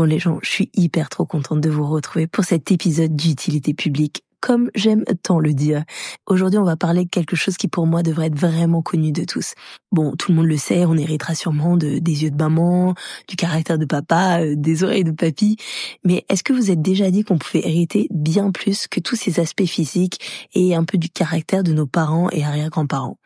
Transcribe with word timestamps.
Bon 0.00 0.06
les 0.06 0.18
gens, 0.18 0.38
je 0.40 0.48
suis 0.48 0.70
hyper 0.72 1.10
trop 1.10 1.26
contente 1.26 1.60
de 1.60 1.68
vous 1.68 1.86
retrouver 1.86 2.26
pour 2.26 2.42
cet 2.42 2.72
épisode 2.72 3.14
d'utilité 3.14 3.74
publique 3.74 4.24
comme 4.40 4.70
j'aime 4.74 5.04
tant 5.22 5.38
le 5.38 5.52
dire. 5.52 5.84
Aujourd'hui, 6.26 6.58
on 6.58 6.64
va 6.64 6.78
parler 6.78 7.04
de 7.04 7.10
quelque 7.10 7.36
chose 7.36 7.58
qui 7.58 7.68
pour 7.68 7.86
moi 7.86 8.02
devrait 8.02 8.28
être 8.28 8.38
vraiment 8.38 8.80
connu 8.80 9.12
de 9.12 9.24
tous. 9.24 9.52
Bon, 9.92 10.16
tout 10.16 10.32
le 10.32 10.38
monde 10.38 10.46
le 10.46 10.56
sait, 10.56 10.86
on 10.86 10.96
héritera 10.96 11.34
sûrement 11.34 11.76
de, 11.76 11.98
des 11.98 12.22
yeux 12.22 12.30
de 12.30 12.42
maman, 12.42 12.94
du 13.28 13.36
caractère 13.36 13.76
de 13.76 13.84
papa, 13.84 14.40
euh, 14.40 14.54
des 14.56 14.84
oreilles 14.84 15.04
de 15.04 15.10
papy. 15.10 15.58
Mais 16.02 16.24
est-ce 16.30 16.42
que 16.42 16.54
vous 16.54 16.70
êtes 16.70 16.80
déjà 16.80 17.10
dit 17.10 17.22
qu'on 17.22 17.36
pouvait 17.36 17.68
hériter 17.68 18.08
bien 18.08 18.52
plus 18.52 18.88
que 18.88 19.00
tous 19.00 19.16
ces 19.16 19.38
aspects 19.38 19.66
physiques 19.66 20.48
et 20.54 20.74
un 20.74 20.84
peu 20.84 20.96
du 20.96 21.10
caractère 21.10 21.62
de 21.62 21.74
nos 21.74 21.86
parents 21.86 22.30
et 22.30 22.42
arrière-grands-parents? 22.42 23.18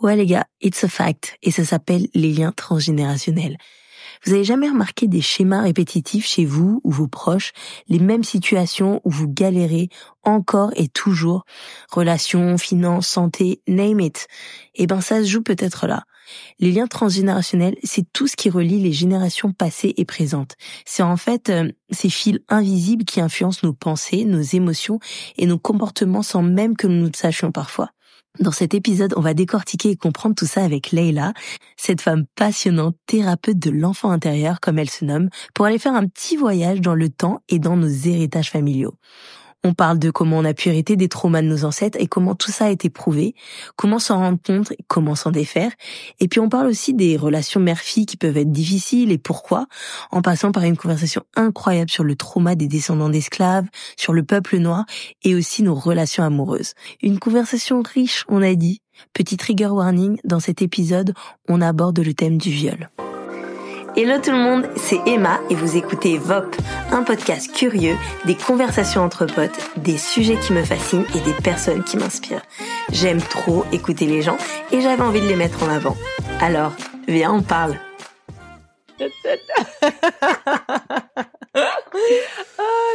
Ouais 0.00 0.16
les 0.16 0.24
gars, 0.24 0.46
it's 0.62 0.82
a 0.84 0.88
fact 0.88 1.36
et 1.42 1.50
ça 1.50 1.66
s'appelle 1.66 2.08
les 2.14 2.32
liens 2.32 2.52
transgénérationnels. 2.56 3.58
Vous 4.24 4.32
avez 4.32 4.44
jamais 4.44 4.68
remarqué 4.68 5.06
des 5.06 5.20
schémas 5.20 5.62
répétitifs 5.62 6.26
chez 6.26 6.44
vous 6.44 6.80
ou 6.84 6.90
vos 6.90 7.08
proches, 7.08 7.52
les 7.88 7.98
mêmes 7.98 8.24
situations 8.24 9.00
où 9.04 9.10
vous 9.10 9.28
galérez 9.28 9.88
encore 10.22 10.72
et 10.76 10.88
toujours, 10.88 11.44
relations, 11.90 12.58
finances, 12.58 13.08
santé, 13.08 13.62
name 13.66 14.00
it. 14.00 14.26
Eh 14.74 14.86
ben, 14.86 15.00
ça 15.00 15.22
se 15.22 15.28
joue 15.28 15.42
peut-être 15.42 15.86
là. 15.86 16.04
Les 16.58 16.72
liens 16.72 16.86
transgénérationnels, 16.86 17.76
c'est 17.82 18.04
tout 18.12 18.26
ce 18.26 18.36
qui 18.36 18.50
relie 18.50 18.80
les 18.80 18.92
générations 18.92 19.52
passées 19.52 19.94
et 19.96 20.04
présentes. 20.04 20.56
C'est 20.84 21.02
en 21.02 21.16
fait 21.16 21.48
euh, 21.48 21.70
ces 21.90 22.10
fils 22.10 22.38
invisibles 22.48 23.04
qui 23.04 23.20
influencent 23.20 23.66
nos 23.66 23.72
pensées, 23.72 24.24
nos 24.24 24.42
émotions 24.42 24.98
et 25.36 25.46
nos 25.46 25.58
comportements 25.58 26.22
sans 26.22 26.42
même 26.42 26.76
que 26.76 26.86
nous 26.86 27.06
le 27.06 27.12
sachions 27.14 27.52
parfois. 27.52 27.90
Dans 28.40 28.52
cet 28.52 28.72
épisode, 28.72 29.14
on 29.16 29.20
va 29.20 29.34
décortiquer 29.34 29.90
et 29.90 29.96
comprendre 29.96 30.36
tout 30.36 30.46
ça 30.46 30.62
avec 30.62 30.92
Leila, 30.92 31.32
cette 31.76 32.00
femme 32.00 32.24
passionnante, 32.36 32.96
thérapeute 33.06 33.58
de 33.58 33.70
l'enfant 33.70 34.10
intérieur 34.10 34.60
comme 34.60 34.78
elle 34.78 34.90
se 34.90 35.04
nomme, 35.04 35.28
pour 35.54 35.66
aller 35.66 35.78
faire 35.80 35.94
un 35.94 36.06
petit 36.06 36.36
voyage 36.36 36.80
dans 36.80 36.94
le 36.94 37.08
temps 37.08 37.42
et 37.48 37.58
dans 37.58 37.76
nos 37.76 37.88
héritages 37.88 38.50
familiaux. 38.50 38.94
On 39.64 39.74
parle 39.74 39.98
de 39.98 40.10
comment 40.10 40.38
on 40.38 40.44
a 40.44 40.54
pu 40.54 40.68
hériter 40.68 40.94
des 40.96 41.08
traumas 41.08 41.42
de 41.42 41.48
nos 41.48 41.64
ancêtres 41.64 41.98
et 42.00 42.06
comment 42.06 42.36
tout 42.36 42.52
ça 42.52 42.66
a 42.66 42.70
été 42.70 42.90
prouvé, 42.90 43.34
comment 43.74 43.98
s'en 43.98 44.18
rendre 44.18 44.38
compte 44.44 44.70
et 44.72 44.78
comment 44.86 45.16
s'en 45.16 45.32
défaire. 45.32 45.72
Et 46.20 46.28
puis 46.28 46.38
on 46.38 46.48
parle 46.48 46.68
aussi 46.68 46.94
des 46.94 47.16
relations 47.16 47.60
mère-fille 47.60 48.06
qui 48.06 48.16
peuvent 48.16 48.36
être 48.36 48.52
difficiles 48.52 49.10
et 49.10 49.18
pourquoi, 49.18 49.66
en 50.12 50.22
passant 50.22 50.52
par 50.52 50.62
une 50.62 50.76
conversation 50.76 51.22
incroyable 51.34 51.90
sur 51.90 52.04
le 52.04 52.14
trauma 52.14 52.54
des 52.54 52.68
descendants 52.68 53.08
d'esclaves, 53.08 53.66
sur 53.96 54.12
le 54.12 54.22
peuple 54.22 54.58
noir 54.58 54.84
et 55.24 55.34
aussi 55.34 55.64
nos 55.64 55.74
relations 55.74 56.22
amoureuses. 56.22 56.74
Une 57.02 57.18
conversation 57.18 57.82
riche, 57.82 58.24
on 58.28 58.42
a 58.42 58.54
dit. 58.54 58.80
Petit 59.12 59.36
trigger 59.36 59.68
warning, 59.68 60.18
dans 60.24 60.40
cet 60.40 60.62
épisode, 60.62 61.14
on 61.48 61.60
aborde 61.60 61.98
le 61.98 62.14
thème 62.14 62.38
du 62.38 62.50
viol. 62.50 62.88
Hello 64.00 64.20
tout 64.22 64.30
le 64.30 64.38
monde, 64.38 64.70
c'est 64.76 65.00
Emma 65.08 65.40
et 65.50 65.56
vous 65.56 65.76
écoutez 65.76 66.18
VOP, 66.18 66.54
un 66.92 67.02
podcast 67.02 67.52
curieux, 67.52 67.96
des 68.26 68.36
conversations 68.36 69.02
entre 69.02 69.26
potes, 69.26 69.58
des 69.76 69.98
sujets 69.98 70.38
qui 70.38 70.52
me 70.52 70.62
fascinent 70.62 71.04
et 71.16 71.20
des 71.22 71.34
personnes 71.42 71.82
qui 71.82 71.96
m'inspirent. 71.96 72.44
J'aime 72.92 73.20
trop 73.20 73.64
écouter 73.72 74.06
les 74.06 74.22
gens 74.22 74.36
et 74.70 74.80
j'avais 74.82 75.02
envie 75.02 75.20
de 75.20 75.26
les 75.26 75.34
mettre 75.34 75.64
en 75.64 75.68
avant. 75.68 75.96
Alors, 76.40 76.76
viens, 77.08 77.32
on 77.32 77.42
parle. 77.42 77.74
oh 79.00 79.08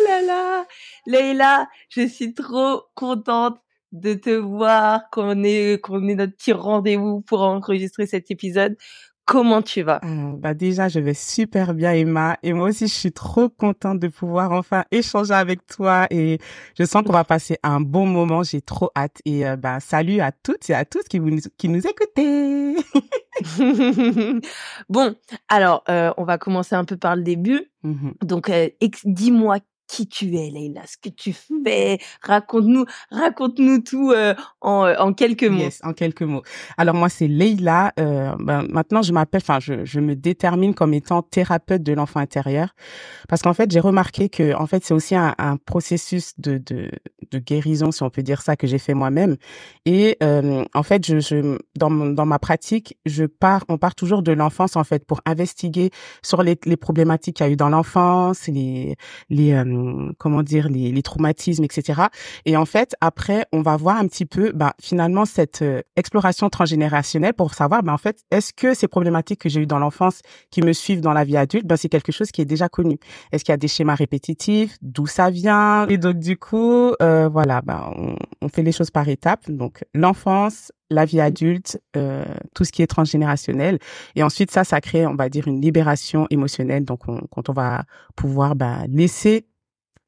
là 0.08 0.22
là 0.22 0.66
Leïla, 1.06 1.68
je 1.90 2.08
suis 2.08 2.34
trop 2.34 2.84
contente 2.96 3.58
de 3.94 4.16
te 4.16 4.32
voir, 4.32 5.10
qu'on 5.12 5.44
ait, 5.44 5.80
qu'on 5.82 6.08
ait 6.08 6.16
notre 6.16 6.36
petit 6.36 6.52
rendez-vous 6.52 7.22
pour 7.22 7.42
enregistrer 7.42 8.08
cet 8.08 8.32
épisode. 8.32 8.76
Comment 9.26 9.62
tu 9.62 9.84
vas? 9.84 10.00
Mmh, 10.04 10.36
Bah 10.42 10.54
déjà, 10.54 10.90
je 10.90 11.00
vais 11.00 11.14
super 11.14 11.74
bien, 11.74 11.94
Emma. 11.94 12.38
Et 12.44 12.52
moi 12.52 12.68
aussi, 12.70 12.88
je 12.88 12.94
suis 12.94 13.12
trop 13.14 13.48
contente 13.48 14.00
de 14.00 14.10
pouvoir 14.10 14.52
enfin 14.52 14.84
échanger 14.92 15.34
avec 15.34 15.66
toi. 15.66 16.08
Et 16.10 16.40
je 16.78 16.84
sens 16.84 17.04
qu'on 17.04 17.14
va 17.14 17.24
passer 17.24 17.58
un 17.64 17.80
bon 17.80 18.06
moment. 18.06 18.44
J'ai 18.44 18.62
trop 18.62 18.92
hâte. 18.98 19.22
Et 19.24 19.48
euh, 19.48 19.56
bah 19.56 19.80
salut 19.80 20.20
à 20.20 20.34
toutes 20.34 20.70
et 20.70 20.74
à 20.74 20.84
tous 20.84 21.04
qui, 21.04 21.20
vous, 21.20 21.30
qui 21.58 21.70
nous 21.70 21.82
écoutez. 21.88 22.76
bon, 24.90 25.16
alors 25.48 25.84
euh, 25.90 26.12
on 26.18 26.26
va 26.26 26.38
commencer 26.38 26.76
un 26.76 26.84
peu 26.86 26.98
par 26.98 27.16
le 27.16 27.24
début. 27.24 27.72
Mmh 27.84 28.12
Donc, 28.24 28.50
euh, 28.50 28.70
dis-moi 29.06 29.58
qui 29.88 30.08
tu 30.08 30.36
es, 30.38 30.50
Leïla, 30.50 30.82
ce 30.86 30.98
que 30.98 31.10
tu 31.10 31.34
fais. 31.34 32.00
Raconte-nous, 32.22 32.86
raconte-nous 33.12 33.80
tout 33.80 34.12
euh, 34.12 34.34
en, 34.62 34.86
euh, 34.86 34.96
en, 34.98 35.14
quelques 35.14 35.44
mots. 35.44 35.60
Yes, 35.60 35.82
en 35.84 35.94
quelques 35.94 36.22
mots. 36.24 36.44
Alors 36.78 36.96
moi, 36.96 37.10
c'est 37.10 37.28
Leïla. 37.28 37.94
Euh, 38.00 38.36
ben, 38.40 38.66
maintenant, 38.70 39.02
je 39.02 39.14
m'appelle, 39.14 39.42
enfin, 39.44 39.60
je, 39.60 39.86
je, 39.86 40.00
me 40.00 40.16
détermine 40.16 40.74
comme 40.74 40.94
étant 40.94 41.22
thérapeute 41.22 41.84
de 41.84 41.94
l'enfant 41.94 42.20
intérieur, 42.20 42.76
parce 43.30 43.42
qu'en 43.42 43.54
fait, 43.54 43.72
j'ai 43.72 43.80
remarqué 43.80 44.30
que, 44.30 44.56
en 44.56 44.68
fait, 44.68 44.84
c'est 44.84 44.94
aussi 44.94 45.16
un, 45.16 45.36
un 45.38 45.58
processus 45.58 46.34
de, 46.38 46.58
de, 46.58 46.90
de, 47.32 47.40
guérison, 47.40 47.92
si 47.92 48.04
on 48.04 48.10
peut 48.10 48.24
dire 48.24 48.42
ça, 48.42 48.56
que 48.56 48.68
j'ai 48.68 48.80
fait 48.80 48.94
moi-même. 48.94 49.38
Et 49.86 50.18
euh, 50.24 50.64
en 50.74 50.84
fait, 50.84 51.06
je, 51.06 51.20
je 51.20 51.58
dans, 51.76 51.90
dans 51.90 52.26
ma 52.26 52.40
pratique, 52.40 52.98
je 53.06 53.26
pars, 53.26 53.64
on 53.70 53.78
part 53.78 53.96
toujours 53.96 54.24
de 54.24 54.32
l'enfance, 54.32 54.76
en 54.76 54.84
fait, 54.84 55.06
pour 55.06 55.22
investiguer 55.26 55.92
sur 56.22 56.44
les, 56.44 56.58
les 56.66 56.78
problématiques 56.78 57.38
qu'il 57.38 57.46
y 57.46 57.50
a 57.50 57.52
eu 57.52 57.56
dans 57.56 57.70
l'enfance, 57.70 58.48
les, 58.48 58.96
les 59.30 59.54
euh, 59.86 60.12
comment 60.18 60.44
dire 60.44 60.70
les, 60.70 60.92
les, 60.92 61.04
traumatismes, 61.04 61.64
etc. 61.64 62.04
Et 62.46 62.58
en 62.58 62.66
fait, 62.66 62.96
après, 63.02 63.46
on 63.52 63.62
va 63.62 63.76
voir 63.78 63.98
un 63.98 64.08
petit 64.08 64.26
peu, 64.26 64.52
bah, 64.54 64.74
finalement, 64.82 65.26
cette 65.26 65.62
euh, 65.62 65.82
exploration 65.96 66.50
transgénérationnelle 66.50 67.34
pour 67.34 67.54
savoir, 67.54 67.84
bah, 67.84 67.94
en 67.94 67.98
fait, 67.98 68.24
est-ce 68.32 68.54
que 68.54 68.74
ces 68.74 68.88
problématiques 68.88 69.42
que 69.42 69.50
j'ai 69.50 69.62
eues 69.62 69.68
dans 69.68 69.80
l'enfance 69.80 70.22
qui 70.50 70.62
me 70.62 70.74
suivent 70.74 71.02
dans 71.02 71.14
la 71.14 71.24
vie 71.24 71.38
adulte, 71.38 71.66
bah, 71.66 71.78
c'est 71.78 71.90
quelque 71.90 72.12
chose 72.12 72.32
qui 72.32 72.42
est 72.42 72.46
déjà 72.46 72.70
connu. 72.70 72.98
Est-ce 73.32 73.44
qu'il 73.44 73.52
y 73.52 73.54
a 73.54 73.58
des 73.58 73.68
schémas 73.68 73.96
répétitifs, 73.96 74.78
d'où 74.82 75.08
ça 75.08 75.30
vient? 75.30 75.88
Et 75.88 75.98
donc, 75.98 76.18
du 76.18 76.38
coup, 76.38 76.94
euh, 77.02 77.30
voilà, 77.30 77.62
bah, 77.62 77.92
on, 77.96 78.16
on 78.42 78.50
fait 78.50 78.64
les 78.64 78.72
choses 78.72 78.92
par 78.92 79.08
étapes. 79.08 79.50
Donc, 79.50 79.84
l'enfance, 79.94 80.72
la 80.94 81.06
vie 81.06 81.20
adulte, 81.20 81.82
euh, 81.98 82.24
tout 82.54 82.64
ce 82.64 82.72
qui 82.72 82.82
est 82.82 82.88
transgénérationnel. 82.88 83.80
Et 84.16 84.24
ensuite, 84.24 84.52
ça, 84.52 84.64
ça 84.64 84.80
crée, 84.80 85.06
on 85.06 85.16
va 85.16 85.30
dire, 85.30 85.48
une 85.48 85.62
libération 85.62 86.28
émotionnelle. 86.30 86.86
Donc, 86.86 87.08
on, 87.08 87.22
quand 87.32 87.50
on 87.50 87.54
va 87.54 87.84
pouvoir 88.16 88.56
bah, 88.56 88.84
laisser 88.88 89.48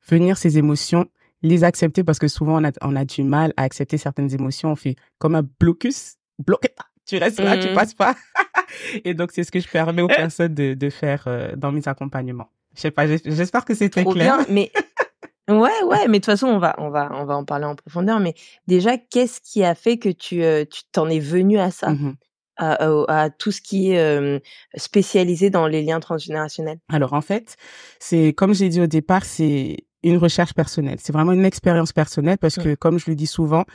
venir 0.07 0.37
ces 0.37 0.57
émotions, 0.57 1.05
les 1.41 1.63
accepter 1.63 2.03
parce 2.03 2.19
que 2.19 2.27
souvent 2.27 2.61
on 2.61 2.65
a, 2.65 2.71
on 2.81 2.95
a 2.95 3.05
du 3.05 3.23
mal 3.23 3.53
à 3.57 3.63
accepter 3.63 3.97
certaines 3.97 4.33
émotions. 4.33 4.71
On 4.71 4.75
fait 4.75 4.95
comme 5.17 5.35
un 5.35 5.43
blocus, 5.59 6.15
bloqué. 6.39 6.69
Tu 7.05 7.17
restes 7.17 7.39
là, 7.39 7.57
tu 7.57 7.69
mmh. 7.69 7.75
passes 7.75 7.93
pas. 7.93 8.15
et 9.05 9.13
donc 9.13 9.31
c'est 9.31 9.43
ce 9.43 9.51
que 9.51 9.59
je 9.59 9.67
permets 9.67 10.01
aux 10.01 10.07
personnes 10.07 10.53
de, 10.53 10.73
de 10.73 10.89
faire 10.89 11.25
euh, 11.27 11.55
dans 11.55 11.71
mes 11.71 11.87
accompagnements. 11.87 12.49
Je 12.75 12.81
sais 12.81 12.91
pas, 12.91 13.07
j'espère 13.07 13.63
que 13.63 13.73
c'est 13.73 13.89
très 13.89 14.03
clair. 14.03 14.37
Bien, 14.37 14.45
mais 14.49 14.71
ouais, 15.49 15.83
ouais, 15.85 16.07
mais 16.07 16.07
de 16.07 16.13
toute 16.15 16.25
façon 16.25 16.47
on 16.47 16.57
va, 16.57 16.75
on 16.79 16.89
va, 16.89 17.09
on 17.13 17.25
va 17.25 17.37
en 17.37 17.45
parler 17.45 17.65
en 17.65 17.75
profondeur. 17.75 18.19
Mais 18.19 18.33
déjà, 18.67 18.97
qu'est-ce 18.97 19.39
qui 19.39 19.63
a 19.63 19.75
fait 19.75 19.97
que 19.97 20.09
tu, 20.09 20.43
euh, 20.43 20.65
tu 20.65 20.81
t'en 20.91 21.07
es 21.07 21.19
venu 21.19 21.59
à 21.59 21.71
ça? 21.71 21.91
Mmh 21.91 22.15
à, 22.57 23.23
à, 23.23 23.29
tout 23.29 23.51
ce 23.51 23.61
qui 23.61 23.91
est 23.91 23.99
euh, 23.99 24.39
spécialisé 24.75 25.49
dans 25.49 25.67
les 25.67 25.81
liens 25.81 25.99
transgénérationnels? 25.99 26.79
Alors 26.89 27.13
en 27.13 27.21
fait, 27.21 27.57
c'est 27.99 28.33
comme 28.33 28.53
j'ai 28.53 28.69
dit 28.69 28.81
au 28.81 28.87
départ, 28.87 29.25
c'est 29.25 29.85
une 30.09 30.17
recherche 30.17 30.53
personnelle. 30.53 30.97
C'est 31.01 31.13
vraiment 31.13 31.31
une 31.31 31.45
expérience 31.45 31.91
personnelle 31.93 32.37
parce 32.37 32.55
que, 32.55 32.75
comme 32.75 32.99
je 32.99 33.09
le 33.09 33.15
dis 33.15 33.27
souvent, 33.27 33.65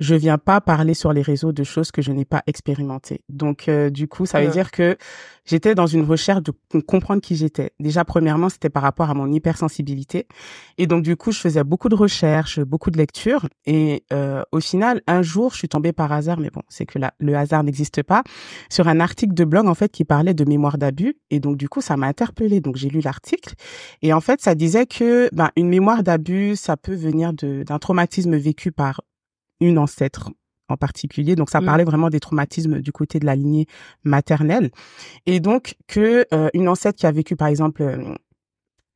je 0.00 0.14
viens 0.14 0.38
pas 0.38 0.60
parler 0.62 0.94
sur 0.94 1.12
les 1.12 1.20
réseaux 1.20 1.52
de 1.52 1.62
choses 1.62 1.92
que 1.92 2.00
je 2.00 2.10
n'ai 2.10 2.24
pas 2.24 2.42
expérimentées. 2.46 3.20
Donc, 3.28 3.68
euh, 3.68 3.90
du 3.90 4.08
coup, 4.08 4.24
ça 4.24 4.40
veut 4.40 4.50
dire 4.50 4.70
que 4.70 4.96
j'étais 5.44 5.74
dans 5.74 5.86
une 5.86 6.04
recherche 6.04 6.42
de 6.42 6.52
comprendre 6.80 7.20
qui 7.20 7.36
j'étais. 7.36 7.72
Déjà, 7.78 8.04
premièrement, 8.04 8.48
c'était 8.48 8.70
par 8.70 8.82
rapport 8.82 9.10
à 9.10 9.14
mon 9.14 9.30
hypersensibilité. 9.30 10.26
Et 10.78 10.86
donc, 10.86 11.02
du 11.02 11.16
coup, 11.16 11.32
je 11.32 11.38
faisais 11.38 11.62
beaucoup 11.64 11.90
de 11.90 11.94
recherches, 11.94 12.60
beaucoup 12.60 12.90
de 12.90 12.96
lectures. 12.96 13.46
Et 13.66 14.04
euh, 14.12 14.42
au 14.52 14.60
final, 14.60 15.02
un 15.06 15.20
jour, 15.20 15.52
je 15.52 15.58
suis 15.58 15.68
tombée 15.68 15.92
par 15.92 16.10
hasard, 16.12 16.40
mais 16.40 16.50
bon, 16.50 16.62
c'est 16.68 16.86
que 16.86 16.98
là, 16.98 17.12
le 17.18 17.36
hasard 17.36 17.62
n'existe 17.62 18.02
pas, 18.02 18.22
sur 18.70 18.88
un 18.88 19.00
article 19.00 19.34
de 19.34 19.44
blog, 19.44 19.66
en 19.66 19.74
fait, 19.74 19.92
qui 19.92 20.04
parlait 20.04 20.34
de 20.34 20.44
mémoire 20.46 20.78
d'abus. 20.78 21.18
Et 21.30 21.40
donc, 21.40 21.58
du 21.58 21.68
coup, 21.68 21.82
ça 21.82 21.98
m'a 21.98 22.06
interpellée. 22.06 22.62
Donc, 22.62 22.76
j'ai 22.76 22.88
lu 22.88 23.00
l'article. 23.00 23.54
Et 24.00 24.14
en 24.14 24.22
fait, 24.22 24.40
ça 24.40 24.54
disait 24.54 24.86
que 24.86 25.28
ben, 25.34 25.50
une 25.56 25.68
mémoire 25.68 26.02
d'abus, 26.02 26.56
ça 26.56 26.78
peut 26.78 26.94
venir 26.94 27.34
d'un 27.34 27.78
traumatisme 27.78 28.36
vécu 28.36 28.72
par 28.72 29.02
une 29.60 29.78
ancêtre 29.78 30.30
en 30.68 30.76
particulier. 30.76 31.36
Donc 31.36 31.50
ça 31.50 31.60
mmh. 31.60 31.66
parlait 31.66 31.84
vraiment 31.84 32.10
des 32.10 32.20
traumatismes 32.20 32.80
du 32.80 32.92
côté 32.92 33.18
de 33.18 33.26
la 33.26 33.36
lignée 33.36 33.66
maternelle 34.04 34.70
et 35.26 35.40
donc 35.40 35.74
que 35.86 36.26
euh, 36.32 36.48
une 36.54 36.68
ancêtre 36.68 36.98
qui 36.98 37.06
a 37.06 37.12
vécu 37.12 37.36
par 37.36 37.48
exemple 37.48 37.82
euh, 37.82 38.14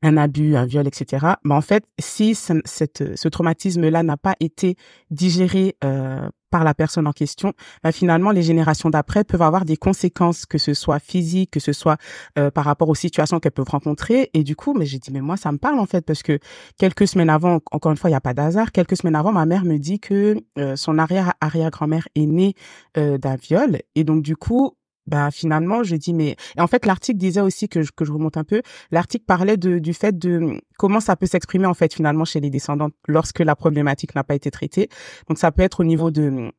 un 0.01 0.17
abus, 0.17 0.55
un 0.55 0.65
viol, 0.65 0.87
etc. 0.87 1.25
Mais 1.43 1.55
en 1.55 1.61
fait, 1.61 1.83
si 1.99 2.35
ce, 2.35 2.53
cette, 2.65 3.17
ce 3.17 3.27
traumatisme-là 3.27 4.03
n'a 4.03 4.17
pas 4.17 4.35
été 4.39 4.75
digéré 5.09 5.75
euh, 5.83 6.29
par 6.55 6.63
la 6.63 6.73
personne 6.73 7.05
en 7.05 7.11
question, 7.11 7.51
bah, 7.83 7.91
finalement, 7.91 8.31
les 8.31 8.41
générations 8.41 8.89
d'après 8.89 9.25
peuvent 9.25 9.41
avoir 9.41 9.65
des 9.65 9.75
conséquences, 9.75 10.45
que 10.45 10.57
ce 10.57 10.73
soit 10.73 10.99
physiques, 10.99 11.51
que 11.51 11.59
ce 11.59 11.73
soit 11.73 11.97
euh, 12.39 12.49
par 12.49 12.63
rapport 12.63 12.87
aux 12.87 12.95
situations 12.95 13.41
qu'elles 13.41 13.51
peuvent 13.51 13.67
rencontrer. 13.69 14.29
Et 14.33 14.45
du 14.45 14.55
coup, 14.55 14.73
mais 14.73 14.85
j'ai 14.85 14.97
dit, 14.97 15.11
mais 15.11 15.19
moi, 15.19 15.35
ça 15.35 15.51
me 15.51 15.57
parle 15.57 15.79
en 15.79 15.85
fait, 15.85 16.05
parce 16.05 16.23
que 16.23 16.39
quelques 16.77 17.09
semaines 17.09 17.29
avant, 17.29 17.59
encore 17.71 17.91
une 17.91 17.97
fois, 17.97 18.09
il 18.09 18.13
n'y 18.13 18.17
a 18.17 18.21
pas 18.21 18.33
d'hasard, 18.33 18.71
quelques 18.71 18.95
semaines 18.95 19.17
avant, 19.17 19.33
ma 19.33 19.45
mère 19.45 19.65
me 19.65 19.77
dit 19.77 19.99
que 19.99 20.37
euh, 20.57 20.77
son 20.77 20.97
arrière-arrière-grand-mère 20.97 22.07
est 22.15 22.25
née 22.25 22.53
euh, 22.95 23.17
d'un 23.17 23.35
viol. 23.35 23.79
Et 23.95 24.05
donc, 24.05 24.23
du 24.23 24.37
coup, 24.37 24.77
ben 25.07 25.31
finalement 25.31 25.83
je 25.83 25.95
dis 25.95 26.13
mais 26.13 26.35
et 26.57 26.61
en 26.61 26.67
fait 26.67 26.85
l'article 26.85 27.17
disait 27.17 27.41
aussi 27.41 27.69
que 27.69 27.81
je, 27.81 27.91
que 27.91 28.05
je 28.05 28.11
remonte 28.11 28.37
un 28.37 28.43
peu 28.43 28.61
l'article 28.91 29.25
parlait 29.25 29.57
de 29.57 29.79
du 29.79 29.93
fait 29.93 30.17
de 30.17 30.59
comment 30.77 30.99
ça 30.99 31.15
peut 31.15 31.25
s'exprimer 31.25 31.65
en 31.65 31.73
fait 31.73 31.93
finalement 31.93 32.25
chez 32.25 32.39
les 32.39 32.49
descendants 32.49 32.89
lorsque 33.07 33.39
la 33.39 33.55
problématique 33.55 34.15
n'a 34.15 34.23
pas 34.23 34.35
été 34.35 34.51
traitée. 34.51 34.89
Donc 35.27 35.37
ça 35.37 35.51
peut 35.51 35.61
être 35.61 35.81
au 35.81 35.83
niveau 35.83 36.11
de 36.11 36.51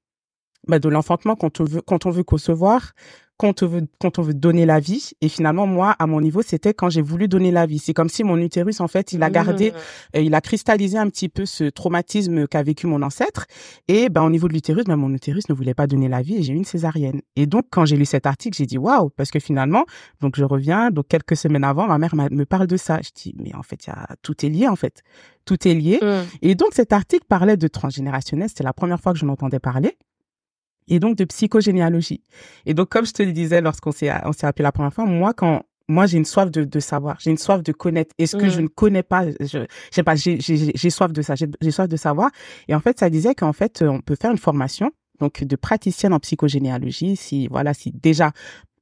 ben, 0.69 0.79
de 0.79 0.89
l'enfantement 0.89 1.37
quand 1.37 1.61
on 1.61 1.65
veut 1.65 1.81
quand 1.81 2.07
on 2.07 2.11
veut 2.11 2.25
concevoir 2.25 2.93
quand 3.37 3.63
on 3.63 3.67
veut 3.67 3.87
quand 3.99 4.19
on 4.19 4.23
veut 4.23 4.35
donner 4.35 4.67
la 4.67 4.81
vie. 4.81 5.11
Et 5.21 5.29
finalement 5.29 5.67
moi 5.67 5.95
à 5.99 6.07
mon 6.07 6.21
niveau 6.21 6.43
c'était 6.43 6.75
quand 6.75 6.91
j'ai 6.91 7.03
voulu 7.03 7.29
donner 7.29 7.51
la 7.51 7.67
vie. 7.67 7.79
C'est 7.79 7.95
comme 7.95 8.09
si 8.09 8.25
mon 8.25 8.39
utérus 8.39 8.81
en 8.81 8.89
fait 8.89 9.13
il 9.13 9.23
a 9.23 9.31
gardé 9.31 9.71
mmh. 9.71 10.17
euh, 10.17 10.21
il 10.21 10.35
a 10.35 10.41
cristallisé 10.41 10.99
un 10.99 11.09
petit 11.09 11.29
peu 11.29 11.47
ce 11.47 11.65
traumatisme 11.65 12.47
qu'a 12.47 12.63
vécu 12.63 12.87
mon 12.87 13.03
ancêtre. 13.03 13.47
Et 13.89 14.09
ben 14.09 14.23
au 14.23 14.31
niveau 14.31 14.49
de 14.49 14.53
l'utérus 14.53 14.85
ben 14.85 14.97
mon 14.97 15.13
utérus 15.13 15.49
ne 15.49 15.55
voulait 15.55 15.75
pas 15.75 15.87
donner 15.87 16.09
la 16.09 16.23
vie 16.23 16.37
et 16.37 16.43
j'ai 16.43 16.53
eu 16.53 16.57
une 16.57 16.65
césarienne. 16.65 17.21
Et 17.37 17.47
donc 17.47 17.67
quand 17.71 17.85
j'ai 17.85 17.97
lu 17.97 18.05
cet 18.05 18.27
article 18.27 18.57
j'ai 18.57 18.67
dit 18.67 18.79
waouh! 18.79 19.11
Parce 19.11 19.31
que 19.31 19.39
finalement 19.39 19.85
donc 20.21 20.37
je 20.37 20.45
reviens 20.45 20.91
donc 20.91 21.09
quelques 21.09 21.37
semaines 21.37 21.65
avant 21.65 21.87
ma 21.87 21.99
mère 21.99 22.15
me 22.15 22.45
parle 22.45 22.67
de 22.67 22.77
ça. 22.77 23.01
Je 23.03 23.11
dis 23.15 23.35
mais 23.39 23.55
en 23.55 23.63
fait 23.63 23.87
il 23.87 23.91
y 23.91 23.93
a 23.93 24.09
tout 24.23 24.45
est 24.45 24.49
lié 24.49 24.69
en 24.69 24.77
fait. 24.77 25.03
Tout 25.45 25.69
est 25.69 25.75
lié. 25.75 26.01
Mmh. 26.03 26.07
et 26.43 26.55
donc 26.55 26.71
cet 26.73 26.93
article 26.93 27.25
parlait 27.29 27.57
de 27.57 27.69
transgénérationnel. 27.69 28.49
C'était 28.49 28.65
la 28.65 28.73
première 28.73 29.01
fois 29.01 29.13
que 29.13 29.19
je 29.19 29.27
m'entendais 29.27 29.61
parler 29.61 29.97
et 30.89 30.99
donc 30.99 31.17
de 31.17 31.25
psychogénéalogie. 31.25 32.23
Et 32.65 32.75
donc, 32.75 32.89
comme 32.89 33.07
je 33.07 33.13
te 33.13 33.23
le 33.23 33.33
disais 33.33 33.61
lorsqu'on 33.61 33.93
s'est, 33.93 34.11
on 34.25 34.33
s'est 34.33 34.47
appelé 34.47 34.63
la 34.63 34.73
première 34.73 34.93
fois, 34.93 35.05
moi, 35.05 35.33
quand, 35.35 35.63
moi, 35.89 36.07
j'ai 36.07 36.19
une 36.19 36.25
soif 36.25 36.51
de, 36.51 36.65
de 36.65 36.81
savoir, 36.81 37.17
j'ai 37.21 37.31
une 37.31 37.39
soif 37.39 37.63
de 37.63 37.73
connaître. 37.73 38.15
Et 38.19 38.27
ce 38.27 38.37
que 38.37 38.49
je 38.49 38.59
mmh. 38.59 38.63
ne 38.63 38.69
connais 38.69 39.03
pas, 39.03 39.27
je, 39.41 39.67
sais 39.91 40.03
pas, 40.03 40.15
j'ai, 40.15 40.41
j'ai, 40.41 40.73
j'ai 40.75 40.91
soif 40.91 41.13
de 41.13 41.23
ça, 41.23 41.35
j'ai, 41.35 41.49
j'ai 41.61 41.71
soif 41.71 41.89
de 41.89 41.97
savoir. 41.97 42.31
Et 42.69 42.75
en 42.75 42.81
fait, 42.81 42.99
ça 42.99 43.11
disait 43.11 43.35
qu'en 43.35 43.53
fait, 43.53 43.83
on 43.83 44.01
peut 44.01 44.17
faire 44.21 44.31
une 44.31 44.39
formation, 44.39 44.91
donc 45.21 45.45
de 45.45 45.57
praticienne 45.57 46.13
en 46.13 46.21
psychogénéalogie, 46.21 47.17
si, 47.17 47.47
voilà, 47.49 47.73
si 47.75 47.93
déjà, 47.93 48.33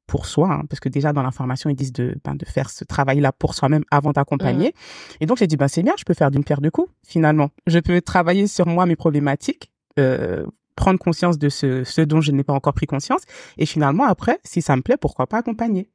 pour 0.06 0.26
soi, 0.26 0.52
hein, 0.52 0.62
parce 0.68 0.80
que 0.80 0.88
déjà 0.88 1.12
dans 1.12 1.22
la 1.22 1.30
formation 1.30 1.70
ils 1.70 1.76
disent 1.76 1.92
de 1.92 2.14
ben, 2.24 2.34
de 2.34 2.44
faire 2.44 2.68
ce 2.70 2.84
travail-là 2.84 3.32
pour 3.32 3.54
soi-même 3.54 3.84
avant 3.90 4.12
d'accompagner. 4.12 4.68
Mmh. 4.68 5.16
Et 5.20 5.26
donc 5.26 5.38
j'ai 5.38 5.46
dit 5.46 5.56
ben 5.56 5.68
c'est 5.68 5.82
bien, 5.82 5.94
je 5.98 6.04
peux 6.04 6.14
faire 6.14 6.30
d'une 6.30 6.44
pierre 6.44 6.60
deux 6.60 6.70
coups 6.70 6.90
finalement. 7.06 7.48
Je 7.66 7.78
peux 7.78 8.00
travailler 8.00 8.46
sur 8.46 8.66
moi 8.66 8.86
mes 8.86 8.96
problématiques, 8.96 9.72
euh, 9.98 10.44
prendre 10.76 10.98
conscience 10.98 11.38
de 11.38 11.48
ce, 11.48 11.84
ce 11.84 12.00
dont 12.00 12.20
je 12.20 12.32
n'ai 12.32 12.44
pas 12.44 12.52
encore 12.52 12.74
pris 12.74 12.86
conscience. 12.86 13.22
Et 13.58 13.66
finalement, 13.66 14.04
après, 14.04 14.40
si 14.44 14.62
ça 14.62 14.76
me 14.76 14.82
plaît, 14.82 14.96
pourquoi 14.96 15.26
pas 15.26 15.38
accompagner? 15.38 15.88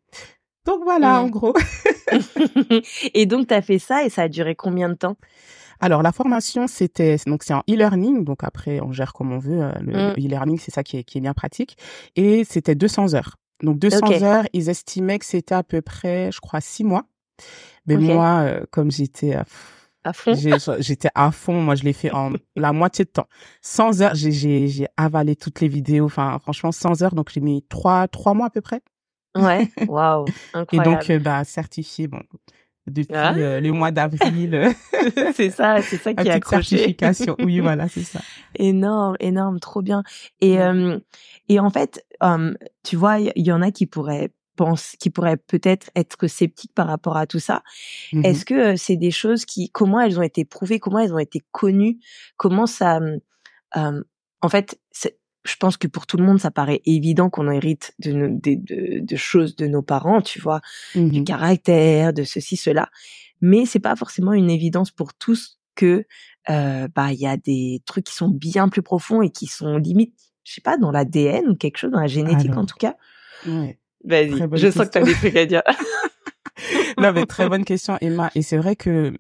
Donc 0.66 0.84
voilà, 0.84 1.22
en 1.22 1.30
gros. 1.30 1.56
et 3.14 3.26
donc, 3.26 3.48
tu 3.48 3.54
as 3.54 3.62
fait 3.62 3.80
ça 3.80 4.04
et 4.04 4.10
ça 4.10 4.24
a 4.24 4.28
duré 4.28 4.56
combien 4.56 4.90
de 4.90 4.96
temps? 4.96 5.16
Alors 5.82 6.04
la 6.04 6.12
formation 6.12 6.68
c'était 6.68 7.16
donc 7.26 7.44
c'est 7.44 7.54
en 7.54 7.64
e-learning 7.70 8.26
donc 8.26 8.44
après 8.44 8.82
on 8.82 8.92
gère 8.92 9.14
comme 9.14 9.32
on 9.32 9.40
veut 9.40 9.62
euh, 9.62 9.72
le 9.80 9.94
mmh. 9.94 10.26
e-learning 10.26 10.60
c'est 10.60 10.72
ça 10.72 10.84
qui 10.84 10.98
est 10.98 11.06
qui 11.06 11.20
est 11.20 11.22
bien 11.22 11.34
pratique 11.34 11.78
et 12.18 12.44
c'était 12.44 12.76
200 12.76 13.14
heures 13.14 13.38
donc 13.64 13.80
200 13.80 14.22
heures 14.24 14.44
ils 14.52 14.68
estimaient 14.68 15.20
que 15.20 15.26
c'était 15.26 15.56
à 15.56 15.64
peu 15.64 15.82
près 15.82 16.32
je 16.34 16.42
crois 16.42 16.60
six 16.60 16.84
mois 16.84 17.06
mais 17.86 17.96
moi 17.96 18.42
euh, 18.42 18.66
comme 18.72 18.92
j'étais 18.92 19.38
à 20.04 20.14
fond. 20.14 20.34
J'étais 20.80 21.10
à 21.16 21.32
fond. 21.32 21.62
Moi, 21.62 21.76
je 21.76 21.84
l'ai 21.84 21.94
fait 21.94 22.12
en 22.12 22.32
la 22.56 22.74
moitié 22.74 23.06
de 23.06 23.10
temps. 23.10 23.28
100 23.62 24.02
heures, 24.02 24.16
j'ai 24.16 24.88
avalé 24.98 25.36
toutes 25.36 25.62
les 25.62 25.68
vidéos. 25.68 26.06
Enfin, 26.06 26.38
franchement, 26.40 26.72
100 26.72 27.02
heures. 27.02 27.16
Donc, 27.16 27.30
j'ai 27.32 27.42
mis 27.42 27.64
trois, 27.64 28.08
trois 28.08 28.34
mois 28.34 28.48
à 28.48 28.50
peu 28.50 28.62
près. 28.62 28.82
Ouais. 29.36 29.70
Waouh. 29.88 30.26
Et 30.72 30.80
donc, 30.80 31.10
euh, 31.10 31.20
bah, 31.20 31.44
certifié, 31.44 32.08
bon, 32.08 32.22
depuis 32.88 33.16
ah. 33.16 33.34
euh, 33.36 33.60
le 33.60 33.72
mois 33.72 33.92
d'avril. 33.92 34.56
Euh, 34.56 34.72
c'est 35.36 35.50
ça, 35.50 35.82
c'est 35.82 35.98
ça 35.98 36.14
qui 36.14 36.30
a 36.30 36.34
accroché. 36.34 36.78
certification. 36.78 37.36
Oui, 37.40 37.60
voilà, 37.60 37.88
c'est 37.88 38.04
ça. 38.04 38.22
Énorme, 38.56 39.16
énorme, 39.20 39.60
trop 39.60 39.82
bien. 39.82 40.04
Et, 40.42 40.58
et 41.50 41.60
en 41.60 41.70
fait, 41.70 42.06
tu 42.84 42.96
vois, 42.96 43.20
il 43.20 43.46
y, 43.46 43.52
en 43.52 43.62
a 43.62 43.72
qui 43.72 43.86
pourraient 43.86 44.32
qui 45.00 45.10
pourraient 45.10 45.38
peut-être 45.38 45.90
être 45.96 46.28
sceptiques 46.28 46.74
par 46.74 46.88
rapport 46.88 47.18
à 47.18 47.28
tout 47.28 47.40
ça. 47.40 47.64
Mmh 48.14 48.26
Est-ce 48.26 48.46
que 48.46 48.76
c'est 48.76 48.98
des 48.98 49.12
choses 49.12 49.46
qui, 49.46 49.70
comment 49.70 50.00
elles 50.00 50.20
ont 50.20 50.24
été 50.24 50.46
prouvées, 50.46 50.80
comment 50.80 51.00
elles 51.00 51.14
ont 51.14 51.20
été 51.20 51.42
connues, 51.52 52.00
comment 52.38 52.68
ça, 52.68 53.00
en 53.76 54.50
fait, 54.50 54.80
je 55.46 55.56
pense 55.56 55.78
que 55.78 55.88
pour 55.88 56.06
tout 56.06 56.18
le 56.18 56.24
monde, 56.24 56.40
ça 56.40 56.52
paraît 56.52 56.82
évident 56.86 57.30
qu'on 57.30 57.50
hérite 57.50 57.94
de, 58.00 58.30
de, 58.32 59.00
de, 59.00 59.16
choses 59.16 59.56
de 59.56 59.68
nos 59.68 59.82
parents, 59.82 60.22
tu 60.22 60.40
vois, 60.40 60.62
mmh 60.96 61.10
du 61.10 61.24
caractère, 61.24 62.14
de 62.14 62.24
ceci, 62.24 62.58
cela. 62.58 62.90
Mais 63.42 63.66
c'est 63.66 63.80
pas 63.80 63.96
forcément 63.96 64.34
une 64.34 64.50
évidence 64.50 64.92
pour 64.92 65.14
tous 65.14 65.60
que 65.76 66.06
bah 66.48 67.14
il 67.14 67.20
y 67.20 67.28
a 67.28 67.38
des 67.38 67.82
trucs 67.86 68.06
qui 68.06 68.16
sont 68.16 68.30
bien 68.30 68.70
plus 68.70 68.82
profonds 68.82 69.22
et 69.22 69.30
qui 69.30 69.48
sont 69.48 69.78
limite, 69.78 70.16
je 70.44 70.54
sais 70.54 70.62
pas, 70.62 70.78
dans 70.78 70.92
l'ADN 70.92 71.48
ou 71.48 71.56
quelque 71.56 71.78
chose, 71.78 71.92
dans 71.92 72.02
la 72.02 72.08
génétique 72.08 72.56
en 72.58 72.66
tout 72.66 72.78
cas. 72.78 72.96
Ouais. 73.46 73.80
Vas-y, 74.04 74.32
je 74.54 74.72
sens 74.72 74.88
que 74.88 74.92
tu 74.92 74.98
as 74.98 75.04
des 75.04 75.14
trucs 75.14 75.36
à 75.36 75.46
dire. 75.46 75.64
non, 76.98 77.12
mais 77.14 77.26
très 77.26 77.50
bonne 77.50 77.66
question, 77.66 77.98
Emma. 78.02 78.32
Et 78.36 78.42
c'est 78.42 78.58
vrai 78.58 78.76
que 78.76 79.14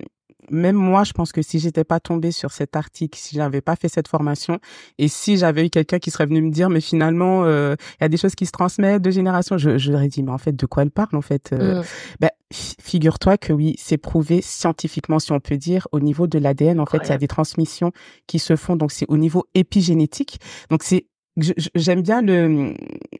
même 0.52 0.76
moi, 0.76 1.04
je 1.04 1.14
pense 1.14 1.32
que 1.32 1.42
si 1.42 1.60
j'étais 1.60 1.84
pas 1.84 2.00
tombée 2.00 2.32
sur 2.32 2.52
cet 2.52 2.76
article, 2.76 3.18
si 3.18 3.36
j'avais 3.36 3.62
pas 3.62 3.76
fait 3.76 3.90
cette 3.90 4.08
formation, 4.08 4.60
et 4.98 5.08
si 5.08 5.38
j'avais 5.38 5.66
eu 5.66 5.70
quelqu'un 5.70 6.00
qui 6.00 6.12
serait 6.12 6.26
venu 6.26 6.42
me 6.42 6.52
dire, 6.52 6.70
mais 6.70 6.82
finalement, 6.82 7.44
euh, 7.46 7.76
il 8.00 8.04
y 8.04 8.06
a 8.06 8.10
des 8.10 8.18
choses 8.18 8.36
qui 8.36 8.46
se 8.46 8.52
transmettent 8.52 9.02
de 9.02 9.12
génération, 9.12 9.58
je, 9.58 9.78
je 9.78 9.92
leur 9.92 10.02
ai 10.02 10.08
dit, 10.08 10.24
mais 10.24 10.32
en 10.32 10.38
fait, 10.38 10.56
de 10.56 10.66
quoi 10.66 10.84
elle 10.84 10.92
parle, 10.92 11.16
en 11.16 11.22
fait 11.22 11.52
euh, 11.54 11.82
mm. 11.82 11.86
ben, 12.20 12.30
Figure-toi 12.52 13.38
que 13.38 13.54
oui, 13.54 13.76
c'est 13.78 13.98
prouvé 13.98 14.42
scientifiquement, 14.42 15.20
si 15.20 15.32
on 15.32 15.40
peut 15.40 15.58
dire, 15.58 15.88
au 15.92 16.00
niveau 16.00 16.26
de 16.26 16.40
l'ADN, 16.40 16.80
en 16.80 16.88
fait, 16.88 16.98
il 17.04 17.10
y 17.10 17.12
a 17.12 17.18
des 17.18 17.28
transmissions 17.28 17.92
qui 18.26 18.40
se 18.40 18.56
font, 18.56 18.76
donc 18.76 18.92
c'est 18.92 19.06
au 19.08 19.18
niveau 19.18 19.46
épigénétique. 19.54 20.40
Donc 20.72 20.82
c'est 20.82 21.06
j'aime 21.38 22.02
bien 22.02 22.22
le, 22.22 22.74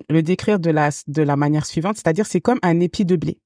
le 0.10 0.24
décrire 0.24 0.60
de 0.60 0.70
la, 0.70 0.90
de 1.08 1.22
la 1.22 1.36
manière 1.36 1.66
suivante, 1.66 1.98
c'est-à-dire 1.98 2.26
c'est 2.26 2.42
comme 2.42 2.60
un 2.62 2.80
épi 2.80 3.06
de 3.06 3.16
blé. 3.16 3.40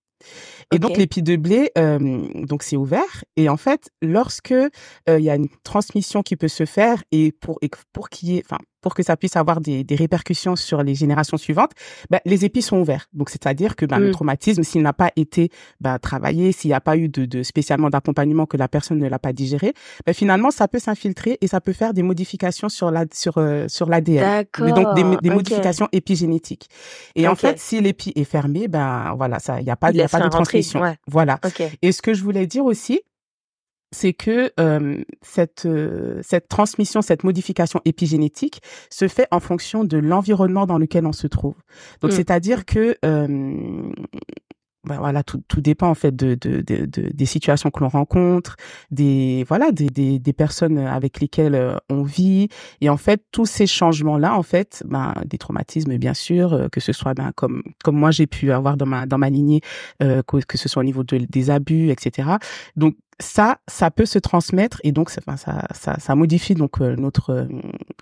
Et 0.71 0.79
donc 0.79 0.97
l'épi 0.97 1.21
de 1.21 1.35
blé, 1.35 1.71
euh, 1.77 2.27
donc 2.45 2.63
c'est 2.63 2.77
ouvert. 2.77 3.23
Et 3.35 3.49
en 3.49 3.57
fait, 3.57 3.91
lorsque 4.01 4.51
euh, 4.53 4.69
il 5.07 5.23
y 5.23 5.29
a 5.29 5.35
une 5.35 5.49
transmission 5.63 6.23
qui 6.23 6.35
peut 6.35 6.47
se 6.47 6.65
faire 6.65 7.03
et 7.11 7.31
pour 7.31 7.59
et 7.61 7.69
pour 7.91 8.09
qu'il 8.09 8.29
y 8.29 8.37
ait, 8.37 8.43
enfin 8.45 8.59
pour 8.83 8.93
que 8.93 9.01
ça 9.01 9.17
puisse 9.17 9.35
avoir 9.35 9.61
des, 9.61 9.83
des 9.83 9.95
répercussions 9.95 10.55
sur 10.55 10.83
les 10.83 10.93
générations 10.93 11.37
suivantes, 11.37 11.71
bah, 12.11 12.19
les 12.25 12.45
épis 12.45 12.61
sont 12.61 12.77
ouverts. 12.77 13.07
Donc, 13.13 13.31
c'est-à-dire 13.31 13.75
que 13.75 13.85
bah, 13.87 13.97
le 13.97 14.09
mmh. 14.09 14.11
traumatisme, 14.11 14.63
s'il 14.63 14.83
n'a 14.83 14.93
pas 14.93 15.11
été 15.15 15.49
bah, 15.79 15.97
travaillé, 15.97 16.51
s'il 16.51 16.69
n'y 16.69 16.75
a 16.75 16.81
pas 16.81 16.97
eu 16.97 17.09
de, 17.09 17.25
de 17.25 17.41
spécialement 17.41 17.89
d'accompagnement 17.89 18.45
que 18.45 18.57
la 18.57 18.67
personne 18.67 18.99
ne 18.99 19.07
l'a 19.07 19.19
pas 19.19 19.33
digéré, 19.33 19.73
bah, 20.05 20.13
finalement, 20.13 20.51
ça 20.51 20.67
peut 20.67 20.79
s'infiltrer 20.79 21.39
et 21.41 21.47
ça 21.47 21.61
peut 21.61 21.73
faire 21.73 21.93
des 21.93 22.03
modifications 22.03 22.69
sur 22.69 22.91
la 22.91 23.05
sur 23.13 23.37
euh, 23.37 23.67
sur 23.67 23.89
l'ADN. 23.89 24.45
Donc, 24.59 24.95
des, 24.95 25.03
des 25.21 25.29
modifications 25.29 25.87
épigénétiques. 25.91 26.69
Et 27.15 27.27
en 27.27 27.35
fait, 27.35 27.59
si 27.59 27.79
l'épi 27.81 28.11
est 28.15 28.23
fermé, 28.25 28.67
ben 28.67 29.13
voilà, 29.17 29.39
ça, 29.39 29.59
il 29.59 29.63
n'y 29.63 29.71
a 29.71 29.75
pas, 29.75 29.91
il 29.91 29.97
y 29.97 30.01
a 30.01 30.09
pas 30.09 30.19
de 30.19 30.29
transmission. 30.29 30.81
Voilà. 31.07 31.39
Et 31.81 31.91
ce 31.91 32.01
que 32.01 32.13
je 32.13 32.23
voulais 32.23 32.47
dire 32.47 32.65
aussi, 32.65 33.01
c'est 33.93 34.13
que 34.13 34.51
cette 35.21 35.67
cette 36.21 36.47
transmission, 36.49 37.01
cette 37.01 37.23
modification 37.23 37.79
épigénétique 37.85 38.61
se 38.89 39.07
fait 39.07 39.27
en 39.31 39.39
fonction 39.39 39.83
de 39.83 39.97
l'environnement 39.97 40.65
dans 40.65 40.77
lequel 40.77 41.05
on 41.05 41.13
se 41.13 41.27
trouve. 41.27 41.55
Donc 42.01 42.11
mmh. 42.11 42.15
c'est-à-dire 42.15 42.65
que 42.65 42.97
ben 44.85 44.97
voilà, 44.97 45.23
tout, 45.23 45.41
tout 45.47 45.61
dépend 45.61 45.89
en 45.89 45.95
fait 45.95 46.13
de, 46.13 46.35
de, 46.35 46.61
de, 46.61 46.85
des 46.85 47.25
situations 47.25 47.71
que 47.71 47.79
l'on 47.79 47.89
rencontre, 47.89 48.57
des 48.91 49.45
voilà, 49.47 49.71
des, 49.71 49.87
des, 49.87 50.19
des, 50.19 50.33
personnes 50.33 50.77
avec 50.77 51.21
lesquelles 51.21 51.55
euh, 51.55 51.77
on 51.89 52.03
vit, 52.03 52.49
et 52.81 52.89
en 52.89 52.97
fait 52.97 53.23
tous 53.31 53.45
ces 53.45 53.65
changements 53.65 54.17
là, 54.17 54.37
en 54.37 54.43
fait, 54.43 54.83
ben 54.85 55.13
des 55.25 55.37
traumatismes 55.37 55.97
bien 55.97 56.13
sûr, 56.13 56.53
euh, 56.53 56.67
que 56.69 56.81
ce 56.81 56.91
soit 56.91 57.13
ben 57.13 57.31
comme 57.35 57.63
comme 57.83 57.95
moi 57.95 58.11
j'ai 58.11 58.27
pu 58.27 58.51
avoir 58.51 58.75
dans 58.75 58.85
ma 58.85 59.05
dans 59.05 59.17
ma 59.17 59.29
lignée, 59.29 59.61
euh, 60.01 60.21
que, 60.21 60.37
que, 60.37 60.57
ce 60.57 60.67
soit 60.67 60.81
au 60.81 60.85
niveau 60.85 61.03
de, 61.03 61.17
des 61.17 61.49
abus, 61.49 61.89
etc. 61.89 62.31
Donc 62.75 62.95
ça, 63.19 63.59
ça 63.67 63.91
peut 63.91 64.05
se 64.05 64.19
transmettre 64.19 64.79
et 64.83 64.91
donc 64.91 65.09
ça, 65.09 65.21
ça, 65.37 65.67
ça, 65.71 65.99
ça 65.99 66.15
modifie 66.15 66.55
donc 66.55 66.81
euh, 66.81 66.95
notre 66.95 67.31
euh, 67.31 67.47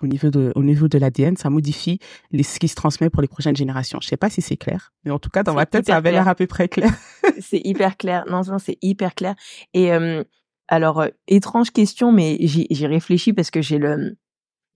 au 0.02 0.06
niveau 0.06 0.30
de 0.30 0.52
au 0.54 0.62
niveau 0.62 0.88
de 0.88 0.98
l'ADN, 0.98 1.36
ça 1.36 1.50
modifie 1.50 1.98
les, 2.30 2.42
ce 2.42 2.58
qui 2.58 2.68
se 2.68 2.74
transmet 2.74 3.10
pour 3.10 3.22
les 3.22 3.28
prochaines 3.28 3.56
générations. 3.56 3.98
Je 4.00 4.08
sais 4.08 4.16
pas 4.16 4.30
si 4.30 4.42
c'est 4.42 4.56
clair, 4.56 4.92
mais 5.04 5.10
en 5.10 5.18
tout 5.18 5.30
cas 5.30 5.42
dans 5.42 5.54
ma 5.54 5.66
tête 5.66 5.86
ça 5.86 5.96
avait 5.96 6.12
l'air 6.12 6.28
à 6.28 6.34
peu 6.34 6.46
près 6.46 6.68
clair. 6.68 6.90
c'est 7.40 7.60
hyper 7.64 7.96
clair. 7.96 8.24
Non, 8.28 8.42
non, 8.46 8.58
c'est 8.58 8.78
hyper 8.82 9.14
clair. 9.14 9.34
Et 9.74 9.92
euh, 9.92 10.24
alors 10.68 11.04
étrange 11.28 11.70
question, 11.70 12.12
mais 12.12 12.38
j'y 12.40 12.86
réfléchis 12.86 13.32
parce 13.32 13.50
que 13.50 13.60
j'ai 13.60 13.78
le 13.78 14.16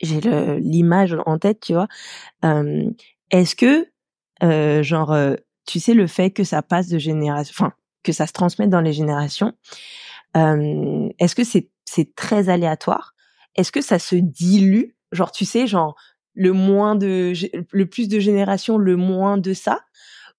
j'ai 0.03 0.21
le 0.21 0.59
l'image 0.59 1.17
en 1.25 1.39
tête, 1.39 1.61
tu 1.61 1.73
vois. 1.73 1.89
Est-ce 3.31 3.57
que 3.57 3.87
genre 4.83 5.17
tu 5.67 5.81
sais 5.81 5.95
le 5.95 6.07
fait 6.07 6.31
que 6.31 6.45
ça 6.45 6.63
passe 6.63 6.89
de 6.89 6.99
génération, 6.99 7.53
enfin 7.57 7.73
que 8.03 8.13
ça 8.13 8.27
se 8.27 8.33
transmette 8.33 8.71
dans 8.71 8.81
les 8.81 8.93
générations 8.93 9.53
euh, 10.37 11.09
est-ce 11.19 11.35
que 11.35 11.45
c'est 11.45 11.71
c'est 11.85 12.15
très 12.15 12.49
aléatoire? 12.49 13.15
Est-ce 13.55 13.73
que 13.73 13.81
ça 13.81 13.99
se 13.99 14.17
dilue? 14.17 14.91
Genre 15.13 15.33
tu 15.33 15.45
sais, 15.45 15.67
genre 15.67 15.97
le 16.35 16.53
moins 16.53 16.97
de 16.97 17.33
le 17.73 17.87
plus 17.87 18.09
de 18.09 18.19
générations, 18.19 18.79
le 18.79 18.97
moins 18.97 19.39
de 19.39 19.55
ça? 19.55 19.81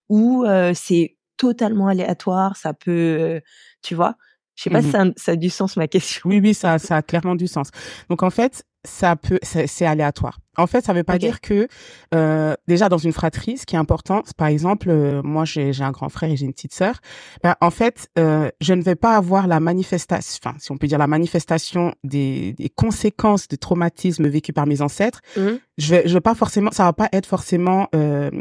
Ou 0.10 0.46
euh, 0.46 0.74
c'est 0.76 1.18
totalement 1.38 1.88
aléatoire, 1.88 2.58
ça 2.58 2.74
peut 2.74 3.42
tu 3.82 3.96
vois? 3.96 4.16
Je 4.56 4.64
sais 4.64 4.70
pas 4.72 4.82
si 4.82 4.88
mmh 4.88 4.92
ça, 4.92 5.06
ça, 5.18 5.32
a 5.34 5.36
du 5.36 5.50
sens 5.52 5.78
ma 5.78 5.88
question. 5.88 6.22
Oui 6.26 6.40
oui, 6.42 6.54
ça 6.54 6.80
ça 6.80 6.98
a 6.98 7.02
clairement 7.02 7.36
du 7.36 7.48
sens. 7.48 7.70
Donc 8.10 8.24
en 8.24 8.32
fait, 8.32 8.64
ça 8.88 9.16
peut, 9.16 9.40
c'est 9.44 9.86
aléatoire. 9.86 10.40
En 10.58 10.66
fait, 10.66 10.84
ça 10.84 10.94
veut 10.94 11.04
pas 11.04 11.20
dire 11.20 11.40
que 11.40 11.68
euh, 12.16 12.56
déjà 12.68 12.90
dans 12.90 12.98
une 12.98 13.12
fratrie, 13.12 13.58
ce 13.58 13.66
qui 13.66 13.76
est 13.76 13.80
important, 13.80 14.24
par 14.38 14.48
exemple, 14.48 14.90
euh, 14.90 15.22
moi 15.24 15.46
j'ai 15.46 15.72
un 15.80 15.92
grand 15.92 16.10
frère 16.10 16.32
et 16.32 16.36
j'ai 16.36 16.46
une 16.46 16.54
petite 16.54 16.74
sœur. 16.74 16.96
Ben, 17.44 17.56
en 17.62 17.70
fait, 17.70 18.10
euh, 18.18 18.50
je 18.60 18.74
ne 18.74 18.82
vais 18.82 18.96
pas 18.96 19.16
avoir 19.16 19.46
la 19.48 19.60
manifestation, 19.60 20.40
enfin 20.44 20.58
si 20.60 20.72
on 20.72 20.78
peut 20.78 20.88
dire 20.88 20.98
la 20.98 21.08
manifestation 21.08 21.94
des, 22.04 22.54
des 22.54 22.70
conséquences 22.70 23.48
des 23.48 23.58
traumatismes 23.58 24.28
vécus 24.28 24.56
par 24.56 24.66
mes 24.66 24.82
ancêtres. 24.82 25.22
Mmh. 25.36 25.42
Je 25.78 25.96
vais, 25.96 26.08
je 26.08 26.14
vais 26.14 26.22
pas 26.22 26.34
forcément, 26.34 26.72
ça 26.72 26.86
va 26.86 26.94
pas 26.94 27.10
être 27.14 27.28
forcément 27.28 27.88
euh, 27.94 28.32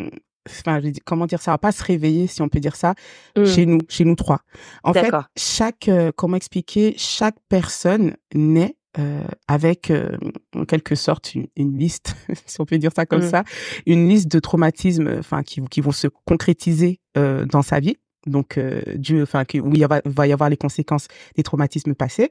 enfin 0.49 0.81
comment 1.05 1.27
dire 1.27 1.43
ça 1.43 1.51
va 1.51 1.59
pas 1.59 1.73
se 1.73 1.83
réveiller 1.83 2.27
si 2.27 2.43
on 2.43 2.49
peut 2.49 2.61
dire 2.61 2.77
ça 2.77 2.95
mmh. 3.37 3.45
chez 3.47 3.67
nous 3.67 3.81
chez 3.89 4.05
nous 4.05 4.15
trois 4.15 4.41
en 4.85 4.93
fait 4.93 5.13
chaque 5.37 5.89
euh, 5.89 6.13
comment 6.15 6.37
expliquer 6.37 6.95
chaque 6.97 7.37
personne 7.49 8.15
naît 8.35 8.77
euh, 8.99 9.25
avec 9.49 9.91
euh, 9.91 10.17
en 10.55 10.65
quelque 10.65 10.95
sorte 10.95 11.35
une, 11.35 11.47
une, 11.57 11.79
liste, 11.79 12.17
si 12.47 12.61
on 12.61 12.65
peut 12.65 12.79
dire 12.79 12.93
ça 12.95 13.07
comme 13.07 13.25
mmh. 13.25 13.31
ça, 13.31 13.45
une 13.87 14.09
liste 14.09 14.29
de 14.29 14.39
traumatismes, 14.39 15.17
enfin 15.19 15.43
qui, 15.43 15.61
qui 15.63 15.81
vont 15.81 15.93
se 15.93 16.09
concrétiser 16.25 17.01
euh, 17.17 17.45
dans 17.45 17.63
sa 17.63 17.81
vie. 17.81 17.97
Donc 18.27 18.59
Dieu, 18.97 19.23
enfin 19.23 19.45
où 19.63 19.73
il 19.73 19.87
va, 19.87 20.03
va 20.05 20.27
y 20.27 20.33
avoir 20.33 20.51
les 20.51 20.57
conséquences 20.57 21.07
des 21.37 21.45
traumatismes 21.45 21.95
passés. 21.95 22.29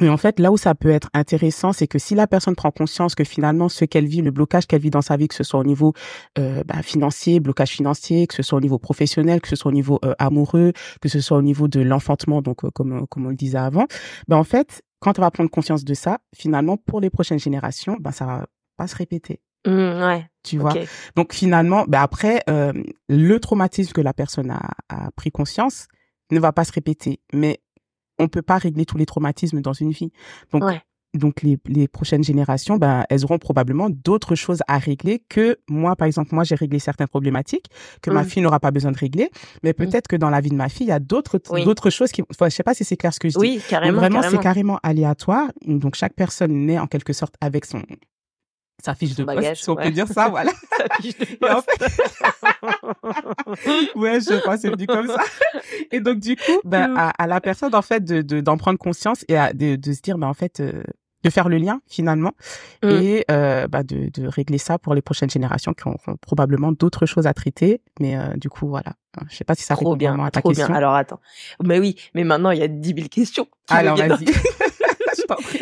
Et 0.00 0.08
en 0.08 0.16
fait, 0.16 0.40
là 0.40 0.50
où 0.50 0.56
ça 0.56 0.74
peut 0.74 0.90
être 0.90 1.10
intéressant, 1.12 1.72
c'est 1.72 1.86
que 1.86 1.98
si 1.98 2.14
la 2.14 2.26
personne 2.26 2.54
prend 2.54 2.70
conscience 2.70 3.14
que 3.14 3.24
finalement 3.24 3.68
ce 3.68 3.84
qu'elle 3.84 4.06
vit, 4.06 4.22
le 4.22 4.30
blocage 4.30 4.66
qu'elle 4.66 4.80
vit 4.80 4.90
dans 4.90 5.02
sa 5.02 5.16
vie, 5.16 5.28
que 5.28 5.34
ce 5.34 5.44
soit 5.44 5.60
au 5.60 5.64
niveau 5.64 5.92
euh, 6.38 6.62
bah, 6.64 6.82
financier, 6.82 7.38
blocage 7.38 7.70
financier, 7.70 8.26
que 8.26 8.34
ce 8.34 8.42
soit 8.42 8.56
au 8.56 8.60
niveau 8.62 8.78
professionnel, 8.78 9.40
que 9.40 9.48
ce 9.48 9.56
soit 9.56 9.70
au 9.70 9.74
niveau 9.74 9.98
euh, 10.04 10.14
amoureux, 10.18 10.72
que 11.02 11.08
ce 11.08 11.20
soit 11.20 11.36
au 11.36 11.42
niveau 11.42 11.68
de 11.68 11.80
l'enfantement, 11.80 12.40
donc 12.40 12.64
euh, 12.64 12.70
comme 12.72 13.06
comme 13.08 13.26
on 13.26 13.30
le 13.30 13.36
disait 13.36 13.58
avant, 13.58 13.86
ben 14.26 14.38
en 14.38 14.44
fait, 14.44 14.82
quand 15.00 15.18
on 15.18 15.22
va 15.22 15.30
prendre 15.30 15.50
conscience 15.50 15.84
de 15.84 15.94
ça, 15.94 16.18
finalement 16.34 16.76
pour 16.76 17.00
les 17.00 17.10
prochaines 17.10 17.38
générations, 17.38 17.96
ben 17.98 18.12
ça 18.12 18.26
va 18.26 18.46
pas 18.76 18.86
se 18.86 18.96
répéter. 18.96 19.40
Mmh, 19.66 19.70
ouais. 19.70 20.30
Tu 20.42 20.58
vois? 20.58 20.74
Donc 21.16 21.34
finalement, 21.34 21.84
ben 21.86 22.00
après, 22.00 22.42
le 22.46 23.38
traumatisme 23.38 23.92
que 23.92 24.00
la 24.00 24.14
personne 24.14 24.50
a, 24.50 24.70
a 24.88 25.10
pris 25.12 25.30
conscience 25.30 25.88
ne 26.30 26.38
va 26.38 26.52
pas 26.52 26.64
se 26.64 26.72
répéter, 26.72 27.20
mais 27.32 27.60
on 28.18 28.28
peut 28.28 28.42
pas 28.42 28.58
régler 28.58 28.84
tous 28.84 28.98
les 28.98 29.06
traumatismes 29.06 29.60
dans 29.60 29.72
une 29.72 29.90
vie. 29.90 30.12
Donc, 30.52 30.62
donc 31.14 31.42
les, 31.42 31.58
les, 31.66 31.88
prochaines 31.88 32.22
générations, 32.22 32.76
ben, 32.76 33.04
elles 33.10 33.24
auront 33.24 33.38
probablement 33.38 33.90
d'autres 33.90 34.34
choses 34.34 34.60
à 34.68 34.78
régler 34.78 35.22
que 35.28 35.58
moi, 35.68 35.96
par 35.96 36.06
exemple, 36.06 36.34
moi, 36.34 36.44
j'ai 36.44 36.54
réglé 36.54 36.78
certaines 36.78 37.08
problématiques 37.08 37.66
que 38.00 38.10
ma 38.10 38.22
mmh. 38.22 38.26
fille 38.26 38.42
n'aura 38.42 38.60
pas 38.60 38.70
besoin 38.70 38.92
de 38.92 38.98
régler, 38.98 39.30
mais 39.62 39.70
mmh. 39.70 39.74
peut-être 39.74 40.08
que 40.08 40.16
dans 40.16 40.30
la 40.30 40.40
vie 40.40 40.50
de 40.50 40.54
ma 40.54 40.68
fille, 40.68 40.86
il 40.86 40.90
y 40.90 40.92
a 40.92 41.00
d'autres 41.00 41.40
d'autres 41.64 41.90
choses 41.90 42.12
qui, 42.12 42.22
enfin, 42.22 42.48
je 42.48 42.54
sais 42.54 42.62
pas 42.62 42.74
si 42.74 42.84
c'est 42.84 42.96
clair 42.96 43.12
ce 43.12 43.20
que 43.20 43.28
je 43.28 43.34
dis. 43.34 43.40
Oui, 43.40 43.62
carrément. 43.68 43.98
vraiment, 43.98 44.22
c'est 44.22 44.38
carrément 44.38 44.78
aléatoire. 44.82 45.50
Donc 45.66 45.94
chaque 45.94 46.14
personne 46.14 46.66
naît 46.66 46.78
en 46.78 46.86
quelque 46.86 47.12
sorte 47.12 47.34
avec 47.40 47.64
son 47.64 47.82
sa 48.84 48.94
fiche 48.94 49.14
de 49.14 49.24
poste, 49.24 49.54
si 49.56 49.70
on 49.70 49.76
peut 49.76 49.90
dire 49.90 50.08
ça, 50.08 50.28
voilà. 50.30 50.52
sa 50.76 50.94
fiche 51.00 51.18
de 51.18 51.36
poste. 51.36 51.70
ouais, 53.96 54.20
je 54.20 54.40
crois 54.40 54.56
c'est 54.56 54.70
venu 54.70 54.86
comme 54.86 55.08
ça. 55.08 55.22
Et 55.90 56.00
donc 56.00 56.18
du 56.18 56.36
coup, 56.36 56.60
ben, 56.64 56.94
à, 56.96 57.10
à, 57.10 57.26
la 57.26 57.40
personne 57.40 57.74
en 57.74 57.82
fait 57.82 58.04
de 58.04 58.40
d'en 58.40 58.56
prendre 58.56 58.78
conscience 58.78 59.24
et 59.28 59.36
à, 59.36 59.52
de, 59.52 59.76
de 59.76 59.92
se 59.92 60.00
dire 60.00 60.18
ben 60.18 60.28
en 60.28 60.34
fait 60.34 60.60
euh, 60.60 60.82
de 61.22 61.30
faire 61.30 61.48
le 61.48 61.58
lien 61.58 61.80
finalement 61.86 62.32
mm. 62.82 62.88
et 62.88 63.24
euh, 63.30 63.68
bah, 63.68 63.82
de, 63.82 64.10
de 64.12 64.26
régler 64.26 64.58
ça 64.58 64.78
pour 64.78 64.94
les 64.94 65.02
prochaines 65.02 65.30
générations 65.30 65.74
qui 65.74 65.86
auront 65.86 66.16
probablement 66.20 66.72
d'autres 66.72 67.06
choses 67.06 67.26
à 67.26 67.34
traiter. 67.34 67.82
Mais 68.00 68.16
euh, 68.16 68.34
du 68.36 68.48
coup, 68.48 68.68
voilà. 68.68 68.94
Je 69.28 69.36
sais 69.36 69.44
pas 69.44 69.54
si 69.54 69.64
ça 69.64 69.74
trop 69.74 69.96
bien, 69.96 70.18
à 70.20 70.30
ta 70.30 70.40
trop 70.40 70.50
question. 70.50 70.68
Bien. 70.68 70.76
Alors 70.76 70.94
attends. 70.94 71.20
Mais 71.62 71.78
oui, 71.78 71.96
mais 72.14 72.24
maintenant 72.24 72.52
il 72.52 72.60
y 72.60 72.62
a 72.62 72.68
10 72.68 72.94
000 72.94 73.08
questions. 73.08 73.48
Alors 73.68 73.96
vas-y. 73.96 74.26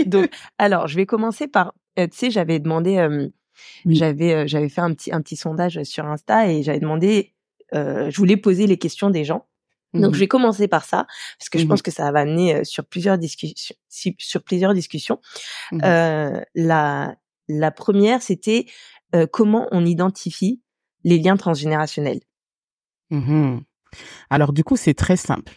Donc, 0.07 0.31
alors, 0.59 0.87
je 0.87 0.97
vais 0.97 1.07
commencer 1.07 1.47
par, 1.47 1.69
euh, 1.69 1.71
tu 2.07 2.17
sais, 2.17 2.31
j'avais 2.31 2.59
demandé, 2.59 2.99
euh, 2.99 3.28
j'avais, 3.87 4.35
euh, 4.35 4.47
j'avais 4.47 4.69
fait 4.69 4.81
un 4.81 4.95
petit, 4.95 5.12
un 5.12 5.21
petit 5.21 5.37
sondage 5.37 5.83
sur 5.83 6.07
Insta 6.07 6.50
et 6.50 6.62
j'avais 6.62 6.81
demandé, 6.81 7.35
je 7.73 8.17
voulais 8.17 8.37
poser 8.37 8.67
les 8.67 8.78
questions 8.78 9.11
des 9.11 9.25
gens. 9.25 9.47
Donc, 9.95 10.12
je 10.12 10.19
mmh 10.19 10.21
vais 10.21 10.28
commencer 10.28 10.69
par 10.69 10.85
ça 10.85 11.07
parce 11.38 11.49
que 11.49 11.59
je 11.59 11.64
pense 11.64 11.81
mmh 11.81 11.83
que 11.83 11.90
ça 11.90 12.12
va 12.12 12.21
amener 12.21 12.62
sur 12.64 12.85
plusieurs 12.85 13.17
discussions. 13.17 13.75
Sur 14.19 14.43
plusieurs 14.43 14.75
discussions. 14.75 15.19
Mmh 15.73 15.78
la, 16.55 17.17
la 17.49 17.71
première, 17.71 18.21
c'était 18.23 18.67
comment 19.33 19.67
on 19.73 19.87
identifie 19.87 20.61
les 21.05 21.19
liens 21.19 21.38
transgénérationnels. 21.38 22.21
Alors, 24.31 24.52
du 24.52 24.62
coup, 24.62 24.76
c'est 24.76 24.95
très 24.95 25.17
simple. 25.17 25.55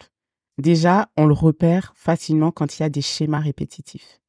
Déjà, 0.58 1.10
on 1.18 1.26
le 1.26 1.34
repère 1.34 1.94
facilement 1.96 2.52
quand 2.52 2.78
il 2.78 2.84
y 2.84 2.86
a 2.86 2.90
des 2.90 3.02
schémas 3.02 3.40
répétitifs. 3.40 4.21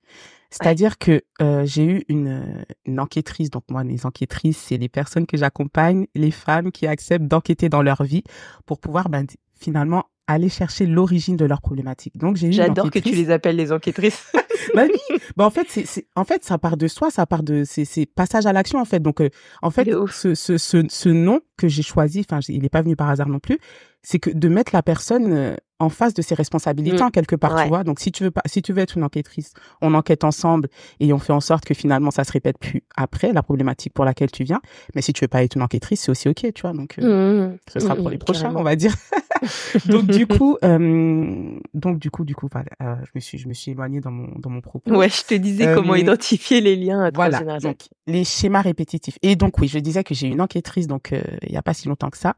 C'est-à-dire 0.53 0.99
que 0.99 1.23
euh, 1.41 1.65
j'ai 1.65 1.85
eu 1.85 2.05
une, 2.09 2.65
une 2.85 3.01
enquêtrice, 3.01 3.51
donc 3.51 3.65
moi, 3.71 3.83
les 3.85 4.05
enquêtrices, 4.05 4.59
c'est 4.59 4.77
les 4.77 4.89
personnes 4.89 5.27
que 5.27 5.37
j'accompagne, 5.37 6.07
les 6.15 6.31
femmes 6.31 6.71
qui 6.71 6.87
acceptent 6.87 7.27
d'enquêter 7.27 7.69
dans 7.69 7.83
leur 7.83 8.03
vie 8.03 8.23
pour 8.67 8.79
pouvoir 8.79 9.09
ben, 9.09 9.27
finalement 9.59 10.05
aller 10.27 10.49
chercher 10.49 10.87
l'origine 10.87 11.37
de 11.37 11.45
leurs 11.45 11.61
problématiques. 11.61 12.17
Donc 12.17 12.37
j'ai 12.37 12.53
J'adore 12.53 12.91
que 12.91 12.99
tu 12.99 13.15
les 13.15 13.31
appelles 13.31 13.57
les 13.57 13.73
enquêtrices. 13.73 14.33
bah 14.75 14.85
oui, 14.87 15.19
bah 15.37 15.45
en 15.45 15.51
fait 15.51 15.67
c'est 15.69 15.87
c'est 15.87 16.07
en 16.15 16.25
fait 16.25 16.45
ça 16.45 16.59
part 16.59 16.77
de 16.77 16.87
soi, 16.87 17.11
ça 17.11 17.27
part 17.27 17.43
de 17.43 17.65
c'est 17.65 17.85
c'est 17.85 18.07
passage 18.07 18.47
à 18.47 18.53
l'action 18.53 18.79
en 18.79 18.85
fait. 18.85 19.01
Donc 19.01 19.21
euh, 19.21 19.31
en 19.63 19.71
fait 19.71 19.91
ce, 20.11 20.35
ce 20.35 20.59
ce 20.59 20.85
ce 20.89 21.09
nom 21.09 21.41
que 21.57 21.69
j'ai 21.69 21.83
choisi, 21.83 22.21
enfin 22.21 22.41
il 22.49 22.63
n'est 22.63 22.69
pas 22.69 22.83
venu 22.83 22.97
par 22.97 23.09
hasard 23.09 23.29
non 23.29 23.41
plus, 23.41 23.59
c'est 24.03 24.19
que 24.19 24.31
de 24.31 24.49
mettre 24.49 24.75
la 24.75 24.83
personne 24.83 25.33
euh, 25.33 25.57
en 25.83 25.89
face 25.89 26.15
de 26.15 26.23
ses 26.23 26.35
responsabilités 26.35 26.99
mmh. 26.99 27.07
en 27.07 27.11
quelque 27.11 27.35
part, 27.35 27.61
tu 27.61 27.69
vois. 27.69 27.83
Donc 27.83 27.99
si 27.99 28.13
tu 28.13 28.23
veux 28.23 28.31
pas, 28.31 28.43
si 28.47 28.63
tu 28.63 28.73
veux 28.73 28.79
être 28.79 28.97
une 28.97 29.05
enquêtrice, 29.05 29.53
on 29.81 29.95
enquête 29.95 30.23
ensemble 30.23 30.69
et 31.01 31.13
on 31.13 31.19
fait 31.19 31.33
en 31.33 31.41
sorte 31.41 31.65
que 31.65 31.75
finalement 31.75 32.13
ça 32.13 32.23
se 32.23 32.33
répète 32.33 32.57
plus 32.59 32.85
après 32.97 33.33
la 33.33 33.43
problématique 33.43 33.93
pour 33.93 34.05
laquelle 34.05 34.31
tu 34.31 34.45
viens. 34.45 34.61
Mais 34.95 35.03
si 35.03 35.13
tu 35.13 35.25
veux 35.25 35.29
pas 35.29 35.43
être 35.43 35.57
une 35.57 35.63
enquêtrice, 35.63 36.03
c'est 36.03 36.11
aussi 36.11 36.29
ok, 36.29 36.53
tu 36.55 36.63
vois. 36.63 36.73
Donc 36.73 36.99
euh, 36.99 37.49
mmh. 37.49 37.59
ce 37.73 37.81
sera 37.81 37.97
pour 37.97 38.11
les 38.11 38.17
mmh, 38.17 38.21
prochains, 38.21 38.55
on 38.55 38.63
va 38.63 38.77
dire. 38.77 38.95
donc 39.87 40.07
du 40.07 40.27
coup, 40.27 40.57
euh, 40.65 41.59
donc 41.75 41.99
du 41.99 42.11
coup, 42.11 42.25
du 42.25 42.35
coup, 42.35 42.49
euh, 42.55 42.95
je 43.05 43.11
me 43.15 43.21
suis, 43.21 43.39
je 43.39 43.49
me 43.49 43.55
suis 43.55 43.73
éloignée 43.73 44.01
dans 44.01 44.11
mon 44.11 44.39
dans 44.39 44.51
mon 44.51 44.61
propos. 44.61 44.95
Ouais, 44.95 45.09
je 45.09 45.25
te 45.25 45.35
disais 45.35 45.75
comment 45.75 45.95
identifier 45.95 46.61
les 46.61 46.77
liens. 46.77 47.11
Voilà. 47.15 47.59
Donc 47.59 47.89
les 48.07 48.25
schémas 48.25 48.63
répétitifs. 48.63 49.19
Et 49.23 49.37
donc 49.37 49.59
oui, 49.59 49.69
je 49.69 49.79
disais 49.79 50.05
que 50.05 50.15
j'ai 50.15 50.29
une 50.29 50.41
enquêtrice 50.41 50.87
donc 50.87 51.13
il 51.13 51.53
y 51.53 51.57
a 51.57 51.63
pas 51.63 51.75
si 51.75 51.89
longtemps 51.89 52.11
que 52.11 52.19
ça 52.19 52.35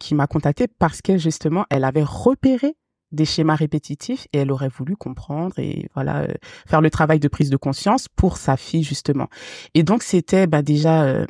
qui 0.00 0.14
m'a 0.14 0.26
contactée 0.26 0.66
parce 0.78 1.02
que 1.02 1.18
justement 1.18 1.64
elle 1.70 1.84
avait 1.84 2.04
repéré 2.04 2.74
des 3.12 3.24
schémas 3.24 3.54
répétitifs 3.54 4.26
et 4.32 4.38
elle 4.38 4.52
aurait 4.52 4.68
voulu 4.68 4.96
comprendre 4.96 5.58
et 5.58 5.88
voilà 5.94 6.22
euh, 6.22 6.34
faire 6.66 6.80
le 6.80 6.90
travail 6.90 7.18
de 7.18 7.28
prise 7.28 7.50
de 7.50 7.56
conscience 7.56 8.08
pour 8.08 8.36
sa 8.36 8.56
fille 8.56 8.82
justement. 8.82 9.28
Et 9.74 9.82
donc 9.82 10.02
c'était 10.02 10.46
bah, 10.46 10.62
déjà 10.62 11.04
euh, 11.04 11.26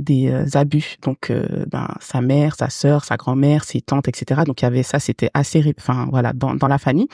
des 0.00 0.28
euh, 0.28 0.44
abus. 0.54 0.96
Donc, 1.02 1.30
euh, 1.30 1.64
ben, 1.70 1.88
sa 2.00 2.20
mère, 2.20 2.56
sa 2.56 2.68
sœur, 2.68 3.04
sa 3.04 3.16
grand-mère, 3.16 3.64
ses 3.64 3.80
tantes, 3.80 4.08
etc. 4.08 4.42
Donc, 4.46 4.62
il 4.62 4.64
y 4.64 4.66
avait 4.66 4.82
ça, 4.82 4.98
c'était 4.98 5.30
assez, 5.34 5.74
enfin, 5.78 6.08
voilà, 6.10 6.32
dans, 6.32 6.54
dans 6.54 6.68
la 6.68 6.78
famille. 6.78 7.08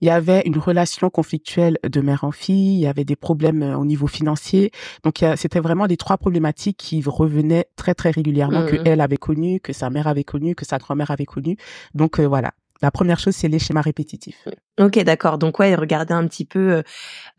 Il 0.00 0.08
y 0.08 0.10
avait 0.10 0.42
une 0.46 0.58
relation 0.58 1.10
conflictuelle 1.10 1.78
de 1.82 2.00
mère 2.00 2.24
en 2.24 2.32
fille. 2.32 2.76
Il 2.76 2.80
y 2.80 2.86
avait 2.86 3.04
des 3.04 3.16
problèmes 3.16 3.62
euh, 3.62 3.76
au 3.76 3.84
niveau 3.84 4.06
financier. 4.06 4.70
Donc, 5.04 5.24
c'était 5.36 5.60
vraiment 5.60 5.86
des 5.86 5.96
trois 5.96 6.16
problématiques 6.16 6.76
qui 6.76 7.02
revenaient 7.04 7.66
très, 7.76 7.94
très 7.94 8.10
régulièrement 8.10 8.66
que 8.66 8.76
mmh. 8.76 8.86
elle 8.86 9.00
avait 9.00 9.16
connu, 9.16 9.60
que 9.60 9.72
sa 9.72 9.90
mère 9.90 10.06
avait 10.06 10.24
connu, 10.24 10.54
que 10.54 10.64
sa 10.64 10.78
grand-mère 10.78 11.10
avait 11.10 11.26
connu. 11.26 11.56
Donc, 11.94 12.20
voilà. 12.20 12.52
La 12.82 12.90
première 12.90 13.18
chose, 13.18 13.34
c'est 13.34 13.48
les 13.48 13.58
schémas 13.58 13.80
répétitifs. 13.80 14.46
Ok, 14.78 14.98
d'accord. 14.98 15.38
Donc 15.38 15.58
ouais, 15.58 15.74
regarder 15.74 16.12
un 16.12 16.26
petit 16.26 16.44
peu 16.44 16.82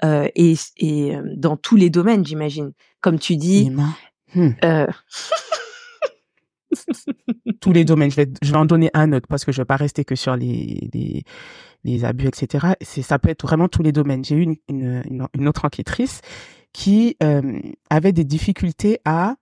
euh, 0.04 0.28
et, 0.36 0.56
et 0.78 1.18
dans 1.36 1.58
tous 1.58 1.76
les 1.76 1.90
domaines, 1.92 2.26
j'imagine. 2.26 2.72
Comme 3.02 3.20
tu 3.20 3.36
dis, 3.36 3.72
Hmm. 4.36 4.50
Euh. 4.64 4.88
Tous 7.62 7.72
les 7.72 7.86
domaines. 7.86 8.12
Je 8.12 8.18
vais, 8.18 8.28
je 8.42 8.52
vais 8.52 8.58
en 8.58 8.66
donner 8.66 8.90
un 8.94 9.14
autre 9.14 9.28
parce 9.28 9.46
que 9.46 9.52
je 9.52 9.62
vais 9.62 9.66
pas 9.66 9.78
rester 9.78 10.04
que 10.04 10.16
sur 10.16 10.36
les, 10.36 10.90
les, 10.94 11.24
les 11.84 12.06
abus, 12.06 12.28
etc. 12.28 12.74
C'est, 12.82 13.02
ça 13.02 13.20
peut 13.20 13.30
être 13.30 13.44
vraiment 13.44 13.68
tous 13.68 13.84
les 13.84 13.92
domaines. 13.92 14.24
J'ai 14.24 14.36
eu 14.36 14.44
une, 14.44 14.58
une, 14.68 15.28
une 15.34 15.48
autre 15.48 15.66
enquêtrice 15.66 16.22
qui 16.74 17.16
euh, 17.24 17.60
avait 17.90 18.12
des 18.12 18.26
difficultés 18.26 19.00
à 19.06 19.36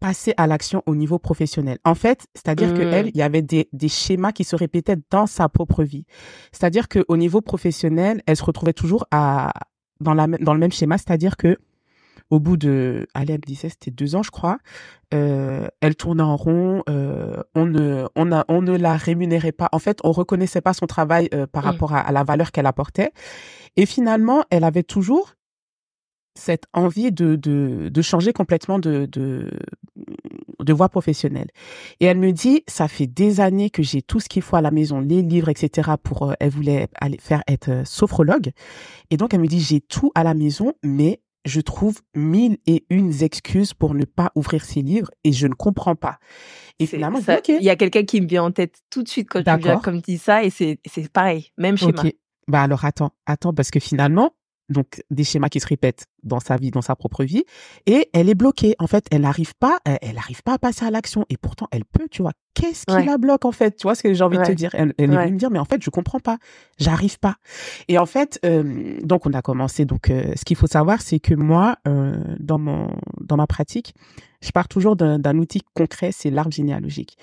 passer 0.00 0.34
à 0.36 0.46
l'action 0.46 0.82
au 0.86 0.94
niveau 0.94 1.18
professionnel. 1.18 1.78
En 1.84 1.94
fait, 1.94 2.26
c'est-à-dire 2.34 2.74
que 2.74 2.82
elle, 2.82 3.06
hmm. 3.06 3.10
il 3.14 3.16
y 3.16 3.22
avait 3.22 3.42
des, 3.42 3.68
des 3.72 3.88
schémas 3.88 4.32
qui 4.32 4.44
se 4.44 4.54
répétaient 4.54 4.98
dans 5.10 5.26
sa 5.26 5.48
propre 5.48 5.84
vie. 5.84 6.04
C'est-à-dire 6.52 6.88
que 6.88 7.04
au 7.08 7.16
niveau 7.16 7.40
professionnel, 7.40 8.22
elle 8.26 8.36
se 8.36 8.44
retrouvait 8.44 8.74
toujours 8.74 9.06
à 9.10 9.52
dans 10.00 10.12
la 10.12 10.26
dans 10.26 10.52
le 10.52 10.60
même 10.60 10.72
schéma, 10.72 10.98
c'est-à-dire 10.98 11.38
que 11.38 11.56
au 12.30 12.40
bout 12.40 12.56
de, 12.56 13.06
allez, 13.14 13.34
elle 13.34 13.40
disait 13.40 13.68
c'était 13.68 13.90
deux 13.90 14.16
ans, 14.16 14.22
je 14.22 14.30
crois. 14.30 14.58
Euh, 15.14 15.68
elle 15.80 15.94
tournait 15.94 16.22
en 16.22 16.36
rond. 16.36 16.82
Euh, 16.88 17.42
on 17.54 17.66
ne, 17.66 18.06
on 18.16 18.32
a, 18.32 18.44
on 18.48 18.62
ne 18.62 18.76
la 18.76 18.96
rémunérait 18.96 19.52
pas. 19.52 19.68
En 19.72 19.78
fait, 19.78 20.00
on 20.02 20.12
reconnaissait 20.12 20.60
pas 20.60 20.72
son 20.72 20.86
travail 20.86 21.28
euh, 21.34 21.46
par 21.46 21.62
mmh. 21.62 21.66
rapport 21.66 21.94
à, 21.94 22.10
la 22.10 22.24
valeur 22.24 22.50
qu'elle 22.50 22.66
apportait. 22.66 23.12
Et 23.76 23.86
finalement, 23.86 24.44
elle 24.50 24.64
avait 24.64 24.82
toujours 24.82 25.34
cette 26.34 26.66
envie 26.74 27.12
de, 27.12 27.36
de, 27.36 27.88
de 27.88 28.02
changer 28.02 28.32
complètement 28.32 28.78
de, 28.78 29.06
de 29.06 29.50
de 30.64 30.72
voie 30.72 30.88
professionnelle. 30.88 31.48
Et 32.00 32.06
elle 32.06 32.18
me 32.18 32.32
dit, 32.32 32.64
ça 32.66 32.88
fait 32.88 33.06
des 33.06 33.40
années 33.40 33.70
que 33.70 33.82
j'ai 33.82 34.02
tout 34.02 34.20
ce 34.20 34.28
qu'il 34.28 34.42
faut 34.42 34.56
à 34.56 34.60
la 34.60 34.70
maison, 34.70 35.00
les 35.00 35.22
livres, 35.22 35.48
etc. 35.48 35.92
Pour, 36.02 36.34
elle 36.40 36.50
voulait 36.50 36.88
aller 37.00 37.18
faire 37.18 37.42
être 37.46 37.86
sophrologue. 37.86 38.50
Et 39.10 39.16
donc 39.16 39.32
elle 39.32 39.40
me 39.40 39.46
dit, 39.46 39.60
j'ai 39.60 39.80
tout 39.80 40.10
à 40.14 40.24
la 40.24 40.34
maison, 40.34 40.72
mais 40.82 41.20
je 41.46 41.60
trouve 41.60 42.00
mille 42.14 42.58
et 42.66 42.84
une 42.90 43.22
excuses 43.22 43.72
pour 43.72 43.94
ne 43.94 44.04
pas 44.04 44.32
ouvrir 44.34 44.64
ces 44.64 44.82
livres 44.82 45.10
et 45.24 45.32
je 45.32 45.46
ne 45.46 45.54
comprends 45.54 45.94
pas. 45.94 46.18
Et 46.78 46.86
finalement, 46.86 47.20
il 47.48 47.62
y 47.62 47.70
a 47.70 47.76
quelqu'un 47.76 48.04
qui 48.04 48.20
me 48.20 48.26
vient 48.26 48.44
en 48.44 48.50
tête 48.50 48.82
tout 48.90 49.02
de 49.02 49.08
suite 49.08 49.28
quand 49.30 49.42
tu 49.42 49.62
viens 49.62 49.78
comme 49.78 50.00
dis 50.00 50.18
ça 50.18 50.44
et 50.44 50.50
c'est 50.50 50.78
c'est 50.86 51.10
pareil, 51.10 51.52
même 51.56 51.78
schéma. 51.78 52.00
Okay. 52.00 52.18
Bah 52.48 52.62
alors 52.62 52.84
attends, 52.84 53.12
attends 53.24 53.54
parce 53.54 53.70
que 53.70 53.80
finalement, 53.80 54.34
donc 54.68 55.02
des 55.10 55.24
schémas 55.24 55.48
qui 55.48 55.60
se 55.60 55.66
répètent 55.66 56.06
dans 56.22 56.40
sa 56.40 56.56
vie, 56.56 56.70
dans 56.70 56.82
sa 56.82 56.96
propre 56.96 57.24
vie, 57.24 57.44
et 57.86 58.10
elle 58.12 58.28
est 58.28 58.34
bloquée. 58.34 58.74
En 58.78 58.86
fait, 58.86 59.06
elle 59.10 59.22
n'arrive 59.22 59.54
pas, 59.54 59.78
elle 59.84 60.14
n'arrive 60.14 60.42
pas 60.42 60.54
à 60.54 60.58
passer 60.58 60.84
à 60.84 60.90
l'action, 60.90 61.24
et 61.28 61.36
pourtant 61.36 61.68
elle 61.70 61.84
peut, 61.84 62.08
tu 62.10 62.22
vois. 62.22 62.32
Qu'est-ce 62.56 62.86
qui 62.86 63.06
la 63.06 63.18
bloque 63.18 63.44
en 63.44 63.52
fait? 63.52 63.76
Tu 63.76 63.82
vois 63.82 63.94
ce 63.94 64.02
que 64.02 64.14
j'ai 64.14 64.24
envie 64.24 64.38
de 64.38 64.44
te 64.44 64.52
dire? 64.52 64.70
Elle, 64.74 64.94
elle 64.98 65.12
est 65.12 65.16
venue 65.16 65.32
me 65.32 65.38
dire, 65.38 65.50
mais 65.50 65.58
en 65.58 65.66
fait, 65.66 65.82
je 65.82 65.90
comprends 65.90 66.20
pas, 66.20 66.38
j'arrive 66.78 67.18
pas. 67.18 67.36
Et 67.88 67.98
en 67.98 68.06
fait, 68.06 68.40
euh, 68.44 68.98
donc 69.02 69.26
on 69.26 69.32
a 69.34 69.42
commencé. 69.42 69.84
Donc, 69.84 70.10
euh, 70.10 70.32
ce 70.34 70.44
qu'il 70.44 70.56
faut 70.56 70.66
savoir, 70.66 71.02
c'est 71.02 71.20
que 71.20 71.34
moi, 71.34 71.76
euh, 71.86 72.16
dans 72.40 72.58
mon 72.58 72.90
dans 73.20 73.36
ma 73.36 73.46
pratique, 73.46 73.94
je 74.40 74.50
pars 74.52 74.68
toujours 74.68 74.96
d'un 74.96 75.38
outil 75.38 75.60
concret, 75.74 76.10
c'est 76.12 76.30
l'arbre 76.30 76.52
généalogique. 76.52 77.16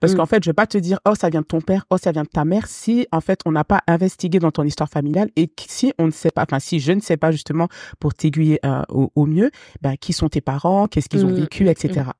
Parce 0.00 0.12
mmh. 0.12 0.16
qu'en 0.16 0.26
fait, 0.26 0.44
je 0.44 0.50
vais 0.50 0.54
pas 0.54 0.66
te 0.66 0.78
dire, 0.78 1.00
oh, 1.06 1.14
ça 1.14 1.28
vient 1.28 1.40
de 1.40 1.46
ton 1.46 1.60
père, 1.60 1.84
oh, 1.90 1.96
ça 1.98 2.12
vient 2.12 2.22
de 2.22 2.28
ta 2.28 2.44
mère, 2.44 2.66
si, 2.66 3.06
en 3.10 3.20
fait, 3.20 3.40
on 3.46 3.52
n'a 3.52 3.64
pas 3.64 3.80
investigué 3.86 4.38
dans 4.38 4.50
ton 4.50 4.62
histoire 4.62 4.88
familiale 4.88 5.30
et 5.36 5.50
si 5.66 5.92
on 5.98 6.06
ne 6.06 6.10
sait 6.12 6.30
pas, 6.30 6.42
enfin, 6.42 6.60
si 6.60 6.78
je 6.78 6.92
ne 6.92 7.00
sais 7.00 7.16
pas 7.16 7.32
justement 7.32 7.68
pour 7.98 8.14
t'aiguiller 8.14 8.60
euh, 8.64 8.82
au, 8.88 9.26
mieux, 9.26 9.50
ben, 9.82 9.96
qui 9.96 10.12
sont 10.12 10.28
tes 10.28 10.40
parents, 10.40 10.86
qu'est-ce 10.86 11.08
qu'ils 11.08 11.24
ont 11.24 11.30
mmh. 11.30 11.40
vécu, 11.40 11.68
etc. 11.68 12.10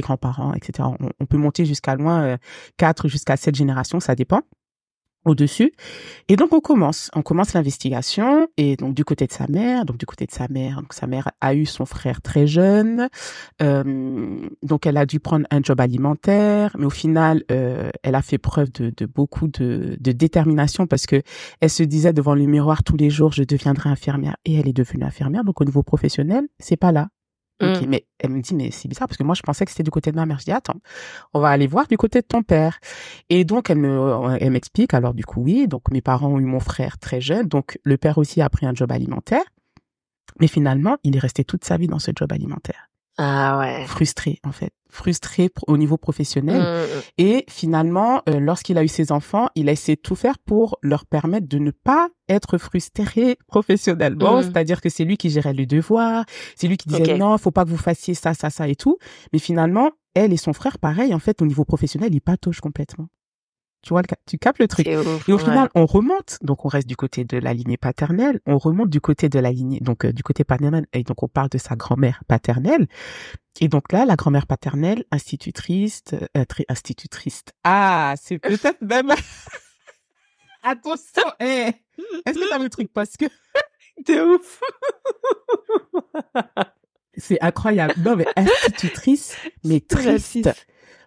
Grands-parents, 0.00 0.54
etc. 0.54 0.88
On, 1.20 1.26
peut 1.26 1.36
monter 1.36 1.64
jusqu'à 1.64 1.96
loin, 1.96 2.22
euh, 2.22 2.36
quatre 2.76 3.08
jusqu'à 3.08 3.36
sept 3.36 3.54
générations, 3.54 4.00
ça 4.00 4.14
dépend 4.14 4.42
au-dessus. 5.26 5.72
Et 6.28 6.36
donc 6.36 6.52
on 6.52 6.60
commence, 6.60 7.10
on 7.14 7.22
commence 7.22 7.52
l'investigation 7.52 8.48
et 8.56 8.76
donc 8.76 8.94
du 8.94 9.04
côté 9.04 9.26
de 9.26 9.32
sa 9.32 9.46
mère, 9.48 9.84
donc 9.84 9.98
du 9.98 10.06
côté 10.06 10.24
de 10.24 10.30
sa 10.30 10.46
mère, 10.48 10.80
donc 10.80 10.92
sa 10.92 11.06
mère 11.06 11.30
a 11.40 11.54
eu 11.54 11.66
son 11.66 11.84
frère 11.84 12.22
très 12.22 12.46
jeune, 12.46 13.08
euh, 13.60 14.48
donc 14.62 14.86
elle 14.86 14.96
a 14.96 15.04
dû 15.04 15.20
prendre 15.20 15.46
un 15.50 15.60
job 15.62 15.80
alimentaire, 15.80 16.74
mais 16.78 16.86
au 16.86 16.90
final 16.90 17.42
euh, 17.50 17.90
elle 18.02 18.14
a 18.14 18.22
fait 18.22 18.38
preuve 18.38 18.70
de, 18.72 18.92
de 18.96 19.06
beaucoup 19.06 19.48
de, 19.48 19.96
de, 20.00 20.12
détermination 20.12 20.86
parce 20.86 21.06
que 21.06 21.22
elle 21.60 21.70
se 21.70 21.82
disait 21.82 22.12
devant 22.12 22.34
le 22.34 22.46
miroir 22.46 22.84
tous 22.84 22.96
les 22.96 23.10
jours 23.10 23.32
je 23.32 23.42
deviendrai 23.42 23.90
infirmière 23.90 24.36
et 24.44 24.54
elle 24.54 24.68
est 24.68 24.72
devenue 24.72 25.04
infirmière. 25.04 25.44
Donc 25.44 25.60
au 25.60 25.64
niveau 25.64 25.82
professionnel 25.82 26.46
c'est 26.58 26.76
pas 26.76 26.92
là. 26.92 27.08
Ok, 27.62 27.82
mmh. 27.82 27.86
mais 27.88 28.06
elle 28.18 28.30
me 28.30 28.42
dit, 28.42 28.54
mais 28.54 28.70
c'est 28.70 28.86
bizarre 28.86 29.08
parce 29.08 29.16
que 29.16 29.22
moi, 29.22 29.34
je 29.34 29.40
pensais 29.40 29.64
que 29.64 29.70
c'était 29.70 29.82
du 29.82 29.90
côté 29.90 30.10
de 30.10 30.16
ma 30.16 30.26
mère. 30.26 30.38
Je 30.38 30.44
dis, 30.44 30.52
attends, 30.52 30.80
on 31.32 31.40
va 31.40 31.48
aller 31.48 31.66
voir 31.66 31.86
du 31.86 31.96
côté 31.96 32.20
de 32.20 32.26
ton 32.26 32.42
père. 32.42 32.78
Et 33.30 33.44
donc, 33.44 33.70
elle 33.70 33.78
me, 33.78 34.36
elle 34.38 34.50
m'explique, 34.50 34.92
alors 34.92 35.14
du 35.14 35.24
coup, 35.24 35.42
oui, 35.42 35.66
donc 35.66 35.90
mes 35.90 36.02
parents 36.02 36.28
ont 36.28 36.38
eu 36.38 36.44
mon 36.44 36.60
frère 36.60 36.98
très 36.98 37.20
jeune, 37.20 37.46
donc 37.46 37.78
le 37.82 37.96
père 37.96 38.18
aussi 38.18 38.42
a 38.42 38.50
pris 38.50 38.66
un 38.66 38.74
job 38.74 38.92
alimentaire. 38.92 39.44
Mais 40.38 40.48
finalement, 40.48 40.98
il 41.02 41.16
est 41.16 41.20
resté 41.20 41.44
toute 41.44 41.64
sa 41.64 41.78
vie 41.78 41.86
dans 41.86 41.98
ce 41.98 42.10
job 42.14 42.30
alimentaire. 42.30 42.90
Ah 43.18 43.58
ouais. 43.58 43.86
Frustré 43.86 44.38
en 44.44 44.52
fait, 44.52 44.72
frustré 44.90 45.50
au 45.66 45.76
niveau 45.76 45.96
professionnel. 45.96 46.60
Mmh, 46.60 46.82
mmh. 46.84 47.02
Et 47.18 47.44
finalement, 47.48 48.22
euh, 48.28 48.40
lorsqu'il 48.40 48.76
a 48.78 48.84
eu 48.84 48.88
ses 48.88 49.10
enfants, 49.12 49.48
il 49.54 49.68
a 49.68 49.72
essayé 49.72 49.96
de 49.96 50.02
tout 50.02 50.14
faire 50.14 50.38
pour 50.38 50.78
leur 50.82 51.06
permettre 51.06 51.48
de 51.48 51.58
ne 51.58 51.70
pas 51.70 52.08
être 52.28 52.58
frustré 52.58 53.38
professionnellement. 53.46 54.38
Mmh. 54.38 54.42
C'est-à-dire 54.42 54.80
que 54.80 54.88
c'est 54.88 55.04
lui 55.04 55.16
qui 55.16 55.30
gérait 55.30 55.54
les 55.54 55.66
devoirs, 55.66 56.24
c'est 56.56 56.68
lui 56.68 56.76
qui 56.76 56.88
disait 56.88 57.16
non, 57.16 57.38
faut 57.38 57.50
pas 57.50 57.64
que 57.64 57.70
vous 57.70 57.76
fassiez 57.76 58.14
ça, 58.14 58.34
ça, 58.34 58.50
ça 58.50 58.68
et 58.68 58.76
tout. 58.76 58.98
Mais 59.32 59.38
finalement, 59.38 59.90
elle 60.14 60.32
et 60.32 60.38
son 60.38 60.52
frère, 60.52 60.78
pareil, 60.78 61.14
en 61.14 61.18
fait, 61.18 61.42
au 61.42 61.46
niveau 61.46 61.64
professionnel, 61.64 62.14
ils 62.14 62.20
patauchent 62.20 62.60
complètement. 62.60 63.08
Tu 63.86 63.90
vois, 63.90 64.02
tu 64.26 64.36
capes 64.36 64.58
le 64.58 64.66
truc. 64.66 64.88
et 64.88 64.96
au 64.96 65.38
final, 65.38 65.68
on 65.76 65.86
remonte. 65.86 66.38
Donc, 66.42 66.64
on 66.64 66.68
reste 66.68 66.88
du 66.88 66.96
côté 66.96 67.24
de 67.24 67.38
la 67.38 67.54
lignée 67.54 67.76
paternelle. 67.76 68.40
On 68.44 68.58
remonte 68.58 68.90
du 68.90 69.00
côté 69.00 69.28
de 69.28 69.38
la 69.38 69.52
lignée, 69.52 69.78
donc 69.78 70.04
euh, 70.04 70.12
du 70.12 70.24
côté 70.24 70.42
paternel. 70.42 70.86
Et 70.92 71.04
donc, 71.04 71.22
on 71.22 71.28
parle 71.28 71.50
de 71.50 71.58
sa 71.58 71.76
grand-mère 71.76 72.24
paternelle. 72.26 72.88
Et 73.60 73.68
donc 73.68 73.92
là, 73.92 74.04
la 74.04 74.16
grand-mère 74.16 74.48
paternelle, 74.48 75.04
institutrice, 75.12 76.02
euh, 76.14 76.44
institutrice. 76.68 77.44
Ah, 77.62 78.14
c'est 78.20 78.40
peut-être 78.40 78.80
même. 78.82 79.12
Attention, 80.64 81.22
eh. 81.38 81.70
Est-ce 82.26 82.40
que 82.40 82.48
t'as 82.50 82.58
le 82.58 82.68
truc? 82.68 82.92
Parce 82.92 83.16
que 83.16 83.26
t'es 84.04 84.20
ouf. 84.20 84.62
c'est 87.16 87.40
incroyable. 87.40 87.94
Non, 87.98 88.16
mais 88.16 88.26
institutrice, 88.34 89.36
mais 89.62 89.78
triste. 89.78 90.50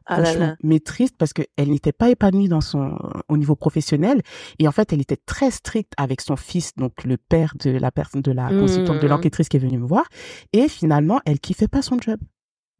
Ah 0.09 0.55
mais 0.63 0.79
triste 0.79 1.15
parce 1.17 1.33
qu'elle 1.33 1.69
n'était 1.69 1.91
pas 1.91 2.09
épanouie 2.09 2.47
dans 2.47 2.61
son 2.61 2.97
au 3.27 3.37
niveau 3.37 3.55
professionnel. 3.55 4.21
Et 4.57 4.67
en 4.67 4.71
fait 4.71 4.91
elle 4.91 5.01
était 5.01 5.17
très 5.17 5.51
stricte 5.51 5.93
avec 5.97 6.21
son 6.21 6.35
fils 6.35 6.73
donc 6.75 7.03
le 7.03 7.17
père 7.17 7.53
de 7.59 7.71
la 7.71 7.91
personne 7.91 8.21
de 8.21 8.31
la 8.31 8.49
consultante 8.49 8.99
de 8.99 9.05
mmh. 9.05 9.09
l'enquêtrice 9.09 9.49
qui 9.49 9.57
est 9.57 9.59
venue 9.59 9.77
me 9.77 9.87
voir. 9.87 10.05
Et 10.53 10.67
finalement 10.67 11.21
elle 11.25 11.39
kiffait 11.39 11.67
pas 11.67 11.81
son 11.81 11.99
job. 11.99 12.19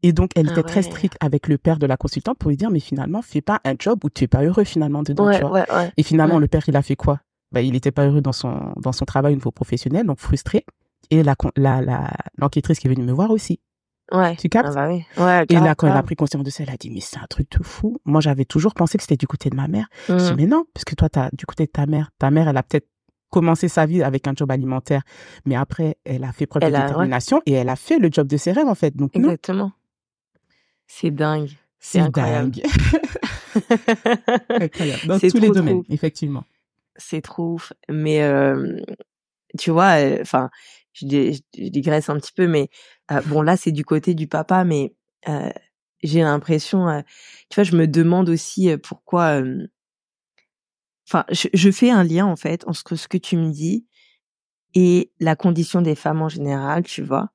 Et 0.02 0.14
donc 0.14 0.32
elle 0.36 0.48
ah 0.50 0.52
était 0.54 0.64
très 0.64 0.82
stricte 0.82 1.18
avec 1.20 1.48
le 1.48 1.58
père 1.58 1.78
de 1.78 1.86
la 1.86 1.98
consultante 1.98 2.38
pour 2.38 2.50
lui 2.50 2.58
dire 2.58 2.72
mais 2.72 2.80
finalement 2.80 3.22
fais 3.22 3.42
pas 3.42 3.60
un 3.64 3.74
job 3.78 4.00
où 4.04 4.10
tu 4.10 4.24
es 4.24 4.28
pas 4.28 4.44
heureux 4.44 4.64
finalement 4.64 5.04
dedans 5.04 5.32
tu 5.32 5.46
vois. 5.46 5.66
et 5.98 6.04
finalement 6.04 6.40
le 6.40 6.48
père 6.48 6.64
il 6.68 6.76
a 6.76 6.82
fait 6.82 6.96
quoi? 6.96 7.20
Bah 7.52 7.62
il 7.62 7.76
était 7.76 7.92
pas 7.92 8.08
heureux 8.08 8.22
dans 8.22 8.32
son 8.32 8.74
dans 8.78 8.92
son 8.92 9.06
travail 9.06 9.34
au 9.34 9.36
niveau 9.36 9.52
professionnel 9.52 10.06
donc 10.06 10.20
frustré. 10.20 10.66
Et 11.12 11.24
la 11.24 11.36
la 11.56 12.12
l'enquêtrice 12.38 12.80
qui 12.80 12.88
est 12.88 12.90
venue 12.90 13.06
me 13.06 13.12
voir 13.12 13.32
aussi 13.32 13.60
Ouais. 14.12 14.36
Tu 14.38 14.50
captes? 14.50 14.70
Ah 14.72 14.74
bah 14.74 14.88
oui. 14.90 15.06
Ouais, 15.18 15.46
et 15.50 15.56
là, 15.56 15.76
quand 15.76 15.88
elle 15.88 15.98
a 15.98 16.04
pris 16.04 16.16
conscience 16.16 16.44
de 16.44 16.50
ça, 16.50 16.64
elle 16.64 16.74
a 16.74 16.78
dit, 16.78 16.90
mais 16.90 17.00
c'est 17.00 17.18
un 17.18 17.28
truc 17.30 17.50
de 17.52 17.64
fou. 17.64 18.00
Moi, 18.06 18.22
j'avais 18.22 18.46
toujours 18.46 18.74
pensé 18.74 18.98
que 18.98 19.04
c'était 19.04 19.18
du 19.18 19.28
côté 19.28 19.50
de 19.50 19.56
ma 19.56 19.68
mère. 19.68 19.88
Je 20.08 20.16
dis, 20.16 20.34
mais 20.36 20.48
non, 20.48 20.66
parce 20.74 20.86
que 20.86 20.96
toi, 20.96 21.10
t'as 21.10 21.30
du 21.34 21.46
côté 21.46 21.66
de 21.66 21.72
ta 21.72 21.86
mère. 21.86 22.10
Ta 22.18 22.32
mère, 22.32 22.48
elle 22.48 22.58
a 22.58 22.64
peut-être 22.64 22.88
commencé 23.30 23.68
sa 23.68 23.86
vie 23.86 24.02
avec 24.02 24.28
un 24.28 24.34
job 24.36 24.50
alimentaire, 24.50 25.04
mais 25.46 25.56
après, 25.56 25.98
elle 26.04 26.24
a 26.24 26.32
fait 26.32 26.48
preuve 26.48 26.64
de 26.64 26.68
détermination 26.68 27.42
et 27.46 27.54
elle 27.54 27.70
a 27.70 27.76
fait 27.76 28.00
le 28.00 28.10
job 28.12 28.28
de 28.28 28.38
ses 28.38 28.52
rêves, 28.52 28.68
en 28.68 28.76
fait. 28.76 28.96
Donc, 28.96 29.16
Exactement. 29.16 29.72
C'est 30.88 31.12
dingue. 31.12 31.52
C'est 31.80 32.10
dingue. 32.10 32.62
incroyable. 34.50 35.08
Dans 35.08 35.20
tous 35.20 35.40
les 35.40 35.50
domaines, 35.50 35.84
effectivement. 35.90 36.44
C'est 36.96 37.22
trop 37.22 37.54
ouf. 37.54 37.74
Mais, 37.88 38.24
euh, 38.24 38.80
tu 39.58 39.72
vois, 39.72 40.00
euh, 40.02 40.24
je, 41.00 41.40
je, 41.58 41.70
digresse 41.70 42.10
un 42.10 42.18
petit 42.20 42.34
peu, 42.34 42.48
mais 42.48 42.70
euh, 43.12 43.22
bon 43.28 43.42
là 43.42 43.58
c'est 43.58 43.72
du 43.72 43.86
côté 43.86 44.14
du 44.14 44.28
papa, 44.28 44.64
mais 44.64 44.96
euh, 45.28 45.50
j'ai 46.04 46.22
l'impression, 46.22 46.88
euh, 46.90 47.02
tu 47.50 47.56
vois, 47.56 47.64
je 47.64 47.76
me 47.76 47.88
demande 47.88 48.30
aussi 48.30 48.70
pourquoi. 48.78 49.42
Enfin, 51.08 51.26
je, 51.32 51.48
je, 51.54 51.72
fais 51.72 51.90
un 51.90 52.04
lien 52.04 52.26
en 52.26 52.36
fait 52.36 52.68
entre 52.68 52.96
ce 52.96 53.08
que 53.08 53.18
tu 53.18 53.36
me 53.36 53.52
dis 53.52 53.88
et 54.76 55.12
la 55.20 55.36
condition 55.36 55.82
des 55.82 55.96
femmes 55.96 56.22
en 56.22 56.30
général, 56.30 56.84
tu 56.84 57.02
vois. 57.02 57.30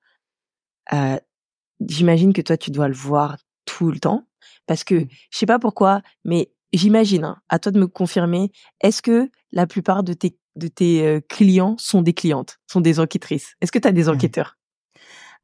J'imagine 1.80 2.32
que 2.32 2.40
toi 2.40 2.56
tu 2.56 2.70
dois 2.70 2.88
le 2.88 2.94
voir 2.94 3.36
tout 3.64 3.90
le 3.90 3.98
temps 3.98 4.26
parce 4.66 4.84
que 4.84 4.94
mmh. 4.94 5.08
je 5.30 5.38
sais 5.38 5.46
pas 5.46 5.58
pourquoi, 5.58 6.02
mais 6.24 6.52
j'imagine, 6.72 7.24
hein, 7.24 7.36
à 7.48 7.58
toi 7.58 7.72
de 7.72 7.78
me 7.78 7.86
confirmer, 7.86 8.50
est-ce 8.80 9.02
que 9.02 9.30
la 9.52 9.66
plupart 9.66 10.02
de 10.02 10.12
tes 10.12 10.38
de 10.56 10.68
tes 10.68 11.20
clients 11.28 11.76
sont 11.78 12.02
des 12.02 12.12
clientes, 12.12 12.58
sont 12.66 12.80
des 12.80 13.00
enquêtrices 13.00 13.54
Est-ce 13.60 13.72
que 13.72 13.78
tu 13.78 13.88
as 13.88 13.92
des 13.92 14.08
enquêteurs? 14.08 14.56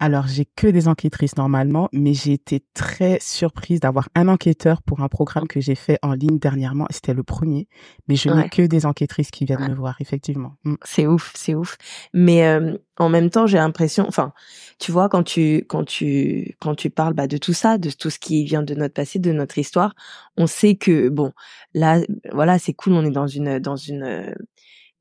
Alors, 0.02 0.26
j'ai 0.26 0.46
que 0.46 0.66
des 0.66 0.88
enquêtrices 0.88 1.36
normalement, 1.36 1.90
mais 1.92 2.14
j'ai 2.14 2.32
été 2.32 2.64
très 2.72 3.18
surprise 3.20 3.80
d'avoir 3.80 4.08
un 4.14 4.28
enquêteur 4.28 4.80
pour 4.80 5.00
un 5.02 5.08
programme 5.08 5.46
que 5.46 5.60
j'ai 5.60 5.74
fait 5.74 5.98
en 6.00 6.14
ligne 6.14 6.38
dernièrement. 6.38 6.86
C'était 6.88 7.12
le 7.12 7.22
premier, 7.22 7.68
mais 8.08 8.16
je 8.16 8.30
n'ai 8.30 8.48
que 8.48 8.62
des 8.62 8.86
enquêtrices 8.86 9.30
qui 9.30 9.44
viennent 9.44 9.68
me 9.68 9.74
voir, 9.74 9.96
effectivement. 10.00 10.54
Mm. 10.64 10.76
C'est 10.84 11.06
ouf, 11.06 11.32
c'est 11.36 11.54
ouf. 11.54 11.76
Mais 12.14 12.58
en 12.96 13.10
même 13.10 13.28
temps, 13.28 13.46
j'ai 13.46 13.58
l'impression, 13.58 14.06
enfin, 14.08 14.32
tu 14.78 14.90
vois, 14.90 15.10
quand 15.10 15.22
tu 15.22 15.66
quand 15.68 15.84
tu 15.84 16.56
quand 16.60 16.74
tu 16.74 16.88
parles 16.88 17.12
bah, 17.12 17.26
de 17.26 17.36
tout 17.36 17.52
ça, 17.52 17.76
de 17.76 17.90
tout 17.90 18.08
ce 18.08 18.18
qui 18.18 18.44
vient 18.44 18.62
de 18.62 18.74
notre 18.74 18.94
passé, 18.94 19.18
de 19.18 19.32
notre 19.32 19.58
histoire, 19.58 19.94
on 20.38 20.46
sait 20.46 20.76
que 20.76 21.10
bon, 21.10 21.32
là, 21.74 22.00
voilà, 22.32 22.58
c'est 22.58 22.72
cool, 22.72 22.94
on 22.94 23.04
est 23.04 23.10
dans 23.10 23.26
une 23.26 23.58
dans 23.58 23.76
une 23.76 24.34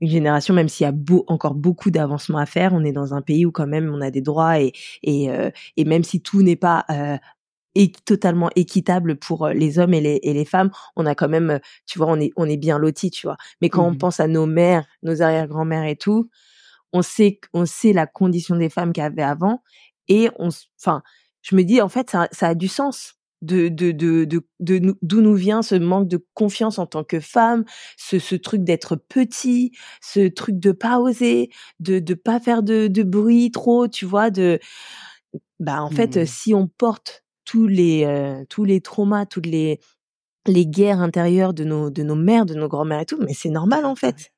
une 0.01 0.09
génération, 0.09 0.53
même 0.53 0.69
s'il 0.69 0.85
y 0.85 0.88
a 0.88 0.91
beau, 0.91 1.25
encore 1.27 1.55
beaucoup 1.55 1.91
d'avancements 1.91 2.38
à 2.39 2.45
faire, 2.45 2.73
on 2.73 2.83
est 2.85 2.91
dans 2.93 3.13
un 3.13 3.21
pays 3.21 3.45
où 3.45 3.51
quand 3.51 3.67
même 3.67 3.91
on 3.93 4.01
a 4.01 4.12
des 4.12 4.21
droits 4.21 4.59
et 4.62 4.73
et, 5.03 5.29
euh, 5.31 5.51
et 5.77 5.85
même 5.85 6.03
si 6.03 6.21
tout 6.21 6.41
n'est 6.41 6.55
pas 6.55 6.85
euh, 6.89 7.17
totalement 8.05 8.49
équitable 8.55 9.15
pour 9.17 9.45
euh, 9.47 9.53
les 9.53 9.79
hommes 9.79 9.93
et 9.93 10.01
les, 10.01 10.19
et 10.23 10.33
les 10.33 10.45
femmes, 10.45 10.71
on 10.95 11.05
a 11.05 11.15
quand 11.15 11.29
même, 11.29 11.59
tu 11.85 11.97
vois, 11.99 12.07
on 12.07 12.19
est 12.19 12.31
on 12.35 12.45
est 12.45 12.57
bien 12.57 12.77
lotis, 12.77 13.12
tu 13.12 13.27
vois. 13.27 13.38
Mais 13.62 13.69
quand 13.69 13.85
on 13.85 13.91
mmh 13.91 13.97
pense 13.97 14.19
à 14.19 14.27
nos 14.27 14.45
mères, 14.45 14.85
nos 15.03 15.21
arrière-grand-mères 15.21 15.85
et 15.85 15.95
tout, 15.95 16.29
on 16.93 17.01
sait 17.01 17.39
on 17.53 17.65
sait 17.65 17.93
la 17.93 18.07
condition 18.07 18.55
des 18.57 18.69
femmes 18.69 18.93
qu'il 18.93 19.03
y 19.03 19.05
avait 19.05 19.23
avant 19.23 19.63
et 20.07 20.29
on, 20.39 20.49
enfin, 20.79 21.03
je 21.43 21.55
me 21.55 21.63
dis 21.63 21.81
en 21.81 21.89
fait 21.89 22.09
ça, 22.09 22.27
ça 22.31 22.49
a 22.49 22.55
du 22.55 22.67
sens 22.67 23.15
de 23.41 23.69
de 23.69 23.91
de 23.91 24.25
de 24.60 24.97
d'où 25.02 25.21
nous 25.21 25.36
vient 25.36 25.62
ce 25.62 25.75
manque 25.75 26.08
de 26.08 26.23
confiance 26.34 26.80
en 26.80 26.86
tant 26.86 27.04
que 27.04 27.19
femme, 27.19 27.63
ce 27.97 28.19
ce 28.19 28.36
truc 28.36 28.63
d'être 28.63 28.95
petit, 28.95 29.71
ce 30.02 30.28
truc 30.28 30.60
de 30.60 30.71
pas 30.71 30.99
oser, 30.99 31.49
de 31.80 31.99
de 31.99 32.13
pas 32.13 32.39
faire 32.39 32.63
de 32.63 32.88
de 32.88 33.04
bruit 33.04 33.52
trop, 33.52 33.88
tu 33.88 34.06
vois, 34.06 34.30
de 34.30 34.60
bah 35.60 35.82
en 35.82 35.89
fait 35.89 36.17
mmh. 36.17 36.25
si 36.25 36.54
on 36.54 36.67
porte 36.67 37.23
tous 37.45 37.67
les 37.67 38.06
euh, 38.06 38.43
tous 38.49 38.65
les 38.65 38.82
traumas, 38.82 39.25
toutes 39.25 39.47
les 39.47 39.80
les 40.47 40.65
guerres 40.65 41.02
intérieures 41.02 41.54
de 41.54 41.63
nos 41.63 41.89
de 41.89 42.04
nos 42.04 42.15
mères, 42.15 42.45
de 42.45 42.56
nos 42.56 42.67
grands-mères 42.67 43.02
et 43.02 43.06
tout, 43.06 43.19
mais 43.21 43.34
c'est 43.34 43.49
normal 43.49 43.86
en 43.86 43.95
fait. 43.95 44.32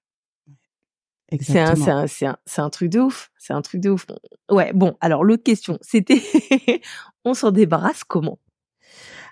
C'est 1.39 1.59
un, 1.59 1.81
un, 1.87 2.03
un, 2.03 2.37
c'est 2.45 2.61
un 2.61 2.69
truc 2.69 2.89
de 2.89 2.99
ouf. 2.99 3.31
C'est 3.37 3.53
un 3.53 3.61
truc 3.61 3.79
de 3.79 3.89
ouf. 3.89 4.05
Ouais, 4.49 4.73
bon, 4.73 4.97
alors 4.99 5.23
l'autre 5.23 5.43
question, 5.43 5.77
c'était 5.81 6.21
on 7.25 7.33
s'en 7.33 7.51
débarrasse 7.51 8.03
comment? 8.03 8.37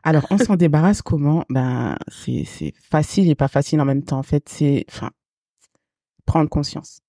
Alors, 0.03 0.25
on 0.29 0.37
s'en 0.37 0.55
débarrasse 0.55 1.01
comment? 1.01 1.45
Ben, 1.49 1.97
c'est, 2.07 2.73
facile 2.89 3.29
et 3.29 3.35
pas 3.35 3.47
facile 3.47 3.81
en 3.81 3.85
même 3.85 4.03
temps. 4.03 4.19
En 4.19 4.23
fait, 4.23 4.47
c'est, 4.47 4.85
enfin, 4.89 5.11
prendre 6.25 6.49
conscience. 6.49 7.01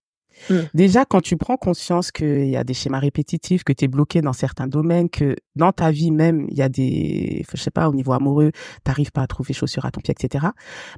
Mmh. 0.49 0.55
Déjà, 0.75 1.05
quand 1.05 1.21
tu 1.21 1.37
prends 1.37 1.57
conscience 1.57 2.11
qu'il 2.11 2.49
y 2.49 2.57
a 2.57 2.65
des 2.65 2.75
schémas 2.75 2.99
répétitifs, 2.99 3.63
que 3.65 3.73
tu 3.73 3.85
es 3.85 3.89
bloqué 3.89 4.23
dans 4.23 4.33
certains 4.33 4.67
domaines, 4.67 5.11
que 5.11 5.37
dans 5.57 5.73
ta 5.73 5.91
vie 5.91 6.11
même, 6.11 6.47
il 6.49 6.57
y 6.57 6.63
a 6.63 6.69
des, 6.69 7.45
je 7.51 7.57
sais 7.57 7.71
pas, 7.71 7.89
au 7.89 7.95
niveau 7.95 8.13
amoureux, 8.13 8.53
t'arrives 8.85 9.13
pas 9.13 9.23
à 9.23 9.27
trouver 9.27 9.53
chaussures 9.53 9.85
à 9.85 9.91
ton 9.91 10.01
pied, 10.01 10.15
etc. 10.19 10.47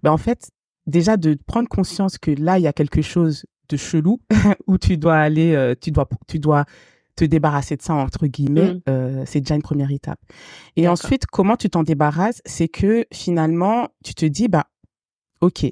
Ben, 0.03 0.13
en 0.13 0.19
fait, 0.19 0.51
déjà 0.87 1.17
de 1.17 1.37
prendre 1.47 1.69
conscience 1.69 2.19
que 2.19 2.31
là, 2.31 2.59
il 2.59 2.63
y 2.63 2.69
a 2.69 2.73
quelque 2.73 3.03
chose 3.03 3.45
de 3.69 3.77
chelou 3.77 4.21
où 4.67 4.79
tu 4.79 4.97
dois 4.97 5.17
aller, 5.17 5.55
euh, 5.55 5.75
tu 5.81 5.91
dois, 5.91 6.09
tu 6.29 6.39
dois 6.39 6.65
te 7.17 7.25
débarrasser 7.25 7.77
de 7.77 7.83
ça 7.83 7.95
entre 7.95 8.27
guillemets, 8.27 8.75
mmh. 8.75 8.81
euh, 8.89 9.23
c'est 9.27 9.41
déjà 9.41 9.55
une 9.55 9.63
première 9.63 9.91
étape. 9.91 10.19
Et 10.77 10.89
ensuite, 10.89 11.27
comment 11.27 11.57
tu 11.57 11.69
t'en 11.71 11.83
débarrasses, 11.83 12.43
c'est 12.47 12.69
que 12.69 13.07
finalement, 13.13 13.89
tu 14.05 14.15
te 14.15 14.25
dis 14.25 14.49
bah, 14.49 14.67
ok, 15.41 15.67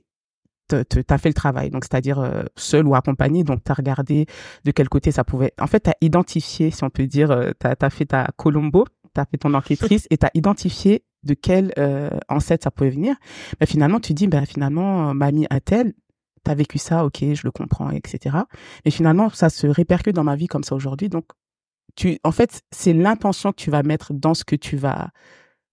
tu 0.69 1.05
as 1.09 1.19
fait 1.19 1.29
le 1.29 1.35
travail, 1.35 1.71
donc 1.71 1.85
c'est-à-dire 1.85 2.21
euh, 2.21 2.43
seul 2.57 2.87
ou 2.87 2.95
accompagné, 2.95 3.45
donc 3.45 3.63
tu 3.65 3.73
as 3.73 3.75
regardé 3.75 4.27
de 4.65 4.71
quel 4.71 4.89
côté 4.89 5.11
ça 5.11 5.25
pouvait. 5.25 5.53
En 5.61 5.67
fait, 5.67 5.81
tu 5.81 5.91
as 5.91 5.97
identifié, 6.01 6.71
si 6.71 6.85
on 6.85 6.91
peut 6.91 7.07
dire, 7.07 7.31
euh, 7.31 7.51
tu 7.59 7.67
as, 7.67 7.91
fait 7.91 8.07
ta 8.07 8.29
Colombo, 8.37 8.87
tu 9.15 9.21
as 9.21 9.25
fait 9.25 9.39
ton 9.39 9.55
enquêtrice 9.55 10.07
et 10.11 10.19
tu 10.19 10.27
as 10.27 10.31
identifié 10.35 11.05
de 11.23 11.35
quel 11.35 11.73
euh, 11.79 12.11
ancêtre 12.29 12.65
ça 12.65 12.71
pouvait 12.71 12.91
venir. 12.91 13.17
Mais 13.61 13.67
finalement, 13.67 14.01
tu 14.01 14.15
dis, 14.15 14.27
ben 14.27 14.47
finalement, 14.47 15.13
mamie 15.15 15.47
a-t-elle, 15.51 15.93
t'as 16.45 16.55
vécu 16.55 16.79
ça, 16.79 17.05
ok, 17.05 17.19
je 17.21 17.43
le 17.45 17.51
comprends, 17.51 17.91
etc. 17.91 18.37
Et 18.85 18.91
finalement, 18.91 19.31
ça 19.31 19.51
se 19.51 19.67
répercute 19.67 20.15
dans 20.15 20.25
ma 20.25 20.37
vie 20.37 20.47
comme 20.47 20.65
ça 20.65 20.75
aujourd'hui. 20.75 21.09
Donc, 21.09 21.27
tu, 21.97 22.19
en 22.25 22.33
fait, 22.33 22.63
c'est 22.71 22.93
l'intention 22.93 23.51
que 23.53 23.61
tu 23.61 23.71
vas 23.71 23.83
mettre 23.83 24.13
dans 24.15 24.35
ce 24.35 24.45
que 24.45 24.57
tu 24.57 24.77
vas 24.77 25.11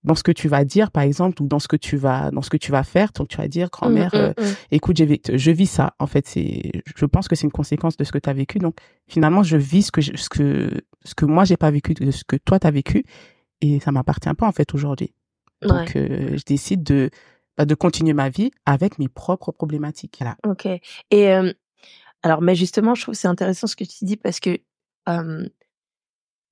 dans 0.03 0.15
ce 0.15 0.23
que 0.23 0.31
tu 0.31 0.47
vas 0.47 0.63
dire, 0.63 0.89
par 0.91 1.03
exemple, 1.03 1.41
ou 1.41 1.47
dans 1.47 1.59
ce 1.59 1.67
que 1.67 1.75
tu 1.75 1.97
vas, 1.97 2.31
dans 2.31 2.41
ce 2.41 2.49
que 2.49 2.55
tu 2.55 2.71
vas 2.71 2.83
faire. 2.83 3.11
Donc, 3.11 3.27
tu 3.27 3.37
vas 3.37 3.47
dire, 3.47 3.69
grand-mère, 3.69 4.11
mmh, 4.13 4.17
mmh, 4.17 4.33
euh, 4.39 4.43
mmh. 4.51 4.55
écoute, 4.71 4.97
je 4.97 5.51
vis 5.51 5.65
ça. 5.65 5.95
En 5.99 6.07
fait, 6.07 6.25
c'est, 6.25 6.71
je 6.95 7.05
pense 7.05 7.27
que 7.27 7.35
c'est 7.35 7.45
une 7.45 7.51
conséquence 7.51 7.97
de 7.97 8.03
ce 8.05 8.11
que 8.11 8.17
tu 8.17 8.29
as 8.29 8.33
vécu. 8.33 8.59
Donc, 8.59 8.77
finalement, 9.07 9.43
je 9.43 9.57
vis 9.57 9.83
ce 9.83 9.91
que, 9.91 10.01
ce 10.01 10.29
que, 10.29 10.71
ce 11.03 11.13
que 11.13 11.25
moi, 11.25 11.43
j'ai 11.43 11.57
pas 11.57 11.71
vécu, 11.71 11.93
de 11.93 12.11
ce 12.11 12.23
que 12.23 12.37
toi, 12.37 12.59
tu 12.59 12.67
as 12.67 12.71
vécu. 12.71 13.03
Et 13.59 13.79
ça 13.81 13.91
m'appartient 13.91 14.33
pas, 14.37 14.47
en 14.47 14.51
fait, 14.51 14.73
aujourd'hui. 14.73 15.13
Donc, 15.61 15.95
euh, 15.95 16.37
je 16.37 16.43
décide 16.45 16.83
de, 16.83 17.09
de 17.59 17.75
continuer 17.75 18.13
ma 18.13 18.29
vie 18.29 18.51
avec 18.65 18.99
mes 18.99 19.07
propres 19.07 19.51
problématiques. 19.51 20.17
Voilà. 20.19 20.37
Ok. 20.45 20.67
Et, 21.11 21.33
alors, 22.23 22.41
mais 22.41 22.55
justement, 22.55 22.95
je 22.95 23.03
trouve 23.03 23.15
c'est 23.15 23.27
intéressant 23.27 23.67
ce 23.67 23.75
que 23.75 23.83
tu 23.83 24.05
dis 24.05 24.17
parce 24.17 24.39
que, 24.39 24.59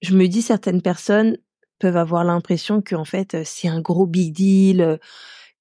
je 0.01 0.15
me 0.15 0.27
dis 0.27 0.41
certaines 0.41 0.81
personnes 0.81 1.37
peuvent 1.79 1.97
avoir 1.97 2.23
l'impression 2.23 2.81
que 2.81 2.95
en 2.95 3.05
fait 3.05 3.43
c'est 3.43 3.67
un 3.67 3.81
gros 3.81 4.05
big 4.05 4.33
deal 4.33 4.99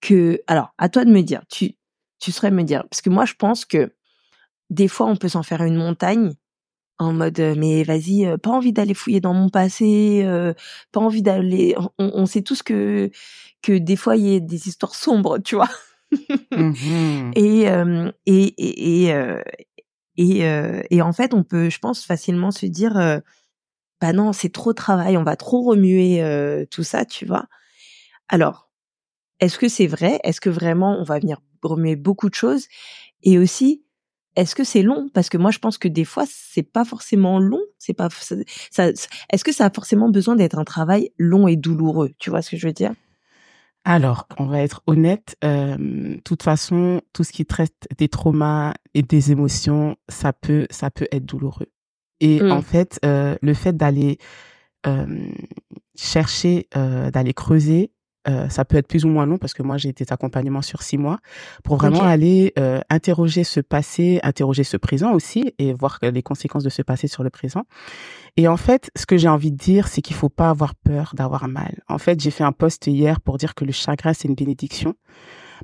que 0.00 0.40
alors 0.46 0.72
à 0.78 0.88
toi 0.88 1.04
de 1.04 1.11
me 1.11 1.22
dire 1.22 1.42
tu 1.48 1.72
tu 2.20 2.30
saurais 2.30 2.50
me 2.50 2.62
dire 2.62 2.85
parce 2.88 3.00
que 3.00 3.11
moi 3.11 3.24
je 3.24 3.35
pense 3.35 3.64
que 3.64 3.92
des 4.70 4.88
fois 4.88 5.07
on 5.07 5.16
peut 5.16 5.28
s'en 5.28 5.42
faire 5.42 5.62
une 5.62 5.76
montagne 5.76 6.35
en 6.98 7.12
mode 7.12 7.40
mais 7.57 7.83
vas-y 7.83 8.26
pas 8.38 8.50
envie 8.50 8.72
d'aller 8.72 8.94
fouiller 8.94 9.20
dans 9.20 9.35
mon 9.35 9.48
passé 9.48 10.24
pas 10.92 11.00
envie 11.00 11.22
d'aller 11.22 11.74
on, 11.98 12.26
sait 12.26 12.42
tous 12.42 12.62
que 12.62 13.11
que 13.62 13.72
des 13.76 13.96
fois 13.96 14.16
il 14.16 14.26
y 14.26 14.37
a 14.37 14.40
des 14.40 14.68
histoires 14.68 14.94
sombres 14.94 15.38
tu 15.38 15.57
vois. 15.57 15.70
Mmh 16.52 17.33
et, 17.35 17.62
et 18.26 18.54
et 18.59 19.09
et 19.09 19.14
et, 20.16 20.87
et 20.90 21.02
en 21.02 21.12
fait 21.12 21.35
on 21.35 21.42
peut 21.42 21.68
je 21.68 21.78
pense 21.80 22.04
facilement 22.04 22.52
se 22.52 22.66
dire 22.66 23.22
bah 24.00 24.12
non, 24.12 24.33
c'est 24.33 24.52
trop 24.52 24.72
travail, 24.72 25.16
on 25.16 25.24
va 25.24 25.37
trop 25.37 25.62
remuer 25.62 26.22
tout 26.70 26.83
ça, 26.83 27.04
tu 27.04 27.24
vois. 27.26 27.46
Alors, 28.28 28.70
est-ce 29.40 29.59
que 29.59 29.68
c'est 29.68 29.87
vrai? 29.87 30.20
Est-ce 30.24 30.40
que 30.40 30.50
vraiment 30.50 30.98
on 30.98 31.04
va 31.04 31.18
venir 31.18 31.40
remuer 31.62 31.96
beaucoup 31.96 32.28
de 32.28 32.35
choses? 32.35 32.66
Et 33.22 33.38
aussi, 33.38 33.84
est-ce 34.37 34.55
que 34.55 34.64
c'est 34.64 34.83
long? 34.83 35.09
Parce 35.12 35.29
que 35.29 35.38
moi, 35.38 35.51
je 35.51 35.59
pense 35.59 35.79
que 35.79 35.88
des 35.88 36.05
fois, 36.05 36.25
c'est 36.29 36.62
pas 36.62 36.85
forcément 36.85 37.38
long. 37.38 37.62
C'est 37.79 37.94
pas 37.94 38.09
ça. 38.70 38.88
Est-ce 39.31 39.44
que 39.44 39.53
ça 39.53 39.66
a 39.66 39.70
forcément 39.70 40.09
besoin 40.09 40.37
d'être 40.37 40.59
un 40.59 40.64
travail 40.64 41.11
long 41.18 41.47
et 41.47 41.57
douloureux? 41.57 42.11
Tu 42.18 42.31
vois 42.31 42.42
ce 42.42 42.51
que 42.51 42.57
je 42.57 42.66
veux 42.66 42.73
dire? 42.73 42.92
Alors, 43.85 44.27
on 44.38 44.47
va 44.47 44.61
être 44.61 44.83
honnête. 44.87 45.37
De 45.42 46.20
toute 46.25 46.42
façon, 46.42 47.03
tout 47.12 47.23
ce 47.23 47.33
qui 47.33 47.44
traite 47.44 47.87
des 47.99 48.09
traumas 48.09 48.75
et 48.94 49.03
des 49.03 49.31
émotions, 49.31 49.97
ça 50.09 50.33
peut, 50.33 50.66
ça 50.70 50.90
peut 50.90 51.07
être 51.12 51.27
douloureux. 51.27 51.70
Et 52.20 52.40
en 52.42 52.61
mmh. 52.61 52.62
fait, 52.62 53.01
euh, 53.05 53.37
le 53.42 53.55
fait 53.55 53.77
d'aller 53.77 54.18
euh, 54.87 55.29
chercher, 55.94 56.68
euh, 56.77 57.11
d'aller 57.11 57.35
creuser, 57.35 57.90
euh, 58.29 58.49
ça 58.49 58.65
peut 58.65 58.77
être 58.77 58.89
plus 58.89 59.05
ou 59.05 59.09
moins 59.09 59.27
long 59.27 59.39
parce 59.39 59.55
que 59.55 59.63
moi 59.63 59.77
j'ai 59.77 59.89
été 59.89 60.05
accompagnement 60.11 60.63
sur 60.63 60.83
six 60.83 60.99
mois 60.99 61.19
pour 61.63 61.77
vraiment 61.77 62.03
aller 62.03 62.53
euh, 62.59 62.81
interroger 62.91 63.45
ce 63.45 63.61
passé, 63.61 64.21
interroger 64.23 64.65
ce 64.65 64.77
présent 64.77 65.13
aussi 65.13 65.55
et 65.59 65.73
voir 65.73 65.99
les 66.03 66.23
conséquences 66.23 66.65
de 66.65 66.71
ce 66.71 66.83
passé 66.83 67.09
sur 67.09 67.23
le 67.23 67.31
présent. 67.31 67.65
Et 68.37 68.49
en 68.49 68.57
fait, 68.57 68.91
ce 68.97 69.07
que 69.07 69.17
j'ai 69.17 69.29
envie 69.29 69.53
de 69.53 69.57
dire, 69.57 69.89
c'est 69.89 70.03
qu'il 70.03 70.17
faut 70.17 70.29
pas 70.29 70.51
avoir 70.51 70.75
peur 70.75 71.13
d'avoir 71.15 71.49
mal. 71.49 71.83
En 71.89 71.99
fait, 71.99 72.21
j'ai 72.21 72.31
fait 72.31 72.45
un 72.45 72.53
post 72.53 72.87
hier 72.87 73.21
pour 73.21 73.39
dire 73.39 73.55
que 73.55 73.65
le 73.65 73.73
chagrin 73.73 74.13
c'est 74.13 74.29
une 74.29 74.35
bénédiction 74.35 74.95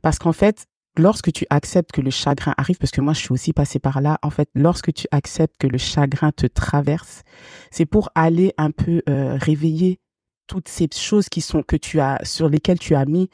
parce 0.03 0.19
qu'en 0.19 0.33
fait, 0.33 0.67
lorsque 0.97 1.33
tu 1.33 1.47
acceptes 1.51 1.93
que 1.93 2.01
le 2.01 2.11
chagrin 2.11 2.55
arrive, 2.57 2.79
parce 2.79 2.91
que 2.91 3.01
moi 3.01 3.13
je 3.13 3.21
suis 3.21 3.33
aussi 3.33 3.53
passée 3.53 3.79
par 3.79 4.01
là, 4.01 4.19
en 4.23 4.31
fait, 4.31 4.49
lorsque 4.55 4.93
tu 4.93 5.07
acceptes 5.11 5.57
que 5.59 5.67
le 5.67 5.79
chagrin 5.79 6.33
te 6.33 6.47
traverse, 6.47 7.23
c'est 7.71 7.87
pour 7.87 8.11
aller 8.15 8.53
un 8.59 8.71
peu 8.71 9.03
euh, 9.09 9.37
réveiller 9.41 10.00
toutes 10.51 10.69
ces 10.69 10.89
choses 10.93 11.29
qui 11.29 11.43
sont 11.43 11.63
que 11.63 11.77
tu 11.77 12.01
as 12.01 12.19
sur 12.25 12.49
lesquelles 12.49 12.81
tu 12.81 12.97
as 12.97 13.05
mis 13.05 13.31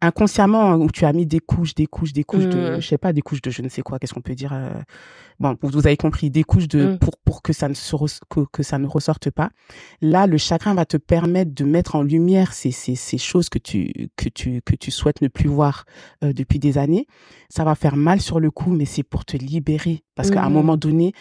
inconsciemment 0.00 0.70
hein, 0.70 0.78
où 0.78 0.90
tu 0.90 1.04
as 1.04 1.12
mis 1.12 1.26
des 1.26 1.40
couches, 1.40 1.74
des 1.74 1.86
couches, 1.86 2.14
des 2.14 2.24
couches 2.24 2.46
de, 2.46 2.76
mmh. 2.76 2.80
je 2.80 2.88
sais 2.88 2.96
pas, 2.96 3.12
des 3.12 3.20
couches 3.20 3.42
de 3.42 3.50
je 3.50 3.60
ne 3.60 3.68
sais 3.68 3.82
quoi, 3.82 3.98
qu'est-ce 3.98 4.14
qu'on 4.14 4.22
peut 4.22 4.34
dire. 4.34 4.54
Euh, 4.54 4.70
bon, 5.40 5.58
vous 5.60 5.86
avez 5.86 5.98
compris, 5.98 6.30
des 6.30 6.42
couches 6.42 6.68
de 6.68 6.86
mmh. 6.86 6.98
pour 7.00 7.18
pour 7.18 7.42
que 7.42 7.52
ça 7.52 7.68
ne 7.68 7.74
se 7.74 7.94
que, 8.30 8.40
que, 8.50 8.62
ça 8.62 8.78
ne 8.78 8.86
ressorte 8.86 9.30
pas. 9.30 9.50
Là, 10.00 10.26
le 10.26 10.38
chagrin 10.38 10.72
va 10.72 10.86
te 10.86 10.96
permettre 10.96 11.54
de 11.54 11.64
mettre 11.64 11.96
en 11.96 12.02
lumière 12.02 12.54
ces 12.54 12.70
ces, 12.70 12.94
ces 12.94 13.18
choses 13.18 13.50
que 13.50 13.58
tu 13.58 14.08
que 14.16 14.30
tu 14.30 14.62
que 14.62 14.74
tu 14.74 14.90
souhaites 14.90 15.20
ne 15.20 15.28
plus 15.28 15.50
voir 15.50 15.84
euh, 16.22 16.32
depuis 16.32 16.58
des 16.58 16.78
années. 16.78 17.06
Ça 17.50 17.64
va 17.64 17.74
faire 17.74 17.96
mal 17.96 18.22
sur 18.22 18.40
le 18.40 18.50
coup, 18.50 18.70
mais 18.70 18.86
c'est 18.86 19.02
pour 19.02 19.26
te 19.26 19.36
libérer 19.36 20.02
parce 20.14 20.30
qu'à 20.30 20.42
un 20.42 20.48
mmh. 20.48 20.54
moment 20.54 20.78
donné, 20.78 21.12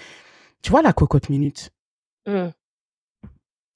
tu 0.62 0.72
vois 0.72 0.82
la 0.82 0.94
cocotte 0.94 1.28
minute 1.30 1.72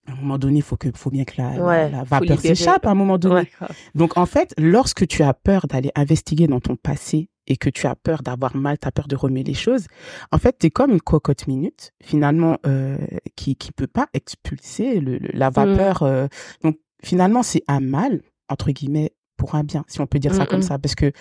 à 0.07 0.13
un 0.13 0.15
moment 0.15 0.37
donné, 0.37 0.57
il 0.57 0.63
faut 0.63 0.77
que, 0.77 0.89
faut 0.95 1.09
bien 1.09 1.25
que 1.25 1.33
la, 1.37 1.89
la 1.89 2.03
vapeur 2.03 2.39
s'échappe 2.39 2.85
à 2.85 2.91
un 2.91 2.95
moment 2.95 3.17
donné. 3.17 3.49
Donc, 3.93 4.17
en 4.17 4.25
fait, 4.25 4.53
lorsque 4.57 5.05
tu 5.07 5.21
as 5.23 5.33
peur 5.33 5.67
d'aller 5.67 5.91
investiguer 5.95 6.47
dans 6.47 6.61
ton 6.61 6.75
passé 6.75 7.29
et 7.45 7.57
que 7.57 7.69
tu 7.69 7.87
as 7.87 7.95
peur 7.95 8.23
d'avoir 8.23 8.55
mal, 8.55 8.77
tu 8.79 8.87
as 8.87 8.91
peur 8.91 9.07
de 9.07 9.15
remuer 9.15 9.43
les 9.43 9.53
choses, 9.53 9.87
en 10.31 10.37
fait, 10.37 10.57
tu 10.59 10.67
es 10.67 10.69
comme 10.69 10.91
une 10.91 11.01
cocotte 11.01 11.47
minute, 11.47 11.93
finalement, 12.01 12.57
euh, 12.65 12.97
qui 13.35 13.55
qui 13.55 13.71
peut 13.71 13.87
pas 13.87 14.07
expulser 14.13 14.99
le, 14.99 15.19
la 15.33 15.49
vapeur. 15.49 16.03
Mm. 16.03 16.05
Euh. 16.05 16.27
donc, 16.63 16.77
finalement, 17.03 17.43
c'est 17.43 17.63
un 17.67 17.81
mal, 17.81 18.21
entre 18.49 18.71
guillemets, 18.71 19.13
pour 19.35 19.55
un 19.55 19.63
bien, 19.63 19.83
si 19.87 19.99
on 19.99 20.07
peut 20.07 20.19
dire 20.19 20.33
ça 20.33 20.45
comme 20.45 20.61
ça. 20.61 20.79
Parce 20.79 20.95
que, 20.95 21.11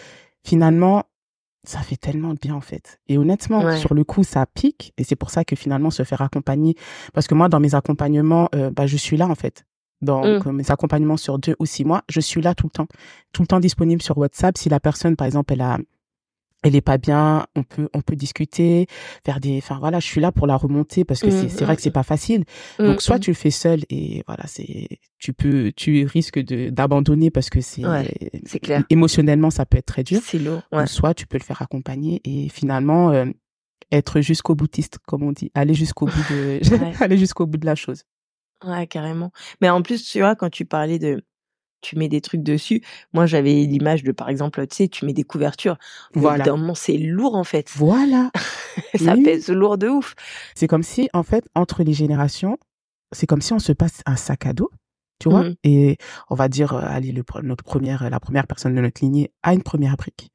finalement, 0.45 1.05
ça 1.69 1.81
fait 1.81 1.97
tellement 1.97 2.35
de 2.35 2.39
bien 2.39 2.55
en 2.55 2.61
fait. 2.61 3.01
Et 3.09 3.19
honnêtement, 3.19 3.77
sur 3.77 3.95
le 3.95 4.05
coup, 4.05 4.25
ça 4.25 4.47
pique. 4.47 4.93
Et 4.97 5.05
c'est 5.05 5.17
pour 5.17 5.31
ça 5.31 5.45
que 5.45 5.57
finalement, 5.57 5.91
se 5.91 6.05
faire 6.05 6.23
accompagner, 6.23 6.77
parce 7.13 7.27
que 7.27 7.35
moi, 7.35 7.49
dans 7.49 7.61
mes 7.61 7.75
accompagnements, 7.75 8.49
euh, 8.55 8.71
bah, 8.71 8.87
je 8.87 8.97
suis 8.97 9.17
là 9.17 9.27
en 9.27 9.35
fait. 9.35 9.65
Dans 10.03 10.25
mmh. 10.25 10.53
mes 10.53 10.71
accompagnements 10.71 11.17
sur 11.17 11.39
deux 11.39 11.57
ou 11.59 11.65
six 11.65 11.85
mois, 11.85 12.03
je 12.11 12.21
suis 12.21 12.43
là 12.43 12.55
tout 12.55 12.67
le 12.67 12.71
temps, 12.71 12.87
tout 13.33 13.43
le 13.43 13.47
temps 13.47 13.61
disponible 13.61 14.03
sur 14.03 14.19
WhatsApp. 14.19 14.59
Si 14.59 14.69
la 14.69 14.79
personne, 14.79 15.17
par 15.17 15.27
exemple, 15.27 15.55
elle 15.55 15.63
a 15.63 15.79
elle 16.63 16.75
est 16.75 16.81
pas 16.81 16.99
bien, 16.99 17.47
on 17.55 17.63
peut 17.63 17.89
on 17.95 18.01
peut 18.01 18.17
discuter, 18.17 18.87
faire 19.25 19.41
des 19.41 19.59
enfin 19.59 19.79
voilà, 19.79 20.01
je 20.01 20.07
suis 20.07 20.21
là 20.21 20.33
pour 20.33 20.47
la 20.47 20.57
remonter 20.57 21.05
parce 21.05 21.21
que 21.21 21.31
c'est 21.31 21.49
c'est 21.49 21.65
vrai 21.65 21.77
que 21.77 21.83
c'est 21.83 21.91
mmh. 21.91 21.93
pas 21.93 22.03
facile. 22.03 22.45
Donc 22.79 23.03
soit 23.03 23.19
tu 23.19 23.31
le 23.31 23.37
fais 23.37 23.51
seul 23.51 23.81
et 23.89 24.23
voilà, 24.27 24.45
c'est 24.47 24.89
tu 25.19 25.33
peux 25.33 25.73
tu 25.77 26.05
risques 26.07 26.39
de 26.39 26.71
d'abandonner 26.71 27.31
parce 27.31 27.51
que 27.51 27.61
c'est 27.61 27.83
c'est 28.45 28.59
clair. 28.59 28.85
émotionnellement 28.91 29.51
ça 29.51 29.67
peut 29.67 29.79
être 29.79 29.87
très 29.87 30.03
dur. 30.03 30.21
C'est 30.25 30.39
lourd. 30.39 30.63
Soit 30.87 31.15
tu 31.15 31.27
peux 31.27 31.39
le 31.39 31.45
faire 31.45 31.63
accompagner 31.63 32.21
et 32.25 32.49
finalement 32.49 33.11
euh, 33.11 33.27
être 33.93 34.21
jusqu'au 34.21 34.55
boutiste 34.55 34.99
comme 35.07 35.23
on 35.23 35.33
dit, 35.33 35.51
aller 35.55 35.75
jusqu'au 35.75 36.07
bout 36.07 36.25
de 36.31 36.61
aller 37.03 37.19
jusqu'au 37.19 37.47
bout 37.47 37.59
de 37.59 37.67
la 37.67 37.75
chose. 37.75 38.03
Ouais, 38.65 38.87
carrément. 38.87 39.33
Mais 39.61 39.69
en 39.69 39.83
plus, 39.83 40.03
tu 40.05 40.21
vois, 40.21 40.35
quand 40.35 40.51
tu 40.51 40.65
parlais 40.65 40.99
de 40.99 41.23
tu 41.87 41.97
mets 41.97 42.09
des 42.09 42.21
trucs 42.21 42.43
dessus. 42.43 42.83
Moi, 43.13 43.27
j'avais 43.27 43.53
l'image 43.53 44.03
de, 44.03 44.11
par 44.11 44.29
exemple, 44.29 44.67
tu 44.67 44.75
sais, 44.75 44.89
tu 44.89 45.05
mets 45.05 45.13
des 45.13 45.23
couvertures. 45.23 45.79
Voilà. 46.15 46.45
c'est 46.75 46.97
lourd, 46.99 47.37
en 47.37 47.45
fait. 47.45 47.71
Voilà. 47.77 48.33
ça 48.99 49.15
pèse 49.23 49.49
lourd 49.49 49.79
de 49.79 49.89
ouf. 49.89 50.15
C'est 50.57 50.67
comme 50.67 50.83
si, 50.83 51.09
en 51.13 51.23
fait, 51.23 51.49
entre 51.55 51.85
les 51.85 51.93
générations, 51.93 52.59
c'est 53.13 53.27
comme 53.27 53.41
si 53.41 53.53
on 53.53 53.61
se 53.61 53.73
passe 53.73 54.03
un 54.05 54.17
sac 54.17 54.47
à 54.47 54.53
dos. 54.53 54.71
tu 55.21 55.31
vois. 55.31 55.45
Mhm. 55.45 55.55
Et 55.63 55.97
on 56.29 56.35
va 56.35 56.49
dire, 56.49 56.73
euh, 56.73 56.83
allez, 56.85 57.13
le, 57.13 57.23
notre 57.43 57.63
première, 57.63 58.11
la 58.11 58.19
première 58.19 58.49
personne 58.49 58.75
de 58.75 58.81
notre 58.81 59.05
lignée 59.05 59.31
a 59.45 59.55
une 59.55 59.63
première 59.63 59.97
brique. 59.97 60.33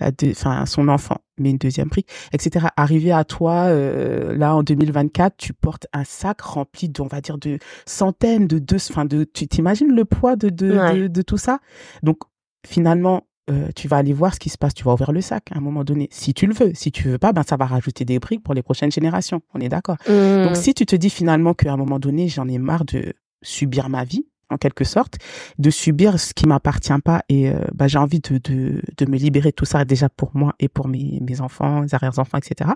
Enfin, 0.00 0.66
son 0.66 0.88
enfant 0.88 1.23
met 1.38 1.50
une 1.50 1.58
deuxième 1.58 1.88
brique, 1.88 2.08
etc. 2.32 2.66
Arrivé 2.76 3.12
à 3.12 3.24
toi, 3.24 3.64
euh, 3.64 4.36
là, 4.36 4.54
en 4.54 4.62
2024, 4.62 5.36
tu 5.36 5.52
portes 5.52 5.86
un 5.92 6.04
sac 6.04 6.40
rempli, 6.40 6.88
de, 6.88 7.02
on 7.02 7.06
va 7.06 7.20
dire, 7.20 7.38
de 7.38 7.58
centaines, 7.86 8.46
de 8.46 8.58
deux, 8.58 8.76
enfin, 8.90 9.04
de, 9.04 9.24
tu 9.24 9.46
t'imagines 9.46 9.92
le 9.94 10.04
poids 10.04 10.36
de, 10.36 10.48
de, 10.48 10.72
Ouais. 10.78 11.00
de, 11.02 11.06
de 11.08 11.22
tout 11.22 11.36
ça? 11.38 11.58
Donc, 12.02 12.18
finalement, 12.66 13.26
euh, 13.50 13.68
tu 13.76 13.88
vas 13.88 13.98
aller 13.98 14.12
voir 14.14 14.32
ce 14.34 14.40
qui 14.40 14.48
se 14.48 14.56
passe, 14.56 14.72
tu 14.74 14.84
vas 14.84 14.94
ouvrir 14.94 15.12
le 15.12 15.20
sac 15.20 15.44
à 15.52 15.58
un 15.58 15.60
moment 15.60 15.84
donné. 15.84 16.08
Si 16.10 16.32
tu 16.32 16.46
le 16.46 16.54
veux, 16.54 16.72
si 16.74 16.90
tu 16.90 17.08
veux 17.08 17.18
pas, 17.18 17.32
ben 17.34 17.42
ça 17.42 17.56
va 17.56 17.66
rajouter 17.66 18.04
des 18.06 18.18
briques 18.18 18.42
pour 18.42 18.54
les 18.54 18.62
prochaines 18.62 18.90
générations. 18.90 19.42
On 19.52 19.60
est 19.60 19.68
d'accord? 19.68 19.96
Donc 20.06 20.56
si 20.56 20.72
tu 20.72 20.86
te 20.86 20.96
dis 20.96 21.10
finalement 21.10 21.52
qu'à 21.52 21.72
un 21.72 21.76
moment 21.76 21.98
donné, 21.98 22.28
j'en 22.28 22.48
ai 22.48 22.56
marre 22.58 22.86
de 22.86 23.12
subir 23.42 23.90
ma 23.90 24.04
vie, 24.04 24.26
en 24.50 24.56
quelque 24.56 24.84
sorte, 24.84 25.16
de 25.58 25.70
subir 25.70 26.18
ce 26.20 26.34
qui 26.34 26.46
m'appartient 26.46 26.92
pas 27.04 27.22
et 27.28 27.48
euh, 27.50 27.58
bah, 27.74 27.88
j'ai 27.88 27.98
envie 27.98 28.20
de, 28.20 28.38
de, 28.38 28.82
de 28.96 29.10
me 29.10 29.16
libérer 29.16 29.50
de 29.50 29.54
tout 29.54 29.64
ça 29.64 29.84
déjà 29.84 30.08
pour 30.08 30.30
moi 30.34 30.54
et 30.60 30.68
pour 30.68 30.88
mes, 30.88 31.18
mes 31.20 31.40
enfants, 31.40 31.80
mes 31.82 31.94
arrière-enfants, 31.94 32.38
etc. 32.38 32.70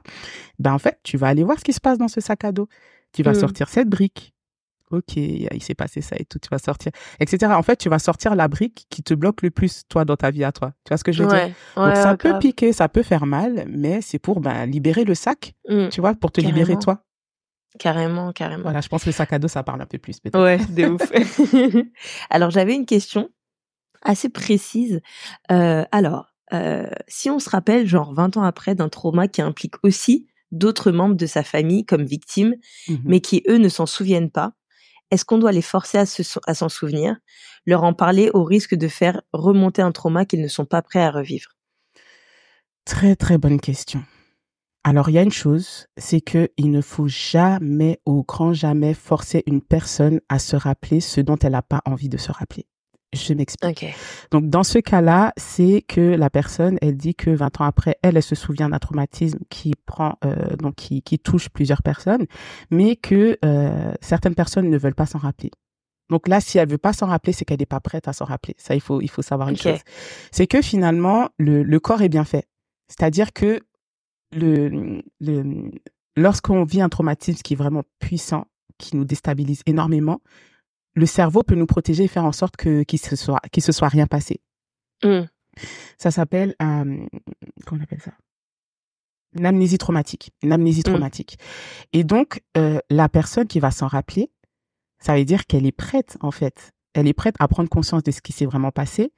Ben 0.58 0.72
en 0.72 0.78
fait, 0.78 0.98
tu 1.02 1.16
vas 1.16 1.28
aller 1.28 1.44
voir 1.44 1.58
ce 1.58 1.64
qui 1.64 1.72
se 1.72 1.80
passe 1.80 1.98
dans 1.98 2.08
ce 2.08 2.20
sac 2.20 2.44
à 2.44 2.52
dos. 2.52 2.68
Tu 3.12 3.22
vas 3.22 3.32
Mm. 3.32 3.34
sortir 3.34 3.68
cette 3.68 3.88
brique. 3.88 4.34
Ok, 4.90 5.16
il 5.16 5.62
s'est 5.62 5.74
passé 5.74 6.00
ça 6.00 6.16
et 6.18 6.24
tout, 6.24 6.38
tu 6.38 6.48
vas 6.50 6.58
sortir, 6.58 6.92
etc. 7.20 7.52
En 7.54 7.62
fait, 7.62 7.76
tu 7.76 7.90
vas 7.90 7.98
sortir 7.98 8.34
la 8.34 8.48
brique 8.48 8.86
qui 8.88 9.02
te 9.02 9.12
bloque 9.12 9.42
le 9.42 9.50
plus, 9.50 9.82
toi, 9.86 10.06
dans 10.06 10.16
ta 10.16 10.30
vie 10.30 10.44
à 10.44 10.50
toi. 10.52 10.72
Tu 10.86 10.88
vois 10.88 10.96
ce 10.96 11.04
que 11.04 11.12
je 11.12 11.20
veux 11.22 11.26
dire? 11.26 11.36
ouais, 11.40 11.54
Donc 11.84 11.96
ça 11.98 12.12
ouais, 12.12 12.16
peut 12.16 12.28
grave. 12.30 12.40
piquer, 12.40 12.72
ça 12.72 12.88
peut 12.88 13.02
faire 13.02 13.26
mal, 13.26 13.66
mais 13.68 14.00
c'est 14.00 14.18
pour 14.18 14.40
ben, 14.40 14.64
libérer 14.64 15.04
le 15.04 15.14
sac, 15.14 15.52
Mhm. 15.68 15.90
tu 15.90 16.00
vois, 16.00 16.14
pour 16.14 16.32
te 16.32 16.40
libérer 16.40 16.78
toi. 16.78 17.04
Carrément, 17.78 18.32
carrément. 18.32 18.62
Voilà, 18.64 18.80
je 18.80 18.88
pense 18.88 19.02
que 19.04 19.08
le 19.08 19.12
sac 19.12 19.32
à 19.32 19.38
dos, 19.38 19.48
ça 19.48 19.62
parle 19.62 19.80
un 19.82 19.86
peu 19.86 19.98
plus, 19.98 20.20
peut-être. 20.20 20.40
Ouais, 20.42 20.58
de 20.70 20.86
ouf. 20.88 21.02
alors, 22.30 22.50
j'avais 22.50 22.74
une 22.74 22.86
question 22.86 23.28
assez 24.02 24.28
précise. 24.28 25.00
Euh, 25.52 25.84
alors, 25.92 26.26
euh, 26.52 26.88
si 27.08 27.30
on 27.30 27.38
se 27.38 27.50
rappelle, 27.50 27.86
genre 27.86 28.14
20 28.14 28.36
ans 28.36 28.42
après, 28.42 28.74
d'un 28.74 28.88
trauma 28.88 29.28
qui 29.28 29.42
implique 29.42 29.74
aussi 29.82 30.26
d'autres 30.50 30.90
membres 30.92 31.14
de 31.16 31.26
sa 31.26 31.42
famille 31.42 31.84
comme 31.84 32.04
victimes, 32.04 32.54
Mhm. 32.88 33.02
mais 33.04 33.20
qui, 33.20 33.42
eux, 33.48 33.58
ne 33.58 33.68
s'en 33.68 33.86
souviennent 33.86 34.30
pas, 34.30 34.52
est-ce 35.10 35.24
qu'on 35.24 35.38
doit 35.38 35.52
les 35.52 35.62
forcer 35.62 35.98
à 35.98 36.06
se 36.06 36.22
à 36.46 36.54
s'en 36.54 36.68
souvenir, 36.68 37.16
leur 37.66 37.84
en 37.84 37.92
parler 37.92 38.30
au 38.32 38.44
risque 38.44 38.74
de 38.74 38.88
faire 38.88 39.20
remonter 39.32 39.82
un 39.82 39.92
trauma 39.92 40.24
qu'ils 40.24 40.40
ne 40.42 40.48
sont 40.48 40.64
pas 40.66 40.80
prêts 40.82 41.02
à 41.02 41.10
revivre? 41.10 41.50
Très, 42.84 43.14
très 43.16 43.36
bonne 43.36 43.60
question. 43.60 44.02
Alors, 44.88 45.10
il 45.10 45.12
y 45.12 45.18
a 45.18 45.22
une 45.22 45.30
chose, 45.30 45.86
c'est 45.98 46.22
que 46.22 46.48
il 46.56 46.70
ne 46.70 46.80
faut 46.80 47.08
jamais, 47.08 48.00
au 48.06 48.22
grand 48.22 48.54
jamais, 48.54 48.94
forcer 48.94 49.42
une 49.46 49.60
personne 49.60 50.20
à 50.30 50.38
se 50.38 50.56
rappeler 50.56 51.00
ce 51.00 51.20
dont 51.20 51.36
elle 51.42 51.52
n'a 51.52 51.60
pas 51.60 51.82
envie 51.84 52.08
de 52.08 52.16
se 52.16 52.32
rappeler. 52.32 52.64
Je 53.12 53.34
m'explique. 53.34 53.82
Ok. 53.82 53.94
Donc, 54.30 54.48
dans 54.48 54.62
ce 54.62 54.78
cas-là, 54.78 55.34
c'est 55.36 55.84
que 55.86 56.00
la 56.00 56.30
personne, 56.30 56.78
elle 56.80 56.96
dit 56.96 57.14
que 57.14 57.28
20 57.28 57.60
ans 57.60 57.64
après, 57.64 57.98
elle, 58.02 58.16
elle 58.16 58.22
se 58.22 58.34
souvient 58.34 58.70
d'un 58.70 58.78
traumatisme 58.78 59.40
qui 59.50 59.74
prend, 59.84 60.14
euh, 60.24 60.56
donc 60.56 60.76
qui, 60.76 61.02
qui 61.02 61.18
touche 61.18 61.50
plusieurs 61.50 61.82
personnes, 61.82 62.24
mais 62.70 62.96
que 62.96 63.36
euh, 63.44 63.92
certaines 64.00 64.34
personnes 64.34 64.70
ne 64.70 64.78
veulent 64.78 64.94
pas 64.94 65.06
s'en 65.06 65.18
rappeler. 65.18 65.50
Donc 66.08 66.28
là, 66.28 66.40
si 66.40 66.56
elle 66.56 66.68
veut 66.68 66.78
pas 66.78 66.94
s'en 66.94 67.08
rappeler, 67.08 67.34
c'est 67.34 67.44
qu'elle 67.44 67.60
n'est 67.60 67.66
pas 67.66 67.80
prête 67.80 68.08
à 68.08 68.14
s'en 68.14 68.24
rappeler. 68.24 68.54
Ça, 68.56 68.74
il 68.74 68.80
faut, 68.80 69.02
il 69.02 69.10
faut 69.10 69.20
savoir 69.20 69.50
une 69.50 69.54
Ok. 69.56 69.60
chose. 69.60 69.80
C'est 70.32 70.46
que 70.46 70.62
finalement, 70.62 71.28
le, 71.36 71.62
le 71.62 71.78
corps 71.80 72.00
est 72.00 72.08
bien 72.08 72.24
fait. 72.24 72.48
C'est-à-dire 72.88 73.34
que 73.34 73.60
le, 74.32 75.02
le, 75.20 75.70
lorsqu'on 76.16 76.64
vit 76.64 76.80
un 76.80 76.88
traumatisme 76.88 77.40
qui 77.42 77.54
est 77.54 77.56
vraiment 77.56 77.84
puissant, 77.98 78.46
qui 78.78 78.96
nous 78.96 79.04
déstabilise 79.04 79.62
énormément, 79.66 80.20
le 80.94 81.06
cerveau 81.06 81.42
peut 81.42 81.54
nous 81.54 81.66
protéger 81.66 82.04
et 82.04 82.08
faire 82.08 82.24
en 82.24 82.32
sorte 82.32 82.56
que 82.56 82.82
qu'il 82.82 82.98
se 82.98 83.16
soit 83.16 83.40
qu'il 83.52 83.62
se 83.62 83.72
soit 83.72 83.88
rien 83.88 84.06
passé. 84.06 84.40
Hmm. 85.02 85.22
Ça 85.96 86.10
s'appelle 86.10 86.54
euh, 86.62 87.06
comment 87.66 87.80
on 87.80 87.84
appelle 87.84 88.00
ça? 88.00 88.12
Une 89.36 89.46
amnésie 89.46 89.78
traumatique. 89.78 90.32
Une 90.42 90.52
amnésie 90.52 90.80
Mm. 90.80 90.90
traumatique. 90.90 91.38
Et 91.92 92.02
donc 92.04 92.42
euh, 92.56 92.78
la 92.90 93.08
personne 93.08 93.46
qui 93.46 93.60
va 93.60 93.70
s'en 93.70 93.86
rappeler, 93.86 94.30
ça 94.98 95.14
veut 95.16 95.24
dire 95.24 95.46
qu'elle 95.46 95.66
est 95.66 95.72
prête 95.72 96.16
en 96.20 96.30
fait. 96.30 96.72
Elle 96.94 97.06
est 97.06 97.12
prête 97.12 97.36
à 97.38 97.46
prendre 97.46 97.68
conscience 97.68 98.02
de 98.02 98.10
ce 98.10 98.20
qui 98.20 98.32
s'est 98.32 98.46
vraiment 98.46 98.70
passé 98.72 99.12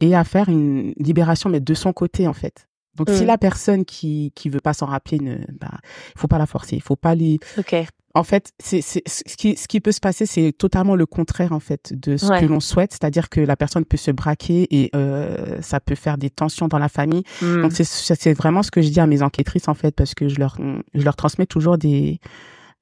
et 0.00 0.14
à 0.14 0.24
faire 0.24 0.48
une 0.48 0.92
libération, 0.98 1.50
mais 1.50 1.60
de 1.60 1.74
son 1.74 1.92
côté 1.92 2.28
en 2.28 2.32
fait. 2.32 2.68
Donc 2.96 3.10
si 3.10 3.22
Mm. 3.22 3.26
la 3.26 3.38
personne 3.38 3.84
qui 3.84 4.32
qui 4.34 4.48
veut 4.48 4.60
pas 4.60 4.72
s'en 4.74 4.86
rappeler, 4.86 5.18
ne, 5.20 5.36
bah, 5.60 5.78
faut 6.16 6.28
pas 6.28 6.38
la 6.38 6.46
forcer. 6.46 6.76
Il 6.76 6.82
faut 6.82 6.96
pas 6.96 7.14
lui 7.14 7.38
Ok. 7.58 7.74
en 8.14 8.22
fait, 8.24 8.52
c'est, 8.58 8.80
c'est, 8.80 9.02
ce 9.06 9.36
qui, 9.36 9.56
ce 9.56 9.68
qui 9.68 9.80
peut 9.80 9.92
se 9.92 10.00
passer, 10.00 10.24
c'est 10.24 10.52
totalement 10.52 10.96
le 10.96 11.04
contraire, 11.04 11.52
en 11.52 11.60
fait, 11.60 11.92
de 11.92 12.16
ce 12.16 12.26
Ouais. 12.26 12.40
que 12.40 12.46
l'on 12.46 12.60
souhaite. 12.60 12.92
C'est-à-dire 12.92 13.28
que 13.28 13.40
la 13.42 13.56
personne 13.56 13.84
peut 13.84 13.98
se 13.98 14.10
braquer 14.10 14.66
et 14.74 14.90
euh, 14.96 15.60
ça 15.60 15.80
peut 15.80 15.94
faire 15.94 16.16
des 16.16 16.30
tensions 16.30 16.66
dans 16.68 16.78
la 16.78 16.88
famille. 16.88 17.24
Hmm. 17.42 17.62
Donc, 17.62 17.72
c'est, 17.72 17.84
c'est 17.84 18.32
vraiment 18.32 18.62
ce 18.62 18.70
que 18.70 18.80
je 18.80 18.88
dis 18.88 19.00
à 19.00 19.06
mes 19.06 19.20
enquêtrices, 19.22 19.68
en 19.68 19.74
fait, 19.74 19.94
parce 19.94 20.14
que 20.14 20.28
je 20.28 20.38
leur, 20.38 20.56
je 20.94 21.02
leur 21.02 21.14
transmets 21.16 21.44
toujours 21.46 21.76
des, 21.76 22.20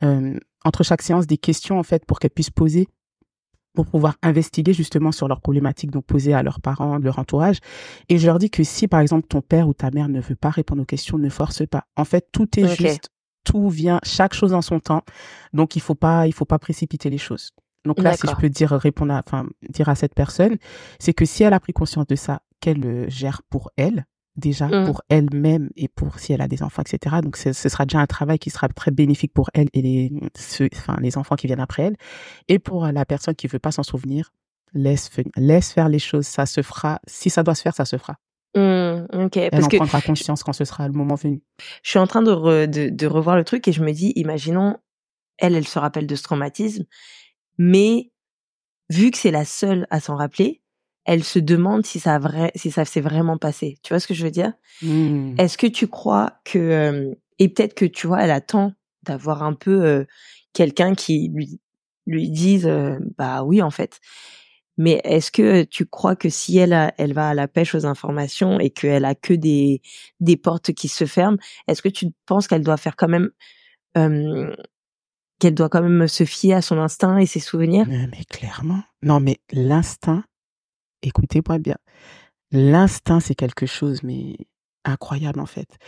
euh, 0.04 0.38
entre 0.64 0.84
chaque 0.84 1.02
séance, 1.02 1.26
des 1.26 1.36
questions, 1.38 1.78
en 1.78 1.82
fait, 1.82 2.04
pour 2.06 2.20
qu'elles 2.20 2.30
puissent 2.30 2.50
poser 2.50 2.86
pour 3.74 3.86
pouvoir 3.86 4.16
investiguer 4.22 4.72
justement 4.72 5.12
sur 5.12 5.28
leurs 5.28 5.40
problématiques, 5.40 5.90
donc 5.90 6.04
poser 6.06 6.32
à 6.32 6.42
leurs 6.42 6.60
parents, 6.60 6.98
leur 6.98 7.18
entourage. 7.18 7.58
Et 8.08 8.18
je 8.18 8.26
leur 8.26 8.38
dis 8.38 8.48
que 8.48 8.62
si, 8.62 8.88
par 8.88 9.00
exemple, 9.00 9.26
ton 9.26 9.40
père 9.40 9.68
ou 9.68 9.74
ta 9.74 9.90
mère 9.90 10.08
ne 10.08 10.20
veut 10.20 10.36
pas 10.36 10.50
répondre 10.50 10.82
aux 10.82 10.86
questions, 10.86 11.18
ne 11.18 11.28
force 11.28 11.66
pas. 11.66 11.84
En 11.96 12.04
fait, 12.04 12.28
tout 12.32 12.58
est 12.58 12.68
juste, 12.76 13.10
tout 13.44 13.68
vient, 13.68 14.00
chaque 14.04 14.32
chose 14.32 14.54
en 14.54 14.62
son 14.62 14.78
temps. 14.80 15.02
Donc, 15.52 15.76
il 15.76 15.80
faut 15.80 15.96
pas, 15.96 16.26
il 16.26 16.32
faut 16.32 16.44
pas 16.44 16.58
précipiter 16.58 17.10
les 17.10 17.18
choses. 17.18 17.50
Donc 17.84 18.00
là, 18.00 18.16
si 18.16 18.26
je 18.26 18.34
peux 18.36 18.48
dire, 18.48 18.70
répondre 18.70 19.12
à, 19.12 19.22
enfin, 19.26 19.46
dire 19.68 19.88
à 19.90 19.94
cette 19.94 20.14
personne, 20.14 20.56
c'est 20.98 21.12
que 21.12 21.26
si 21.26 21.42
elle 21.42 21.52
a 21.52 21.60
pris 21.60 21.74
conscience 21.74 22.06
de 22.06 22.16
ça, 22.16 22.40
qu'elle 22.60 22.80
le 22.80 23.10
gère 23.10 23.42
pour 23.50 23.70
elle, 23.76 24.06
déjà, 24.36 24.66
Mm. 24.66 24.86
pour 24.86 25.02
elle-même 25.08 25.70
et 25.76 25.88
pour 25.88 26.18
si 26.18 26.32
elle 26.32 26.40
a 26.40 26.48
des 26.48 26.62
enfants, 26.62 26.82
etc. 26.82 27.16
Donc, 27.22 27.36
ce 27.36 27.52
sera 27.52 27.86
déjà 27.86 28.00
un 28.00 28.06
travail 28.06 28.38
qui 28.38 28.50
sera 28.50 28.68
très 28.68 28.90
bénéfique 28.90 29.32
pour 29.32 29.50
elle 29.54 29.68
et 29.72 29.82
les, 29.82 30.12
ceux, 30.36 30.68
enfin, 30.74 30.96
les 31.00 31.16
enfants 31.16 31.36
qui 31.36 31.46
viennent 31.46 31.60
après 31.60 31.84
elle. 31.84 31.96
Et 32.48 32.58
pour 32.58 32.86
la 32.86 33.04
personne 33.04 33.34
qui 33.34 33.46
veut 33.46 33.58
pas 33.58 33.72
s'en 33.72 33.82
souvenir, 33.82 34.32
laisse, 34.72 35.10
laisse 35.36 35.72
faire 35.72 35.88
les 35.88 35.98
choses. 36.00 36.26
Ça 36.26 36.46
se 36.46 36.62
fera. 36.62 37.00
Si 37.06 37.30
ça 37.30 37.42
doit 37.42 37.54
se 37.54 37.62
faire, 37.62 37.74
ça 37.74 37.84
se 37.84 37.96
fera. 37.96 38.14
Ok. 38.56 39.36
Elle 39.36 39.50
Parce 39.50 39.64
en 39.64 39.68
que 39.68 39.76
prendra 39.78 40.00
conscience 40.00 40.42
quand 40.44 40.52
ce 40.52 40.64
sera 40.64 40.86
le 40.88 40.94
moment 40.94 41.16
venu. 41.16 41.42
je 41.82 41.90
suis 41.90 41.98
en 41.98 42.06
train 42.06 42.22
de, 42.22 42.30
re- 42.30 42.66
de, 42.68 42.88
de 42.88 43.06
revoir 43.06 43.36
le 43.36 43.44
truc 43.44 43.66
et 43.68 43.72
je 43.72 43.82
me 43.82 43.92
dis, 43.92 44.12
imaginons, 44.16 44.76
elle, 45.38 45.54
elle 45.56 45.66
se 45.66 45.78
rappelle 45.78 46.06
de 46.06 46.14
ce 46.14 46.22
traumatisme, 46.22 46.84
mais 47.58 48.12
vu 48.90 49.10
que 49.10 49.18
c'est 49.18 49.30
la 49.32 49.44
seule 49.44 49.86
à 49.90 49.98
s'en 50.00 50.14
rappeler, 50.16 50.62
elle 51.04 51.24
se 51.24 51.38
demande 51.38 51.84
si 51.84 52.00
ça, 52.00 52.14
a 52.14 52.18
vrai, 52.18 52.52
si 52.54 52.70
ça 52.70 52.84
s'est 52.84 53.00
vraiment 53.00 53.38
passé. 53.38 53.78
Tu 53.82 53.92
vois 53.92 54.00
ce 54.00 54.06
que 54.06 54.14
je 54.14 54.24
veux 54.24 54.30
dire? 54.30 54.52
Mm. 54.82 55.34
Est-ce 55.38 55.58
que 55.58 55.66
tu 55.66 55.86
crois 55.88 56.40
que... 56.44 56.58
euh, 56.58 57.14
et 57.38 57.48
peut-être 57.48 57.74
que, 57.74 57.84
tu 57.84 58.06
vois, 58.06 58.22
elle 58.22 58.30
attend 58.30 58.72
d'avoir 59.02 59.42
un 59.42 59.54
peu 59.54 59.84
euh, 59.84 60.04
quelqu'un 60.52 60.94
qui 60.94 61.30
lui, 61.34 61.60
lui 62.06 62.30
dise, 62.30 62.66
euh, 62.66 62.98
bah 63.18 63.42
oui, 63.42 63.60
en 63.60 63.70
fait. 63.70 64.00
Mais 64.76 65.00
est-ce 65.04 65.30
que 65.30 65.64
tu 65.64 65.86
crois 65.86 66.16
que 66.16 66.28
si 66.28 66.58
elle, 66.58 66.72
a, 66.72 66.92
elle 66.98 67.12
va 67.12 67.28
à 67.28 67.34
la 67.34 67.48
pêche 67.48 67.74
aux 67.74 67.86
informations 67.86 68.58
et 68.58 68.70
qu'elle 68.70 69.04
a 69.04 69.14
que 69.14 69.34
des, 69.34 69.82
des 70.20 70.36
portes 70.36 70.72
qui 70.72 70.88
se 70.88 71.04
ferment, 71.04 71.38
est-ce 71.68 71.82
que 71.82 71.88
tu 71.88 72.08
penses 72.26 72.48
qu'elle 72.48 72.64
doit 72.64 72.76
faire 72.76 72.96
quand 72.96 73.08
même... 73.08 73.30
qu'elle 75.38 75.54
doit 75.54 75.68
quand 75.68 75.82
même 75.82 76.08
se 76.08 76.24
fier 76.24 76.54
à 76.54 76.62
son 76.62 76.78
instinct 76.78 77.18
et 77.18 77.26
ses 77.26 77.40
souvenirs? 77.40 77.86
Mais 77.86 78.24
clairement. 78.30 78.82
Non, 79.02 79.20
mais 79.20 79.38
l'instinct, 79.52 80.24
écoutez-moi 81.04 81.58
bien. 81.58 81.76
L'instinct, 82.50 83.20
c'est 83.20 83.34
quelque 83.34 83.66
chose, 83.66 84.02
mais 84.02 84.36
incroyable, 84.84 85.40
en 85.40 85.46
fait. 85.46 85.78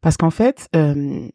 Parce 0.00 0.16
qu'en 0.16 0.30
fait, 0.30 0.68
euh, 0.74 1.28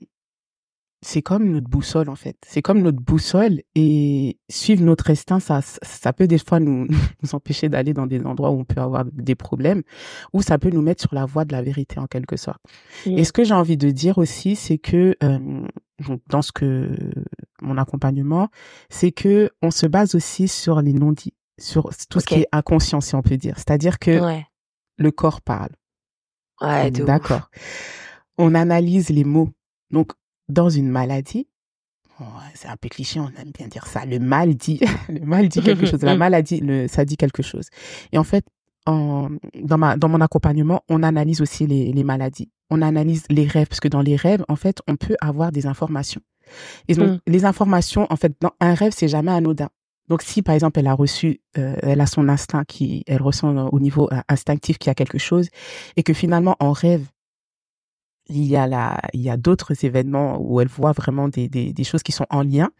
c'est 1.01 1.21
comme 1.21 1.51
notre 1.51 1.69
boussole, 1.69 2.09
en 2.09 2.15
fait. 2.15 2.35
C'est 2.45 2.61
comme 2.61 2.81
notre 2.81 2.99
boussole 2.99 3.61
et 3.75 4.39
suivre 4.49 4.83
notre 4.83 5.09
instinct, 5.11 5.39
ça, 5.39 5.61
ça 5.61 6.13
peut 6.13 6.27
des 6.27 6.39
fois 6.39 6.59
nous, 6.59 6.87
nous 7.23 7.35
empêcher 7.35 7.69
d'aller 7.69 7.93
dans 7.93 8.07
des 8.07 8.23
endroits 8.25 8.51
où 8.51 8.59
on 8.59 8.65
peut 8.65 8.81
avoir 8.81 9.05
des 9.05 9.35
problèmes 9.35 9.83
ou 10.33 10.41
ça 10.41 10.57
peut 10.57 10.71
nous 10.71 10.81
mettre 10.81 11.01
sur 11.01 11.13
la 11.13 11.25
voie 11.25 11.45
de 11.45 11.51
la 11.51 11.61
vérité, 11.61 11.99
en 11.99 12.07
quelque 12.07 12.37
sorte. 12.37 12.61
Et 13.05 13.23
ce 13.23 13.31
que 13.31 13.43
j'ai 13.43 13.53
envie 13.53 13.77
de 13.77 13.91
dire 13.91 14.17
aussi, 14.17 14.55
c'est 14.55 14.79
que 14.79 15.15
euh, 15.23 15.67
dans 16.27 16.41
ce 16.41 16.51
que 16.51 16.89
mon 17.61 17.77
accompagnement, 17.77 18.49
c'est 18.89 19.11
que 19.11 19.51
on 19.61 19.71
se 19.71 19.85
base 19.85 20.15
aussi 20.15 20.47
sur 20.47 20.81
les 20.81 20.93
non-dits, 20.93 21.33
sur 21.59 21.89
tout 22.09 22.19
ce 22.19 22.25
qui 22.25 22.35
est 22.35 22.47
inconscient, 22.51 23.01
si 23.01 23.15
on 23.15 23.21
peut 23.21 23.37
dire. 23.37 23.55
C'est-à-dire 23.57 23.99
que 23.99 24.19
Ouais. 24.19 24.45
le 24.97 25.11
corps 25.11 25.41
parle. 25.41 25.69
Ouais. 26.61 26.91
D'accord. 26.91 27.49
On 28.37 28.55
analyse 28.55 29.09
les 29.09 29.23
mots. 29.23 29.49
Donc, 29.91 30.11
dans 30.49 30.69
une 30.69 30.89
maladie, 30.89 31.47
ouais, 32.19 32.25
c'est 32.53 32.67
un 32.67 32.77
peu 32.77 32.89
cliché, 32.89 33.19
on 33.19 33.27
aime 33.39 33.51
bien 33.57 33.67
dire 33.67 33.87
ça. 33.87 34.05
Le 34.05 34.19
mal 34.19 34.55
dit, 34.55 34.79
le 35.09 35.25
mal 35.25 35.47
dit 35.47 35.61
quelque 35.61 35.85
chose. 35.85 36.01
La 36.03 36.15
maladie, 36.17 36.59
le, 36.59 36.87
ça 36.87 37.05
dit 37.05 37.17
quelque 37.17 37.43
chose. 37.43 37.67
Et 38.11 38.17
en 38.17 38.23
fait, 38.23 38.45
en, 38.85 39.29
dans 39.61 39.77
ma, 39.77 39.97
dans 39.97 40.09
mon 40.09 40.21
accompagnement, 40.21 40.81
on 40.89 41.01
analyse 41.03 41.41
aussi 41.41 41.65
les, 41.67 41.91
les 41.91 42.03
maladies. 42.03 42.51
On 42.69 42.81
analyse 42.81 43.23
les 43.29 43.47
rêves, 43.47 43.67
parce 43.67 43.79
que 43.79 43.87
dans 43.87 44.01
les 44.01 44.15
rêves, 44.15 44.43
en 44.47 44.55
fait, 44.55 44.79
on 44.87 44.95
peut 44.95 45.15
avoir 45.21 45.51
des 45.51 45.65
informations. 45.67 46.21
Et 46.87 46.93
donc, 46.95 47.09
Mm. 47.09 47.19
les 47.27 47.45
informations, 47.45 48.05
en 48.11 48.15
fait, 48.15 48.33
dans 48.41 48.51
un 48.59 48.73
rêve, 48.75 48.93
c'est 48.95 49.07
jamais 49.07 49.31
anodin. 49.31 49.69
Donc 50.07 50.21
si 50.21 50.41
par 50.41 50.53
exemple 50.55 50.79
elle 50.79 50.87
a 50.87 50.93
reçu, 50.93 51.41
euh, 51.57 51.75
elle 51.81 52.01
a 52.01 52.05
son 52.05 52.29
instinct 52.29 52.63
qui, 52.65 53.03
elle 53.07 53.21
ressent 53.21 53.67
au 53.69 53.79
niveau 53.79 54.07
euh, 54.11 54.21
instinctif 54.29 54.77
qu'il 54.77 54.89
y 54.89 54.91
a 54.91 54.95
quelque 54.95 55.17
chose, 55.17 55.49
et 55.95 56.03
que 56.03 56.13
finalement 56.13 56.55
en 56.59 56.71
rêve 56.71 57.07
il 58.27 58.45
y 58.45 58.55
a 58.55 58.67
la, 58.67 58.99
il 59.13 59.21
y 59.21 59.29
a 59.29 59.37
d'autres 59.37 59.85
événements 59.85 60.39
où 60.39 60.59
elle 60.59 60.67
voit 60.67 60.93
vraiment 60.93 61.27
des, 61.27 61.47
des, 61.47 61.73
des, 61.73 61.83
choses 61.83 62.01
qui 62.01 62.11
sont 62.11 62.25
en 62.29 62.41
lien 62.41 62.71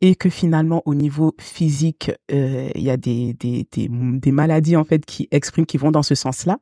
et 0.00 0.14
que 0.14 0.28
finalement 0.28 0.82
au 0.84 0.94
niveau 0.94 1.34
physique 1.40 2.12
euh, 2.30 2.70
il 2.74 2.82
y 2.82 2.90
a 2.90 2.96
des, 2.96 3.32
des, 3.34 3.66
des, 3.72 3.88
des 3.90 4.32
maladies 4.32 4.76
en 4.76 4.84
fait 4.84 5.04
qui 5.06 5.28
expriment 5.30 5.66
qui 5.66 5.78
vont 5.78 5.90
dans 5.90 6.02
ce 6.02 6.14
sens-là 6.14 6.58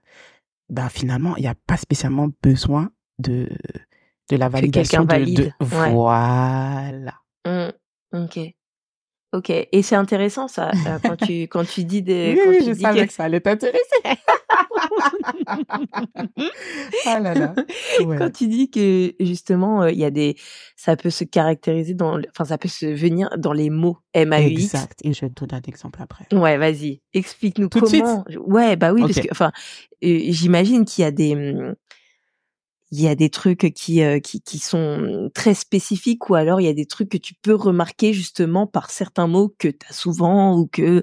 ben 0.68 0.88
finalement 0.88 1.36
il 1.36 1.42
n'y 1.42 1.48
a 1.48 1.56
pas 1.66 1.76
spécialement 1.76 2.28
besoin 2.42 2.90
de 3.18 3.48
de 4.30 4.36
la 4.36 4.48
validation 4.48 5.04
de, 5.04 5.08
valide. 5.08 5.54
voilà 5.60 7.14
mmh. 7.44 7.70
ok 8.12 8.54
Ok, 9.34 9.50
et 9.50 9.82
c'est 9.82 9.94
intéressant 9.94 10.48
ça 10.48 10.70
euh, 10.86 10.98
quand 11.02 11.16
tu 11.16 11.42
quand 11.48 11.62
tu 11.66 11.84
dis 11.84 12.00
des. 12.00 12.34
Oui, 12.34 12.40
quand 12.42 12.50
oui 12.50 12.58
tu 12.60 12.64
je 12.64 12.70
dis 12.70 12.80
savais 12.80 13.02
que... 13.02 13.06
que 13.08 13.12
ça 13.12 13.24
allait 13.24 13.40
t'intéresser. 13.40 13.82
ah 17.04 17.20
là 17.20 17.34
là. 17.34 17.54
Ouais. 18.06 18.16
Quand 18.16 18.30
tu 18.30 18.46
dis 18.48 18.70
que 18.70 19.12
justement 19.20 19.86
il 19.86 19.98
y 19.98 20.04
a 20.04 20.10
des, 20.10 20.36
ça 20.76 20.96
peut 20.96 21.10
se 21.10 21.24
caractériser 21.24 21.92
dans, 21.92 22.18
enfin 22.30 22.46
ça 22.46 22.56
peut 22.56 22.68
se 22.68 22.86
venir 22.86 23.28
dans 23.36 23.52
les 23.52 23.68
mots 23.68 23.98
M 24.14 24.32
A 24.32 24.40
U 24.40 24.46
X. 24.46 24.74
Exact. 24.74 25.00
Et 25.04 25.12
je 25.12 25.20
vais 25.20 25.28
te 25.28 25.44
donner 25.44 25.60
un 25.62 25.68
exemple 25.68 26.00
après. 26.00 26.24
Ouais, 26.32 26.56
vas-y, 26.56 27.02
explique-nous 27.12 27.68
Tout 27.68 27.80
de 27.80 27.86
comment. 27.86 28.24
Ouais, 28.46 28.76
bah 28.76 28.94
oui, 28.94 29.02
parce 29.02 29.20
que 29.20 29.28
enfin, 29.30 29.52
euh, 30.04 30.20
j'imagine 30.28 30.86
qu'il 30.86 31.02
y 31.02 31.06
a 31.06 31.10
des 31.10 31.34
hum, 31.34 31.74
il 32.90 33.00
y 33.00 33.08
a 33.08 33.14
des 33.14 33.28
trucs 33.30 33.72
qui, 33.74 34.02
euh, 34.02 34.18
qui 34.18 34.40
qui 34.40 34.58
sont 34.58 35.30
très 35.34 35.54
spécifiques 35.54 36.30
ou 36.30 36.34
alors 36.34 36.60
il 36.60 36.64
y 36.64 36.70
a 36.70 36.74
des 36.74 36.86
trucs 36.86 37.10
que 37.10 37.18
tu 37.18 37.34
peux 37.34 37.54
remarquer 37.54 38.12
justement 38.12 38.66
par 38.66 38.90
certains 38.90 39.26
mots 39.26 39.54
que 39.58 39.68
tu 39.68 39.78
as 39.88 39.92
souvent 39.92 40.56
ou 40.56 40.66
que 40.66 41.02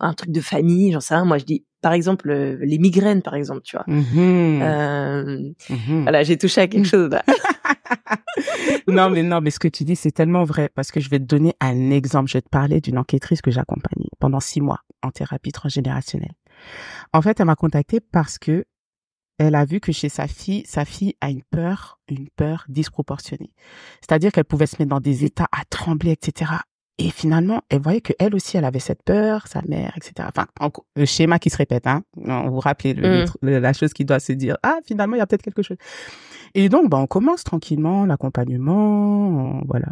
un 0.00 0.14
truc 0.14 0.30
de 0.30 0.40
famille, 0.40 0.92
j'en 0.92 1.00
sais 1.00 1.14
rien. 1.14 1.24
Moi, 1.24 1.38
je 1.38 1.44
dis 1.44 1.64
par 1.82 1.92
exemple 1.92 2.30
euh, 2.30 2.56
les 2.62 2.78
migraines 2.78 3.22
par 3.22 3.34
exemple, 3.34 3.60
tu 3.64 3.76
vois. 3.76 3.84
Mhm. 3.86 4.62
Euh, 4.62 5.52
Mhm. 5.70 6.02
voilà, 6.02 6.22
j'ai 6.22 6.38
touché 6.38 6.62
à 6.62 6.68
quelque 6.68 6.88
chose 6.88 7.10
là. 7.10 7.22
non, 8.88 9.10
mais 9.10 9.22
non, 9.22 9.40
mais 9.40 9.50
ce 9.50 9.58
que 9.58 9.68
tu 9.68 9.84
dis, 9.84 9.96
c'est 9.96 10.10
tellement 10.12 10.44
vrai 10.44 10.70
parce 10.74 10.90
que 10.90 11.00
je 11.00 11.10
vais 11.10 11.18
te 11.18 11.24
donner 11.24 11.54
un 11.60 11.90
exemple. 11.90 12.28
Je 12.30 12.38
vais 12.38 12.42
te 12.42 12.48
parler 12.48 12.80
d'une 12.80 12.98
enquêtrice 12.98 13.42
que 13.42 13.50
j'accompagnais 13.50 14.08
pendant 14.18 14.40
six 14.40 14.60
mois 14.60 14.80
en 15.02 15.10
thérapie 15.10 15.52
transgénérationnelle. 15.52 16.32
En 17.12 17.22
fait, 17.22 17.38
elle 17.40 17.46
m'a 17.46 17.56
contactée 17.56 18.00
parce 18.00 18.38
que 18.38 18.64
elle 19.38 19.54
a 19.54 19.64
vu 19.64 19.80
que 19.80 19.92
chez 19.92 20.08
sa 20.08 20.26
fille, 20.28 20.64
sa 20.66 20.84
fille 20.84 21.14
a 21.20 21.30
une 21.30 21.42
peur, 21.50 21.98
une 22.08 22.28
peur 22.36 22.64
disproportionnée. 22.68 23.52
C'est-à-dire 24.00 24.32
qu'elle 24.32 24.44
pouvait 24.44 24.66
se 24.66 24.76
mettre 24.78 24.90
dans 24.90 25.00
des 25.00 25.24
états 25.24 25.48
à 25.52 25.64
trembler, 25.68 26.12
etc. 26.12 26.52
Et 26.98 27.10
finalement, 27.10 27.60
elle 27.68 27.82
voyait 27.82 28.00
que 28.00 28.14
elle 28.18 28.34
aussi, 28.34 28.56
elle 28.56 28.64
avait 28.64 28.78
cette 28.78 29.02
peur, 29.02 29.46
sa 29.48 29.60
mère, 29.68 29.92
etc. 29.98 30.26
Enfin, 30.34 30.46
en- 30.60 30.70
le 30.94 31.04
schéma 31.04 31.38
qui 31.38 31.50
se 31.50 31.58
répète, 31.58 31.86
hein. 31.86 32.02
Vous 32.16 32.50
vous 32.54 32.60
rappelez 32.60 32.94
le- 32.94 33.24
Mm. 33.24 33.26
le- 33.42 33.58
la 33.58 33.72
chose 33.74 33.92
qui 33.92 34.06
doit 34.06 34.18
se 34.20 34.32
dire. 34.32 34.56
Ah, 34.62 34.78
finalement, 34.86 35.14
il 35.14 35.18
y 35.18 35.22
a 35.22 35.26
peut-être 35.26 35.42
quelque 35.42 35.62
chose. 35.62 35.76
Et 36.54 36.70
donc, 36.70 36.88
bah, 36.88 36.96
on 36.96 37.06
commence 37.06 37.44
tranquillement 37.44 38.06
l'accompagnement. 38.06 39.60
Voilà, 39.66 39.88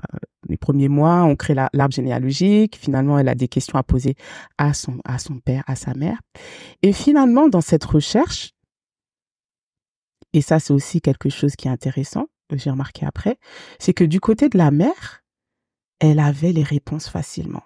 les 0.48 0.56
premiers 0.56 0.88
mois, 0.88 1.24
on 1.24 1.36
crée 1.36 1.52
la- 1.54 1.68
l'arbre 1.74 1.94
généalogique. 1.94 2.76
Finalement, 2.80 3.18
elle 3.18 3.28
a 3.28 3.34
des 3.34 3.48
questions 3.48 3.78
à 3.78 3.82
poser 3.82 4.14
à 4.56 4.72
son 4.72 4.98
à 5.04 5.18
son 5.18 5.38
père, 5.40 5.62
à 5.66 5.76
sa 5.76 5.92
mère. 5.92 6.18
Et 6.82 6.94
finalement, 6.94 7.48
dans 7.48 7.60
cette 7.60 7.84
recherche, 7.84 8.52
et 10.34 10.40
ça, 10.40 10.58
c'est 10.58 10.72
aussi 10.72 11.00
quelque 11.00 11.30
chose 11.30 11.54
qui 11.54 11.68
est 11.68 11.70
intéressant, 11.70 12.26
que 12.50 12.58
j'ai 12.58 12.68
remarqué 12.68 13.06
après, 13.06 13.38
c'est 13.78 13.94
que 13.94 14.02
du 14.02 14.20
côté 14.20 14.48
de 14.48 14.58
la 14.58 14.72
mère, 14.72 15.22
elle 16.00 16.18
avait 16.18 16.52
les 16.52 16.64
réponses 16.64 17.08
facilement. 17.08 17.62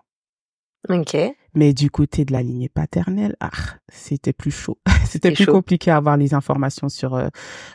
ok. 0.89 1.17
Mais 1.55 1.73
du 1.73 1.91
côté 1.91 2.27
de 2.27 2.33
la 2.33 2.43
lignée 2.43 2.69
paternelle, 2.69 3.37
ah, 3.41 3.51
c'était 3.89 4.35
plus 4.35 4.51
chaud. 4.51 4.79
c'était 5.07 5.33
plus 5.33 5.45
chaud. 5.45 5.53
compliqué 5.53 5.91
à 5.91 5.97
avoir 5.97 6.19
les 6.19 6.35
informations 6.35 6.91
sur, 6.91 7.15
euh, 7.15 7.29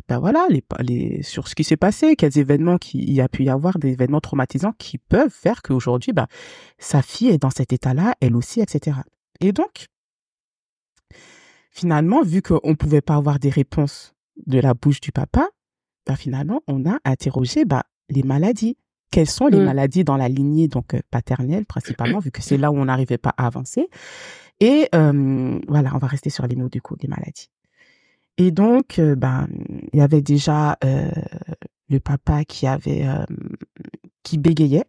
ben 0.08 0.20
voilà, 0.20 0.46
les, 0.50 0.64
les, 0.82 1.24
sur 1.24 1.48
ce 1.48 1.56
qui 1.56 1.64
s'est 1.64 1.76
passé, 1.76 2.16
quels 2.16 2.38
événements 2.38 2.78
qui, 2.78 3.00
il 3.00 3.14
y 3.14 3.20
a 3.20 3.28
pu 3.28 3.46
y 3.46 3.50
avoir, 3.50 3.80
des 3.80 3.94
événements 3.94 4.22
traumatisants 4.22 4.74
qui 4.78 5.00
peuvent 5.00 5.34
faire 5.34 5.64
qu'aujourd'hui, 5.64 6.14
ben, 6.14 6.28
sa 6.78 7.02
fille 7.02 7.30
est 7.30 7.40
dans 7.40 7.50
cet 7.50 7.74
état-là, 7.74 8.14
elle 8.22 8.36
aussi, 8.36 8.62
etc. 8.62 8.98
Et 9.42 9.54
donc, 9.54 9.88
finalement, 11.72 12.22
vu 12.22 12.44
qu'on 12.44 12.76
pouvait 12.76 13.02
pas 13.02 13.16
avoir 13.16 13.40
des 13.40 13.50
réponses 13.50 14.14
de 14.46 14.60
la 14.60 14.74
bouche 14.74 15.02
du 15.02 15.12
papa, 15.12 15.48
ben, 16.06 16.16
finalement, 16.16 16.62
on 16.68 16.86
a 16.90 17.00
interrogé, 17.06 17.66
ben, 17.66 17.82
les 18.10 18.24
maladies. 18.24 18.78
Quelles 19.12 19.30
sont 19.30 19.48
les 19.48 19.60
Mm. 19.60 19.66
maladies 19.66 20.04
dans 20.04 20.18
la 20.18 20.28
lignée 20.28 20.68
donc 20.68 20.96
euh, 20.96 21.00
paternelle 21.12 21.66
principalement, 21.68 22.20
vu 22.20 22.32
que 22.32 22.42
c'est 22.42 22.58
là 22.58 22.72
où 22.72 22.76
on 22.78 22.86
n'arrivait 22.86 23.20
pas 23.20 23.34
à 23.38 23.46
avancer. 23.46 23.88
Et 24.60 24.88
euh, 24.96 25.60
voilà, 25.68 25.92
on 25.94 26.00
va 26.00 26.08
rester 26.08 26.30
sur 26.32 26.48
les 26.48 26.56
mots 26.56 26.70
du 26.70 26.82
coup, 26.82 26.96
les 27.02 27.08
maladies. 27.08 27.50
Et 28.40 28.50
donc, 28.52 28.98
euh, 28.98 29.16
ben, 29.16 29.48
il 29.94 30.00
y 30.00 30.02
avait 30.02 30.22
déjà 30.24 30.78
euh, 30.84 31.12
le 31.90 32.00
papa 32.00 32.44
qui 32.44 32.66
avait 32.66 33.06
qui 34.24 34.38
bégayait, 34.40 34.86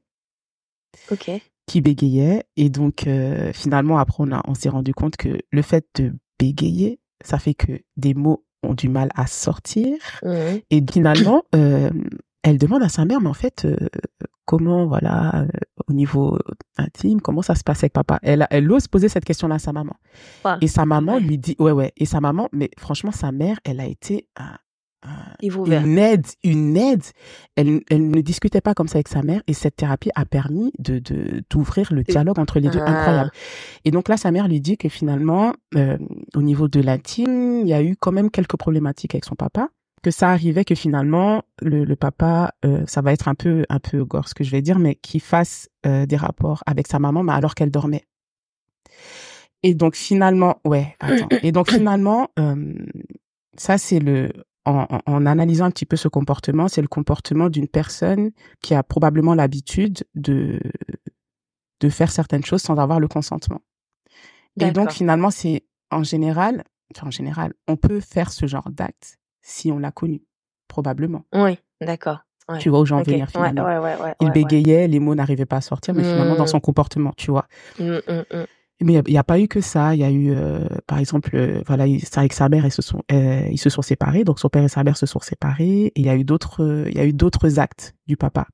Ok. 1.11 1.31
qui 1.67 1.81
bégayait, 1.83 2.45
et 2.57 2.71
donc 2.71 3.07
finalement 3.53 3.99
après 3.99 4.23
on 4.25 4.33
a 4.33 4.41
on 4.47 4.55
s'est 4.55 4.69
rendu 4.71 4.95
compte 4.95 5.17
que 5.17 5.39
le 5.51 5.63
fait 5.63 5.87
de 5.97 6.15
bégayer, 6.39 6.99
ça 7.23 7.39
fait 7.39 7.55
que 7.55 7.81
des 7.97 8.15
mots 8.15 8.45
ont 8.65 8.75
du 8.75 8.89
mal 8.89 9.09
à 9.15 9.27
sortir, 9.27 9.97
et 10.71 10.83
finalement 10.91 11.43
euh, 11.55 11.91
elle 12.43 12.59
demande 12.59 12.83
à 12.83 12.89
sa 12.91 13.05
mère, 13.07 13.21
mais 13.23 13.29
en 13.29 13.35
fait, 13.35 13.65
euh, 13.65 13.77
comment, 14.45 14.87
voilà, 14.87 15.35
euh, 15.45 15.47
au 15.89 15.95
niveau 15.95 16.39
intime, 16.77 17.23
comment 17.23 17.41
ça 17.41 17.55
se 17.55 17.65
passe 17.65 17.79
avec 17.85 17.95
papa? 17.95 18.19
Elle, 18.23 18.47
elle 18.51 18.71
ose 18.71 18.87
poser 18.87 19.09
cette 19.09 19.25
question-là 19.25 19.55
à 19.55 19.59
sa 19.59 19.73
maman. 19.73 19.95
Ouais. 20.45 20.53
Et 20.61 20.67
sa 20.69 20.85
maman 20.85 21.15
Ouais. 21.15 21.21
lui 21.21 21.39
dit, 21.39 21.57
ouais, 21.59 21.73
ouais. 21.73 21.93
Et 21.97 22.05
sa 22.05 22.21
maman, 22.21 22.49
mais 22.53 22.69
franchement, 22.79 23.13
sa 23.13 23.33
mère, 23.33 23.59
elle 23.65 23.81
a 23.81 23.87
été 23.87 24.29
un- 24.37 24.59
une 25.77 25.99
aide, 25.99 26.27
une 26.43 26.77
aide. 26.77 27.03
Elle, 27.57 27.81
elle 27.91 28.11
ne 28.11 28.21
discutait 28.21 28.61
pas 28.61 28.75
comme 28.75 28.89
ça 28.89 28.97
avec 28.97 29.09
sa 29.09 29.23
mère, 29.23 29.43
et 29.47 29.53
cette 29.55 29.77
thérapie 29.77 30.11
a 30.15 30.25
permis 30.25 30.73
de 30.79 30.99
de- 30.99 31.43
d'ouvrir 31.51 31.93
le 31.93 32.03
dialogue 32.03 32.39
entre 32.39 32.59
les 32.61 32.69
deux, 32.71 32.81
Ah. 32.85 32.91
incroyable. 32.91 33.31
Et 33.85 33.91
donc 33.91 34.09
là, 34.09 34.17
sa 34.17 34.31
mère 34.31 34.49
lui 34.49 34.61
dit 34.61 34.77
que 34.79 34.89
finalement, 34.89 35.55
euh, 35.77 35.99
au 36.35 36.43
niveau 36.43 36.69
de 36.69 36.81
l'intime, 36.81 37.61
il 37.61 37.69
y 37.69 37.75
a 37.75 37.83
eu 37.83 37.97
quand 37.97 38.13
même 38.13 38.31
quelques 38.31 38.57
problématiques 38.57 39.15
avec 39.15 39.25
son 39.25 39.35
papa 39.35 39.69
que 40.03 40.11
ça 40.11 40.29
arrivait 40.31 40.67
que 40.67 40.75
finalement 40.75 41.43
le, 41.63 41.85
le 41.85 41.97
papa 41.97 42.53
euh, 42.67 42.85
ça 42.87 43.01
va 43.01 43.13
être 43.15 43.27
un 43.27 43.35
peu 43.35 43.65
un 43.71 43.79
peu 43.79 44.05
gore 44.05 44.29
ce 44.29 44.35
que 44.35 44.45
je 44.45 44.51
vais 44.51 44.61
dire 44.61 44.79
mais 44.79 44.97
qu'il 44.97 45.23
fasse 45.23 45.71
euh, 45.87 46.05
des 46.05 46.17
rapports 46.17 46.63
avec 46.67 46.87
sa 46.89 46.99
maman 46.99 47.23
mais 47.23 47.33
alors 47.33 47.55
qu'elle 47.55 47.71
dormait 47.71 48.05
et 49.63 49.75
donc 49.75 49.97
finalement 49.97 50.61
ouais 50.67 50.95
attends 51.01 51.29
et 51.43 51.53
donc 51.53 51.71
finalement 51.71 52.29
ça 53.57 53.79
c'est 53.79 53.99
le 53.99 54.31
en, 54.67 55.27
analysant 55.27 55.67
un 55.67 55.71
petit 55.71 55.87
peu 55.87 55.97
ce 55.97 56.09
comportement 56.09 56.69
c'est 56.69 56.81
le 56.83 56.89
comportement 56.89 57.49
d'une 57.51 57.69
personne 57.69 58.31
qui 58.63 58.75
a 58.75 58.83
probablement 58.83 59.35
l'habitude 59.35 60.05
de 60.15 60.59
de 61.81 61.89
faire 61.91 62.11
certaines 62.11 62.45
choses 62.45 62.63
sans 62.63 62.77
avoir 62.79 63.01
le 63.01 63.09
consentement 63.09 63.61
et 64.61 64.71
donc 64.71 64.91
finalement 64.91 65.31
c'est 65.31 65.65
en 65.91 66.03
général 66.03 66.65
enfin, 66.95 67.09
en 67.09 67.11
général 67.11 67.53
on 67.69 67.77
peut 67.77 68.01
faire 68.01 68.33
ce 68.33 68.47
genre 68.47 68.71
d'acte 68.71 69.19
si 69.43 69.71
on 69.71 69.79
l'a 69.79 69.91
connu 69.93 70.23
probablement 70.69 71.25
Oui, 71.35 71.59
d'accord. 71.81 72.21
Ouais. 72.49 72.59
tu 72.59 72.69
vois 72.69 72.81
où 72.81 72.87
j'en 72.87 73.01
Ok. 73.01 73.07
veux 73.07 73.13
venir 73.13 73.31
finalement 73.31 73.65
ouais, 73.65 73.79
ouais, 73.79 73.97
ouais, 74.03 74.15
il 74.21 74.31
bégayait 74.31 74.87
les 74.89 75.01
mots 75.01 75.15
n'arrivaient 75.15 75.47
pas 75.47 75.57
à 75.57 75.61
sortir 75.61 75.95
mais 75.95 76.03
finalement 76.05 76.37
dans 76.37 76.45
Mm. 76.45 76.49
son 76.49 76.61
comportement 76.61 77.13
tu 77.17 77.31
vois 77.31 77.47
ouais. 77.79 77.85
Mm, 77.87 78.13
mm, 78.13 78.25
mm. 78.41 78.47
Mais 78.81 78.95
il 79.07 79.13
n'y 79.13 79.19
a, 79.19 79.25
pas 79.25 79.39
eu 79.41 79.47
que 79.49 79.61
ça 79.61 79.95
il 79.95 80.01
y 80.01 80.05
a 80.05 80.11
eu 80.11 80.31
euh, 80.35 80.67
par 80.87 80.99
exemple 80.99 81.31
euh, 81.35 81.63
voilà 81.67 81.87
il- 81.87 82.01
c'est 82.05 82.19
avec 82.19 82.33
sa 82.33 82.49
mère 82.49 82.67
ils 82.67 82.73
se 82.73 82.83
sont 82.83 83.01
euh, 83.13 83.47
ils 83.51 83.59
se 83.59 83.71
sont 83.71 83.83
séparés 83.83 84.25
donc 84.25 84.41
son 84.41 84.49
père 84.49 84.65
et 84.65 84.69
sa 84.69 84.83
mère 84.85 84.97
se 84.97 85.07
sont 85.07 85.21
séparés 85.21 85.87
et 85.87 85.93
il 86.01 86.05
y 86.07 86.09
a 86.09 86.17
eu 86.17 86.25
d'autres 86.25 86.63
euh, 86.65 86.89
il 86.91 86.97
y 86.97 87.01
a 87.01 87.05
eu 87.07 87.13
d'autres 87.13 87.59
actes 87.61 87.95
du 88.07 88.17
papa 88.17 88.47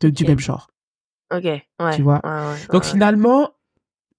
de, 0.00 0.10
du 0.10 0.24
même 0.26 0.38
genre 0.38 0.68
Ok, 1.34 1.44
ouais. 1.44 1.62
Tu 1.96 2.02
vois? 2.02 2.20
Ouais, 2.24 2.30
ouais, 2.30 2.56
donc 2.70 2.84
finalement 2.84 3.50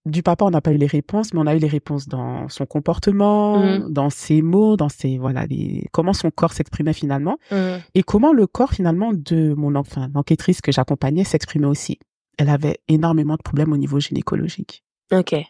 du 0.08 0.22
papa 0.24 0.46
on 0.46 0.50
n'a 0.52 0.62
pas 0.62 0.72
eu 0.72 0.78
les 0.78 0.88
réponses 0.88 1.34
mais 1.34 1.40
on 1.40 1.48
a 1.48 1.56
eu 1.56 1.60
les 1.60 1.68
réponses 1.68 2.08
dans 2.08 2.48
son 2.50 2.66
comportement 2.66 3.58
Mhm. 3.60 3.92
dans 3.94 4.10
ses 4.10 4.42
mots 4.42 4.76
dans 4.78 4.90
ses 4.90 5.18
voilà 5.18 5.46
les 5.46 5.86
comment 5.92 6.14
son 6.14 6.32
corps 6.32 6.54
s'exprimait 6.54 6.94
finalement 6.94 7.38
ouais. 7.52 7.78
Mm. 7.78 7.82
et 7.94 8.04
comment 8.04 8.34
le 8.34 8.48
corps 8.48 8.72
finalement 8.72 9.12
de 9.14 9.54
mon 9.56 9.76
enfin 9.76 10.10
l'enquêtrice 10.14 10.62
que 10.62 10.72
j'accompagnais 10.72 11.24
s'exprimait 11.24 11.68
aussi 11.68 12.00
elle 12.38 12.50
avait 12.50 12.80
énormément 12.88 13.36
de 13.36 13.42
problèmes 13.44 13.72
au 13.72 13.78
niveau 13.78 14.00
gynécologique 14.00 14.84
Ok. 15.12 15.32
Ouais, 15.34 15.46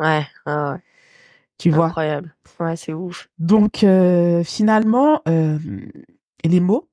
ouais, 0.00 0.26
ouais. 0.46 0.78
tu 1.58 1.70
vois? 1.70 1.86
Incroyable. 1.86 2.34
Ouais, 2.60 2.76
c'est 2.76 2.92
ouf. 2.92 3.28
Donc 3.38 3.82
euh, 3.84 4.42
finalement, 4.44 5.22
euh, 5.28 5.58
les 6.44 6.60
mots, 6.60 6.88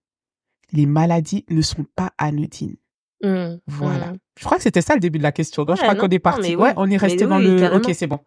les 0.71 0.85
maladies 0.85 1.45
ne 1.49 1.61
sont 1.61 1.85
pas 1.95 2.11
anodines. 2.17 2.75
Mm, 3.23 3.55
Voilà. 3.67 4.11
mm. 4.11 4.17
Je 4.39 4.45
crois 4.45 4.57
que 4.57 4.63
c'était 4.63 4.81
ça 4.81 4.95
le 4.95 4.99
début 4.99 5.17
de 5.19 5.23
la 5.23 5.31
question. 5.31 5.63
Donc, 5.63 5.77
je 5.77 5.81
Ouais, 5.81 5.87
crois 5.89 5.99
qu'on 5.99 6.09
est 6.09 6.19
parti. 6.19 6.41
mais 6.49 6.55
ouais, 6.55 6.73
on 6.77 6.89
est 6.89 6.97
resté 6.97 7.25
Mais 7.25 7.29
dans 7.29 7.37
le. 7.39 7.59
carrément. 7.59 7.87
Ok, 7.87 7.93
c'est 7.95 8.07
bon. 8.07 8.19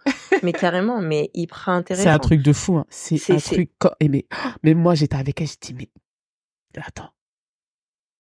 Mais 0.43 0.53
carrément, 0.53 1.01
mais 1.01 1.31
hyper 1.35 1.69
intéressant. 1.71 2.05
C'est 2.05 2.11
un 2.11 2.19
truc 2.19 2.43
de 2.43 2.53
fou. 2.53 2.77
hein. 2.77 2.87
C'est 2.91 3.33
un 3.33 3.39
truc. 3.39 3.71
co- 3.79 3.91
et 4.01 4.09
mais, 4.09 4.27
mais 4.63 4.75
moi, 4.75 4.95
j'étais 4.95 5.17
avec 5.17 5.41
elle. 5.41 5.49
Je 5.49 5.57
dis 5.61 5.75
mais 5.75 5.89
attends. 6.81 7.11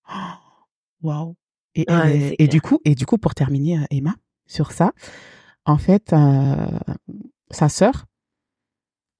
Waouh. 1.02 1.36
Et, 1.74 1.84
Ouais, 1.88 2.34
et 2.38 2.48
du 2.48 2.60
coup, 2.60 2.80
et 2.84 2.94
du 2.94 3.04
coup, 3.06 3.18
pour 3.18 3.34
terminer, 3.34 3.78
euh, 3.78 3.84
Emma, 3.90 4.14
sur 4.46 4.72
ça. 4.72 4.92
En 5.64 5.78
fait, 5.78 6.12
euh, 6.12 6.54
sa 7.50 7.68
sœur 7.68 8.06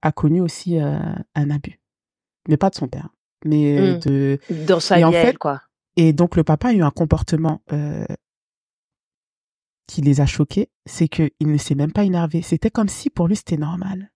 a 0.03 0.13
connu 0.13 0.41
aussi 0.41 0.79
euh, 0.79 0.99
un 1.35 1.51
abus, 1.51 1.81
mais 2.49 2.57
pas 2.57 2.71
de 2.71 2.75
son 2.77 2.89
père, 2.89 3.09
mais 3.45 3.81
Mmh. 3.81 3.99
de 4.01 4.39
Dans 4.67 4.81
sa 4.81 4.99
et 5.01 5.05
vie, 5.05 5.11
fait, 5.13 5.29
elle, 5.31 5.39
quoi. 5.39 5.63
et 5.97 6.13
donc 6.13 6.37
le 6.37 6.45
papa 6.45 6.69
a 6.69 6.73
eu 6.73 6.83
un 6.83 6.91
comportement 6.91 7.63
euh, 7.73 8.05
qui 9.89 10.03
les 10.03 10.21
a 10.21 10.27
choqués, 10.27 10.71
c'est 10.85 11.09
que 11.09 11.31
il 11.41 11.51
ne 11.51 11.59
s'est 11.59 11.75
même 11.75 11.93
pas 11.93 12.05
énervé. 12.05 12.43
C'était 12.43 12.71
comme 12.71 12.89
si 12.89 13.11
pour 13.11 13.29
lui 13.29 13.37
c'était 13.37 13.57
normal. 13.57 14.11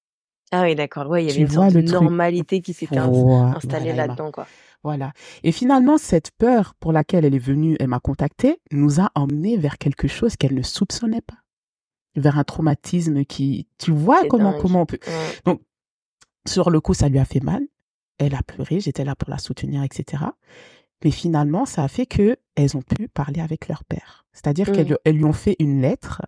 Ah 0.52 0.62
oui, 0.62 0.74
d'accord. 0.74 1.08
Ouais, 1.08 1.22
il 1.24 1.26
y 1.28 1.30
avait 1.30 1.36
Tu 1.36 1.42
une 1.42 1.48
sorte 1.50 1.72
de 1.72 1.80
truc 1.80 1.92
normalité 1.92 2.60
qui 2.60 2.72
s'était 2.74 2.98
installée 2.98 3.92
voilà, 3.92 4.06
là-dedans, 4.08 4.32
quoi. 4.32 4.48
Voilà. 4.82 5.12
Et 5.42 5.52
finalement, 5.52 5.98
cette 5.98 6.30
peur 6.32 6.74
pour 6.80 6.92
laquelle 6.92 7.24
elle 7.24 7.34
est 7.34 7.38
venue, 7.38 7.76
elle 7.80 7.88
m'a 7.88 8.00
contactée, 8.00 8.60
nous 8.72 9.00
a 9.00 9.10
emmené 9.14 9.56
vers 9.56 9.76
quelque 9.78 10.08
chose 10.08 10.36
qu'elle 10.36 10.54
ne 10.54 10.62
soupçonnait 10.62 11.20
pas. 11.20 11.36
Vers 12.16 12.38
un 12.38 12.44
traumatisme 12.44 13.24
qui, 13.24 13.68
tu 13.78 13.92
vois 13.92 14.24
comment, 14.28 14.52
dingue. 14.52 14.60
comment 14.60 14.82
on 14.82 14.86
peut. 14.86 14.98
Ouais. 15.46 15.58
Sur 16.48 16.70
le 16.70 16.80
coup, 16.80 16.94
ça 16.94 17.08
lui 17.08 17.18
a 17.18 17.24
fait 17.24 17.40
mal. 17.40 17.62
Elle 18.18 18.34
a 18.34 18.42
pleuré, 18.42 18.80
j'étais 18.80 19.04
là 19.04 19.14
pour 19.14 19.30
la 19.30 19.38
soutenir, 19.38 19.82
etc. 19.82 20.24
Mais 21.04 21.10
finalement, 21.10 21.66
ça 21.66 21.84
a 21.84 21.88
fait 21.88 22.06
que 22.06 22.36
elles 22.54 22.76
ont 22.76 22.82
pu 22.82 23.08
parler 23.08 23.40
avec 23.40 23.68
leur 23.68 23.84
père. 23.84 24.26
C'est-à-dire 24.32 24.70
qu'elles 24.72 24.96
elles 25.04 25.16
lui 25.16 25.24
ont 25.24 25.32
fait 25.32 25.56
une 25.58 25.80
lettre. 25.80 26.22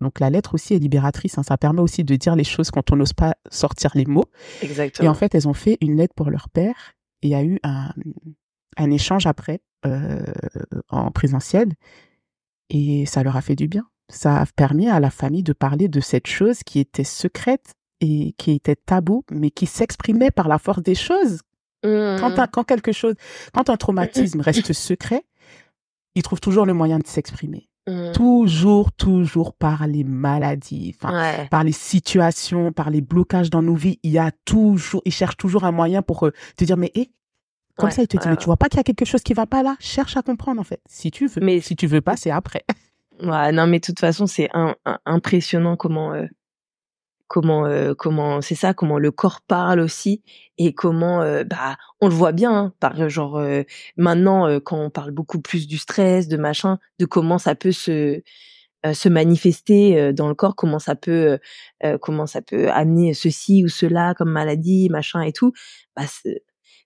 Donc 0.00 0.20
la 0.20 0.30
lettre 0.30 0.54
aussi 0.54 0.74
est 0.74 0.78
libératrice. 0.78 1.38
hein. 1.38 1.42
Ça 1.42 1.56
permet 1.56 1.80
aussi 1.80 2.04
de 2.04 2.14
dire 2.16 2.36
les 2.36 2.44
choses 2.44 2.70
quand 2.70 2.92
on 2.92 2.96
n'ose 2.96 3.12
pas 3.14 3.34
sortir 3.50 3.90
les 3.94 4.04
mots. 4.04 4.26
Exactement. 4.62 5.06
Et 5.06 5.08
en 5.08 5.14
fait, 5.14 5.34
elles 5.34 5.48
ont 5.48 5.54
fait 5.54 5.76
une 5.80 5.96
lettre 5.96 6.14
pour 6.14 6.30
leur 6.30 6.48
père. 6.48 6.92
Il 7.22 7.30
y 7.30 7.34
a 7.34 7.42
eu 7.42 7.58
un, 7.62 7.92
un 8.76 8.90
échange 8.90 9.26
après 9.26 9.60
euh, 9.86 10.24
en 10.88 11.10
présentiel. 11.10 11.72
Et 12.70 13.06
ça 13.06 13.22
leur 13.22 13.36
a 13.36 13.40
fait 13.40 13.56
du 13.56 13.66
bien. 13.68 13.88
Ça 14.10 14.40
a 14.40 14.46
permis 14.46 14.88
à 14.88 15.00
la 15.00 15.10
famille 15.10 15.42
de 15.42 15.52
parler 15.52 15.88
de 15.88 16.00
cette 16.00 16.26
chose 16.26 16.62
qui 16.64 16.78
était 16.80 17.04
secrète 17.04 17.74
et 18.00 18.34
qui 18.38 18.52
était 18.52 18.76
tabou, 18.76 19.24
mais 19.30 19.50
qui 19.50 19.66
s'exprimait 19.66 20.30
par 20.30 20.48
la 20.48 20.58
force 20.58 20.82
des 20.82 20.94
choses. 20.94 21.40
Quand, 21.82 21.88
Mmh. 22.30 22.40
un- 22.40 22.46
quand 22.48 22.64
quelque 22.64 22.92
chose, 22.92 23.14
quand 23.54 23.70
un 23.70 23.76
traumatisme 23.76 24.40
reste 24.40 24.72
secret, 24.72 25.24
il 26.14 26.22
trouve 26.22 26.40
toujours 26.40 26.66
le 26.66 26.74
moyen 26.74 26.98
de 26.98 27.06
s'exprimer. 27.06 27.68
Mmh. 27.88 28.12
Toujours, 28.12 28.92
toujours 28.92 29.54
par 29.54 29.86
les 29.86 30.04
maladies, 30.04 30.94
Ouais. 31.04 31.48
par 31.50 31.64
les 31.64 31.72
situations, 31.72 32.70
par 32.72 32.90
les 32.90 33.00
blocages 33.00 33.48
dans 33.50 33.62
nos 33.62 33.74
vies. 33.74 33.98
Il 34.02 34.10
y 34.10 34.18
a 34.18 34.30
toujours, 34.44 35.00
il 35.04 35.12
cherche 35.12 35.36
toujours 35.36 35.64
un 35.64 35.72
moyen 35.72 36.02
pour 36.02 36.26
euh, 36.26 36.32
te 36.56 36.64
dire, 36.64 36.76
mais 36.76 36.92
hé, 36.94 37.10
comme 37.76 37.88
Ouais, 37.88 37.94
ça, 37.94 38.02
il 38.02 38.08
te 38.08 38.16
dit, 38.16 38.24
ouais, 38.24 38.30
mais 38.32 38.36
tu 38.36 38.46
vois 38.46 38.56
pas 38.56 38.68
qu'il 38.68 38.76
y 38.78 38.80
a 38.80 38.84
quelque 38.84 39.04
chose 39.04 39.22
qui 39.22 39.32
va 39.34 39.46
pas 39.46 39.62
là? 39.62 39.76
Cherche 39.80 40.16
à 40.16 40.22
comprendre, 40.22 40.60
en 40.60 40.64
fait. 40.64 40.80
Si 40.88 41.10
tu 41.10 41.28
veux. 41.28 41.40
Mais- 41.42 41.60
si 41.60 41.76
tu 41.76 41.86
veux 41.86 42.00
pas, 42.00 42.16
c'est 42.16 42.30
après. 42.30 42.64
Ouais, 43.22 43.52
non, 43.52 43.66
mais 43.66 43.78
de 43.80 43.84
toute 43.86 44.00
façon, 44.00 44.26
c'est 44.26 44.48
impressionnant 45.06 45.76
comment, 45.76 46.12
euh, 46.12 46.26
comment, 47.28 47.66
euh, 47.66 47.94
comment, 47.94 48.40
c'est 48.40 48.54
ça, 48.54 48.74
comment 48.74 48.98
le 48.98 49.10
corps 49.12 49.40
parle 49.42 49.80
aussi 49.80 50.22
et 50.56 50.74
comment, 50.74 51.22
euh, 51.22 51.44
bah, 51.44 51.76
on 52.00 52.08
le 52.08 52.14
voit 52.14 52.32
bien, 52.32 52.52
hein, 52.52 52.74
par 52.80 53.00
euh, 53.00 53.08
genre 53.08 53.36
euh, 53.38 53.62
maintenant 53.96 54.60
quand 54.60 54.78
on 54.80 54.90
parle 54.90 55.12
beaucoup 55.12 55.40
plus 55.40 55.68
du 55.68 55.78
stress, 55.78 56.26
de 56.28 56.36
machin, 56.36 56.78
de 56.98 57.06
comment 57.06 57.38
ça 57.38 57.54
peut 57.54 57.72
se 57.72 58.22
se 58.92 59.08
manifester 59.08 60.12
dans 60.12 60.28
le 60.28 60.36
corps, 60.36 60.54
comment 60.54 60.78
ça 60.78 60.94
peut, 60.94 61.40
comment 62.00 62.26
ça 62.26 62.42
peut 62.42 62.70
amener 62.70 63.12
ceci 63.12 63.64
ou 63.64 63.68
cela 63.68 64.14
comme 64.14 64.30
maladie, 64.30 64.88
machin 64.88 65.20
et 65.22 65.32
tout. 65.32 65.52
Bah, 65.96 66.04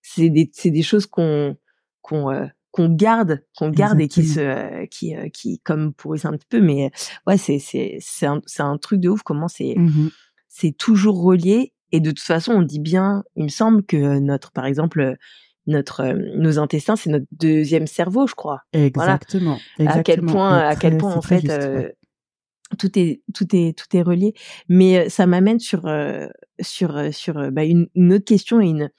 c'est 0.02 0.30
des, 0.30 0.50
c'est 0.54 0.70
des 0.70 0.82
choses 0.82 1.06
qu'on 1.06 1.56
qu'on 2.00 2.48
qu'on 2.72 2.88
garde, 2.88 3.44
qu'on 3.56 3.68
garde 3.68 4.00
et 4.00 4.08
qui 4.08 4.26
se, 4.26 4.40
euh, 4.40 4.86
qui, 4.86 5.14
euh, 5.14 5.28
qui 5.28 5.60
comme 5.60 5.92
pourrissent 5.92 6.24
un 6.24 6.32
petit 6.32 6.46
peu, 6.48 6.60
mais 6.60 6.86
euh, 6.86 6.88
ouais, 7.26 7.36
c'est 7.36 7.58
c'est 7.58 7.98
c'est 8.00 8.26
un, 8.26 8.40
c'est 8.46 8.62
un 8.62 8.78
truc 8.78 8.98
de 8.98 9.10
ouf 9.10 9.22
comment 9.22 9.46
c'est 9.48 9.74
Mhm. 9.76 10.10
C'est 10.54 10.76
toujours 10.76 11.22
relié 11.22 11.72
et 11.92 12.00
de 12.00 12.10
toute 12.10 12.20
façon 12.20 12.52
on 12.52 12.62
dit 12.62 12.78
bien, 12.78 13.24
il 13.36 13.44
me 13.44 13.48
semble 13.48 13.82
que 13.84 14.18
notre 14.18 14.52
par 14.52 14.66
exemple 14.66 15.00
euh, 15.00 15.14
notre 15.66 16.02
euh, 16.02 16.14
nos 16.36 16.58
intestins 16.58 16.94
c'est 16.94 17.08
notre 17.08 17.26
deuxième 17.32 17.86
cerveau, 17.86 18.26
je 18.26 18.34
crois 18.34 18.60
Exactement. 18.74 19.58
à 19.78 20.02
quel 20.02 20.20
point, 20.22 20.58
à 20.58 20.76
quel 20.76 20.98
point 20.98 21.14
en 21.14 21.22
fait 21.22 21.40
juste, 21.40 21.52
euh, 21.52 21.78
ouais. 21.78 21.96
tout 22.78 22.98
est 22.98 23.22
tout 23.32 23.46
est 23.56 23.76
tout 23.76 23.96
est 23.96 24.02
relié. 24.02 24.34
Mais 24.68 25.08
ça 25.08 25.26
m'amène 25.26 25.58
sur 25.58 25.86
euh, 25.86 26.28
sur 26.60 27.14
sur 27.14 27.50
bah, 27.50 27.64
une, 27.64 27.86
une 27.94 28.12
autre 28.12 28.26
question 28.26 28.60
et 28.60 28.66
une 28.68 28.90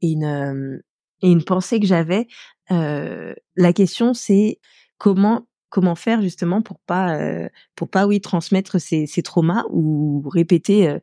et 0.00 0.08
une 0.08 0.24
euh, 0.24 0.78
et 1.20 1.30
une 1.30 1.44
pensée 1.44 1.80
que 1.80 1.86
j'avais. 1.86 2.28
La 2.70 3.72
question 3.74 4.14
c'est 4.14 4.58
comment 4.96 5.47
comment 5.68 5.94
faire 5.94 6.22
justement 6.22 6.62
pour 6.62 6.78
pas 6.80 7.16
euh, 7.16 7.48
pour 7.74 7.88
pas 7.88 8.06
oui 8.06 8.20
transmettre 8.20 8.80
ces, 8.80 9.06
ces 9.06 9.22
traumas 9.22 9.64
ou 9.70 10.28
répéter 10.28 10.88
euh, 10.88 10.98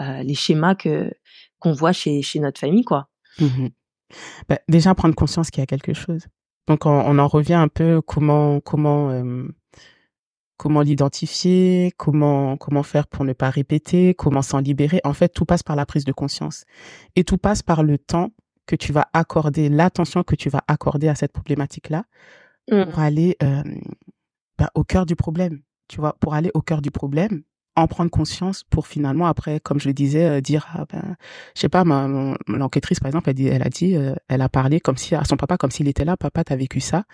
euh, 0.00 0.22
les 0.22 0.34
schémas 0.34 0.74
que 0.74 1.12
qu'on 1.58 1.72
voit 1.72 1.92
chez 1.92 2.22
chez 2.22 2.40
notre 2.40 2.60
famille 2.60 2.84
quoi. 2.84 3.08
Mhm. 3.40 3.70
Bah, 4.48 4.58
déjà 4.68 4.94
prendre 4.94 5.14
conscience 5.14 5.50
qu'il 5.50 5.60
y 5.60 5.64
a 5.64 5.66
quelque 5.66 5.94
chose. 5.94 6.26
Donc 6.68 6.86
on, 6.86 6.90
on 6.90 7.18
en 7.18 7.28
revient 7.28 7.54
un 7.54 7.68
peu 7.68 8.00
comment 8.00 8.60
comment 8.60 9.10
comment 10.56 10.80
l'identifier, 10.80 11.92
comment 11.96 12.56
comment 12.56 12.82
faire 12.82 13.06
pour 13.06 13.24
ne 13.24 13.32
pas 13.32 13.50
répéter, 13.50 14.14
comment 14.14 14.42
s'en 14.42 14.60
libérer. 14.60 15.00
En 15.04 15.12
fait, 15.12 15.28
tout 15.28 15.44
passe 15.44 15.62
par 15.62 15.76
la 15.76 15.86
prise 15.86 16.04
de 16.04 16.12
conscience 16.12 16.64
et 17.16 17.24
tout 17.24 17.38
passe 17.38 17.62
par 17.62 17.82
le 17.82 17.98
temps 17.98 18.30
que 18.66 18.76
tu 18.76 18.92
vas 18.92 19.08
accorder, 19.12 19.68
l'attention 19.68 20.22
que 20.22 20.34
tu 20.34 20.48
vas 20.48 20.62
accorder 20.66 21.08
à 21.08 21.14
cette 21.14 21.32
problématique-là 22.66 22.86
pour 22.92 22.98
aller 23.00 23.36
euh, 23.42 23.62
bah, 24.58 24.70
au 24.74 24.84
cœur 24.84 25.06
du 25.06 25.16
problème. 25.16 25.60
Tu 25.88 26.00
vois, 26.00 26.14
pour 26.18 26.34
aller 26.34 26.50
au 26.54 26.62
cœur 26.62 26.82
du 26.82 26.90
problème, 26.90 27.42
en 27.76 27.86
prendre 27.86 28.10
conscience 28.10 28.64
pour 28.64 28.86
finalement 28.86 29.26
après, 29.26 29.60
comme 29.60 29.78
je 29.78 29.86
le 29.88 29.94
disais, 29.94 30.24
euh, 30.24 30.40
dire, 30.40 30.66
ah 30.74 30.84
ben, 30.90 31.16
je 31.54 31.60
sais 31.60 31.68
pas, 31.68 31.84
ma, 31.84 32.08
mon- 32.08 32.36
l'enquêtrice 32.48 32.98
par 33.00 33.06
exemple, 33.08 33.28
elle, 33.28 33.34
dit, 33.36 33.46
elle 33.48 33.62
a 33.62 33.68
dit, 33.68 33.94
euh, 33.96 34.14
elle 34.28 34.40
a 34.40 34.48
parlé 34.48 34.80
comme 34.80 34.96
si 34.96 35.14
à 35.14 35.24
son 35.24 35.36
papa, 35.36 35.56
comme 35.58 35.70
s'il 35.70 35.86
était 35.86 36.04
là, 36.04 36.16
papa, 36.16 36.42
t'as 36.42 36.56
vécu 36.56 36.80
ça? 36.80 37.04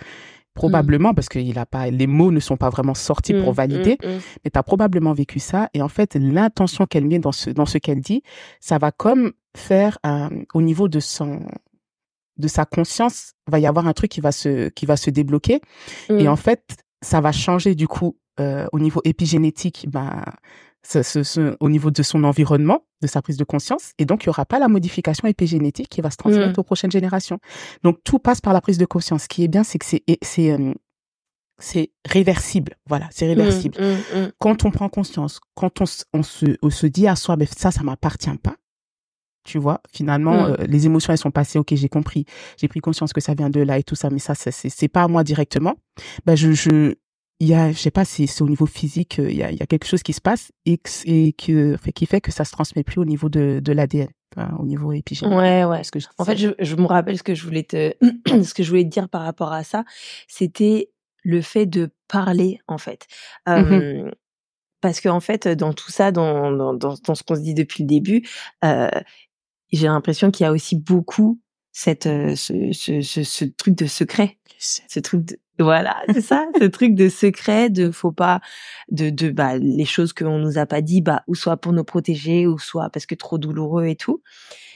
Probablement 0.55 1.15
parce 1.15 1.29
que 1.29 1.39
il 1.39 1.59
a 1.59 1.65
pas, 1.67 1.91
les 1.91 2.07
mots 2.07 2.31
ne 2.31 2.39
sont 2.41 2.57
pas 2.59 2.69
vraiment 2.69 2.95
sortis 2.95 3.33
pour 3.33 3.53
Mm, 3.53 3.55
valider, 3.55 3.99
mais 4.45 4.51
tu 4.51 4.59
as 4.59 4.63
probablement 4.63 5.15
vécu 5.15 5.39
ça. 5.39 5.69
Et 5.75 5.81
en 5.83 5.89
fait, 5.89 6.15
l'intention 6.15 6.87
qu'elle 6.87 7.07
met 7.07 7.19
dans 7.19 7.33
ce, 7.33 7.51
dans 7.51 7.65
ce 7.67 7.79
qu'elle 7.79 8.01
dit, 8.01 8.23
ça 8.61 8.77
va 8.79 8.93
comme 8.93 9.33
faire 9.57 9.99
euh, 10.07 10.29
au 10.55 10.61
niveau 10.63 10.89
de 10.89 11.01
son 11.01 11.41
de 12.43 12.49
sa 12.49 12.64
conscience, 12.66 13.32
va 13.47 13.59
y 13.59 13.66
avoir 13.66 13.86
un 13.86 13.93
truc 13.95 14.11
qui 14.11 14.20
va 14.20 14.32
se 14.32 14.68
qui 14.68 14.84
va 14.84 14.97
se 14.99 15.09
débloquer. 15.11 15.61
Et 16.11 16.24
Mm. 16.24 16.28
en 16.28 16.36
fait, 16.36 16.62
ça 17.03 17.20
va 17.22 17.32
changer 17.32 17.74
du 17.74 17.88
coup 17.88 18.16
euh, 18.40 18.66
au 18.72 18.78
niveau 18.80 19.01
épigénétique, 19.05 19.86
ben, 19.88 20.24
ce, 20.82 21.03
ce- 21.03 21.22
ce- 21.22 21.55
au 21.61 21.68
niveau 21.68 21.90
de 21.90 22.03
son 22.03 22.24
environnement, 22.24 22.80
de 23.03 23.07
sa 23.07 23.20
prise 23.22 23.36
de 23.36 23.45
conscience. 23.45 23.93
Et 23.99 24.05
donc, 24.07 24.24
il 24.24 24.26
y 24.26 24.30
aura 24.30 24.47
pas 24.47 24.59
la 24.59 24.68
modification 24.68 25.28
épigénétique 25.28 25.88
qui 25.90 26.01
va 26.01 26.11
se 26.11 26.16
transmettre 26.16 26.57
Mm. 26.59 26.61
aux 26.61 26.64
prochaines 26.64 26.90
générations. 26.90 27.38
Donc, 27.84 27.99
tout 28.05 28.18
passe 28.18 28.40
par 28.40 28.53
la 28.55 28.61
prise 28.62 28.78
de 28.78 28.86
conscience. 28.86 29.24
Ce 29.24 29.28
qui 29.28 29.45
est 29.45 29.49
bien, 29.49 29.64
c'est 29.64 29.78
que 29.78 29.84
c'est 29.84 30.03
c'est 30.22 30.51
euh, 30.53 30.72
c'est 31.59 31.93
réversible. 32.09 32.74
Voilà, 32.86 33.07
c'est 33.12 33.26
réversible. 33.26 33.76
Mm, 33.80 34.18
mm. 34.18 34.32
Quand 34.38 34.64
on 34.64 34.70
prend 34.70 34.88
conscience, 34.88 35.38
quand 35.55 35.80
on, 35.82 35.86
se- 35.86 36.05
on 36.14 36.22
se 36.22 36.47
on 36.62 36.70
se 36.70 36.86
dit 36.86 37.07
à 37.07 37.16
soi, 37.16 37.36
mais 37.36 37.47
ça, 37.47 37.70
ça 37.70 37.82
m'appartient 37.82 38.36
pas. 38.43 38.57
Tu 39.45 39.59
vois, 39.59 39.80
finalement, 39.93 40.45
Mm. 40.49 40.57
euh, 40.61 40.66
les 40.68 40.86
émotions, 40.86 41.12
elles 41.12 41.18
sont 41.18 41.30
passées. 41.32 41.59
Ok, 41.59 41.74
j'ai 41.74 41.88
compris. 41.88 42.24
J'ai 42.59 42.68
pris 42.68 42.80
conscience 42.80 43.12
que 43.12 43.20
ça 43.20 43.34
vient 43.34 43.51
de 43.51 43.61
là 43.61 43.78
et 43.78 43.82
tout 43.82 43.97
ça, 43.97 44.09
mais 44.11 44.18
ça, 44.20 44.34
c'est 44.34 44.53
c'est 44.53 44.88
pas 44.88 45.03
à 45.03 45.09
moi 45.09 45.24
directement. 45.24 45.74
Ben, 46.26 46.36
je, 46.36 46.53
je, 46.53 46.95
il 47.40 47.49
y 47.49 47.55
a, 47.55 47.72
je 47.72 47.78
sais 47.78 47.90
pas, 47.90 48.05
c'est 48.05 48.26
c'est 48.28 48.43
au 48.43 48.49
niveau 48.49 48.66
physique, 48.66 49.18
euh, 49.18 49.28
il 49.28 49.36
y 49.36 49.43
a, 49.43 49.51
il 49.51 49.59
y 49.59 49.62
a 49.62 49.66
quelque 49.66 49.86
chose 49.86 50.03
qui 50.05 50.12
se 50.12 50.20
passe 50.20 50.53
et, 50.64 50.78
que- 50.78 50.90
et 51.07 51.32
que, 51.32 51.76
fait, 51.76 51.90
qui 51.93 52.07
fait 52.07 52.20
que 52.20 52.30
ça 52.30 52.45
se 52.45 52.53
transmet 52.53 52.84
plus 52.84 53.01
au 53.01 53.05
niveau 53.05 53.28
de, 53.28 53.59
de 53.61 53.72
l'ADN, 53.72 54.09
au 54.61 54.64
niveau 54.64 54.93
épigénétique. 54.93 55.36
Ouais, 55.36 55.64
ouais. 55.64 55.82
Ce 55.82 55.90
que 55.90 55.99
je 55.99 56.07
En 56.18 56.24
fait, 56.24 56.36
je, 56.36 56.51
je 56.61 56.76
me 56.76 56.86
rappelle 56.86 57.18
ce 57.18 57.24
que 57.24 57.34
je 57.34 57.45
voulais 57.45 57.64
te, 57.64 57.93
ce 58.45 58.55
que 58.55 58.62
je 58.62 58.68
voulais 58.68 58.84
te 58.84 58.90
dire 58.90 59.09
par 59.09 59.22
rapport 59.22 59.53
à 59.53 59.64
ça, 59.64 59.84
c'était 60.28 60.90
le 61.24 61.40
fait 61.40 61.66
de 61.66 61.90
parler, 62.07 62.61
en 62.68 62.78
fait. 62.78 63.07
Euh, 63.49 64.09
Parce 64.80 65.01
que 65.01 65.09
en 65.09 65.20
fait, 65.20 65.47
dans 65.49 65.72
tout 65.72 65.90
ça, 65.93 66.11
dans, 66.12 66.51
dans, 66.53 66.74
dans, 66.74 66.95
dans 67.05 67.14
ce 67.14 67.22
qu'on 67.22 67.36
se 67.36 67.40
dit 67.40 67.55
depuis 67.55 67.82
le 67.84 67.88
début, 67.88 68.28
euh, 68.64 68.88
j'ai 69.73 69.87
l'impression 69.87 70.31
qu'il 70.31 70.45
y 70.45 70.47
a 70.47 70.53
aussi 70.53 70.77
beaucoup 70.77 71.41
cette, 71.73 72.07
euh, 72.07 72.37
ce, 72.37 72.73
ce, 72.73 73.01
ce, 73.01 73.23
ce 73.23 73.45
truc 73.45 73.75
de 73.75 73.87
secret, 73.87 74.39
ce 74.59 75.01
truc 75.01 75.25
de, 75.25 75.39
voilà, 75.59 75.97
c'est 76.12 76.20
ça, 76.20 76.47
ce 76.59 76.64
truc 76.64 76.95
de 76.95 77.09
secret, 77.09 77.70
de 77.70 77.91
faut 77.91 78.12
pas, 78.12 78.41
de, 78.91 79.11
de 79.11 79.31
bah 79.31 79.59
les 79.59 79.85
choses 79.85 80.12
qu'on 80.12 80.39
nous 80.39 80.59
a 80.59 80.66
pas 80.66 80.81
dit, 80.81 81.03
bah 81.03 81.23
ou 81.27 81.35
soit 81.35 81.57
pour 81.57 81.73
nous 81.73 81.85
protéger, 81.85 82.47
ou 82.47 82.59
soit 82.59 82.91
parce 82.91 83.07
que 83.07 83.14
trop 83.14 83.39
douloureux 83.39 83.87
et 83.87 83.97
tout. 83.97 84.23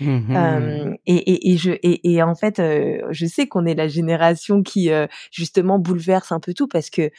Mhm. 0.00 0.36
Euh, 0.36 0.94
et, 1.06 1.16
et, 1.16 1.52
et 1.52 1.56
je 1.56 1.72
et, 1.82 2.12
et 2.12 2.22
en 2.22 2.34
fait, 2.34 2.58
euh, 2.58 2.98
je 3.10 3.26
sais 3.26 3.46
qu'on 3.46 3.64
est 3.64 3.74
la 3.74 3.88
génération 3.88 4.62
qui 4.62 4.90
euh, 4.90 5.06
justement 5.32 5.78
bouleverse 5.78 6.32
un 6.32 6.40
peu 6.40 6.52
tout 6.52 6.68
parce 6.68 6.90
que 6.90 7.10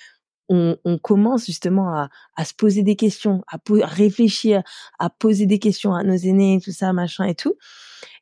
on, 0.49 0.77
on 0.85 0.97
commence 0.97 1.45
justement 1.45 1.93
à, 1.93 2.09
à 2.35 2.45
se 2.45 2.53
poser 2.53 2.83
des 2.83 2.95
questions, 2.95 3.43
à, 3.51 3.57
à 3.57 3.85
réfléchir, 3.87 4.63
à 4.99 5.09
poser 5.09 5.45
des 5.45 5.59
questions 5.59 5.93
à 5.93 6.03
nos 6.03 6.15
aînés, 6.15 6.59
tout 6.63 6.71
ça, 6.71 6.93
machin 6.93 7.25
et 7.25 7.35
tout. 7.35 7.55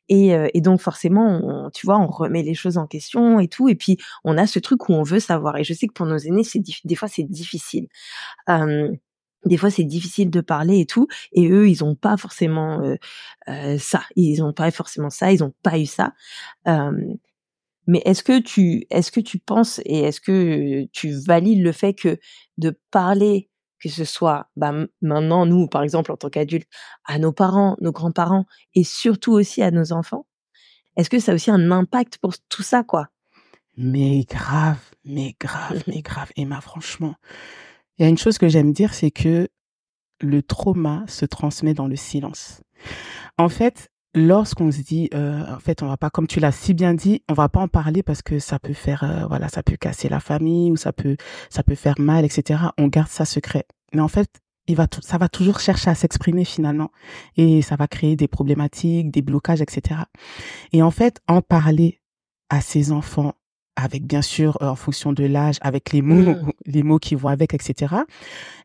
Et, 0.08 0.34
euh, 0.34 0.48
et 0.54 0.60
donc 0.60 0.80
forcément, 0.80 1.70
tu 1.74 1.86
vois, 1.86 1.98
on 1.98 2.06
remet 2.06 2.42
les 2.42 2.54
choses 2.54 2.78
en 2.78 2.86
question 2.86 3.40
et 3.40 3.48
tout. 3.48 3.68
Et 3.68 3.74
puis 3.74 3.98
on 4.24 4.38
a 4.38 4.46
ce 4.46 4.58
truc 4.58 4.88
où 4.88 4.92
on 4.94 5.02
veut 5.02 5.20
savoir. 5.20 5.56
Et 5.56 5.64
je 5.64 5.74
sais 5.74 5.88
que 5.88 5.92
pour 5.92 6.06
nos 6.06 6.18
aînés, 6.18 6.44
c'est 6.44 6.62
des 6.84 6.94
fois 6.94 7.08
c'est 7.08 7.24
difficile. 7.24 7.88
Euh, 8.48 8.92
des 9.46 9.56
fois 9.56 9.70
c'est 9.70 9.84
difficile 9.84 10.30
de 10.30 10.40
parler 10.40 10.80
et 10.80 10.86
tout 10.86 11.06
et 11.32 11.48
eux 11.48 11.68
ils 11.68 11.84
ont 11.84 11.94
pas 11.94 12.16
forcément 12.16 12.80
euh, 12.82 12.96
euh, 13.48 13.78
ça 13.78 14.02
ils 14.16 14.42
ont 14.42 14.52
pas 14.52 14.70
forcément 14.70 15.10
ça 15.10 15.32
ils 15.32 15.42
ont 15.44 15.54
pas 15.62 15.78
eu 15.78 15.86
ça 15.86 16.12
euh, 16.68 16.92
mais 17.86 18.02
est-ce 18.04 18.22
que 18.22 18.38
tu 18.38 18.86
est-ce 18.90 19.10
que 19.10 19.20
tu 19.20 19.38
penses 19.38 19.80
et 19.84 20.00
est-ce 20.00 20.20
que 20.20 20.86
tu 20.92 21.10
valides 21.26 21.62
le 21.62 21.72
fait 21.72 21.94
que 21.94 22.18
de 22.58 22.78
parler 22.90 23.50
que 23.82 23.88
ce 23.88 24.04
soit 24.04 24.48
bah, 24.56 24.72
maintenant 25.02 25.46
nous 25.46 25.68
par 25.68 25.82
exemple 25.82 26.12
en 26.12 26.16
tant 26.16 26.30
qu'adultes 26.30 26.68
à 27.04 27.18
nos 27.18 27.32
parents 27.32 27.76
nos 27.80 27.92
grands-parents 27.92 28.46
et 28.74 28.84
surtout 28.84 29.32
aussi 29.32 29.62
à 29.62 29.70
nos 29.70 29.92
enfants 29.92 30.26
est-ce 30.96 31.10
que 31.10 31.18
ça 31.18 31.32
a 31.32 31.34
aussi 31.34 31.50
un 31.50 31.70
impact 31.70 32.18
pour 32.18 32.32
tout 32.48 32.62
ça 32.62 32.82
quoi? 32.82 33.08
Mais 33.76 34.24
grave 34.24 34.80
mais 35.04 35.34
grave 35.38 35.82
mais 35.86 36.02
grave 36.02 36.32
Emma 36.36 36.60
franchement. 36.60 37.14
Il 37.98 38.02
y 38.02 38.06
a 38.06 38.08
une 38.08 38.18
chose 38.18 38.36
que 38.36 38.48
j'aime 38.48 38.72
dire, 38.72 38.92
c'est 38.92 39.10
que 39.10 39.48
le 40.20 40.42
trauma 40.42 41.04
se 41.08 41.24
transmet 41.24 41.74
dans 41.74 41.86
le 41.86 41.96
silence. 41.96 42.62
En 43.38 43.48
fait, 43.48 43.90
lorsqu'on 44.16 44.72
se 44.72 44.80
dit, 44.80 45.08
euh, 45.14 45.44
en 45.54 45.60
fait, 45.60 45.82
on 45.82 45.86
va 45.86 45.96
pas, 45.96 46.10
comme 46.10 46.26
tu 46.26 46.40
l'as 46.40 46.50
si 46.50 46.74
bien 46.74 46.94
dit, 46.94 47.22
on 47.28 47.34
va 47.34 47.48
pas 47.48 47.60
en 47.60 47.68
parler 47.68 48.02
parce 48.02 48.22
que 48.22 48.38
ça 48.38 48.58
peut 48.58 48.72
faire, 48.72 49.04
euh, 49.04 49.26
voilà, 49.26 49.48
ça 49.48 49.62
peut 49.62 49.76
casser 49.76 50.08
la 50.08 50.20
famille 50.20 50.72
ou 50.72 50.76
ça 50.76 50.92
peut, 50.92 51.16
ça 51.50 51.62
peut 51.62 51.74
faire 51.74 51.94
mal, 51.98 52.24
etc. 52.24 52.60
On 52.78 52.88
garde 52.88 53.08
ça 53.08 53.26
secret. 53.26 53.66
Mais 53.92 54.00
en 54.00 54.08
fait, 54.08 54.40
il 54.66 54.74
va, 54.74 54.86
ça 55.02 55.18
va 55.18 55.28
toujours 55.28 55.60
chercher 55.60 55.90
à 55.90 55.94
s'exprimer 55.94 56.44
finalement 56.44 56.90
et 57.36 57.62
ça 57.62 57.76
va 57.76 57.86
créer 57.86 58.16
des 58.16 58.26
problématiques, 58.26 59.10
des 59.10 59.22
blocages, 59.22 59.60
etc. 59.60 60.00
Et 60.72 60.82
en 60.82 60.90
fait, 60.90 61.20
en 61.28 61.42
parler 61.42 62.00
à 62.48 62.60
ses 62.60 62.92
enfants, 62.92 63.34
avec 63.76 64.06
bien 64.06 64.22
sûr 64.22 64.56
euh, 64.62 64.68
en 64.68 64.76
fonction 64.76 65.12
de 65.12 65.24
l'âge, 65.24 65.58
avec 65.60 65.92
les 65.92 66.00
mots, 66.00 66.22
mmh. 66.22 66.52
les 66.66 66.82
mots 66.82 66.98
qui 66.98 67.14
vont 67.14 67.28
avec, 67.28 67.52
etc. 67.52 67.94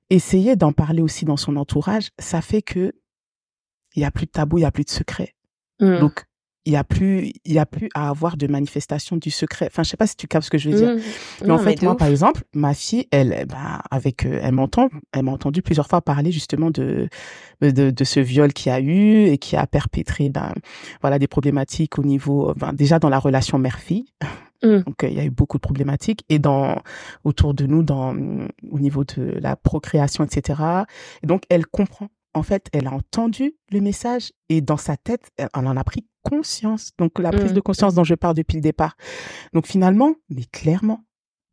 Essayer 0.10 0.56
d'en 0.56 0.72
parler 0.72 1.02
aussi 1.02 1.26
dans 1.26 1.38
son 1.38 1.58
entourage, 1.58 2.10
ça 2.20 2.42
fait 2.42 2.62
que 2.62 2.94
il 3.96 4.02
y 4.02 4.06
a 4.06 4.12
plus 4.12 4.26
de 4.26 4.32
tabou, 4.32 4.58
il 4.58 4.62
y 4.62 4.66
a 4.66 4.72
plus 4.72 4.86
de 4.86 4.90
secret. 4.90 5.36
Mmh. 5.82 6.00
Donc 6.00 6.26
il 6.66 6.74
y 6.74 6.76
a 6.76 6.84
plus 6.84 7.34
il 7.44 7.54
y 7.54 7.60
a 7.60 7.66
plus 7.66 7.90
à 7.96 8.10
avoir 8.10 8.38
de 8.38 8.46
manifestation 8.48 9.18
du 9.18 9.32
secret. 9.32 9.68
Enfin, 9.68 9.84
je 9.84 9.90
sais 9.90 9.98
pas 9.98 10.08
si 10.08 10.16
tu 10.16 10.28
captes 10.28 10.46
ce 10.46 10.52
que 10.52 10.58
je 10.58 10.70
veux 10.70 10.78
dire. 10.78 10.96
Mmh. 10.96 11.46
Mais 11.46 11.52
en 11.52 11.58
fait, 11.58 11.82
moi, 11.82 11.98
par 11.98 12.08
exemple, 12.08 12.44
ma 12.54 12.74
fille, 12.74 13.08
elle, 13.12 13.46
ben, 13.48 13.82
avec, 13.90 14.26
euh, 14.26 14.40
elle 14.44 14.54
m'entend, 14.54 14.90
elle 15.12 15.24
m'a 15.24 15.32
entendu 15.32 15.62
plusieurs 15.62 15.88
fois 15.88 16.02
parler 16.02 16.32
justement 16.32 16.70
de, 16.70 17.10
de, 17.62 17.90
de 17.90 18.04
ce 18.04 18.20
viol 18.20 18.54
qu'il 18.54 18.72
y 18.72 18.76
a 18.76 18.80
eu 18.80 19.26
et 19.26 19.38
qui 19.40 19.56
a 19.56 19.66
perpétré, 19.66 20.30
ben, 20.30 20.54
voilà, 21.02 21.18
des 21.18 21.28
problématiques 21.28 21.98
au 21.98 22.04
niveau, 22.04 22.54
ben, 22.56 22.74
déjà 22.74 23.00
dans 23.00 23.10
la 23.10 23.20
relation 23.20 23.58
mère-fille. 23.58 24.06
Mmh. 24.64 24.78
Donc 24.86 24.98
il 25.02 25.14
y 25.14 25.20
a 25.20 25.26
eu 25.26 25.32
beaucoup 25.32 25.58
de 25.58 25.62
problématiques 25.62 26.24
et 26.30 26.38
dans 26.38 26.80
autour 27.24 27.56
de 27.56 27.66
nous, 27.66 27.82
dans 27.82 28.16
au 28.70 28.80
niveau 28.80 29.04
de 29.04 29.36
la 29.42 29.56
procréation, 29.56 30.24
etc. 30.24 30.62
Et 31.24 31.28
donc 31.28 31.42
elle 31.50 31.66
comprend. 31.66 32.10
En 32.34 32.44
fait, 32.44 32.68
elle 32.72 32.88
a 32.88 32.94
entendu 32.94 33.56
le 33.72 33.82
message 33.82 34.32
et 34.50 34.62
dans 34.62 34.78
sa 34.78 34.98
tête, 34.98 35.30
elle 35.38 35.50
en 35.54 35.76
a 35.76 35.84
pris 35.84 36.08
conscience. 36.24 36.92
Donc 36.98 37.20
la 37.20 37.32
prise 37.32 37.52
mmh. 37.52 37.56
de 37.56 37.60
conscience 37.60 37.94
dont 37.94 38.04
je 38.04 38.16
parle 38.16 38.36
depuis 38.36 38.56
le 38.56 38.62
départ. 38.62 38.96
Donc 39.54 39.68
finalement, 39.68 40.14
mais 40.30 40.46
clairement, 40.46 41.04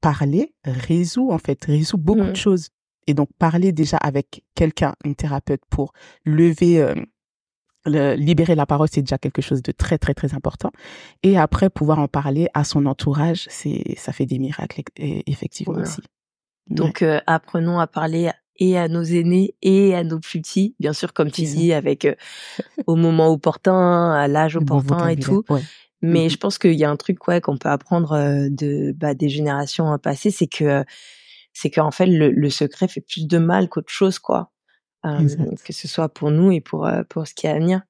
parler 0.00 0.54
résout 0.64 1.32
en 1.32 1.38
fait 1.38 1.64
résout 1.64 1.98
beaucoup 1.98 2.20
de 2.20 2.30
mmh. 2.30 2.36
choses. 2.36 2.68
Et 3.06 3.14
donc 3.14 3.28
parler 3.38 3.72
déjà 3.72 3.96
avec 3.96 4.44
quelqu'un, 4.54 4.94
une 5.04 5.14
thérapeute, 5.14 5.62
pour 5.70 5.92
lever 6.24 6.80
euh, 6.80 6.94
libérer 7.86 8.54
la 8.54 8.66
parole, 8.66 8.88
c'est 8.90 9.02
déjà 9.02 9.18
quelque 9.18 9.42
chose 9.42 9.62
de 9.62 9.72
très, 9.72 9.98
très, 9.98 10.14
très 10.14 10.34
important. 10.34 10.70
Et 11.22 11.38
après, 11.38 11.70
pouvoir 11.70 11.98
en 11.98 12.08
parler 12.08 12.48
à 12.54 12.64
son 12.64 12.86
entourage, 12.86 13.46
c'est, 13.48 13.94
ça 13.96 14.12
fait 14.12 14.26
des 14.26 14.38
miracles, 14.38 14.82
effectivement 14.96 15.80
aussi. 15.80 16.02
Donc, 16.68 17.02
euh, 17.02 17.20
apprenons 17.26 17.78
à 17.78 17.86
parler 17.86 18.30
et 18.58 18.78
à 18.78 18.88
nos 18.88 19.02
aînés 19.02 19.54
et 19.62 19.94
à 19.94 20.04
nos 20.04 20.18
plus 20.18 20.40
petits, 20.40 20.74
bien 20.80 20.92
sûr, 20.92 21.12
comme 21.12 21.30
tu 21.30 21.42
dis, 21.42 21.72
avec 21.72 22.04
euh, 22.04 22.14
au 22.86 22.96
moment 22.96 23.28
opportun, 23.28 24.12
à 24.12 24.28
l'âge 24.28 24.56
opportun 24.56 25.08
et 25.08 25.16
tout. 25.16 25.44
Mais 26.00 26.26
mm-hmm. 26.26 26.30
je 26.30 26.36
pense 26.36 26.58
qu'il 26.58 26.74
y 26.74 26.84
a 26.84 26.90
un 26.90 26.96
truc 26.96 27.26
ouais 27.26 27.40
qu'on 27.40 27.58
peut 27.58 27.68
apprendre 27.68 28.12
euh, 28.12 28.48
de 28.50 28.92
bah, 28.92 29.14
des 29.14 29.28
générations 29.28 29.98
passées, 29.98 30.30
c'est 30.30 30.46
que 30.46 30.84
c'est 31.52 31.70
qu'en 31.70 31.90
fait 31.90 32.06
le, 32.06 32.30
le, 32.30 32.50
secret 32.50 32.86
fait 32.86 33.00
plus 33.00 33.26
de 33.26 33.38
mal 33.38 33.68
qu'autre 33.68 33.90
chose, 33.92 34.20
quoi 34.20 34.52
que 35.02 35.72
ce 35.72 35.88
soit 35.88 36.08
pour 36.08 36.30
nous 36.30 36.52
et 36.52 36.60
pour 36.60 36.88
pour 37.08 37.26
ce 37.26 37.34
qui 37.34 37.46
est 37.46 37.50
à 37.50 37.58
venir. 37.58 37.82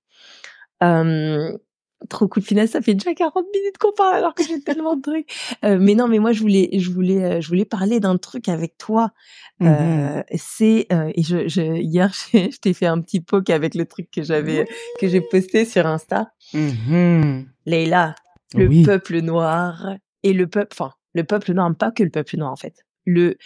Trop 2.08 2.28
coup 2.28 2.40
de 2.40 2.44
finesse, 2.44 2.70
ça 2.70 2.80
fait 2.80 2.94
déjà 2.94 3.14
40 3.14 3.44
minutes 3.54 3.78
qu'on 3.78 3.92
parle 3.92 4.16
alors 4.16 4.34
que 4.34 4.44
j'ai 4.44 4.60
tellement 4.60 4.96
de 4.96 5.02
trucs. 5.02 5.30
mais 5.62 5.94
non, 5.94 6.08
mais 6.08 6.18
moi 6.18 6.32
je 6.32 6.40
voulais 6.40 6.70
je 6.78 6.90
voulais 6.90 7.40
je 7.40 7.48
voulais 7.48 7.64
parler 7.64 8.00
d'un 8.00 8.16
truc 8.16 8.48
avec 8.48 8.78
toi. 8.78 9.12
Mmh 9.60 10.22
c'est 10.36 10.86
et 10.90 11.22
je, 11.22 11.48
je 11.48 11.80
hier 11.80 12.12
je 12.32 12.56
t'ai 12.58 12.72
fait 12.72 12.86
un 12.86 13.00
petit 13.00 13.20
poke 13.20 13.50
avec 13.50 13.74
le 13.74 13.86
truc 13.86 14.08
que 14.10 14.22
j'avais 14.22 14.66
que 15.00 15.08
j'ai 15.08 15.20
posté 15.20 15.64
sur 15.64 15.86
Insta. 15.86 16.32
Mmh 16.54 17.42
Leïla, 17.66 18.14
le 18.54 18.84
peuple 18.84 19.20
noir 19.20 19.96
et 20.22 20.32
le 20.32 20.46
peuple 20.46 20.68
enfin 20.72 20.92
le 21.14 21.24
peuple 21.24 21.52
noir, 21.52 21.74
pas 21.74 21.90
que 21.90 22.02
le 22.04 22.10
peuple 22.10 22.36
noir 22.36 22.52
en 22.52 22.56
fait. 22.56 22.86
Le 23.04 23.36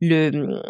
le 0.00 0.60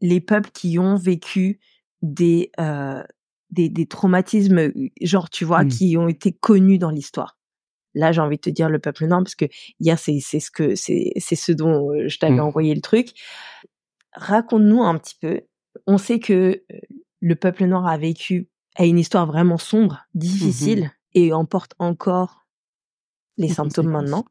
les 0.00 0.20
peuples 0.20 0.50
qui 0.52 0.78
ont 0.78 0.96
vécu 0.96 1.60
des, 2.02 2.50
euh, 2.58 3.02
des, 3.50 3.68
des, 3.68 3.86
traumatismes, 3.86 4.72
genre, 5.00 5.30
tu 5.30 5.44
vois, 5.44 5.64
mmh. 5.64 5.68
qui 5.68 5.96
ont 5.96 6.08
été 6.08 6.32
connus 6.32 6.78
dans 6.78 6.90
l'histoire. 6.90 7.38
Là, 7.94 8.12
j'ai 8.12 8.20
envie 8.20 8.36
de 8.36 8.42
te 8.42 8.50
dire 8.50 8.68
le 8.68 8.78
peuple 8.78 9.06
noir, 9.06 9.22
parce 9.22 9.34
que 9.34 9.46
hier, 9.80 9.98
c'est, 9.98 10.20
ce 10.20 10.50
que, 10.50 10.74
c'est, 10.74 11.12
ce 11.18 11.52
dont 11.52 11.90
je 12.06 12.18
t'avais 12.18 12.36
mmh. 12.36 12.40
envoyé 12.40 12.74
le 12.74 12.80
truc. 12.80 13.12
Raconte-nous 14.14 14.82
un 14.82 14.96
petit 14.98 15.16
peu. 15.20 15.40
On 15.86 15.98
sait 15.98 16.18
que 16.18 16.62
le 17.20 17.34
peuple 17.36 17.64
noir 17.64 17.86
a 17.86 17.98
vécu, 17.98 18.48
a 18.76 18.84
une 18.84 18.98
histoire 18.98 19.26
vraiment 19.26 19.58
sombre, 19.58 20.06
mmh 20.14 20.18
difficile, 20.18 20.92
et 21.14 21.32
emporte 21.32 21.74
encore 21.78 22.46
les 23.36 23.48
symptômes 23.48 23.90
maintenant. 23.90 24.24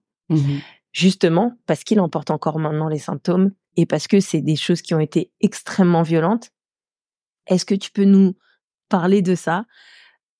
Justement, 0.91 1.57
parce 1.65 1.83
qu'il 1.83 1.99
emporte 1.99 2.31
encore 2.31 2.59
maintenant 2.59 2.87
les 2.87 2.99
symptômes, 2.99 3.51
et 3.75 3.85
parce 3.85 4.07
que 4.07 4.19
c'est 4.19 4.41
des 4.41 4.55
choses 4.55 4.81
qui 4.81 4.93
ont 4.93 4.99
été 4.99 5.31
extrêmement 5.41 6.01
violentes. 6.01 6.51
Est-ce 7.47 7.65
que 7.65 7.75
tu 7.75 7.91
peux 7.91 8.03
nous 8.03 8.35
parler 8.89 9.21
de 9.21 9.35
ça, 9.35 9.65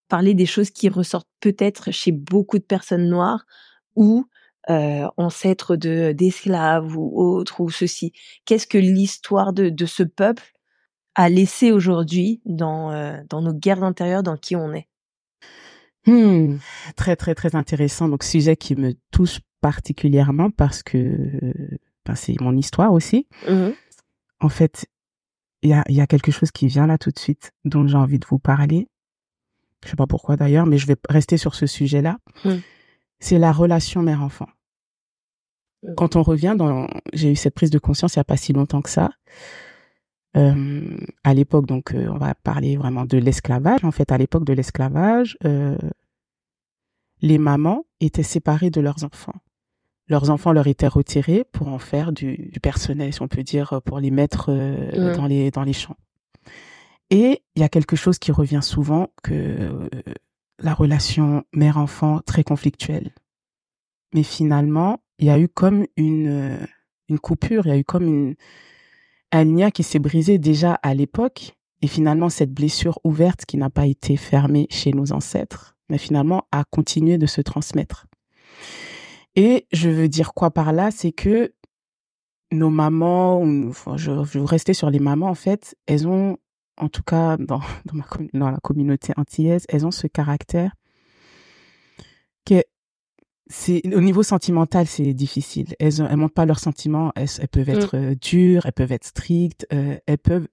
parler 0.08 0.34
des 0.34 0.45
choses 0.45 0.72
qui 0.72 0.89
ressortent 0.89 1.30
peut-être 1.39 1.91
chez 1.91 2.12
beaucoup 2.12 2.58
de 2.58 2.64
personnes 2.64 3.08
noires 3.08 3.45
ou 3.95 4.26
euh, 4.70 5.08
ancêtres 5.18 5.76
de 5.76 6.12
d'esclaves 6.12 6.97
ou 6.97 7.20
autres 7.20 7.62
ou 7.62 7.70
ceci 7.70 8.12
Qu'est-ce 8.45 8.68
que 8.68 8.78
l'histoire 8.78 9.54
de, 9.54 9.70
de 9.70 9.86
ce 9.86 10.04
peuple 10.04 10.43
a 11.16 11.30
laissé 11.30 11.72
aujourd'hui 11.72 12.41
dans 12.45 12.91
euh, 12.91 13.18
dans 13.30 13.41
nos 13.41 13.54
guerres 13.54 13.84
intérieures, 13.84 14.24
dans 14.24 14.38
qui 14.38 14.56
on 14.56 14.74
est? 14.74 14.88
Hmm, 16.06 16.58
Très 16.95 17.16
très 17.16 17.36
très 17.36 17.56
intéressant. 17.56 18.10
Donc 18.10 18.24
sujet 18.24 18.56
qui 18.56 18.76
me 18.76 18.93
touche 19.12 19.39
particulièrement 19.62 20.50
parce 20.50 20.84
que 20.84 21.54
c'est 22.16 22.39
mon 22.41 22.56
histoire 22.58 22.93
aussi. 22.93 23.28
Mmh 23.47 23.70
en 24.41 24.47
fait, 24.47 24.86
il 25.62 25.70
y 25.70 25.74
a, 25.74 25.84
y 25.89 26.01
a 26.01 26.07
quelque 26.07 26.32
chose 26.32 26.51
qui 26.51 26.68
vient 26.68 26.88
là 26.88 26.97
tout 26.97 27.12
de 27.12 27.20
suite, 27.20 27.51
dont 27.66 27.88
j'ai 27.88 27.97
envie 27.97 28.20
de 28.20 28.26
vous 28.28 28.39
parler. 28.39 28.88
Je 29.84 29.89
sais 29.89 29.95
pas 29.95 30.07
pourquoi 30.07 30.36
d'ailleurs, 30.36 30.66
mais 30.66 30.78
je 30.78 30.88
vais 30.88 30.95
rester 31.10 31.38
sur 31.38 31.55
ce 31.55 31.66
sujet-là. 31.66 32.18
Mmh. 32.45 32.55
C'est 33.20 33.39
la 33.39 33.51
relation 33.51 34.01
mère-enfant. 34.01 34.47
Mmh. 35.84 35.95
Quand 35.95 36.16
on 36.16 36.24
revient 36.24 36.55
dans, 36.57 36.88
j'ai 37.14 37.32
eu 37.32 37.36
cette 37.36 37.55
prise 37.55 37.70
de 37.70 37.80
conscience 37.80 38.16
il 38.16 38.20
y 38.20 38.22
a 38.22 38.26
pas 38.26 38.38
si 38.38 38.53
longtemps 38.53 38.82
que 38.82 38.89
ça. 38.89 39.12
Euh, 40.38 40.97
à 41.24 41.34
l'époque, 41.34 41.66
donc, 41.66 41.93
euh, 41.93 42.07
on 42.10 42.18
va 42.18 42.36
parler 42.36 42.78
vraiment 42.78 43.05
de 43.05 43.18
l'esclavage. 43.18 43.84
En 43.84 43.91
fait, 43.91 44.12
à 44.12 44.18
l'époque 44.18 44.45
de 44.45 44.53
l'esclavage, 44.53 45.38
euh, 45.43 45.78
les 47.22 47.38
mamans 47.38 47.86
étaient 47.99 48.24
séparées 48.24 48.70
de 48.70 48.82
leurs 48.82 49.03
enfants 49.03 49.34
leurs 50.10 50.32
enfants 50.32 50.51
leur 50.51 50.68
étaient 50.68 50.88
retirés 50.88 51.45
pour 51.51 51.68
en 51.68 51.80
faire 51.80 52.12
du, 52.12 52.51
personnel, 52.62 53.14
si 53.14 53.22
on 53.22 53.28
peut 53.28 53.43
dire, 53.43 53.82
pour 53.86 53.99
les 53.99 54.12
mettre 54.12 54.47
euh, 54.49 55.16
dans 55.16 55.28
les 55.28 55.51
dans 55.51 55.64
les 55.64 55.74
champs. 55.74 55.97
Et 57.12 57.43
il 57.55 57.62
y 57.62 57.64
a 57.64 57.70
quelque 57.70 57.95
chose 57.95 58.20
qui 58.20 58.32
revient 58.32 58.62
souvent 58.62 59.10
que 59.24 59.34
euh, 59.34 59.89
la 60.60 60.74
relation 60.74 61.43
mère-enfant 61.53 62.20
très 62.26 62.43
conflictuelle. 62.43 63.12
Mais 64.14 64.24
finalement, 64.24 64.99
il 65.20 65.28
y 65.28 65.30
a 65.30 65.39
eu 65.39 65.47
comme 65.47 65.86
une 65.95 66.28
euh, 66.28 66.66
une 67.07 67.20
coupure, 67.20 67.66
il 67.66 67.70
y 67.70 67.74
a 67.74 67.78
eu 67.78 67.84
comme 67.84 68.07
une 68.07 68.36
un 69.32 69.43
lien 69.43 69.70
qui 69.70 69.84
s'est 69.84 69.99
brisé 69.99 70.39
déjà 70.39 70.74
à 70.74 70.93
l'époque. 70.95 71.55
Et 71.82 71.88
finalement, 71.88 72.30
cette 72.30 72.51
blessure 72.51 72.99
ouverte 73.03 73.45
qui 73.45 73.55
n'a 73.55 73.70
pas 73.70 73.86
été 73.86 74.18
fermée 74.18 74.68
chez 74.70 74.91
nos 74.91 75.14
ancêtres, 75.14 75.78
mais 75.88 75.97
finalement 75.97 76.45
a 76.51 76.66
continué 76.66 77.18
de 77.18 77.26
se 77.26 77.39
transmettre. 77.41 78.07
Et 79.40 79.68
je 79.72 79.88
veux 79.88 80.10
dire 80.10 80.34
quoi 80.34 80.52
par 80.52 80.74
là, 80.74 80.92
c'est 80.92 81.14
que 81.14 81.54
nos 82.52 82.70
mamans, 82.70 83.42
enfin, 83.70 83.96
je, 83.96 84.12
je 84.26 84.38
veux 84.38 84.44
rester 84.44 84.74
sur 84.74 84.90
les 84.90 85.00
mamans 85.00 85.30
en 85.30 85.34
fait, 85.34 85.78
elles 85.88 86.10
ont, 86.10 86.36
en 86.76 86.90
tout 86.90 87.04
cas 87.04 87.38
dans, 87.38 87.62
dans, 87.86 87.94
ma, 87.94 88.06
dans 88.34 88.52
la 88.52 88.58
communauté 88.58 89.14
antillaise, 89.16 89.64
elles 89.70 89.86
ont 89.86 89.92
ce 89.92 90.08
caractère 90.08 90.76
que 92.46 92.62
c'est 93.48 93.82
au 93.96 94.02
niveau 94.02 94.24
sentimental, 94.24 94.88
c'est 94.88 95.14
difficile. 95.14 95.74
Elles, 95.80 96.02
elles 96.02 96.18
montrent 96.18 96.34
pas 96.34 96.46
leurs 96.46 96.60
sentiments. 96.60 97.14
Elles, 97.16 97.30
elles 97.40 97.48
peuvent 97.48 97.70
être 97.70 97.96
euh, 97.96 98.16
dures, 98.16 98.66
elles 98.66 98.74
peuvent 98.74 98.92
être 98.92 99.06
strictes, 99.06 99.66
euh, 99.72 99.98
elles 100.06 100.18
peuvent. 100.18 100.50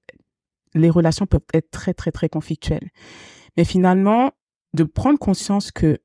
Les 0.74 0.90
relations 0.90 1.26
peuvent 1.26 1.40
être 1.52 1.72
très 1.72 1.92
très 1.92 2.12
très 2.12 2.28
conflictuelles. 2.28 2.90
Mais 3.56 3.64
finalement, 3.64 4.30
de 4.74 4.84
prendre 4.84 5.18
conscience 5.18 5.72
que 5.72 5.98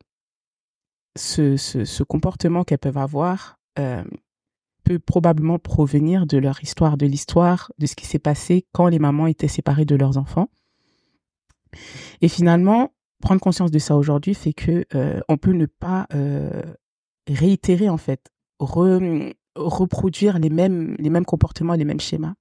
ce, 1.16 1.58
ce, 1.58 1.86
ce 1.86 2.04
comportement 2.04 2.64
qu'elles 2.64 2.80
peuvent 2.80 2.98
avoir 2.98 3.60
euh, 3.80 4.04
peut 4.84 5.00
probablement 5.00 5.60
provenir 5.60 6.26
de 6.26 6.38
leur 6.38 6.64
histoire, 6.64 6.98
de 6.98 7.06
l'histoire, 7.06 7.72
de 7.78 7.86
ce 7.86 7.96
qui 7.96 8.06
s'est 8.06 8.20
passé 8.20 8.66
quand 8.72 8.88
les 8.88 9.00
mamans 9.00 9.28
étaient 9.28 9.48
séparées 9.48 9.86
de 9.86 9.96
leurs 9.96 10.18
enfants. 10.18 10.50
Et 12.22 12.28
finalement, 12.28 12.94
prendre 13.22 13.40
conscience 13.40 13.72
de 13.72 13.80
ça 13.80 13.96
aujourd'hui 13.96 14.34
fait 14.34 14.54
que 14.54 14.86
euh, 14.96 15.22
on 15.30 15.38
peut 15.38 15.54
ne 15.54 15.68
pas 15.68 16.08
euh, 16.14 16.64
réitérer 17.28 17.90
en 17.90 17.98
fait, 17.98 18.30
re- 18.60 19.34
reproduire 19.56 20.40
les 20.40 20.50
mêmes 20.50 20.96
les 21.00 21.10
mêmes 21.10 21.26
comportements, 21.26 21.76
les 21.76 21.86
mêmes 21.86 22.00
schémas. 22.00 22.34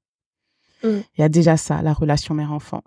Mm. 0.82 1.00
Il 1.16 1.20
y 1.20 1.22
a 1.22 1.28
déjà 1.28 1.56
ça, 1.56 1.82
la 1.82 1.92
relation 1.92 2.34
mère-enfant. 2.34 2.82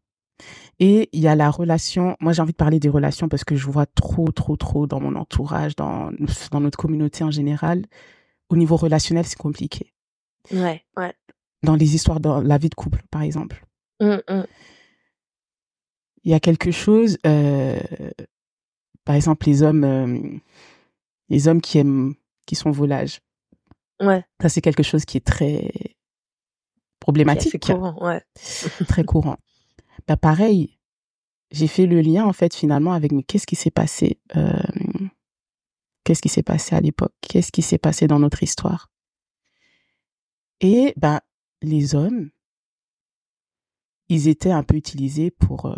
Et 0.79 1.09
il 1.13 1.19
y 1.21 1.27
a 1.27 1.35
la 1.35 1.49
relation, 1.51 2.17
moi 2.19 2.33
j'ai 2.33 2.41
envie 2.41 2.51
de 2.51 2.57
parler 2.57 2.79
des 2.79 2.89
relations 2.89 3.29
parce 3.29 3.43
que 3.43 3.55
je 3.55 3.67
vois 3.69 3.85
trop, 3.85 4.31
trop, 4.31 4.55
trop 4.57 4.87
dans 4.87 4.99
mon 4.99 5.15
entourage, 5.15 5.75
dans, 5.75 6.11
dans 6.51 6.59
notre 6.59 6.77
communauté 6.77 7.23
en 7.23 7.31
général. 7.31 7.85
Au 8.49 8.55
niveau 8.55 8.75
relationnel, 8.75 9.25
c'est 9.25 9.37
compliqué. 9.37 9.93
Ouais, 10.51 10.83
ouais. 10.97 11.13
Dans 11.63 11.75
les 11.75 11.95
histoires, 11.95 12.19
dans 12.19 12.41
la 12.41 12.57
vie 12.57 12.69
de 12.69 12.75
couple, 12.75 13.01
par 13.09 13.21
exemple. 13.21 13.65
Mm, 14.01 14.17
mm. 14.29 14.45
Il 16.25 16.31
y 16.31 16.33
a 16.33 16.39
quelque 16.39 16.71
chose, 16.71 17.17
euh, 17.25 17.79
par 19.05 19.15
exemple, 19.15 19.45
les 19.47 19.61
hommes, 19.63 19.83
euh, 19.83 20.37
les 21.29 21.47
hommes 21.47 21.61
qui 21.61 21.77
aiment, 21.77 22.15
qui 22.45 22.55
sont 22.55 22.71
volages. 22.71 23.21
Ouais. 24.01 24.25
Ça, 24.41 24.49
c'est 24.49 24.61
quelque 24.61 24.83
chose 24.83 25.05
qui 25.05 25.17
est 25.17 25.25
très 25.25 25.71
C'est 25.73 25.95
problématique. 26.99 27.63
courant, 27.63 27.95
ouais. 28.05 28.21
très 28.87 29.03
courant. 29.03 29.37
Bah 30.07 30.17
pareil, 30.17 30.77
j'ai 31.51 31.67
fait 31.67 31.85
le 31.85 32.01
lien 32.01 32.25
en 32.25 32.33
fait 32.33 32.53
finalement 32.53 32.93
avec 32.93 33.11
qu'est-ce 33.27 33.47
qui 33.47 33.55
s'est 33.55 33.71
passé 33.71 34.19
euh, 34.35 34.53
Qu'est-ce 36.03 36.21
qui 36.21 36.29
s'est 36.29 36.43
passé 36.43 36.75
à 36.75 36.81
l'époque? 36.81 37.13
Qu'est-ce 37.21 37.51
qui 37.51 37.61
s'est 37.61 37.77
passé 37.77 38.07
dans 38.07 38.19
notre 38.19 38.43
histoire? 38.43 38.91
Et 40.59 40.93
ben 40.97 41.21
les 41.61 41.95
hommes, 41.95 42.29
ils 44.09 44.27
étaient 44.27 44.51
un 44.51 44.63
peu 44.63 44.75
utilisés 44.75 45.31
pour 45.31 45.67
euh, 45.67 45.75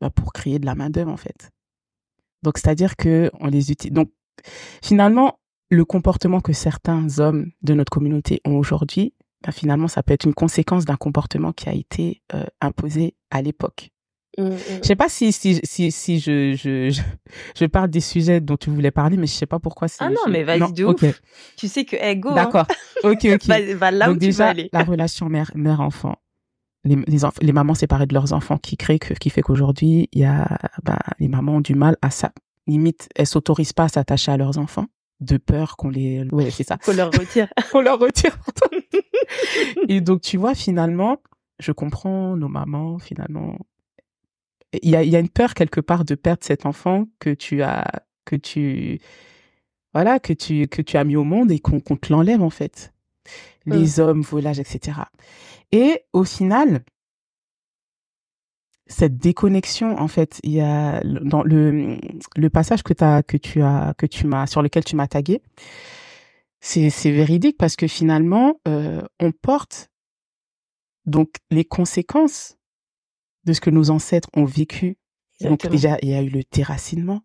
bah, 0.00 0.10
pour 0.10 0.32
créer 0.32 0.58
de 0.58 0.66
la 0.66 0.74
main 0.74 0.90
d'œuvre 0.90 1.12
en 1.12 1.16
fait. 1.16 1.50
Donc 2.42 2.58
c'est-à-dire 2.58 2.96
que 2.96 3.30
on 3.40 3.48
les 3.48 3.70
utilise. 3.70 3.92
Donc 3.92 4.10
finalement 4.82 5.38
le 5.70 5.84
comportement 5.84 6.40
que 6.40 6.52
certains 6.52 7.18
hommes 7.18 7.52
de 7.62 7.74
notre 7.74 7.90
communauté 7.90 8.40
ont 8.44 8.56
aujourd'hui, 8.56 9.14
bah, 9.44 9.52
finalement, 9.52 9.88
ça 9.88 10.02
peut 10.02 10.12
être 10.14 10.24
une 10.24 10.34
conséquence 10.34 10.84
d'un 10.84 10.96
comportement 10.96 11.52
qui 11.52 11.68
a 11.68 11.72
été 11.74 12.22
euh, 12.34 12.44
imposé 12.60 13.14
à 13.30 13.42
l'époque. 13.42 13.90
Mm, 14.38 14.44
mm. 14.44 14.58
Je 14.82 14.86
sais 14.86 14.96
pas 14.96 15.08
si 15.10 15.30
si 15.32 15.60
si, 15.62 15.92
si 15.92 16.18
je, 16.18 16.54
je 16.54 16.88
je 16.90 17.02
je 17.54 17.64
parle 17.66 17.90
des 17.90 18.00
sujets 18.00 18.40
dont 18.40 18.56
tu 18.56 18.70
voulais 18.70 18.90
parler, 18.90 19.16
mais 19.18 19.26
je 19.26 19.32
sais 19.32 19.46
pas 19.46 19.58
pourquoi. 19.58 19.88
Ah 19.98 20.08
non, 20.08 20.16
je- 20.26 20.30
mais 20.30 20.42
vas-y, 20.42 20.72
de 20.72 20.84
ok. 20.84 21.02
ouf. 21.02 21.20
Tu 21.56 21.68
sais 21.68 21.84
que, 21.84 21.96
hey, 21.96 22.16
go, 22.16 22.30
hein. 22.30 22.34
D'accord. 22.36 22.66
Ok, 23.04 23.26
ok. 23.26 23.44
Va, 23.46 23.74
va 23.74 23.90
là 23.90 24.06
Donc 24.06 24.16
où 24.16 24.18
tu 24.18 24.26
déjà, 24.26 24.48
aller. 24.48 24.70
la 24.72 24.84
relation 24.84 25.28
mère 25.28 25.50
mère 25.54 25.80
enfant, 25.82 26.16
les 26.84 26.96
les, 27.06 27.18
les 27.42 27.52
mamans 27.52 27.74
séparées 27.74 28.06
de 28.06 28.14
leurs 28.14 28.32
enfants, 28.32 28.56
qui 28.56 28.76
crée 28.78 28.98
que 28.98 29.12
qui 29.12 29.28
fait 29.28 29.42
qu'aujourd'hui 29.42 30.08
il 30.12 30.20
y 30.20 30.24
a 30.24 30.58
bah, 30.82 30.98
les 31.18 31.28
mamans 31.28 31.56
ont 31.56 31.60
du 31.60 31.74
mal 31.74 31.96
à 32.00 32.10
ça. 32.10 32.32
Limite, 32.66 33.08
elles 33.16 33.26
s'autorisent 33.26 33.72
pas 33.74 33.84
à 33.84 33.88
s'attacher 33.88 34.32
à 34.32 34.36
leurs 34.38 34.56
enfants 34.56 34.86
de 35.22 35.36
peur 35.36 35.76
qu'on 35.76 35.88
les 35.88 36.24
ouais 36.32 36.50
c'est 36.50 36.64
ça 36.64 36.76
Qu'on 36.78 36.92
leur 36.92 37.10
retire. 37.12 37.48
on 37.74 37.80
leur 37.80 37.98
retire. 37.98 38.36
et 39.88 40.00
donc, 40.00 40.20
tu 40.20 40.36
vois, 40.36 40.54
finalement, 40.54 41.18
je 41.58 41.72
comprends 41.72 42.36
nos 42.36 42.48
mamans, 42.48 42.98
finalement. 42.98 43.58
Il 44.82 44.90
y 44.90 44.96
a, 44.96 45.02
il 45.02 45.10
y 45.10 45.16
a 45.16 45.18
une 45.18 45.28
peur 45.28 45.54
quelque 45.54 45.80
part 45.80 46.04
de 46.04 46.14
perdre 46.14 46.42
cet 46.42 46.66
enfant 46.66 47.06
que 47.18 47.30
tu 47.30 47.62
as, 47.62 47.84
que 48.24 48.36
tu, 48.36 49.00
voilà, 49.92 50.18
que 50.18 50.32
tu, 50.32 50.66
que 50.66 50.80
tu 50.80 50.96
as 50.96 51.04
mis 51.04 51.16
au 51.16 51.24
monde 51.24 51.50
et 51.50 51.58
qu'on 51.58 51.80
qu'on 51.80 51.96
te 51.96 52.12
l'enlève, 52.12 52.42
en 52.42 52.50
fait. 52.50 52.92
Les 53.64 54.00
hommes, 54.00 54.22
volages, 54.22 54.58
etc. 54.58 54.98
Et 55.70 56.00
au 56.12 56.24
final, 56.24 56.82
cette 58.86 59.16
déconnexion, 59.16 59.96
en 59.98 60.08
fait, 60.08 60.40
il 60.42 60.52
y 60.52 60.60
a 60.60 61.00
dans 61.04 61.42
le, 61.42 61.98
le 62.36 62.50
passage 62.50 62.82
que 62.82 62.92
tu 62.92 63.02
as, 63.62 63.94
que 63.94 64.06
tu 64.06 64.26
m'as, 64.26 64.46
sur 64.46 64.60
lequel 64.62 64.84
tu 64.84 64.96
m'as 64.96 65.06
tagué, 65.08 65.40
c'est 66.60 66.90
c'est 66.90 67.10
véridique 67.10 67.56
parce 67.58 67.76
que 67.76 67.86
finalement 67.88 68.60
euh, 68.68 69.02
on 69.20 69.32
porte 69.32 69.88
donc 71.06 71.36
les 71.50 71.64
conséquences 71.64 72.56
de 73.44 73.52
ce 73.52 73.60
que 73.60 73.70
nos 73.70 73.90
ancêtres 73.90 74.28
ont 74.34 74.44
vécu. 74.44 74.96
Donc 75.40 75.66
déjà 75.68 75.98
il 76.02 76.10
y 76.10 76.14
a 76.14 76.22
eu 76.22 76.28
le 76.28 76.42
déracinement, 76.52 77.22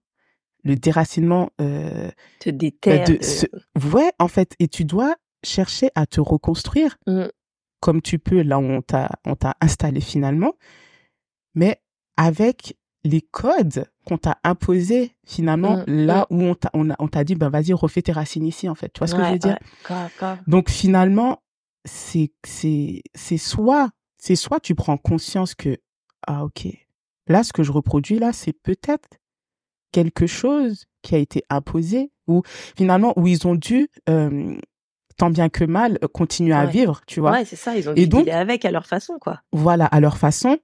le 0.63 0.75
déracinement 0.75 1.51
euh, 1.61 2.09
Te 2.39 2.49
déterre. 2.49 3.07
de 3.07 3.17
de- 3.17 3.23
ce... 3.23 3.45
ouais 3.93 4.11
en 4.17 4.27
fait 4.27 4.55
et 4.59 4.67
tu 4.67 4.85
dois 4.85 5.15
chercher 5.43 5.89
à 5.93 6.05
te 6.07 6.19
reconstruire 6.19 6.97
Mm. 7.05 7.25
comme 7.79 8.01
tu 8.01 8.17
peux 8.17 8.41
là 8.41 8.57
où 8.57 8.63
on 8.63 8.81
t'a 8.81 9.09
on 9.25 9.35
t'a 9.35 9.55
installé 9.61 10.01
finalement, 10.01 10.53
mais 11.57 11.81
avec 12.15 12.77
les 13.03 13.21
codes 13.21 13.85
qu'on 14.05 14.17
t'a 14.17 14.37
imposés 14.43 15.11
finalement 15.25 15.77
Mm, 15.77 16.05
là 16.05 16.27
où 16.29 16.41
on 16.41 16.55
t'a 16.55 16.69
on 16.73 17.07
t'a 17.07 17.23
dit 17.23 17.35
ben 17.35 17.49
vas-y 17.49 17.73
refais 17.73 18.01
tes 18.01 18.11
racines 18.11 18.45
ici 18.45 18.67
en 18.69 18.75
fait. 18.75 18.89
Tu 18.93 18.99
vois 18.99 19.07
ce 19.07 19.15
que 19.15 19.23
je 19.23 19.31
veux 19.31 19.39
dire? 19.39 19.51
ouais. 19.51 19.67
Grave, 19.83 20.11
grave. 20.17 20.39
donc 20.47 20.69
finalement, 20.69 21.41
c'est 21.85 22.31
c'est 22.45 23.01
c'est 23.15 23.37
soit 23.37 23.89
c'est 24.17 24.35
soit 24.35 24.59
tu 24.59 24.75
prends 24.75 24.97
conscience 24.97 25.53
que 25.55 25.77
ah 26.27 26.43
ok 26.45 26.67
là 27.27 27.43
ce 27.43 27.53
que 27.53 27.63
je 27.63 27.71
reproduis 27.71 28.19
là 28.19 28.33
c'est 28.33 28.53
peut-être 28.53 29.07
quelque 29.91 30.27
chose 30.27 30.85
qui 31.01 31.15
a 31.15 31.17
été 31.19 31.43
imposé 31.49 32.11
ou 32.27 32.41
finalement 32.75 33.13
où 33.17 33.27
ils 33.27 33.47
ont 33.47 33.55
dû 33.55 33.87
euh, 34.09 34.57
tant 35.17 35.29
bien 35.29 35.47
que 35.49 35.63
mal 35.63 35.97
continuer 36.13 36.53
à 36.53 36.65
vivre 36.65 37.01
tu 37.07 37.19
vois? 37.21 37.31
Ouais, 37.31 37.45
c'est 37.45 37.55
ça. 37.55 37.75
Ils 37.77 37.87
ont 37.89 37.93
Et 37.93 38.01
dû 38.01 38.07
donc- 38.09 38.25
dealer 38.25 38.35
avec 38.35 38.65
à 38.65 38.71
leur 38.71 38.85
façon, 38.85 39.17
quoi. 39.19 39.41
voilà 39.53 39.85
à 39.85 39.99
leur 39.99 40.17
façon 40.17 40.57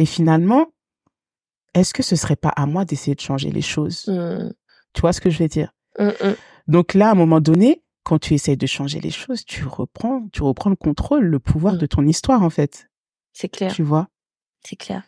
et 0.00 0.06
finalement 0.06 0.72
est-ce 1.74 1.94
que 1.94 2.02
ce 2.02 2.16
serait 2.16 2.36
pas 2.36 2.48
à 2.48 2.66
moi 2.66 2.84
d'essayer 2.84 3.14
de 3.14 3.20
changer 3.20 3.50
les 3.50 3.62
choses? 3.62 4.06
Mm. 4.08 4.52
tu 4.92 5.00
vois 5.00 5.12
ce 5.12 5.20
que 5.20 5.30
je 5.30 5.38
veux 5.38 5.48
dire? 5.48 5.72
Mm, 5.98 6.08
mm. 6.08 6.34
Donc 6.66 6.94
là, 6.94 7.08
à 7.08 7.12
un 7.12 7.14
moment 7.14 7.40
donné, 7.40 7.82
quand 8.02 8.18
tu 8.18 8.34
essayes 8.34 8.56
de 8.56 8.66
changer 8.66 9.00
les 9.00 9.10
choses, 9.10 9.44
tu 9.44 9.64
reprends, 9.64 10.26
tu 10.32 10.42
reprends 10.42 10.70
le 10.70 10.76
contrôle, 10.76 11.24
le 11.24 11.38
pouvoir 11.38 11.76
de 11.76 11.86
ton 11.86 12.04
histoire, 12.06 12.42
en 12.42 12.50
fait. 12.50 12.88
C'est 13.32 13.48
clair. 13.48 13.72
Tu 13.72 13.82
vois? 13.82 14.08
C'est 14.64 14.76
clair. 14.76 15.04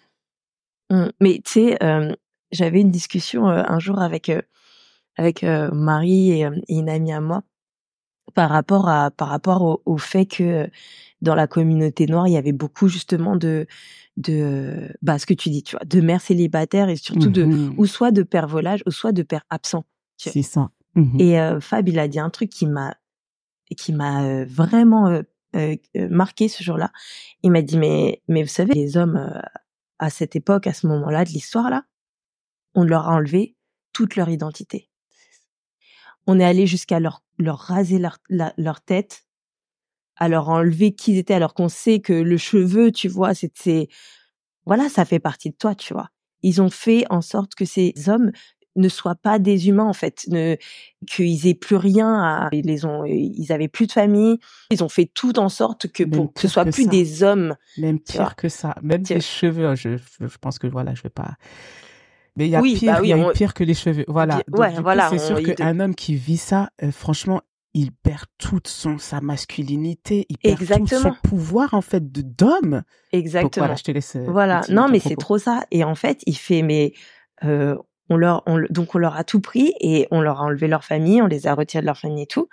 Mais 1.21 1.41
tu 1.45 1.53
sais, 1.53 1.83
euh, 1.83 2.15
j'avais 2.51 2.81
une 2.81 2.91
discussion 2.91 3.49
euh, 3.49 3.63
un 3.67 3.79
jour 3.79 4.01
avec 4.01 4.29
euh, 4.29 4.43
avec 5.17 5.43
Marie 5.43 6.33
et, 6.33 6.41
et 6.69 6.75
une 6.75 6.89
amie 6.89 7.13
à 7.13 7.21
moi 7.21 7.43
par 8.35 8.51
rapport 8.51 8.89
à 8.89 9.11
par 9.11 9.29
rapport 9.29 9.63
au, 9.63 9.83
au 9.87 9.97
fait 9.97 10.27
que 10.27 10.69
dans 11.23 11.35
la 11.35 11.47
communauté 11.47 12.07
noire, 12.07 12.29
il 12.29 12.33
y 12.33 12.37
avait 12.37 12.53
beaucoup 12.53 12.89
justement 12.89 13.37
de 13.37 13.67
de 14.17 14.33
euh, 14.35 14.89
bah 15.03 15.19
ce 15.19 15.27
que 15.27 15.35
tu 15.35 15.49
dis, 15.51 15.63
tu 15.63 15.77
vois, 15.77 15.85
de 15.85 16.01
mères 16.01 16.21
célibataires 16.21 16.89
et 16.89 16.97
surtout 16.97 17.31
de 17.31 17.45
Mhm. 17.45 17.75
ou 17.79 17.87
soit 17.87 18.11
de 18.11 18.23
pères 18.23 18.47
volages 18.49 18.83
ou 18.87 18.91
soit 18.91 19.13
de 19.13 19.23
tu 19.23 19.37
vois. 19.73 19.85
C'est 20.17 20.43
ça. 20.43 20.71
Mhm. 20.95 21.21
Et 21.21 21.41
euh, 21.41 21.61
Fab, 21.61 21.89
il 21.89 21.99
a 21.99 22.09
dit 22.09 22.19
un 22.21 22.31
truc 22.31 22.51
qui 22.51 22.67
m'a 22.67 22.97
qui 23.77 23.93
m'a 23.95 24.25
euh, 24.25 24.45
vraiment 24.47 25.09
euh, 25.09 25.77
marqué 26.11 26.49
ce 26.49 26.63
jour-là. 26.63 26.93
Il 27.43 27.51
m'a 27.53 27.63
dit 27.63 27.79
mais 27.79 28.23
mais 28.29 28.43
vous 28.43 28.49
savez 28.51 28.75
les 28.75 28.97
hommes 28.99 29.17
euh, 29.17 29.41
à 29.99 30.11
cette 30.11 30.37
époque, 30.37 30.67
à 30.67 30.73
ce 30.75 30.87
moment-là 30.89 31.25
de 31.25 31.31
l'histoire 31.31 31.71
là, 31.71 31.85
on 32.75 32.85
leur 32.85 33.09
a 33.09 33.15
enlevé 33.15 33.57
toute 33.95 34.17
leur 34.17 34.29
identité. 34.29 34.91
On 36.27 36.39
est 36.39 36.45
allé 36.45 36.67
jusqu'à 36.67 37.01
leur 37.01 37.23
leur 37.39 37.59
raser 37.59 37.99
leur 37.99 38.19
la- 38.29 38.53
leur 38.59 38.81
tête, 38.83 39.25
à 40.23 40.29
leur 40.29 40.51
enlever 40.51 40.93
qui 40.93 41.15
ils 41.15 41.19
étaient 41.19 41.35
alors 41.35 41.53
qu'on 41.53 41.69
sait 41.69 41.99
que 41.99 42.13
le 42.13 42.37
cheveu, 42.37 42.93
tu 42.93 43.09
vois, 43.09 43.35
c'est 43.35 43.51
c'est 43.57 43.89
voilà, 44.65 44.89
ça 44.89 45.05
fait 45.05 45.19
partie 45.19 45.51
de 45.51 45.57
toi, 45.57 45.75
tu 45.75 45.93
vois. 45.95 46.11
Ils 46.43 46.63
ont 46.63 46.71
fait 46.71 47.05
en 47.11 47.23
sorte 47.23 47.57
que 47.57 47.65
ces 47.65 47.93
hommes 48.07 48.31
ne 48.77 48.89
soient 48.89 49.17
pas 49.17 49.41
des 49.41 49.69
humains 49.69 49.85
en 49.85 49.93
fait, 49.93 50.25
ne 50.29 50.57
qu'ils 51.09 51.49
aient 51.49 51.55
plus 51.57 51.75
rien 51.75 52.15
à 52.15 52.49
ils 52.53 52.65
les 52.65 52.85
ont 52.85 53.05
ils 53.05 53.51
avaient 53.51 53.67
plus 53.67 53.89
de 53.89 53.93
famille, 53.93 54.39
ils 54.71 54.85
ont 54.85 54.89
fait 54.89 55.11
tout 55.13 55.41
en 55.41 55.49
sorte 55.49 55.89
que 55.89 56.05
Même 56.05 56.13
pour 56.13 56.33
que 56.33 56.41
ce 56.43 56.47
soit 56.49 56.67
plus 56.67 56.85
ça. 56.85 56.91
des 56.91 57.25
hommes. 57.25 57.57
Même 57.77 57.99
pire 57.99 58.37
que 58.37 58.49
ça. 58.49 58.77
Même 58.81 59.03
les 59.11 59.21
cheveux, 59.21 59.67
hein, 59.67 59.75
je, 59.75 59.97
je, 60.21 60.39
pense 60.41 60.61
que 60.61 60.69
voilà, 60.69 60.95
je 60.95 61.03
vais 61.03 61.11
pas. 61.11 61.33
Mais 62.37 62.47
il 62.47 62.51
y 62.51 62.57
a 62.57 62.61
Oui, 62.61 62.77
pire, 62.77 62.93
bah 62.93 63.01
oui, 63.03 63.09
y 63.09 63.13
a 63.13 63.19
on- 63.19 63.33
pire 63.33 63.55
que 63.55 63.65
les 63.65 63.75
cheveux. 63.75 64.05
Voilà. 64.07 64.37
Donc, 64.47 64.61
ouais, 64.61 64.81
voilà, 64.81 65.09
C'est 65.11 65.19
sûr 65.19 65.43
qu'un 65.43 65.81
homme 65.81 65.97
qui 65.97 66.15
vit 66.15 66.37
ça, 66.39 66.71
euh, 66.85 66.93
franchement, 66.93 67.43
il 67.75 67.91
perd 67.93 68.25
toute 68.39 68.69
son 68.69 68.99
sa 68.99 69.21
masculinité, 69.21 70.27
il 70.29 70.39
perd 70.39 70.57
tout 70.57 70.63
Exactement. 70.63 71.01
son 71.15 71.29
pouvoir 71.29 71.75
en 71.75 71.81
fait 71.81 72.11
de 72.13 72.23
d'homme. 72.23 72.71
Donc 72.71 72.85
Exactement. 73.13 73.51
voilà, 73.67 73.75
je 73.77 73.83
te 73.83 73.91
laisse. 73.93 74.17
euh, 74.17 74.25
Voilà. 74.29 74.61
Non, 74.69 74.89
mais 74.89 74.99
c'est 75.01 75.17
trop 75.17 75.39
ça. 75.39 75.65
Et 75.71 75.83
en 75.85 75.95
fait, 75.95 76.21
il 76.27 76.37
fait, 76.37 76.63
mais 76.63 76.93
euh, 77.45 77.77
on 78.11 78.17
leur, 78.17 78.43
on, 78.47 78.63
donc 78.71 78.95
on 78.95 78.99
leur 78.99 79.17
a 79.17 79.25
tout 79.25 79.41
pris 79.41 79.73
et 79.81 80.07
on 80.11 80.21
leur 80.21 80.41
a 80.41 80.45
enlevé 80.45 80.69
leur 80.69 80.85
famille, 80.85 81.23
on 81.23 81.27
les 81.27 81.47
a 81.47 81.55
retirés 81.55 81.81
de 81.81 81.87
leur 81.87 81.97
famille 81.99 82.25
et 82.25 82.27
tout. 82.27 82.49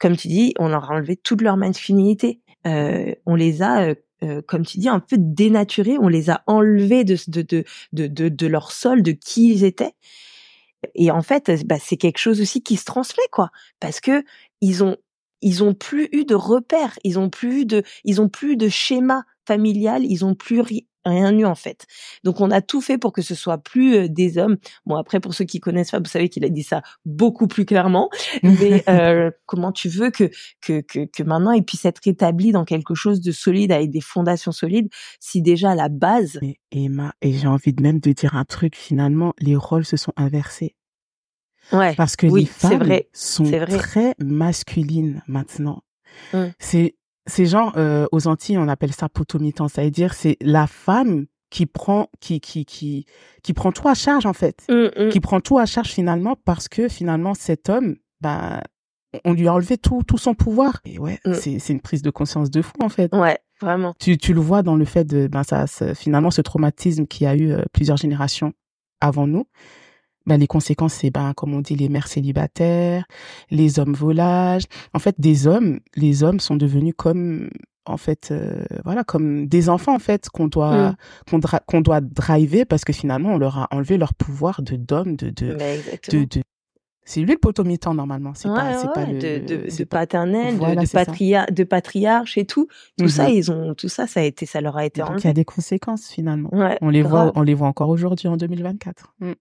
Comme 0.00 0.16
tu 0.16 0.28
dis, 0.28 0.54
on 0.58 0.68
leur 0.68 0.90
a 0.90 0.94
enlevé 0.94 1.16
toute 1.16 1.40
leur 1.42 1.56
masculinité. 1.56 2.40
Euh, 2.66 3.14
on 3.26 3.34
les 3.36 3.62
a, 3.62 3.94
euh, 4.24 4.42
comme 4.48 4.64
tu 4.66 4.78
dis, 4.78 4.88
un 4.88 4.98
peu 5.00 5.16
dénaturés. 5.18 5.98
On 6.00 6.08
les 6.08 6.30
a 6.30 6.42
enlevés 6.46 7.04
de 7.04 7.16
de 7.28 7.42
de, 7.92 8.06
de, 8.08 8.28
de 8.28 8.46
leur 8.48 8.72
sol, 8.72 9.02
de 9.02 9.12
qui 9.12 9.52
ils 9.52 9.64
étaient. 9.64 9.92
Et 10.94 11.10
en 11.10 11.22
fait, 11.22 11.50
bah, 11.66 11.76
c'est 11.80 11.96
quelque 11.96 12.18
chose 12.18 12.40
aussi 12.40 12.62
qui 12.62 12.76
se 12.76 12.84
transmet, 12.84 13.22
quoi, 13.32 13.50
parce 13.80 14.00
que 14.00 14.24
ils 14.60 14.82
ont 14.84 14.96
ils 15.42 15.62
ont 15.62 15.74
plus 15.74 16.08
eu 16.12 16.24
de 16.24 16.34
repères, 16.34 16.98
ils 17.04 17.18
ont 17.18 17.28
plus 17.30 17.62
eu 17.62 17.66
de 17.66 17.82
ils 18.04 18.20
ont 18.20 18.28
plus 18.28 18.56
de 18.56 18.68
schéma 18.68 19.24
familial, 19.46 20.04
ils 20.04 20.24
ont 20.24 20.34
plus 20.34 20.62
rien 21.04 21.36
eu 21.36 21.44
en 21.44 21.54
fait. 21.54 21.86
Donc 22.22 22.40
on 22.40 22.50
a 22.50 22.60
tout 22.60 22.80
fait 22.80 22.98
pour 22.98 23.12
que 23.12 23.22
ce 23.22 23.34
soit 23.34 23.58
plus 23.58 23.96
euh, 23.96 24.08
des 24.08 24.38
hommes. 24.38 24.56
Bon 24.86 24.96
après 24.96 25.20
pour 25.20 25.34
ceux 25.34 25.44
qui 25.44 25.60
connaissent 25.60 25.90
Fab, 25.90 26.04
vous 26.04 26.10
savez 26.10 26.28
qu'il 26.28 26.44
a 26.44 26.48
dit 26.48 26.62
ça 26.62 26.82
beaucoup 27.04 27.46
plus 27.46 27.64
clairement. 27.64 28.10
Mais 28.42 28.84
euh, 28.88 29.30
comment 29.46 29.72
tu 29.72 29.88
veux 29.88 30.10
que, 30.10 30.30
que 30.60 30.80
que 30.80 31.06
que 31.06 31.22
maintenant 31.22 31.52
il 31.52 31.64
puisse 31.64 31.84
être 31.84 32.00
établi 32.06 32.52
dans 32.52 32.64
quelque 32.64 32.94
chose 32.94 33.20
de 33.20 33.32
solide 33.32 33.72
avec 33.72 33.90
des 33.90 34.00
fondations 34.00 34.52
solides 34.52 34.88
si 35.20 35.42
déjà 35.42 35.72
à 35.72 35.74
la 35.74 35.88
base. 35.88 36.38
Et 36.42 36.58
Emma 36.72 37.14
et 37.22 37.32
j'ai 37.32 37.48
envie 37.48 37.72
de 37.72 37.82
même 37.82 38.00
de 38.00 38.12
dire 38.12 38.36
un 38.36 38.44
truc 38.44 38.76
finalement 38.76 39.34
les 39.38 39.56
rôles 39.56 39.84
se 39.84 39.96
sont 39.96 40.12
inversés. 40.16 40.74
Ouais. 41.72 41.94
Parce 41.94 42.16
que 42.16 42.26
oui, 42.26 42.42
les 42.42 42.46
femmes 42.46 42.82
vrai, 42.82 43.08
sont 43.12 43.44
vrai. 43.44 43.66
très 43.66 44.14
masculines 44.18 45.22
maintenant. 45.26 45.82
Mmh. 46.32 46.44
C'est 46.58 46.96
c'est 47.26 47.46
genre 47.46 47.72
euh, 47.76 48.06
aux 48.12 48.26
Antilles 48.26 48.58
on 48.58 48.68
appelle 48.68 48.92
ça 48.92 49.08
potomitan, 49.08 49.68
ça 49.68 49.82
veut 49.82 49.90
dire 49.90 50.14
c'est 50.14 50.36
la 50.40 50.66
femme 50.66 51.26
qui 51.50 51.66
prend 51.66 52.08
qui 52.20 52.40
qui 52.40 52.64
qui 52.64 53.06
qui 53.42 53.52
prend 53.52 53.70
tout 53.72 53.88
à 53.88 53.94
charge 53.94 54.26
en 54.26 54.32
fait, 54.32 54.64
Mmh, 54.68 55.04
mmh. 55.04 55.08
qui 55.10 55.20
prend 55.20 55.40
tout 55.40 55.58
à 55.58 55.66
charge 55.66 55.88
finalement 55.88 56.36
parce 56.44 56.68
que 56.68 56.88
finalement 56.88 57.34
cet 57.34 57.68
homme 57.68 57.96
bah 58.20 58.62
on 59.24 59.32
lui 59.32 59.46
a 59.46 59.54
enlevé 59.54 59.78
tout 59.78 60.02
tout 60.06 60.18
son 60.18 60.34
pouvoir. 60.34 60.80
Et 60.84 60.98
ouais, 60.98 61.20
Mm. 61.24 61.34
c'est 61.34 61.58
c'est 61.60 61.72
une 61.72 61.80
prise 61.80 62.02
de 62.02 62.10
conscience 62.10 62.50
de 62.50 62.60
fou 62.62 62.72
en 62.82 62.88
fait. 62.88 63.14
Ouais, 63.14 63.38
vraiment. 63.60 63.94
Tu 64.00 64.18
tu 64.18 64.34
le 64.34 64.40
vois 64.40 64.62
dans 64.62 64.74
le 64.74 64.84
fait 64.84 65.04
de 65.04 65.28
ben 65.28 65.44
ça, 65.44 65.66
ça- 65.68 65.94
finalement 65.94 66.32
ce 66.32 66.40
traumatisme 66.42 67.06
qui 67.06 67.24
a 67.24 67.36
eu 67.36 67.52
euh, 67.52 67.62
plusieurs 67.72 67.96
générations 67.96 68.52
avant 69.00 69.26
nous. 69.28 69.46
Ben, 70.26 70.38
les 70.38 70.46
conséquences, 70.46 70.94
c'est 70.94 71.10
ben 71.10 71.32
comme 71.34 71.52
on 71.54 71.60
dit 71.60 71.76
les 71.76 71.88
mères 71.88 72.08
célibataires, 72.08 73.04
les 73.50 73.78
hommes 73.78 73.92
volages. 73.94 74.64
En 74.94 74.98
fait, 74.98 75.14
des 75.18 75.46
hommes, 75.46 75.80
les 75.96 76.22
hommes 76.22 76.40
sont 76.40 76.56
devenus 76.56 76.94
comme 76.96 77.50
en 77.86 77.98
fait 77.98 78.30
euh, 78.30 78.64
voilà 78.84 79.04
comme 79.04 79.46
des 79.46 79.68
enfants 79.68 79.94
en 79.94 79.98
fait 79.98 80.30
qu'on 80.30 80.46
doit 80.48 80.92
Mm. 80.92 80.96
qu'on 81.30 81.38
dra- 81.38 81.60
qu'on 81.66 81.80
doit 81.82 82.00
driver 82.00 82.64
parce 82.64 82.82
que 82.82 82.94
finalement 82.94 83.34
on 83.34 83.38
leur 83.38 83.58
a 83.58 83.68
enlevé 83.72 83.98
leur 83.98 84.14
pouvoir 84.14 84.62
de 84.62 84.76
d'homme 84.76 85.16
de 85.16 85.28
de 85.28 85.52
de, 86.10 86.24
de... 86.24 86.42
c'est 87.04 87.20
lui 87.20 87.32
le 87.32 87.38
potomitan 87.38 87.94
normalement. 87.94 88.32
C'est 88.34 88.48
ouais, 88.48 88.54
pas 88.54 88.88
pas 88.94 89.04
ouais, 89.04 89.12
le, 89.12 89.40
de, 89.40 89.84
pas- 89.84 89.98
paternel, 89.98 90.54
de- 90.54 90.58
Voilà, 90.58 90.82
de, 90.82 90.88
patria, 90.88 91.46
de 91.46 91.64
patriarche 91.64 92.38
et 92.38 92.44
tout. 92.46 92.66
Tout 92.98 93.04
Mhm. 93.04 93.10
ça, 93.10 93.28
ils 93.30 93.50
ont, 93.50 93.74
tout 93.74 93.88
ça, 93.88 94.06
ça 94.06 94.20
a 94.20 94.22
été, 94.22 94.46
ça 94.46 94.60
leur 94.60 94.76
a 94.76 94.84
été 94.86 95.00
donc 95.02 95.22
il 95.22 95.26
y 95.26 95.30
a 95.30 95.34
des 95.34 95.44
conséquences 95.44 96.08
finalement. 96.08 96.48
Ouais, 96.52 96.78
on 96.80 96.88
les 96.88 97.02
voit 97.02 97.32
on 97.34 97.42
les 97.42 97.54
voit 97.54 97.68
encore 97.68 97.88
aujourd'hui 97.90 98.28
en 98.28 98.36
2024 98.36 99.14
Mm. 99.20 99.32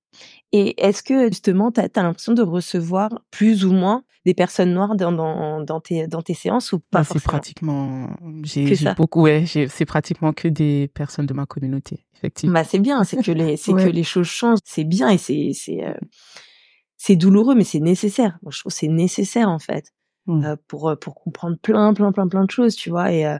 Et 0.52 0.86
est-ce 0.86 1.02
que 1.04 1.28
justement, 1.30 1.72
tu 1.72 1.82
as, 1.82 1.90
l'impression 1.96 2.34
de 2.34 2.44
recevoir 2.44 3.10
plus 3.32 3.66
ou 3.66 3.74
moins 3.74 4.04
des 4.26 4.34
personnes 4.34 4.74
noires 4.74 4.96
dans, 4.96 5.12
dans, 5.12 5.62
dans, 5.62 5.80
tes, 5.82 6.08
dans 6.08 6.22
tes 6.22 6.34
séances 6.34 6.72
ou 6.72 6.80
pas 6.80 7.00
Bah, 7.00 7.04
c'est 7.12 7.22
pratiquement 7.22 8.10
j'ai 8.44 8.74
beaucoup 8.96 9.24
ouais 9.24 9.46
c'est 9.48 9.86
pratiquement 9.86 10.32
que 10.32 10.48
des 10.48 10.90
personnes 10.94 11.26
de 11.26 11.34
ma 11.34 11.46
communauté 11.46 12.06
effectivement. 12.16 12.54
Bah 12.54 12.64
c'est 12.64 12.80
bien, 12.80 13.04
c'est 13.04 13.22
que 13.22 13.32
les, 13.32 13.58
c'est 13.58 13.74
que 13.74 13.90
les 13.90 14.04
choses 14.04 14.28
changent, 14.28 14.60
c'est 14.64 14.86
bien 14.86 15.10
et 15.10 15.18
c'est, 15.18 15.52
c'est, 15.54 15.84
euh, 15.84 15.94
c'est 17.04 17.16
douloureux, 17.16 17.56
mais 17.56 17.64
c'est 17.64 17.80
nécessaire. 17.80 18.38
Moi, 18.44 18.52
je 18.52 18.60
trouve 18.60 18.72
que 18.72 18.78
c'est 18.78 18.88
nécessaire 18.88 19.50
en 19.50 19.60
fait 19.60 19.92
Mm. 20.28 20.46
euh, 20.46 20.56
pour 20.68 20.90
euh, 20.90 20.96
pour 20.96 21.16
comprendre 21.16 21.58
plein, 21.62 21.94
plein, 21.94 22.12
plein, 22.12 22.28
plein 22.28 22.46
de 22.46 22.52
choses, 22.52 22.76
tu 22.76 22.90
vois. 22.90 23.12
Et 23.12 23.26
euh, 23.26 23.38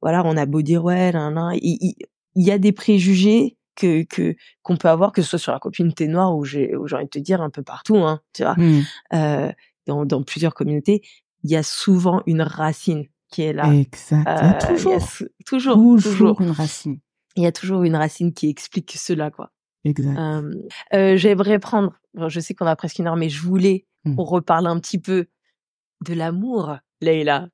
voilà, 0.00 0.22
on 0.24 0.36
a 0.36 0.46
beau 0.46 0.62
dire 0.62 0.84
ouais, 0.84 1.12
il, 1.60 1.94
y 2.36 2.50
a 2.50 2.58
des 2.58 2.72
préjugés 2.72 3.56
que 3.74 4.04
que 4.04 4.36
qu'on 4.62 4.76
peut 4.76 4.88
avoir, 4.88 5.12
que 5.12 5.22
ce 5.22 5.30
soit 5.30 5.38
sur 5.38 5.52
la 5.52 5.58
communauté 5.58 6.06
noire 6.06 6.36
ou 6.36 6.44
j'ai 6.44 6.70
envie 6.74 7.04
de 7.04 7.10
te 7.10 7.18
dire 7.18 7.40
un 7.40 7.50
peu 7.50 7.62
partout, 7.62 7.96
hein, 7.96 8.20
tu 8.32 8.44
vois. 8.44 8.54
Mm. 8.56 8.82
Euh, 9.14 9.52
dans 9.86 10.04
dans 10.04 10.22
plusieurs 10.22 10.54
communautés, 10.54 11.02
il 11.42 11.50
y 11.50 11.56
a 11.56 11.62
souvent 11.62 12.22
une 12.26 12.42
racine 12.42 13.06
qui 13.28 13.42
est 13.42 13.52
là. 13.52 13.72
exact 13.74 14.28
Euh, 14.28 14.32
y 14.32 14.44
a 14.44 14.54
toujours 14.54 15.02
toujours, 15.46 16.40
une 16.40 16.50
racine 16.50 16.98
il 17.36 17.44
y 17.44 17.46
a 17.46 17.52
toujours 17.52 17.84
une 17.84 17.96
racine 17.96 18.32
qui 18.32 18.48
explique 18.48 18.92
cela, 18.96 19.30
quoi. 19.30 19.50
Exact 19.84 20.18
Euh, 20.18 20.54
euh, 20.94 21.16
J'aimerais 21.16 21.58
prendre, 21.58 21.92
bon, 22.14 22.28
je 22.28 22.40
sais 22.40 22.54
qu'on 22.54 22.66
a 22.66 22.76
presque 22.76 22.98
une 22.98 23.06
heure, 23.06 23.16
mais 23.16 23.28
je 23.28 23.40
voulais 23.42 23.86
Mm. 24.04 24.16
qu'on 24.16 24.24
reparle 24.24 24.66
un 24.66 24.78
petit 24.80 24.98
peu 24.98 25.26
de 26.06 26.14
l'amour, 26.14 26.76
Leïla. 27.02 27.48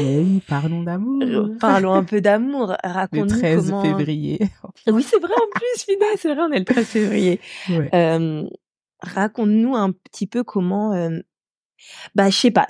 oui 0.00 0.42
parlons 0.46 0.82
d'amour 0.82 1.50
Parlons 1.60 1.94
un 1.94 2.04
peu 2.04 2.20
d'amour. 2.20 2.76
le 2.82 2.88
Raconte-nous 2.90 3.38
13 3.38 3.66
comment. 3.70 3.82
février 3.82 4.38
Oui, 4.86 5.02
c'est 5.02 5.18
vrai 5.18 5.32
en 5.34 5.50
plus, 5.54 5.82
Fida, 5.84 6.04
c'est 6.18 6.34
vrai, 6.34 6.42
on 6.48 6.52
est 6.52 6.58
le 6.58 6.64
13 6.64 6.86
février. 6.86 7.40
ouais. 7.70 7.88
Euh, 7.94 8.44
Raconte-nous 9.00 9.76
un 9.76 9.92
petit 9.92 10.26
peu 10.26 10.44
comment. 10.44 10.92
euh, 10.92 11.18
Bah, 12.14 12.30
je 12.30 12.36
sais 12.36 12.50
pas. 12.50 12.66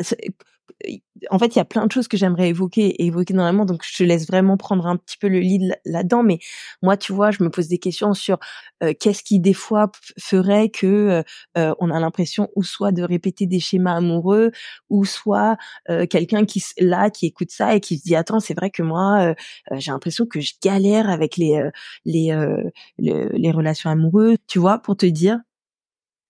En 1.30 1.38
fait, 1.40 1.48
il 1.48 1.56
y 1.56 1.60
a 1.60 1.64
plein 1.64 1.86
de 1.86 1.92
choses 1.92 2.06
que 2.06 2.16
j'aimerais 2.16 2.48
évoquer, 2.50 3.04
évoquer 3.04 3.34
normalement, 3.34 3.64
donc 3.64 3.82
je 3.84 3.96
te 3.96 4.02
laisse 4.04 4.26
vraiment 4.28 4.56
prendre 4.56 4.86
un 4.86 4.96
petit 4.96 5.16
peu 5.18 5.28
le 5.28 5.40
lead 5.40 5.62
là- 5.62 5.76
là-dedans. 5.84 6.22
Mais 6.22 6.38
moi, 6.82 6.96
tu 6.96 7.12
vois, 7.12 7.32
je 7.32 7.42
me 7.42 7.50
pose 7.50 7.66
des 7.66 7.78
questions 7.78 8.14
sur 8.14 8.38
euh, 8.84 8.92
qu'est-ce 8.98 9.24
qui 9.24 9.40
des 9.40 9.52
fois 9.54 9.90
ferait 10.20 10.68
que 10.70 10.86
euh, 10.86 11.22
euh, 11.58 11.74
on 11.80 11.90
a 11.90 11.98
l'impression 11.98 12.48
ou 12.54 12.62
soit 12.62 12.92
de 12.92 13.02
répéter 13.02 13.46
des 13.46 13.58
schémas 13.58 13.96
amoureux, 13.96 14.52
ou 14.90 15.04
soit 15.04 15.56
euh, 15.90 16.06
quelqu'un 16.06 16.44
qui 16.44 16.62
là 16.78 17.10
qui 17.10 17.26
écoute 17.26 17.50
ça 17.50 17.74
et 17.74 17.80
qui 17.80 17.98
se 17.98 18.04
dit 18.04 18.14
attends, 18.14 18.38
c'est 18.40 18.54
vrai 18.54 18.70
que 18.70 18.82
moi, 18.82 19.20
euh, 19.20 19.34
euh, 19.72 19.76
j'ai 19.80 19.90
l'impression 19.90 20.26
que 20.26 20.40
je 20.40 20.52
galère 20.62 21.10
avec 21.10 21.36
les 21.36 21.60
les, 22.04 22.30
euh, 22.32 22.62
le- 22.98 23.28
les 23.36 23.50
relations 23.50 23.90
amoureuses. 23.90 24.36
Tu 24.46 24.58
vois, 24.60 24.78
pour 24.78 24.96
te 24.96 25.06
dire, 25.06 25.38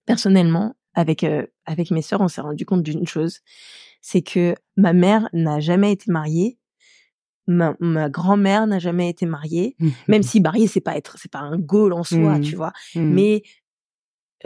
personnellement, 0.07 0.75
avec 0.95 1.25
euh, 1.25 1.47
avec 1.67 1.91
mes 1.91 2.03
sœurs, 2.03 2.21
on 2.21 2.29
s'est 2.29 2.41
rendu 2.41 2.65
compte 2.65 2.83
d'une 2.83 3.07
chose, 3.07 3.41
c'est 4.01 4.23
que 4.23 4.55
ma 4.77 4.93
mère 4.93 5.29
n'a 5.33 5.61
jamais 5.61 5.93
été 5.93 6.11
mariée, 6.11 6.59
ma, 7.47 7.75
ma 7.81 8.09
grand-mère 8.11 8.67
n'a 8.67 8.79
jamais 8.79 9.09
été 9.09 9.27
mariée, 9.27 9.77
même 10.09 10.23
si 10.23 10.41
mariée 10.41 10.67
c'est 10.67 10.81
pas 10.83 10.97
être, 10.97 11.17
c'est 11.19 11.31
pas 11.31 11.41
un 11.41 11.59
goal 11.59 11.93
en 11.93 12.05
soi, 12.05 12.37
Mhm. 12.37 12.41
tu 12.43 12.57
vois, 12.57 12.73
Mm. 12.95 13.15
mais 13.15 13.43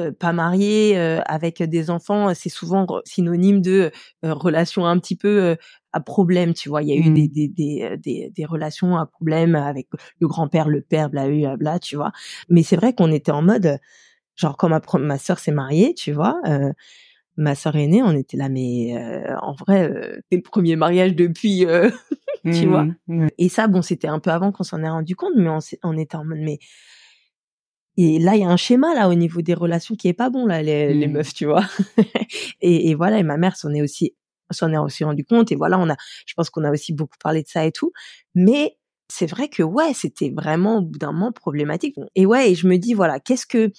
euh, 0.00 0.10
pas 0.10 0.32
mariée 0.32 0.96
euh, 0.98 1.20
avec 1.26 1.62
des 1.62 1.90
enfants, 1.90 2.32
c'est 2.34 2.48
souvent 2.48 2.86
synonyme 3.04 3.60
de 3.60 3.90
euh, 4.24 4.32
relation 4.32 4.86
un 4.86 4.98
petit 4.98 5.16
peu 5.16 5.54
à 5.92 6.00
problème, 6.00 6.54
tu 6.54 6.70
vois. 6.70 6.82
Il 6.82 6.88
y 6.88 6.92
a 6.92 6.96
eu 6.96 7.12
des, 7.12 7.28
des, 7.28 7.48
des, 7.48 7.96
des, 7.98 8.30
des 8.34 8.44
relations 8.46 8.96
à 8.96 9.04
problème 9.04 9.54
avec 9.54 9.88
le 10.18 10.28
grand-père, 10.28 10.68
le 10.70 10.80
père, 10.80 11.10
bla, 11.10 11.28
bla, 11.28 11.56
bla, 11.58 11.78
tu 11.78 11.96
vois. 11.96 12.10
Mais 12.48 12.62
c'est 12.62 12.76
vrai 12.76 12.94
qu'on 12.94 13.12
était 13.12 13.32
en 13.32 13.42
mode, 13.42 13.78
genre 14.34 14.56
quand 14.56 14.70
ma, 14.70 14.80
ma 14.98 15.18
sœur 15.18 15.38
s'est 15.38 15.52
mariée, 15.52 15.92
tu 15.94 16.12
vois, 16.12 16.40
ma 17.42 17.54
sœur 17.54 17.76
aînée, 17.76 18.02
on 18.02 18.12
était 18.16 18.36
là, 18.36 18.48
mais 18.48 18.96
euh, 18.96 19.36
en 19.42 19.52
vrai, 19.54 19.90
euh, 19.90 20.20
c'est 20.30 20.36
le 20.36 20.42
premier 20.42 20.76
mariage 20.76 21.14
depuis... 21.14 21.66
euh, 21.66 21.90
tu 22.44 22.66
vois. 22.66 22.86
Mm. 23.06 23.22
Ouais. 23.24 23.34
et 23.38 23.48
ça, 23.48 23.68
bon, 23.68 23.82
c'était 23.82 24.08
un 24.08 24.18
peu 24.18 24.30
avant 24.30 24.50
qu'on 24.52 24.64
s'en 24.64 24.82
ait 24.82 24.88
rendu 24.88 25.14
compte, 25.16 25.34
mais 25.36 25.48
on, 25.48 25.58
on 25.84 25.96
était 25.98 26.16
en 26.16 26.24
mode, 26.24 26.38
mais 26.40 26.58
et 27.98 28.18
là, 28.18 28.34
il 28.36 28.40
y 28.40 28.44
a 28.44 28.48
un 28.48 28.56
schéma 28.56 28.94
là 28.94 29.08
au 29.10 29.14
niveau 29.14 29.42
des 29.42 29.52
relations 29.54 29.94
qui 29.96 30.08
est 30.08 30.14
pas 30.14 30.30
bon 30.30 30.46
là, 30.46 30.62
les, 30.62 30.94
les 30.94 31.06
Mm. 31.08 31.12
meufs, 31.12 31.34
tu 31.34 31.44
vois. 31.46 31.64
et, 32.62 32.88
et 32.90 32.94
voilà, 32.94 33.18
et 33.18 33.22
ma 33.22 33.36
mère 33.36 33.56
s'en 33.56 33.72
est 33.74 33.82
aussi 33.82 34.14
s'en 34.50 34.70
est 34.72 34.76
aussi 34.78 35.04
rendu 35.04 35.24
compte. 35.24 35.50
Et 35.52 35.56
voilà, 35.56 35.78
on 35.78 35.88
a, 35.88 35.96
je 36.26 36.34
pense 36.34 36.50
qu'on 36.50 36.64
a 36.64 36.70
aussi 36.70 36.92
beaucoup 36.92 37.16
parlé 37.22 37.42
de 37.42 37.48
ça 37.48 37.64
et 37.64 37.72
tout. 37.72 37.92
Mais 38.34 38.76
c'est 39.14 39.26
vrai 39.26 39.48
que 39.48 39.62
ouais, 39.62 39.92
c'était 39.92 40.30
vraiment 40.30 40.78
au 40.78 40.82
bout 40.82 40.98
d'un 40.98 41.12
moment 41.12 41.32
problématique. 41.32 41.96
Et 42.14 42.24
ouais, 42.24 42.50
et 42.50 42.54
je 42.54 42.66
me 42.66 42.78
dis 42.78 42.94
voilà, 42.94 43.20
qu'est-ce 43.20 43.46
que 43.46 43.70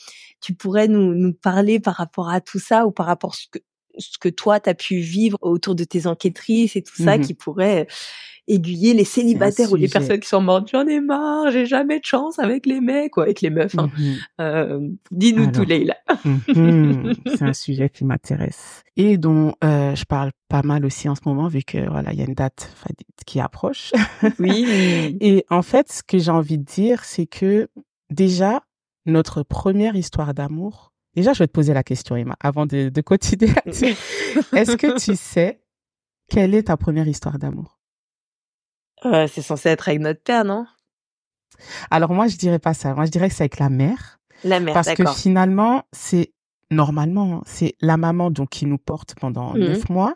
tu 0.41 0.53
pourrais 0.53 0.87
nous 0.87 1.15
nous 1.15 1.33
parler 1.33 1.79
par 1.79 1.95
rapport 1.95 2.29
à 2.29 2.39
tout 2.39 2.59
ça 2.59 2.85
ou 2.85 2.91
par 2.91 3.07
rapport 3.07 3.33
à 3.33 3.57
ce 3.97 4.17
que 4.17 4.29
toi 4.29 4.59
t'as 4.59 4.73
pu 4.73 4.97
vivre 4.97 5.37
autour 5.41 5.75
de 5.75 5.83
tes 5.83 6.07
enquêtrices 6.07 6.75
et 6.75 6.81
tout 6.83 6.95
ça 7.01 7.17
Mhm. 7.17 7.25
qui 7.25 7.33
pourrait 7.33 7.87
aiguiller 8.49 8.93
les 8.93 9.05
célibataires 9.05 9.71
ou 9.71 9.77
les 9.77 9.87
personnes 9.87 10.19
qui 10.19 10.27
sont 10.27 10.41
mortes. 10.41 10.67
J'en 10.69 10.85
ai 10.85 10.99
marre, 10.99 11.49
j'ai 11.51 11.65
jamais 11.65 12.01
de 12.01 12.05
chance 12.05 12.39
avec 12.39 12.65
les 12.65 12.81
mecs 12.81 13.15
ou 13.15 13.21
avec 13.21 13.39
les 13.39 13.49
meufs. 13.49 13.77
hein. 13.77 13.89
Mhm. 13.97 14.15
Euh, 14.41 14.87
Dis-nous 15.11 15.49
tout. 15.51 15.63
Leïla. 15.63 15.95
Mhm. 16.25 17.13
C'est 17.27 17.41
un 17.43 17.53
sujet 17.53 17.89
qui 17.89 18.03
m'intéresse 18.03 18.83
et 18.97 19.17
dont 19.17 19.53
euh, 19.63 19.95
je 19.95 20.03
parle 20.03 20.31
pas 20.49 20.61
mal 20.61 20.85
aussi 20.85 21.07
en 21.07 21.15
ce 21.15 21.21
moment 21.25 21.47
vu 21.47 21.63
que 21.63 21.89
voilà 21.89 22.11
il 22.11 22.19
y 22.19 22.21
a 22.21 22.25
une 22.25 22.33
date 22.33 22.69
qui 23.25 23.39
approche. 23.39 23.93
Oui. 24.39 24.65
Et 25.21 25.45
en 25.49 25.61
fait, 25.61 25.89
ce 25.91 26.03
que 26.03 26.17
j'ai 26.17 26.31
envie 26.31 26.57
de 26.57 26.65
dire, 26.65 27.05
c'est 27.05 27.25
que 27.27 27.69
déjà 28.09 28.61
notre 29.05 29.43
première 29.43 29.95
histoire 29.95 30.33
d'amour. 30.33 30.92
Déjà, 31.15 31.33
je 31.33 31.39
vais 31.39 31.47
te 31.47 31.51
poser 31.51 31.73
la 31.73 31.83
question, 31.83 32.15
Emma, 32.15 32.35
avant 32.39 32.65
de, 32.65 32.89
de 32.89 33.01
continuer. 33.01 33.51
Est-ce 33.65 34.75
que 34.77 34.99
tu 34.99 35.15
sais 35.15 35.61
quelle 36.29 36.55
est 36.55 36.63
ta 36.63 36.77
première 36.77 37.07
histoire 37.07 37.37
d'amour? 37.37 37.79
Euh, 39.05 39.27
c'est 39.27 39.41
censé 39.41 39.69
être 39.69 39.89
avec 39.89 39.99
notre 40.01 40.23
père, 40.23 40.45
non? 40.45 40.65
Alors 41.91 42.13
moi, 42.13 42.27
je 42.27 42.37
dirais 42.37 42.59
pas 42.59 42.73
ça. 42.73 42.93
Moi, 42.95 43.05
je 43.05 43.11
dirais 43.11 43.29
que 43.29 43.35
c'est 43.35 43.43
avec 43.43 43.59
la 43.59 43.69
mère. 43.69 44.19
La 44.43 44.59
mère, 44.59 44.73
Parce 44.73 44.93
que 44.93 45.05
finalement, 45.07 45.83
c'est 45.91 46.33
normalement, 46.71 47.43
c'est 47.45 47.75
la 47.81 47.97
maman 47.97 48.31
donc 48.31 48.49
qui 48.49 48.65
nous 48.65 48.77
porte 48.79 49.13
pendant 49.15 49.53
Mhm. 49.53 49.59
neuf 49.59 49.89
mois 49.89 50.13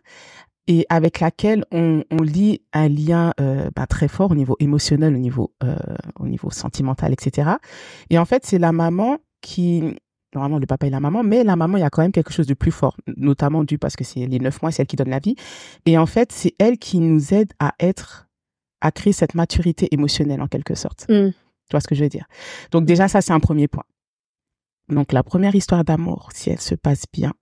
et 0.67 0.85
avec 0.89 1.19
laquelle 1.19 1.63
on, 1.71 2.03
on 2.09 2.23
lie 2.23 2.61
un 2.73 2.87
lien 2.89 3.33
euh, 3.39 3.69
bah, 3.75 3.85
très 3.85 4.07
fort 4.07 4.31
au 4.31 4.35
niveau 4.35 4.55
émotionnel, 4.59 5.13
au 5.13 5.19
niveau 5.19 5.53
euh, 5.63 5.75
au 6.19 6.27
niveau 6.27 6.49
sentimental, 6.49 7.13
etc. 7.13 7.51
Et 8.09 8.17
en 8.17 8.25
fait, 8.25 8.45
c'est 8.45 8.57
la 8.59 8.71
maman 8.71 9.19
qui 9.41 9.95
normalement 10.34 10.59
le 10.59 10.65
papa 10.65 10.88
et 10.88 10.89
la 10.89 10.99
maman, 10.99 11.23
mais 11.23 11.43
la 11.43 11.55
maman 11.55 11.78
il 11.78 11.82
y 11.82 11.84
a 11.84 11.89
quand 11.89 12.01
même 12.01 12.11
quelque 12.11 12.34
chose 12.34 12.47
de 12.47 12.53
plus 12.53 12.71
fort, 12.71 12.97
notamment 13.15 13.63
dû 13.63 13.78
parce 13.78 13.95
que 13.95 14.03
c'est 14.03 14.25
les 14.25 14.39
neuf 14.39 14.61
mois, 14.61 14.71
c'est 14.71 14.82
elle 14.82 14.88
qui 14.88 14.95
donne 14.95 15.09
la 15.09 15.19
vie. 15.19 15.36
Et 15.86 15.97
en 15.97 16.05
fait, 16.05 16.32
c'est 16.32 16.53
elle 16.59 16.78
qui 16.78 16.99
nous 16.99 17.34
aide 17.34 17.53
à 17.59 17.73
être 17.80 18.28
à 18.82 18.91
créer 18.91 19.13
cette 19.13 19.34
maturité 19.34 19.88
émotionnelle 19.91 20.41
en 20.41 20.47
quelque 20.47 20.75
sorte. 20.75 21.07
Mm. 21.09 21.32
Tu 21.32 21.71
vois 21.71 21.82
ce 21.82 21.88
que 21.88 21.95
je 21.95 22.03
veux 22.03 22.09
dire? 22.09 22.28
Donc 22.71 22.86
déjà, 22.86 23.07
ça, 23.07 23.21
c'est 23.21 23.34
un 23.34 23.39
premier 23.39 23.67
point. 23.67 23.84
Donc 24.89 25.11
la 25.11 25.23
première 25.23 25.55
histoire 25.55 25.84
d'amour, 25.84 26.30
si 26.34 26.49
elle 26.49 26.61
se 26.61 26.75
passe 26.75 27.03
bien, 27.11 27.34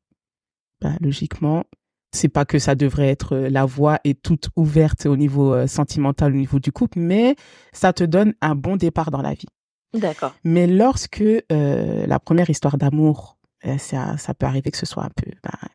bah, 0.82 0.94
logiquement, 1.00 1.66
c'est 2.12 2.30
pas 2.30 2.46
que 2.46 2.60
ça 2.60 2.76
devrait 2.76 3.10
être 3.10 3.36
euh, 3.36 3.50
la 3.50 3.66
voie 3.66 4.00
est 4.04 4.22
toute 4.22 4.50
ouverte 4.56 5.06
au 5.06 5.18
niveau 5.18 5.54
euh, 5.54 5.68
sentimental, 5.68 6.34
au 6.34 6.38
niveau 6.38 6.60
du 6.60 6.72
couple, 6.72 7.00
mais 7.00 7.36
ça 7.74 7.94
te 7.94 8.04
donne 8.04 8.34
un 8.42 8.56
bon 8.56 8.78
départ 8.78 9.12
dans 9.12 9.22
la 9.22 9.34
vie. 9.34 9.48
D'accord. 10.00 10.36
Mais 10.44 10.68
lorsque 10.68 11.22
euh, 11.22 12.08
la 12.08 12.20
première 12.20 12.50
histoire 12.50 12.78
d'amour, 12.78 13.38
euh, 13.66 13.78
ça, 13.78 14.18
ça 14.18 14.34
peut 14.34 14.46
arriver 14.46 14.72
que 14.72 14.78
ce 14.78 14.86
soit 14.86 15.04
un 15.04 15.12
peu, 15.16 15.32
ben, 15.44 15.70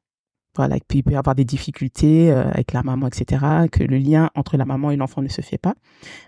voilà, 0.57 0.77
puis 0.87 0.99
il 0.99 1.03
peut 1.03 1.12
y 1.12 1.16
avoir 1.16 1.35
des 1.35 1.45
difficultés 1.45 2.31
euh, 2.31 2.51
avec 2.51 2.73
la 2.73 2.83
maman, 2.83 3.07
etc., 3.07 3.45
que 3.71 3.85
le 3.85 3.99
lien 3.99 4.31
entre 4.35 4.57
la 4.57 4.64
maman 4.64 4.91
et 4.91 4.97
l'enfant 4.97 5.23
ne 5.23 5.29
se 5.29 5.41
fait 5.41 5.59
pas, 5.59 5.75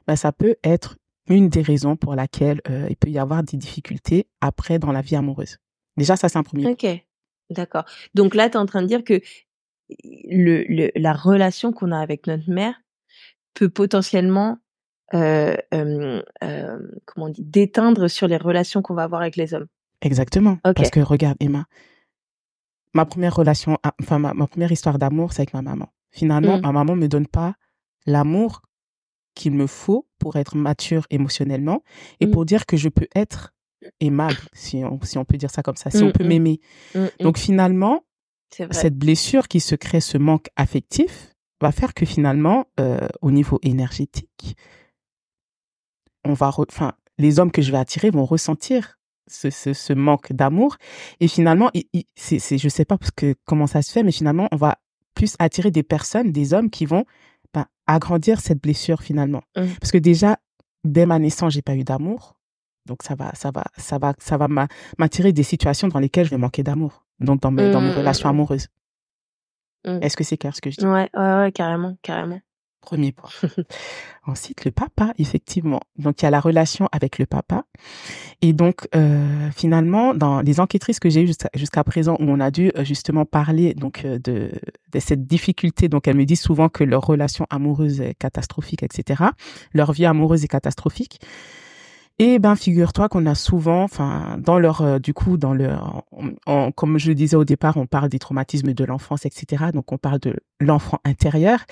ben, 0.07 0.17
ça 0.17 0.33
peut 0.33 0.57
être 0.63 0.97
une 1.29 1.49
des 1.49 1.63
raisons 1.63 1.97
pour 1.97 2.15
laquelle 2.15 2.61
euh, 2.69 2.87
il 2.89 2.97
peut 2.97 3.11
y 3.11 3.19
avoir 3.19 3.43
des 3.43 3.57
difficultés 3.57 4.27
après 4.41 4.79
dans 4.79 4.93
la 4.93 5.03
vie 5.03 5.17
amoureuse. 5.17 5.59
Déjà, 5.97 6.17
ça, 6.17 6.29
c'est 6.29 6.39
un 6.39 6.43
premier. 6.43 6.67
Ok. 6.67 6.87
D'accord. 7.51 7.85
Donc 8.15 8.35
là, 8.35 8.49
tu 8.49 8.55
es 8.55 8.59
en 8.59 8.67
train 8.67 8.83
de 8.83 8.87
dire 8.87 9.05
que 9.05 9.21
le, 10.05 10.65
le, 10.69 10.91
la 10.97 11.13
relation 11.13 11.73
qu'on 11.73 11.93
a 11.93 11.99
avec 11.99 12.27
notre 12.27 12.49
mère 12.51 12.81
peut 13.55 13.69
potentiellement, 13.69 14.59
euh, 15.15 15.57
euh, 15.75 16.23
euh, 16.43 16.79
comment 17.05 17.27
on 17.27 17.29
dit, 17.31 17.43
déteindre 17.43 18.09
sur 18.09 18.27
les 18.29 18.37
relations 18.37 18.83
qu'on 18.83 18.95
va 18.95 19.05
avoir 19.05 19.21
avec 19.23 19.37
les 19.37 19.55
hommes. 19.55 19.67
Exactement. 20.01 20.59
Parce 20.63 20.91
que 20.91 21.01
regarde, 21.01 21.37
Emma, 21.41 21.67
ma 22.95 23.05
première 23.05 23.35
relation, 23.35 23.79
ah, 23.83 23.95
enfin, 24.01 24.19
ma, 24.19 24.35
ma 24.35 24.47
première 24.47 24.73
histoire 24.73 24.99
d'amour, 24.99 25.33
c'est 25.33 25.41
avec 25.43 25.55
ma 25.55 25.63
maman. 25.63 25.89
Finalement, 26.11 26.59
Mm. 26.59 26.63
ma 26.63 26.73
maman 26.73 26.97
me 26.97 27.09
donne 27.09 27.27
pas 27.27 27.55
l'amour 28.07 28.63
qu'il 29.35 29.53
me 29.53 29.67
faut 29.67 30.07
pour 30.19 30.37
être 30.37 30.57
mature 30.57 31.07
émotionnellement 31.11 31.83
et 32.21 32.27
Mm. 32.27 32.31
pour 32.33 32.45
dire 32.45 32.67
que 32.67 32.77
je 32.77 32.89
peux 32.89 33.07
être 33.15 33.55
aimable, 34.01 34.37
si 34.53 34.85
on, 34.85 35.01
si 35.03 35.19
on 35.19 35.25
peut 35.25 35.37
dire 35.39 35.51
ça 35.51 35.63
comme 35.63 35.77
ça, 35.77 35.91
si 35.91 36.03
Mm, 36.03 36.07
on 36.07 36.11
peut 36.13 36.25
m'aimer. 36.25 36.61
Donc 37.21 37.39
finalement, 37.39 38.03
cette 38.71 38.97
blessure 38.97 39.49
qui 39.49 39.61
se 39.61 39.75
crée, 39.75 40.01
ce 40.01 40.19
manque 40.19 40.49
affectif, 40.57 41.35
va 41.61 41.73
faire 41.73 41.95
que 41.95 42.05
finalement, 42.05 42.67
euh, 42.81 42.99
au 43.23 43.31
niveau 43.31 43.59
énergétique, 43.63 44.57
on 46.25 46.33
va, 46.35 46.51
enfin, 46.57 46.93
les 47.19 47.39
hommes 47.39 47.51
que 47.53 47.63
je 47.63 47.73
vais 47.73 47.79
attirer 47.79 48.11
vont 48.11 48.25
ressentir 48.25 48.99
ce, 49.29 49.51
ce, 49.51 49.73
ce 49.73 49.93
manque 49.93 50.33
d'amour. 50.33 50.77
Et 51.21 51.29
finalement, 51.29 51.71
il, 51.75 51.85
il- 51.93 52.05
c'est, 52.17 52.39
c'est, 52.39 52.59
je 52.59 52.69
sais 52.69 52.85
pas 52.85 52.99
parce 52.99 53.11
que 53.13 53.35
comment 53.45 53.67
ça 53.67 53.83
se 53.83 53.93
fait, 53.93 54.03
mais 54.03 54.13
finalement, 54.13 54.49
on 54.53 54.57
va 54.57 54.79
plus 55.15 55.37
attirer 55.39 55.71
des 55.71 55.83
personnes, 55.83 56.33
des 56.33 56.55
hommes 56.55 56.71
qui 56.71 56.87
vont 56.87 57.05
ben, 57.55 57.67
agrandir 57.87 58.41
cette 58.41 58.63
blessure 58.63 59.03
finalement. 59.03 59.43
Mm. 59.57 59.67
Parce 59.81 59.93
que 59.93 59.99
déjà, 59.99 60.39
dès 60.85 61.07
ma 61.07 61.19
naissance, 61.19 61.53
j'ai 61.53 61.63
pas 61.63 61.77
eu 61.77 61.85
d'amour. 61.85 62.37
Donc 62.87 63.03
ça 63.05 63.15
va, 63.15 63.33
ça 63.35 63.51
va, 63.53 63.63
ça 63.77 63.99
va, 63.99 64.15
ça 64.19 64.37
va 64.37 64.49
m'a- 64.49 64.67
m'attirer 64.99 65.33
des 65.33 65.45
situations 65.45 65.87
dans 65.89 66.01
lesquelles 66.01 66.25
je 66.27 66.31
vais 66.31 66.39
manquer 66.39 66.63
d'amour. 66.65 67.05
Donc 67.21 67.41
dans 67.41 67.53
mes, 67.53 67.71
dans 67.71 67.81
mes 67.81 67.91
Mm, 67.91 67.99
relations 67.99 68.29
amoureuses. 68.29 68.67
Mm. 69.87 69.99
Est-ce 70.03 70.17
que 70.17 70.25
c'est 70.25 70.37
clair 70.37 70.55
ce 70.57 70.61
que 70.61 70.71
je 70.71 70.79
dis? 70.79 70.87
Ouais, 70.87 71.09
ouais, 71.15 71.35
ouais, 71.37 71.53
carrément, 71.53 71.97
carrément. 72.03 72.41
Premier 72.83 73.13
point. 73.13 73.31
Ensuite, 74.27 74.65
le 74.65 74.73
papa, 74.73 75.15
effectivement. 75.17 75.81
Donc, 75.99 76.21
il 76.21 76.25
y 76.25 76.29
a 76.29 76.31
la 76.31 76.41
relation 76.41 76.89
avec 76.91 77.19
le 77.19 77.27
papa. 77.27 77.65
Et 78.41 78.53
donc, 78.53 78.89
euh, 78.95 79.51
finalement, 79.55 80.15
dans 80.15 80.41
les 80.41 80.59
enquêtrices 80.59 80.99
que 80.99 81.09
j'ai 81.09 81.23
eues 81.23 81.33
jusqu'à 81.55 81.85
présent, 81.85 82.17
où 82.19 82.25
on 82.25 82.41
a 82.41 82.51
dû 82.51 82.73
euh, 82.77 82.85
justement 82.85 83.25
parler 83.25 83.73
donc 83.75 84.05
euh, 84.05 84.19
de, 84.19 84.51
de 84.93 84.99
cette 84.99 85.27
difficulté, 85.29 85.89
donc 85.89 86.09
elles 86.09 86.17
me 86.17 86.25
disent 86.25 86.43
souvent 86.43 86.69
que 86.69 86.83
leur 86.83 87.07
relation 87.07 87.47
amoureuse 87.51 88.01
est 88.01 88.15
catastrophique, 88.15 88.83
etc. 88.83 89.23
Leur 89.73 89.93
vie 89.93 90.05
amoureuse 90.05 90.43
est 90.43 90.49
catastrophique. 90.49 91.21
Et 92.25 92.39
ben, 92.39 92.55
figure-toi 92.55 93.09
qu'on 93.09 93.27
a 93.27 93.35
souvent, 93.35 93.83
enfin, 93.83 94.39
dans 94.39 94.61
leur, 94.61 94.81
euh, 94.83 95.01
du 95.01 95.13
coup, 95.13 95.37
dans 95.37 95.55
leur, 95.55 96.05
comme 96.77 96.97
je 96.97 97.09
le 97.09 97.17
disais 97.17 97.35
au 97.35 97.45
départ, 97.45 97.77
on 97.79 97.87
parle 97.87 98.11
des 98.11 98.21
traumatismes 98.21 98.75
de 98.75 98.85
l'enfance, 98.85 99.27
etc. 99.27 99.65
Donc, 99.75 99.91
on 99.91 99.99
parle 99.99 100.21
de 100.21 100.37
l'enfant 100.61 101.01
intérieur. 101.05 101.65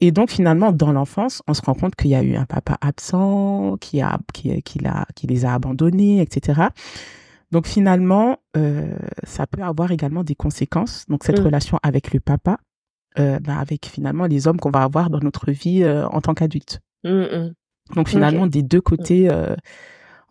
Et 0.00 0.10
donc, 0.10 0.30
finalement, 0.30 0.72
dans 0.72 0.92
l'enfance, 0.92 1.42
on 1.46 1.52
se 1.52 1.60
rend 1.60 1.74
compte 1.74 1.94
qu'il 1.94 2.08
y 2.08 2.14
a 2.14 2.22
eu 2.22 2.36
un 2.36 2.46
papa 2.46 2.78
absent, 2.80 3.76
qui 3.82 4.00
a, 4.00 4.18
qui, 4.32 4.62
qui 4.62 4.78
l'a, 4.78 5.04
qui 5.14 5.26
les 5.26 5.44
a 5.44 5.52
abandonnés, 5.52 6.22
etc. 6.22 6.68
Donc, 7.50 7.66
finalement, 7.66 8.38
euh, 8.56 8.96
ça 9.24 9.46
peut 9.46 9.62
avoir 9.62 9.92
également 9.92 10.24
des 10.24 10.34
conséquences. 10.34 11.04
Donc, 11.08 11.22
cette 11.22 11.40
Mm. 11.40 11.44
relation 11.44 11.78
avec 11.82 12.14
le 12.14 12.20
papa, 12.20 12.56
euh, 13.18 13.38
ben, 13.40 13.58
avec 13.58 13.84
finalement 13.84 14.24
les 14.24 14.48
hommes 14.48 14.58
qu'on 14.58 14.70
va 14.70 14.84
avoir 14.84 15.10
dans 15.10 15.20
notre 15.20 15.50
vie 15.50 15.86
en 15.86 16.22
tant 16.22 16.32
qu'adulte. 16.32 16.80
Mm, 17.04 17.10
mm. 17.10 17.54
Donc 17.94 18.08
finalement, 18.08 18.46
des 18.46 18.62
deux 18.62 18.80
côtés, 18.82 19.30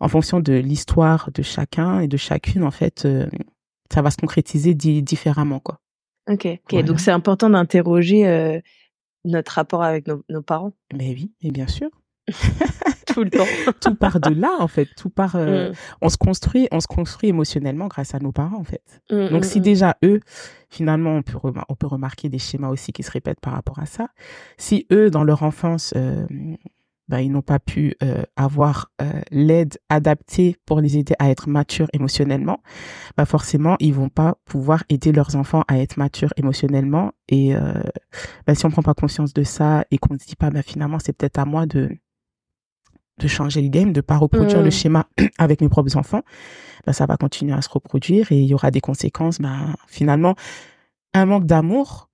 en 0.00 0.08
fonction 0.08 0.40
de 0.40 0.52
l'histoire 0.54 1.30
de 1.32 1.42
chacun 1.42 2.00
et 2.00 2.08
de 2.08 2.16
chacune, 2.16 2.62
en 2.64 2.70
fait, 2.70 3.04
euh, 3.04 3.26
ça 3.92 4.02
va 4.02 4.10
se 4.10 4.16
concrétiser 4.16 4.74
di- 4.74 5.02
différemment, 5.02 5.60
quoi. 5.60 5.80
Ok, 6.30 6.44
ok. 6.46 6.58
Voilà. 6.70 6.86
Donc 6.86 7.00
c'est 7.00 7.10
important 7.10 7.48
d'interroger 7.50 8.26
euh, 8.28 8.60
notre 9.24 9.52
rapport 9.52 9.82
avec 9.82 10.06
nos, 10.06 10.22
nos 10.28 10.42
parents 10.42 10.72
Mais 10.94 11.10
oui, 11.10 11.32
et 11.40 11.50
bien 11.50 11.66
sûr, 11.66 11.88
tout 13.06 13.24
le 13.24 13.30
temps. 13.30 13.46
tout 13.80 13.94
part 13.94 14.20
de 14.20 14.34
là, 14.38 14.50
en 14.60 14.68
fait. 14.68 14.88
Tout 14.96 15.08
part. 15.10 15.36
euh, 15.36 15.70
Mm. 15.70 15.74
On 16.02 16.08
se 16.10 16.16
construit, 16.18 16.68
on 16.70 16.80
se 16.80 16.86
construit 16.86 17.30
émotionnellement 17.30 17.86
grâce 17.88 18.14
à 18.14 18.18
nos 18.18 18.32
parents, 18.32 18.58
en 18.58 18.64
fait. 18.64 19.00
Mm, 19.10 19.28
Donc 19.30 19.40
mm, 19.40 19.48
si 19.48 19.58
mm. 19.60 19.62
déjà 19.62 19.96
eux, 20.04 20.20
finalement, 20.68 21.16
on 21.16 21.22
peut 21.22 21.38
remar- 21.38 21.64
on 21.70 21.74
peut 21.74 21.86
remarquer 21.86 22.28
des 22.28 22.38
schémas 22.38 22.68
aussi 22.68 22.92
qui 22.92 23.02
se 23.02 23.10
répètent 23.10 23.40
par 23.40 23.54
rapport 23.54 23.78
à 23.78 23.86
ça. 23.86 24.08
Si 24.58 24.86
eux, 24.92 25.10
dans 25.10 25.24
leur 25.24 25.42
enfance, 25.42 25.94
ben, 27.08 27.20
ils 27.20 27.30
n'ont 27.30 27.42
pas 27.42 27.58
pu 27.58 27.94
euh, 28.02 28.22
avoir 28.36 28.90
euh, 29.00 29.20
l'aide 29.30 29.78
adaptée 29.88 30.56
pour 30.66 30.80
les 30.80 30.98
aider 30.98 31.14
à 31.18 31.30
être 31.30 31.48
matures 31.48 31.88
émotionnellement, 31.92 32.62
bah 33.16 33.24
forcément 33.24 33.76
ils 33.80 33.94
vont 33.94 34.08
pas 34.10 34.36
pouvoir 34.44 34.84
aider 34.88 35.12
leurs 35.12 35.36
enfants 35.36 35.64
à 35.68 35.78
être 35.78 35.96
matures 35.96 36.32
émotionnellement. 36.36 37.12
Et 37.28 37.54
euh, 37.54 37.72
ben, 38.46 38.54
si 38.54 38.66
on 38.66 38.70
prend 38.70 38.82
pas 38.82 38.94
conscience 38.94 39.32
de 39.32 39.42
ça 39.42 39.84
et 39.90 39.98
qu'on 39.98 40.18
se 40.18 40.26
dit 40.26 40.36
pas, 40.36 40.50
bah 40.50 40.62
finalement 40.62 40.98
c'est 40.98 41.12
peut-être 41.12 41.38
à 41.38 41.44
moi 41.44 41.66
de 41.66 41.90
de 43.18 43.26
changer 43.26 43.62
le 43.62 43.68
game, 43.68 43.92
de 43.92 44.00
pas 44.00 44.16
reproduire 44.16 44.62
le 44.62 44.70
schéma 44.70 45.08
avec 45.38 45.60
mes 45.60 45.68
propres 45.68 45.96
enfants, 45.96 46.22
ben, 46.86 46.92
ça 46.92 47.06
va 47.06 47.16
continuer 47.16 47.52
à 47.52 47.62
se 47.62 47.68
reproduire 47.68 48.30
et 48.32 48.38
il 48.38 48.46
y 48.46 48.54
aura 48.54 48.70
des 48.70 48.80
conséquences. 48.80 49.40
Ben, 49.40 49.74
finalement, 49.88 50.36
un 51.14 51.26
manque 51.26 51.46
d'amour 51.46 52.07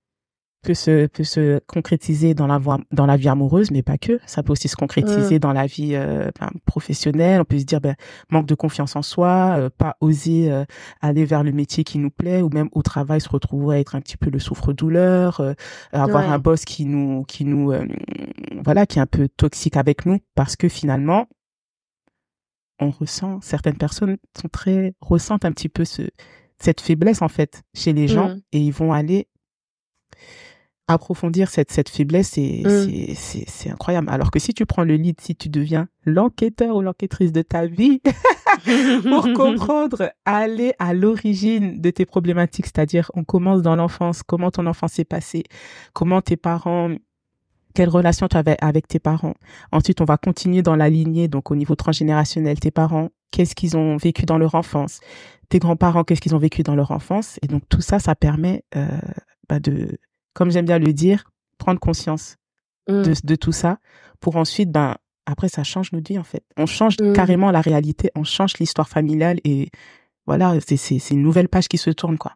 peut 0.65 0.73
se, 0.73 1.05
peut 1.07 1.23
se 1.23 1.59
concrétiser 1.67 2.33
dans 2.33 2.47
la, 2.47 2.57
voie, 2.57 2.79
dans 2.91 3.05
la 3.05 3.15
vie 3.17 3.29
amoureuse, 3.29 3.71
mais 3.71 3.83
pas 3.83 3.97
que. 3.97 4.19
Ça 4.25 4.43
peut 4.43 4.51
aussi 4.51 4.67
se 4.67 4.75
concrétiser 4.75 5.39
dans 5.39 5.53
la 5.53 5.65
vie 5.67 5.91
euh, 5.95 6.29
ben, 6.39 6.49
professionnelle. 6.65 7.41
On 7.41 7.45
peut 7.45 7.59
se 7.59 7.63
dire, 7.65 7.79
ben, 7.81 7.95
manque 8.29 8.47
de 8.47 8.55
confiance 8.55 8.95
en 8.95 9.01
soi, 9.01 9.55
euh, 9.57 9.69
pas 9.69 9.95
oser 10.01 10.51
euh, 10.51 10.65
aller 11.01 11.23
vers 11.25 11.43
le 11.43 11.51
métier 11.51 11.83
qui 11.83 11.99
nous 11.99 12.09
plaît, 12.09 12.41
ou 12.41 12.49
même 12.49 12.69
au 12.71 12.81
travail 12.81 13.21
se 13.21 13.29
retrouver 13.29 13.75
à 13.75 13.79
être 13.79 13.95
un 13.95 14.01
petit 14.01 14.17
peu 14.17 14.29
le 14.29 14.39
souffre-douleur, 14.39 15.41
avoir 15.91 16.23
Ouais. 16.25 16.31
un 16.33 16.39
boss 16.39 16.65
qui 16.65 16.85
nous, 16.85 17.23
qui 17.25 17.45
nous, 17.45 17.71
voilà, 18.63 18.85
qui 18.85 18.99
est 18.99 19.01
un 19.01 19.05
peu 19.05 19.27
toxique 19.27 19.77
avec 19.77 20.05
nous, 20.05 20.19
parce 20.33 20.55
que 20.55 20.67
finalement, 20.69 21.27
on 22.79 22.89
ressent, 22.89 23.39
certaines 23.41 23.77
personnes 23.77 24.17
sont 24.39 24.49
très, 24.49 24.93
ressentent 25.01 25.45
un 25.45 25.51
petit 25.51 25.69
peu 25.69 25.85
ce, 25.85 26.01
cette 26.59 26.81
faiblesse, 26.81 27.21
en 27.21 27.27
fait, 27.29 27.63
chez 27.73 27.93
les 27.93 28.07
gens, 28.07 28.29
Mhm. 28.29 28.41
et 28.53 28.59
ils 28.59 28.73
vont 28.73 28.91
aller 28.93 29.27
approfondir 30.87 31.49
cette, 31.49 31.71
cette 31.71 31.89
faiblesse 31.89 32.37
Mm. 32.37 32.63
c'est, 32.63 33.13
c'est, 33.15 33.43
c'est 33.47 33.69
incroyable. 33.69 34.09
Alors 34.09 34.31
que 34.31 34.39
si 34.39 34.53
tu 34.53 34.65
prends 34.65 34.83
le 34.83 34.95
lead, 34.95 35.19
si 35.21 35.35
tu 35.35 35.49
deviens 35.49 35.87
l'enquêteur 36.05 36.75
ou 36.75 36.81
l'enquêtrice 36.81 37.31
de 37.31 37.41
ta 37.41 37.65
vie 37.65 38.01
pour 39.03 39.27
comprendre, 39.33 40.11
aller 40.25 40.73
à 40.79 40.93
l'origine 40.93 41.81
de 41.81 41.89
tes 41.89 42.05
problématiques, 42.05 42.65
c'est-à-dire 42.65 43.11
on 43.13 43.23
commence 43.23 43.61
dans 43.61 43.75
l'enfance, 43.75 44.23
comment 44.23 44.51
ton 44.51 44.65
enfance 44.65 44.93
s'est 44.93 45.05
passée, 45.05 45.43
comment 45.93 46.21
tes 46.21 46.37
parents, 46.37 46.91
quelle 47.73 47.89
relation 47.89 48.27
tu 48.27 48.37
avais 48.37 48.57
avec 48.61 48.87
tes 48.87 48.99
parents. 48.99 49.35
Ensuite, 49.71 50.01
on 50.01 50.05
va 50.05 50.17
continuer 50.17 50.61
dans 50.61 50.75
la 50.75 50.89
lignée, 50.89 51.27
donc 51.27 51.51
au 51.51 51.55
niveau 51.55 51.75
transgénérationnel, 51.75 52.59
tes 52.59 52.71
parents, 52.71 53.09
qu'est-ce 53.31 53.55
qu'ils 53.55 53.75
ont 53.75 53.97
vécu 53.97 54.25
dans 54.25 54.37
leur 54.37 54.55
enfance, 54.55 54.99
tes 55.49 55.59
grands-parents, 55.59 56.03
qu'est-ce 56.03 56.21
qu'ils 56.21 56.35
ont 56.35 56.39
vécu 56.39 56.63
dans 56.63 56.75
leur 56.75 56.91
enfance. 56.91 57.37
Et 57.41 57.47
donc 57.47 57.63
tout 57.69 57.81
ça, 57.81 57.99
ça 57.99 58.15
permet 58.15 58.63
euh, 58.75 58.87
bah, 59.49 59.59
de, 59.59 59.97
comme 60.35 60.51
j'aime 60.51 60.65
bien 60.65 60.77
le 60.79 60.93
dire, 60.93 61.23
prendre 61.57 61.79
conscience 61.79 62.35
Mm. 62.87 63.01
de, 63.01 63.13
de 63.23 63.35
tout 63.35 63.51
ça 63.51 63.79
pour 64.19 64.35
ensuite 64.35 64.69
ben 64.71 64.95
après 65.25 65.49
ça 65.49 65.63
change 65.63 65.91
notre 65.91 66.07
vie 66.07 66.19
en 66.19 66.23
fait. 66.23 66.43
On 66.55 66.67
change 66.67 66.97
Mmh. 67.01 67.13
carrément 67.13 67.49
la 67.49 67.61
réalité, 67.61 68.11
on 68.13 68.23
change 68.23 68.59
l'histoire 68.59 68.87
familiale 68.87 69.39
et 69.43 69.69
voilà, 70.27 70.53
c'est 70.61 71.09
une 71.09 71.23
nouvelle 71.23 71.49
page 71.49 71.67
qui 71.67 71.79
se 71.79 71.89
tourne 71.89 72.19
quoi. 72.19 72.33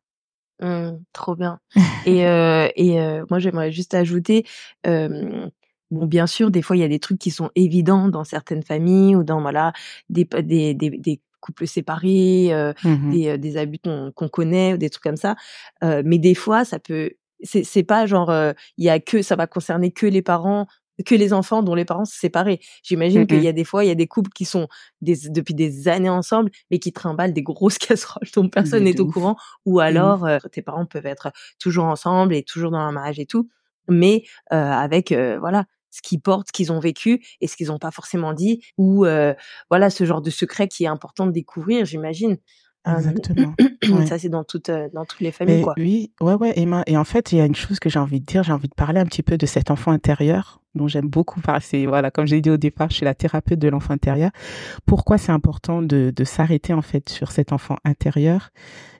Mmh, 0.63 0.97
trop 1.13 1.35
bien. 1.35 1.59
Et 2.07 2.25
euh, 2.25 2.67
et 2.75 2.99
euh, 2.99 3.23
moi 3.29 3.37
j'aimerais 3.37 3.71
juste 3.71 3.93
ajouter, 3.93 4.43
euh, 4.87 5.47
bon 5.91 6.07
bien 6.07 6.25
sûr 6.25 6.49
des 6.49 6.63
fois 6.63 6.75
il 6.75 6.79
y 6.79 6.83
a 6.83 6.87
des 6.89 6.99
trucs 6.99 7.19
qui 7.19 7.29
sont 7.29 7.51
évidents 7.53 8.09
dans 8.09 8.23
certaines 8.23 8.63
familles 8.63 9.15
ou 9.15 9.23
dans 9.23 9.41
voilà 9.41 9.71
des 10.09 10.25
des 10.41 10.73
des, 10.73 10.89
des 10.89 11.21
couples 11.41 11.67
séparés, 11.67 12.49
euh, 12.53 12.73
Mhm. 12.83 13.11
des, 13.11 13.37
des 13.37 13.57
abus 13.57 13.77
qu'on 13.79 14.29
connaît 14.29 14.73
ou 14.73 14.77
des 14.77 14.89
trucs 14.89 15.03
comme 15.03 15.15
ça. 15.15 15.35
Mais 15.83 16.17
des 16.17 16.33
fois 16.33 16.65
ça 16.65 16.79
peut 16.79 17.11
c'est 17.43 17.63
c'est 17.63 17.83
pas 17.83 18.05
genre 18.05 18.29
euh, 18.29 18.53
il 18.77 18.85
y 18.85 18.89
a 18.89 18.99
que 18.99 19.21
ça 19.21 19.35
va 19.35 19.47
concerner 19.47 19.91
que 19.91 20.05
les 20.05 20.21
parents 20.21 20.67
que 21.05 21.15
les 21.15 21.31
enfants 21.31 21.63
dont 21.63 21.75
les 21.75 21.85
parents 21.85 22.03
se 22.03 22.17
séparés. 22.19 22.59
J'imagine 22.83 23.25
qu'il 23.25 23.37
Mhm. 23.37 23.43
y 23.43 23.47
a 23.47 23.53
des 23.53 23.63
fois, 23.63 23.85
il 23.85 23.87
y 23.87 23.91
a 23.91 23.95
des 23.95 24.07
couples 24.07 24.31
qui 24.31 24.43
sont 24.43 24.67
des, 25.01 25.15
depuis 25.29 25.53
des 25.53 25.87
années 25.87 26.09
ensemble, 26.09 26.51
mais 26.71 26.79
qui 26.79 26.91
trimballent 26.91 27.31
des 27.31 27.41
grosses 27.41 27.77
casseroles 27.79 28.27
dont 28.35 28.49
personne 28.49 28.83
n'est 28.83 28.99
au 28.99 29.05
ouf. 29.05 29.13
courant. 29.13 29.37
Ou 29.65 29.79
alors, 29.79 30.25
euh, 30.25 30.39
tes 30.51 30.61
parents 30.61 30.85
peuvent 30.85 31.05
être 31.05 31.31
toujours 31.57 31.85
ensemble 31.85 32.33
et 32.35 32.43
toujours 32.43 32.71
dans 32.71 32.79
un 32.79 32.91
mariage 32.91 33.17
et 33.19 33.25
tout, 33.25 33.47
mais 33.87 34.23
euh, 34.51 34.57
avec 34.57 35.13
euh, 35.13 35.39
voilà 35.39 35.63
ce 35.89 36.01
qu'ils 36.01 36.19
portent, 36.21 36.47
ce 36.47 36.51
qu'ils 36.51 36.71
ont 36.73 36.79
vécu 36.81 37.25
et 37.39 37.47
ce 37.47 37.55
qu'ils 37.55 37.67
n'ont 37.67 37.79
pas 37.79 37.91
forcément 37.91 38.33
dit, 38.33 38.61
ou 38.77 39.05
euh, 39.05 39.33
voilà 39.69 39.89
ce 39.89 40.03
genre 40.03 40.21
de 40.21 40.29
secret 40.29 40.67
qui 40.67 40.83
est 40.83 40.87
important 40.87 41.25
de 41.27 41.31
découvrir, 41.31 41.85
j'imagine. 41.85 42.37
Exactement. 42.85 43.53
Ouais. 43.89 44.05
Ça 44.05 44.19
c'est 44.19 44.29
dans 44.29 44.43
toutes 44.43 44.69
euh, 44.69 44.89
dans 44.93 45.05
toutes 45.05 45.21
les 45.21 45.31
familles 45.31 45.57
Mais 45.57 45.61
quoi. 45.63 45.73
oui, 45.77 46.11
ouais, 46.21 46.33
ouais, 46.35 46.53
Emma. 46.59 46.83
Et 46.85 46.97
en 46.97 47.05
fait, 47.05 47.31
il 47.31 47.37
y 47.37 47.41
a 47.41 47.45
une 47.45 47.55
chose 47.55 47.79
que 47.79 47.89
j'ai 47.89 47.97
envie 47.97 48.19
de 48.19 48.25
dire, 48.25 48.43
j'ai 48.43 48.51
envie 48.51 48.67
de 48.67 48.75
parler 48.75 48.99
un 48.99 49.05
petit 49.05 49.23
peu 49.23 49.37
de 49.37 49.45
cet 49.45 49.71
enfant 49.71 49.91
intérieur 49.91 50.61
dont 50.75 50.87
j'aime 50.87 51.07
beaucoup 51.07 51.39
parler. 51.41 51.87
Voilà, 51.87 52.11
comme 52.11 52.27
j'ai 52.27 52.41
dit 52.41 52.49
au 52.49 52.57
départ, 52.57 52.89
je 52.89 52.97
suis 52.97 53.05
la 53.05 53.15
thérapeute 53.15 53.57
de 53.57 53.67
l'enfant 53.69 53.93
intérieur. 53.93 54.31
Pourquoi 54.85 55.17
c'est 55.17 55.31
important 55.31 55.81
de, 55.81 56.11
de 56.15 56.23
s'arrêter, 56.23 56.73
en 56.73 56.81
fait, 56.81 57.09
sur 57.09 57.31
cet 57.31 57.51
enfant 57.53 57.77
intérieur? 57.85 58.49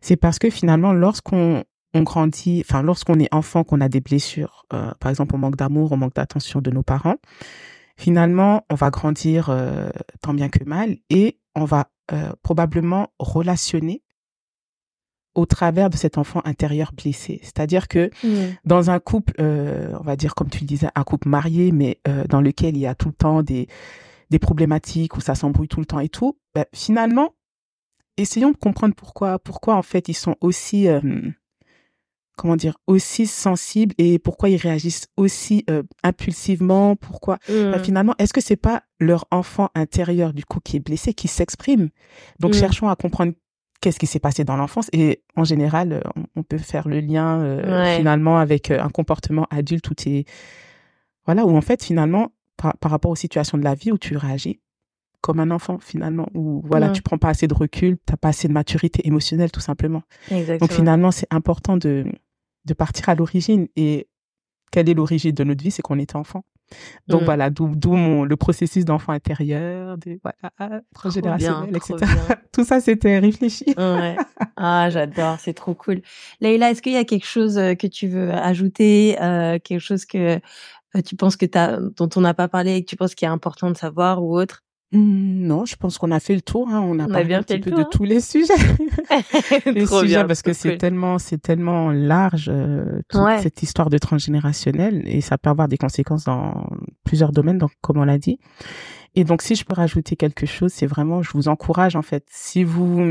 C'est 0.02 0.16
parce 0.16 0.40
que 0.40 0.50
finalement, 0.50 0.94
lorsqu'on 0.94 1.64
on 1.94 2.04
grandit, 2.04 2.64
enfin, 2.68 2.82
lorsqu'on 2.82 3.20
est 3.20 3.34
enfant, 3.34 3.64
qu'on 3.64 3.82
a 3.82 3.90
des 3.90 4.02
blessures, 4.02 4.66
euh, 4.74 4.92
par 5.00 5.10
exemple, 5.10 5.36
on 5.36 5.40
manque 5.40 5.56
d'amour, 5.58 5.92
on 5.92 5.98
manque 5.98 6.16
d'attention 6.16 6.62
de 6.62 6.72
nos 6.72 6.84
parents, 6.84 7.18
finalement, 7.98 8.66
on 8.70 8.76
va 8.76 8.90
grandir 8.90 9.50
euh, 9.50 9.90
tant 10.22 10.34
bien 10.34 10.50
que 10.50 10.64
mal 10.64 10.98
et 11.10 11.40
on 11.56 11.66
va 11.66 11.90
euh, 12.12 12.34
probablement 12.42 13.10
relationner 13.20 14.04
au 15.36 15.46
travers 15.46 15.90
de 15.90 15.96
cet 15.96 16.18
enfant 16.18 16.42
intérieur 16.44 16.92
blessé. 16.94 17.40
C'est-à-dire 17.44 17.88
que 17.88 18.10
Mmh. 18.24 18.56
dans 18.66 18.90
un 18.90 19.00
couple, 19.00 19.34
euh, 19.40 19.96
on 20.00 20.04
va 20.04 20.16
dire 20.16 20.36
comme 20.36 20.50
tu 20.50 20.60
le 20.62 20.66
disais, 20.66 20.90
un 20.96 21.04
couple 21.04 21.30
marié, 21.30 21.72
mais 21.72 22.00
euh, 22.08 22.26
dans 22.28 22.42
lequel 22.42 22.76
il 22.76 22.82
y 22.82 22.88
a 22.88 22.96
tout 22.96 23.10
le 23.10 23.14
temps 23.14 23.44
des, 23.44 23.68
des 24.30 24.40
problématiques, 24.40 25.16
où 25.18 25.22
ça 25.22 25.36
s'embrouille 25.36 25.68
tout 25.68 25.80
le 25.80 25.86
temps 25.86 26.00
et 26.00 26.10
tout, 26.10 26.38
ben, 26.54 26.66
finalement, 26.74 27.34
essayons 28.18 28.52
de 28.52 28.58
comprendre 28.58 28.96
pourquoi, 28.96 29.40
pourquoi 29.40 29.76
en 29.76 29.82
fait 29.82 30.10
ils 30.10 30.16
sont 30.16 30.36
aussi, 30.42 30.88
euh, 30.88 31.02
comment 32.40 32.56
dire, 32.56 32.78
aussi 32.88 33.28
sensibles 33.28 33.94
et 33.98 34.18
pourquoi 34.18 34.50
ils 34.50 34.58
réagissent 34.58 35.08
aussi 35.18 35.66
euh, 35.70 35.84
impulsivement, 36.04 36.96
pourquoi 36.96 37.38
Mmh. 37.50 37.80
finalement, 37.84 38.16
est-ce 38.18 38.34
que 38.34 38.42
c'est 38.42 38.56
pas 38.56 38.84
leur 39.00 39.26
enfant 39.32 39.70
intérieur 39.76 40.34
du 40.34 40.46
coup 40.46 40.60
qui 40.60 40.78
est 40.78 40.80
blessé, 40.80 41.14
qui 41.14 41.28
s'exprime? 41.28 41.90
Donc 42.40 42.52
Mmh. 42.52 42.60
cherchons 42.60 42.88
à 42.90 42.96
comprendre 42.96 43.34
qu'est-ce 43.82 44.00
qui 44.00 44.08
s'est 44.08 44.20
passé 44.20 44.44
dans 44.44 44.56
l'enfance 44.58 44.90
et 44.94 45.22
en 45.36 45.44
général, 45.44 45.94
euh, 45.94 46.02
on, 46.36 46.44
peut 46.44 46.58
faire 46.58 46.88
le 46.88 47.00
lien 47.00 47.40
euh, 47.42 47.82
Ouais. 47.84 47.98
finalement 47.98 48.38
avec 48.38 48.72
un 48.72 48.90
comportement 48.90 49.46
adulte 49.52 49.90
où 49.90 49.94
tu 49.96 50.10
es 50.10 50.26
voilà 51.26 51.46
où 51.46 51.56
en 51.56 51.62
fait 51.62 51.84
finalement 51.84 52.32
par, 52.58 52.78
par 52.78 52.92
rapport 52.92 53.12
aux 53.12 53.16
situations 53.16 53.58
de 53.58 53.64
la 53.64 53.76
vie 53.76 53.92
où 53.92 53.98
tu 53.98 54.18
réagis 54.18 54.60
comme 55.22 55.40
un 55.40 55.52
enfant 55.52 55.80
finalement 55.80 56.28
où 56.34 56.62
voilà 56.66 56.88
Mmh. 56.90 56.94
tu 56.94 57.02
prends 57.02 57.18
pas 57.18 57.30
assez 57.30 57.48
de 57.48 57.54
recul, 57.54 57.98
t'as 58.06 58.16
pas 58.18 58.30
assez 58.30 58.48
de 58.48 58.54
maturité 58.54 59.06
émotionnelle 59.08 59.52
tout 59.52 59.60
simplement. 59.60 60.02
Exactement. 60.32 60.58
Donc 60.60 60.72
finalement, 60.72 61.12
c'est 61.12 61.28
important 61.30 61.76
de 61.78 62.06
de 62.66 62.74
partir 62.74 63.10
à 63.10 63.16
l'origine 63.16 63.68
et 63.76 64.08
quelle 64.72 64.90
est 64.90 64.94
l'origine 64.94 65.32
de 65.32 65.44
notre 65.44 65.64
vie, 65.64 65.72
c'est 65.72 65.82
qu'on 65.82 66.00
était 66.00 66.16
enfant. 66.16 66.44
Donc 67.08 67.22
Mmh. 67.22 67.26
voilà, 67.26 67.50
d'où 67.50 67.74
le 68.26 68.36
processus 68.36 68.86
d'enfant 68.86 69.12
intérieur, 69.12 69.98
de 69.98 70.20
voilà, 70.22 70.82
transgénérationnel, 70.94 71.76
etc. 71.76 71.96
Tout 72.52 72.64
ça, 72.64 72.80
c'était 72.80 73.20
réfléchi. 73.20 73.66
Ouais. 73.78 74.16
Ah, 74.56 74.90
j'adore, 74.92 75.38
c'est 75.40 75.54
trop 75.54 75.74
cool. 75.74 76.02
Leïla, 76.42 76.72
est-ce 76.72 76.82
qu'il 76.82 76.94
y 76.94 76.98
a 76.98 77.06
quelque 77.06 77.26
chose 77.26 77.58
euh, 77.58 77.74
que 77.74 77.88
tu 77.88 78.08
veux 78.08 78.32
ajouter, 78.32 79.20
euh, 79.22 79.58
quelque 79.58 79.80
chose 79.80 80.06
que 80.06 80.40
euh, 80.96 81.02
tu 81.06 81.16
penses 81.16 81.38
que 81.38 81.46
t'as, 81.46 81.80
dont 81.80 82.10
on 82.16 82.22
n'a 82.22 82.34
pas 82.34 82.48
parlé 82.48 82.76
et 82.76 82.84
que 82.84 82.90
tu 82.90 82.96
penses 82.96 83.16
qu'il 83.16 83.28
est 83.28 83.32
important 83.32 83.72
de 83.72 83.78
savoir 83.78 84.24
ou 84.24 84.38
autre? 84.38 84.64
Non, 84.92 85.66
je 85.66 85.76
pense 85.76 85.98
qu'on 86.00 86.10
a 86.12 86.20
fait 86.20 86.34
le 86.34 86.42
tour. 86.42 86.68
Hein. 86.70 86.82
On 86.82 86.98
a 87.00 87.04
On 87.04 87.06
a 87.06 87.08
parlé 87.10 87.26
bien 87.26 87.40
un 87.40 87.44
petit 87.44 87.54
le 87.58 87.62
peu 87.62 87.70
tour, 87.70 87.80
de 87.80 87.84
hein. 87.84 87.90
tous 87.92 88.04
les 88.06 88.20
sujets. 88.22 88.54
les 89.68 89.86
Trop 89.86 90.00
sujets 90.02 90.16
bien, 90.16 90.26
parce 90.26 90.42
que 90.42 90.54
c'est 90.54 90.70
cool. 90.70 90.78
tellement 90.80 91.20
c'est 91.20 91.38
tellement 91.38 91.92
large 91.92 92.50
euh, 92.52 93.00
toute 93.08 93.22
Ouais. 93.22 93.40
cette 93.42 93.62
histoire 93.62 93.90
de 93.90 93.98
transgénérationnel 93.98 95.04
et 95.06 95.22
ça 95.22 95.38
peut 95.38 95.50
avoir 95.50 95.68
des 95.68 95.78
conséquences 95.78 96.24
dans 96.24 96.70
plusieurs 97.04 97.32
domaines 97.32 97.58
donc 97.60 97.72
comme 97.82 97.98
on 97.98 98.04
l'a 98.06 98.18
dit 98.18 98.38
et 99.16 99.24
donc 99.24 99.42
si 99.42 99.56
je 99.56 99.64
peux 99.66 99.74
rajouter 99.76 100.16
quelque 100.16 100.46
chose 100.46 100.72
c'est 100.74 100.86
vraiment 100.88 101.22
je 101.22 101.32
vous 101.34 101.48
encourage 101.50 101.96
en 101.96 102.02
fait 102.02 102.24
si 102.32 102.64
vous 102.64 103.10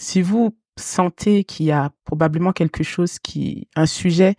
si 0.00 0.22
vous 0.22 0.56
sentez 0.78 1.44
qu'il 1.44 1.66
y 1.66 1.72
a 1.72 1.90
probablement 2.04 2.52
quelque 2.52 2.82
chose 2.82 3.18
qui 3.18 3.68
un 3.76 3.86
sujet 3.86 4.36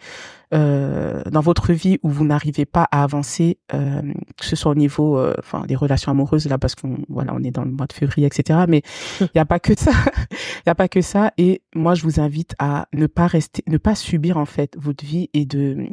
euh, 0.54 1.22
dans 1.30 1.42
votre 1.42 1.74
vie 1.74 2.00
où 2.02 2.10
vous 2.10 2.26
n'arrivez 2.26 2.66
pas 2.66 2.88
à 2.92 3.04
avancer 3.04 3.60
euh, 3.74 4.02
que 4.38 4.46
ce 4.46 4.56
soit 4.56 4.72
au 4.72 4.76
niveau 4.76 5.18
euh, 5.18 5.36
enfin 5.40 5.66
des 5.68 5.76
relations 5.76 6.12
amoureuses 6.12 6.48
là 6.48 6.58
parce 6.58 6.76
qu'on 6.76 6.98
voilà 7.08 7.34
on 7.36 7.44
est 7.44 7.52
dans 7.52 7.64
le 7.64 7.72
mois 7.72 7.86
de 7.86 7.94
février 7.94 8.26
etc 8.26 8.62
mais 8.68 8.82
il 9.22 9.30
y 9.36 9.40
a 9.40 9.46
pas 9.46 9.60
que 9.60 9.78
ça. 9.78 9.92
Il 10.66 10.68
y 10.68 10.72
a 10.72 10.76
pas 10.76 10.90
que 10.90 11.02
ça. 11.02 11.32
Et 11.38 11.62
moi 11.74 11.96
je 11.96 12.04
vous 12.04 12.20
invite 12.20 12.54
à 12.60 12.88
ne 12.94 13.08
pas 13.08 13.28
rester 13.28 13.64
ne 13.68 13.78
pas 13.78 13.96
subir 13.96 14.38
en 14.38 14.46
fait 14.46 14.76
votre 14.78 15.06
vie 15.06 15.30
et 15.34 15.46
de 15.46 15.88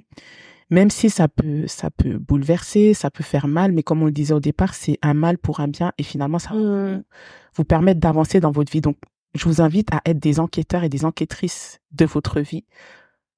même 0.71 0.91
si 0.91 1.11
ça 1.11 1.29
peut 1.29 1.67
ça 1.67 1.91
peut 1.91 2.19
bouleverser 2.19 2.93
ça 2.93 3.11
peut 3.11 3.23
faire 3.23 3.47
mal 3.47 3.73
mais 3.73 3.83
comme 3.83 4.03
on 4.03 4.07
le 4.07 4.13
disait 4.13 4.35
au 4.35 4.41
départ 4.41 4.75
c'est 4.75 4.99
un 5.03 5.15
mal 5.15 5.39
pour 5.39 5.61
un 5.61 5.69
bien 5.69 5.93
et 5.99 6.03
finalement 6.03 6.39
ça 6.39 6.51
va 6.55 6.57
Mmh. 6.87 7.03
vous 7.57 7.65
permettre 7.65 8.01
d'avancer 8.01 8.41
dans 8.41 8.51
votre 8.51 8.71
vie. 8.71 8.81
Donc 8.81 8.97
je 9.37 9.45
vous 9.45 9.61
invite 9.61 9.93
à 9.93 10.01
être 10.05 10.18
des 10.18 10.41
enquêteurs 10.41 10.84
et 10.84 10.89
des 10.89 11.05
enquêtrices 11.05 11.80
de 11.93 12.05
votre 12.05 12.41
vie 12.41 12.64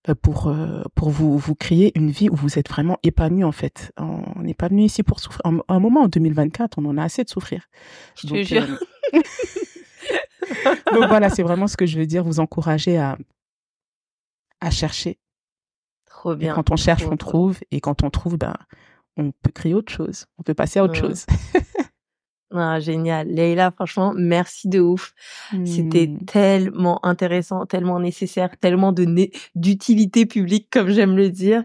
euh, 0.09 0.15
pour 0.15 0.49
euh, 0.49 0.83
pour 0.95 1.11
vous 1.11 1.37
vous 1.39 1.55
créer 1.55 1.93
une 1.97 2.11
vie 2.11 2.29
où 2.31 2.37
vous 2.37 2.59
êtes 2.59 2.69
vraiment 2.69 2.99
épanoui 3.03 3.45
en 3.45 3.53
fait. 3.53 3.93
On 3.97 4.41
n'est 4.43 4.55
pas 4.55 4.69
venu 4.69 4.85
ici 4.85 5.03
pour 5.03 5.21
souffrir. 5.21 5.41
Un, 5.45 5.59
un 5.69 5.81
moment 5.81 6.03
en 6.03 6.09
2024 6.09 6.79
on 6.79 6.85
en 6.87 6.99
a 6.99 7.03
assez 7.05 7.25
de 7.25 7.29
souffrir. 7.29 7.65
Je 8.17 8.27
te 8.29 8.35
donc, 8.35 8.45
jure. 8.45 8.63
euh, 9.15 9.23
donc 10.95 11.09
voilà 11.09 11.31
c'est 11.31 11.43
vraiment 11.43 11.67
ce 11.67 11.77
que 11.77 11.87
je 11.87 11.99
veux 11.99 12.07
dire 12.07 12.25
vous 12.25 12.41
encourager 12.41 12.97
à 12.99 13.19
à 14.61 14.71
chercher. 14.71 15.19
Trop 16.07 16.33
et 16.35 16.37
bien. 16.37 16.55
quand 16.55 16.71
on 16.71 16.77
cherche 16.77 17.05
on 17.05 17.17
trouve. 17.17 17.59
Et 17.71 17.81
quand 17.81 18.03
on 18.03 18.11
trouve 18.11 18.37
ben 18.39 18.55
on 19.17 19.33
peut 19.33 19.51
créer 19.53 19.75
autre 19.75 19.93
chose. 19.93 20.27
On 20.39 20.43
peut 20.43 20.55
passer 20.55 20.79
à 20.79 20.85
autre 20.85 20.95
chose 20.95 21.27
Ah, 22.55 22.81
génial. 22.81 23.29
Leïla, 23.29 23.71
franchement, 23.73 24.15
merci 24.17 24.69
de 24.69 24.81
ouf. 24.81 25.13
C'était 25.67 26.07
Hmm. 26.07 26.25
tellement 26.25 27.05
intéressant, 27.05 27.67
tellement 27.67 28.01
nécessaire, 28.01 28.57
tellement 28.59 28.93
de 28.93 29.05
d'utilité 29.55 30.25
publique, 30.25 30.69
comme 30.71 30.89
j'aime 30.89 31.15
le 31.15 31.29
dire. 31.29 31.63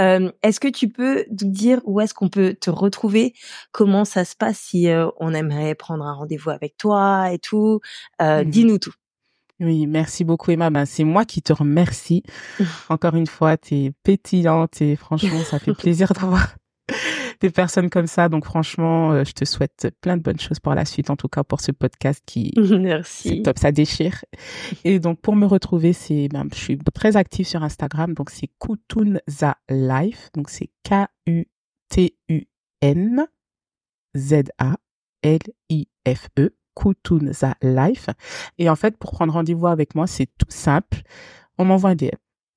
Euh, 0.00 0.30
est-ce 0.42 0.58
que 0.58 0.66
tu 0.68 0.88
peux 0.88 1.24
nous 1.30 1.50
dire 1.50 1.80
où 1.84 2.00
est-ce 2.00 2.12
qu'on 2.12 2.28
peut 2.28 2.54
te 2.60 2.70
retrouver? 2.70 3.34
Comment 3.70 4.04
ça 4.04 4.24
se 4.24 4.34
passe 4.34 4.58
si 4.58 4.88
euh, 4.88 5.08
on 5.20 5.32
aimerait 5.32 5.76
prendre 5.76 6.04
un 6.04 6.14
rendez-vous 6.14 6.50
avec 6.50 6.76
toi 6.76 7.32
et 7.32 7.38
tout? 7.38 7.80
Euh, 8.20 8.42
Mhm. 8.42 8.50
Dis-nous 8.50 8.78
tout. 8.78 8.94
Oui, 9.60 9.86
merci 9.86 10.24
beaucoup 10.24 10.50
Emma. 10.50 10.68
Ben, 10.70 10.84
c'est 10.86 11.04
moi 11.04 11.24
qui 11.24 11.40
te 11.40 11.52
remercie. 11.52 12.22
Encore 12.90 13.14
une 13.14 13.26
fois, 13.28 13.56
t'es 13.56 13.92
pétillante 14.02 14.82
et 14.82 14.96
franchement, 14.96 15.42
ça 15.44 15.58
fait 15.60 15.72
plaisir 15.72 16.12
d'avoir 16.12 16.56
des 17.40 17.50
personnes 17.50 17.90
comme 17.90 18.06
ça. 18.06 18.28
Donc 18.28 18.44
franchement, 18.44 19.12
euh, 19.12 19.24
je 19.24 19.32
te 19.32 19.44
souhaite 19.44 19.88
plein 20.00 20.16
de 20.16 20.22
bonnes 20.22 20.40
choses 20.40 20.60
pour 20.60 20.74
la 20.74 20.84
suite, 20.84 21.10
en 21.10 21.16
tout 21.16 21.28
cas 21.28 21.44
pour 21.44 21.60
ce 21.60 21.72
podcast 21.72 22.22
qui 22.26 22.52
Merci. 22.78 23.42
top, 23.42 23.58
ça 23.58 23.72
déchire. 23.72 24.24
Et 24.84 24.98
donc 24.98 25.20
pour 25.20 25.36
me 25.36 25.46
retrouver, 25.46 25.92
c'est 25.92 26.28
ben, 26.28 26.46
je 26.52 26.58
suis 26.58 26.78
très 26.94 27.16
active 27.16 27.46
sur 27.46 27.62
Instagram, 27.62 28.14
donc 28.14 28.30
c'est 28.30 28.48
Kutunza 28.60 29.56
Life, 29.68 30.30
donc 30.34 30.50
c'est 30.50 30.70
K 30.88 31.08
U 31.26 31.44
T 31.88 32.16
U 32.28 32.42
N 32.82 33.26
Z 34.16 34.44
A 34.58 34.76
L 35.22 35.40
I 35.68 35.88
F 36.06 36.28
E 36.38 36.54
Kutunza 36.74 37.56
Life. 37.62 38.08
Et 38.58 38.68
en 38.68 38.76
fait, 38.76 38.96
pour 38.96 39.12
prendre 39.12 39.32
rendez-vous 39.32 39.66
avec 39.66 39.94
moi, 39.94 40.06
c'est 40.06 40.26
tout 40.38 40.46
simple. 40.50 41.02
On 41.58 41.64
m'envoie 41.64 41.90
un 41.90 41.94
DM. 41.94 42.10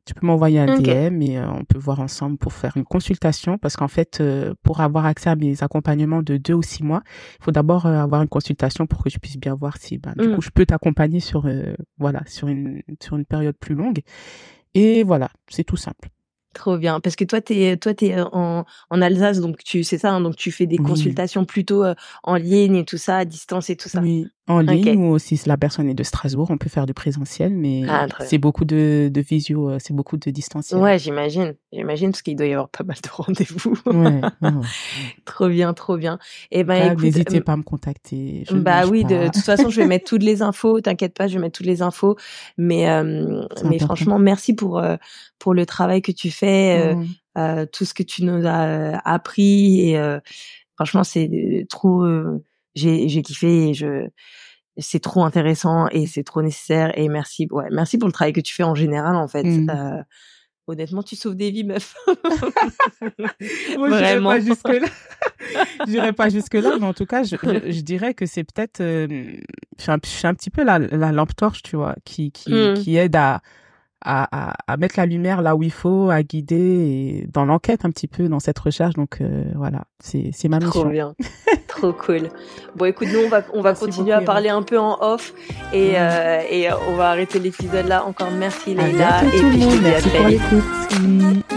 Tu 0.10 0.16
peux 0.16 0.26
m'envoyer 0.26 0.60
un. 0.60 0.80
DM 0.80 1.22
et 1.22 1.38
euh, 1.38 1.48
on 1.52 1.64
peut 1.66 1.78
voir 1.78 2.00
ensemble 2.00 2.40
pour 2.40 2.52
faire 2.52 2.76
une 2.78 2.84
consultation 2.84 3.60
parce 3.60 3.76
qu'en 3.76 3.88
fait, 3.88 4.22
euh, 4.22 4.56
pour 4.64 4.82
avoir 4.82 5.06
accès 5.06 5.30
à 5.30 5.36
mes 5.36 5.62
accompagnements 5.62 6.24
de 6.24 6.38
deux 6.38 6.56
ou 6.56 6.64
six 6.64 6.82
mois, 6.84 7.04
il 7.40 7.44
faut 7.44 7.52
d'abord 7.52 7.86
euh, 7.86 7.96
avoir 8.02 8.24
une 8.24 8.28
consultation 8.28 8.88
pour 8.88 9.04
que 9.04 9.12
je 9.12 9.20
puisse 9.20 9.38
bien 9.38 9.54
voir 9.54 9.78
si, 9.78 10.00
ben, 10.00 10.16
du 10.18 10.28
Mm. 10.30 10.34
coup, 10.36 10.42
je 10.42 10.50
peux 10.50 10.66
t'accompagner 10.66 11.20
sur, 11.20 11.48
voilà, 12.00 12.24
sur 12.26 12.48
une, 12.48 12.82
sur 13.00 13.18
une 13.18 13.26
période 13.26 13.56
plus 13.56 13.76
longue. 13.76 14.00
Et 14.74 15.04
voilà, 15.04 15.30
c'est 15.48 15.64
tout 15.64 15.78
simple. 15.78 16.10
Trop 16.56 16.80
bien. 16.80 17.00
Parce 17.00 17.16
que 17.16 17.24
toi, 17.24 17.40
t'es, 17.42 17.78
toi, 17.78 17.94
t'es 17.94 18.16
euh, 18.16 18.26
en, 18.32 18.66
en 18.90 19.02
Alsace, 19.04 19.40
donc 19.40 19.64
tu, 19.64 19.84
c'est 19.84 20.00
ça, 20.00 20.12
hein, 20.12 20.22
donc 20.22 20.36
tu 20.38 20.52
fais 20.52 20.66
des 20.66 20.78
consultations 20.80 21.46
plutôt 21.46 21.84
en 22.24 22.36
ligne 22.36 22.78
et 22.78 22.86
tout 22.86 22.98
ça, 22.98 23.18
à 23.18 23.26
distance 23.26 23.70
et 23.70 23.76
tout 23.76 23.90
ça. 23.90 24.02
Oui, 24.02 24.26
en 24.50 24.62
ligne 24.62 25.06
ou 25.06 25.20
si 25.20 25.40
la 25.46 25.58
personne 25.58 25.88
est 25.88 25.94
de 25.94 26.02
Strasbourg, 26.02 26.48
on 26.50 26.58
peut 26.58 26.70
faire 26.70 26.88
du 26.88 26.94
présentiel, 26.96 27.54
mais 27.54 27.84
ah, 27.88 28.08
c'est 28.22 28.40
beaucoup 28.40 28.66
de, 28.66 29.10
de 29.14 29.22
visio, 29.22 29.70
euh, 29.70 29.78
c'est 29.80 29.94
beaucoup 29.94 30.18
de 30.18 30.32
distanciel. 30.32 30.82
Ouais, 30.82 30.98
j'imagine. 30.98 31.54
J'imagine 31.72 32.10
parce 32.10 32.24
qu'il 32.24 32.36
doit 32.36 32.48
y 32.48 32.54
avoir 32.54 32.68
pas 32.68 32.84
mal 32.84 32.98
de 32.98 33.10
rendez-vous. 33.12 33.76
Ouais, 33.86 34.22
trop 35.26 35.50
bien, 35.50 35.74
trop 35.76 35.98
bien. 35.98 36.18
Et 36.50 36.62
eh 36.62 36.64
ben, 36.64 36.96
n'hésitez 36.96 37.42
pas 37.42 37.54
à 37.54 37.58
me 37.58 37.64
contacter. 37.64 38.44
bah 38.52 38.88
oui, 38.88 39.04
de, 39.04 39.28
toute 39.28 39.44
façon, 39.44 39.70
je 39.70 39.82
vais 39.82 39.88
mettre 39.88 40.10
toutes 40.10 40.24
les 40.24 40.42
infos. 40.42 40.82
T'inquiète 40.82 41.14
pas, 41.14 41.28
je 41.28 41.36
vais 41.36 41.42
mettre 41.42 41.58
toutes 41.58 41.68
les 41.68 41.84
infos. 41.84 42.18
Mais, 42.58 42.88
mais 43.64 43.78
franchement, 43.78 44.18
merci 44.18 44.54
pour, 44.54 44.82
pour 45.38 45.54
le 45.54 45.66
travail 45.68 46.02
que 46.02 46.12
tu 46.12 46.32
fais, 46.32 46.96
mmh. 46.96 47.06
euh, 47.38 47.66
tout 47.72 47.86
ce 47.86 47.94
que 47.94 48.04
tu 48.04 48.24
nous 48.24 48.48
as 48.48 49.00
appris. 49.08 49.92
Et 49.92 50.20
franchement, 50.76 51.04
c'est 51.04 51.68
trop. 51.70 52.04
J'ai 52.76 53.10
j'ai 53.10 53.22
kiffé. 53.22 53.70
Et 53.70 53.74
je 53.74 54.08
c'est 54.82 55.00
trop 55.00 55.24
intéressant 55.24 55.88
et 55.90 56.08
c'est 56.08 56.24
trop 56.24 56.42
nécessaire. 56.42 56.98
Et 56.98 57.10
merci, 57.10 57.48
ouais, 57.52 57.68
merci 57.72 57.98
pour 57.98 58.08
le 58.08 58.14
travail 58.14 58.34
que 58.34 58.42
tu 58.42 58.54
fais 58.54 58.64
en 58.64 58.76
général, 58.76 59.16
en 59.16 59.28
fait. 59.28 59.44
Mmh. 59.44 60.06
honnêtement, 60.68 61.04
tu 61.04 61.16
sauves 61.16 61.36
des 61.36 61.52
vies, 61.52 61.64
meuf. 61.64 61.96
Moi, 63.78 63.90
Vraiment. 63.90 64.30
pas 64.30 64.40
jusque 64.40 64.68
là. 64.68 64.88
j'irai 65.88 66.14
pas 66.14 66.30
jusque 66.30 66.54
là, 66.54 66.78
mais 66.80 66.86
en 66.86 66.94
tout 66.94 67.06
cas, 67.06 67.24
je, 67.24 67.36
je, 67.36 67.82
dirais 67.82 68.14
que 68.14 68.26
c'est 68.26 68.44
peut-être, 68.44 68.80
je, 68.80 69.42
suis 69.78 69.92
un, 69.92 70.34
petit 70.34 70.50
peu 70.50 70.64
la, 70.64 70.80
la 70.80 71.12
lampe 71.12 71.36
torche, 71.36 71.64
tu 71.64 71.76
vois, 71.76 71.96
qui 72.06 72.32
qui, 72.32 72.54
mmh. 72.54 72.74
qui 72.76 72.96
aide 72.98 73.16
à 73.16 73.42
à, 74.02 74.54
à, 74.68 74.78
mettre 74.78 74.96
la 74.98 75.06
lumière 75.06 75.42
là 75.42 75.56
où 75.56 75.64
il 75.64 75.72
faut, 75.72 76.10
à 76.10 76.24
guider 76.24 76.56
et 76.56 77.28
dans 77.32 77.46
l'enquête 77.46 77.86
un 77.86 77.92
petit 77.92 78.08
peu 78.08 78.30
dans 78.30 78.40
cette 78.40 78.60
recherche. 78.60 78.96
Donc 78.96 79.20
euh, 79.22 79.44
voilà, 79.56 79.84
c'est 80.00 80.30
c'est 80.34 80.48
ma 80.48 80.60
mission. 80.60 80.82
Trop 80.82 80.90
bien, 80.90 81.16
trop 81.68 81.94
cool. 81.94 82.30
Bon, 82.76 82.86
écoute, 82.86 83.08
nous 83.12 83.20
on 83.26 83.30
va 83.30 83.42
on 83.54 83.62
va 83.62 83.74
continuer 83.74 84.14
à 84.14 84.22
parler 84.22 84.50
un 84.50 84.64
peu 84.64 84.80
en 84.80 84.98
off 85.02 85.34
et 85.74 85.94
euh, 85.96 86.42
et 86.50 86.68
on 86.90 86.96
va 86.96 87.10
arrêter 87.10 87.40
l'épisode 87.40 87.88
là. 87.88 88.06
Encore 88.06 88.32
merci 88.32 88.74
Leïla 88.74 89.24
et 89.26 89.30
puis 89.30 89.62
je 89.62 89.68
te 89.68 89.84
dis 89.84 89.94
à 89.94 90.02
très 90.02 90.26
vite. 90.26 90.42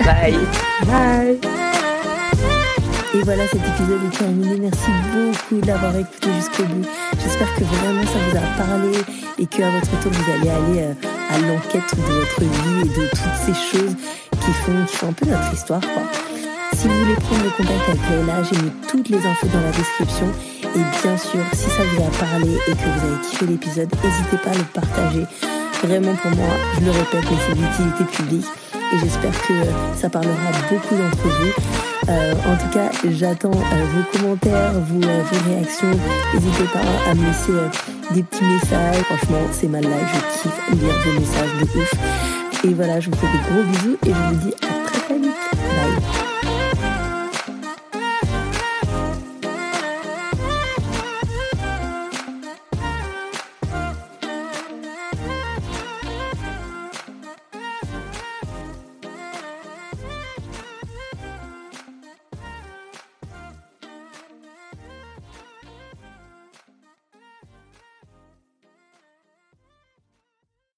Bye. 0.04 0.38
Bye. 0.86 1.71
Voilà, 3.24 3.46
cet 3.46 3.60
épisode 3.60 4.00
est 4.04 4.18
terminé. 4.18 4.56
Merci 4.58 4.90
beaucoup 5.14 5.64
d'avoir 5.64 5.96
écouté 5.96 6.28
jusqu'au 6.34 6.64
bout. 6.64 6.84
J'espère 7.22 7.54
que 7.54 7.62
vraiment 7.62 8.02
ça 8.02 8.18
vous 8.18 8.36
a 8.36 8.64
parlé 8.66 8.98
et 9.38 9.46
qu'à 9.46 9.70
votre 9.70 10.00
tour 10.00 10.10
vous 10.10 10.32
allez 10.32 10.50
aller 10.50 10.80
euh, 10.80 10.94
à 11.30 11.38
l'enquête 11.38 11.94
de 11.94 12.12
votre 12.12 12.40
vie 12.40 12.80
et 12.80 13.00
de 13.00 13.08
toutes 13.10 13.46
ces 13.46 13.54
choses 13.54 13.94
qui 14.40 14.50
font, 14.50 15.06
un 15.08 15.12
peu 15.12 15.26
notre 15.26 15.54
histoire. 15.54 15.80
Quoi. 15.80 16.02
Si 16.74 16.88
vous 16.88 16.98
voulez 16.98 17.14
prendre 17.14 17.44
le 17.44 17.50
contact 17.50 17.88
avec 17.90 18.00
Leila, 18.10 18.42
j'ai 18.42 18.60
mis 18.60 18.72
toutes 18.88 19.08
les 19.08 19.24
infos 19.24 19.46
dans 19.46 19.60
la 19.60 19.70
description. 19.70 20.26
Et 20.74 20.78
bien 21.02 21.16
sûr, 21.16 21.44
si 21.52 21.70
ça 21.70 21.82
vous 21.94 22.02
a 22.02 22.10
parlé 22.18 22.50
et 22.66 22.72
que 22.72 22.76
vous 22.76 23.06
avez 23.06 23.20
kiffé 23.22 23.46
l'épisode, 23.46 23.88
n'hésitez 24.02 24.36
pas 24.38 24.50
à 24.50 24.54
le 24.54 24.64
partager. 24.74 25.24
Vraiment 25.84 26.14
pour 26.16 26.30
moi, 26.32 26.54
je 26.74 26.84
le 26.84 26.90
répète, 26.90 27.24
c'est 27.46 27.54
d'utilité 27.54 28.04
publique 28.04 28.46
et 28.92 28.98
j'espère 28.98 29.40
que 29.42 29.54
ça 29.96 30.10
parlera 30.10 30.50
beaucoup 30.68 30.96
d'entre 30.96 31.22
vous. 31.22 31.91
Euh, 32.08 32.34
en 32.34 32.56
tout 32.56 32.68
cas, 32.72 32.90
j'attends 33.10 33.52
euh, 33.52 33.84
vos 33.94 34.18
commentaires, 34.18 34.72
vos, 34.72 35.02
euh, 35.02 35.22
vos 35.22 35.50
réactions. 35.50 35.90
N'hésitez 36.34 36.64
pas 36.72 37.10
à 37.10 37.14
me 37.14 37.24
laisser 37.26 37.52
des 38.12 38.22
petits 38.22 38.44
messages. 38.44 38.96
Franchement, 39.02 39.46
c'est 39.52 39.68
ma 39.68 39.80
live, 39.80 39.90
je 39.92 40.42
kiffe 40.42 40.80
lire 40.80 40.94
vos 41.04 41.20
messages 41.20 41.58
de 41.60 41.78
ouf. 41.78 41.94
Et 42.64 42.74
voilà, 42.74 43.00
je 43.00 43.10
vous 43.10 43.16
fais 43.16 43.26
des 43.26 43.38
gros 43.50 43.62
bisous 43.62 43.98
et 44.06 44.10
je 44.10 44.34
vous 44.34 44.46
dis 44.46 44.54
à 44.62 44.82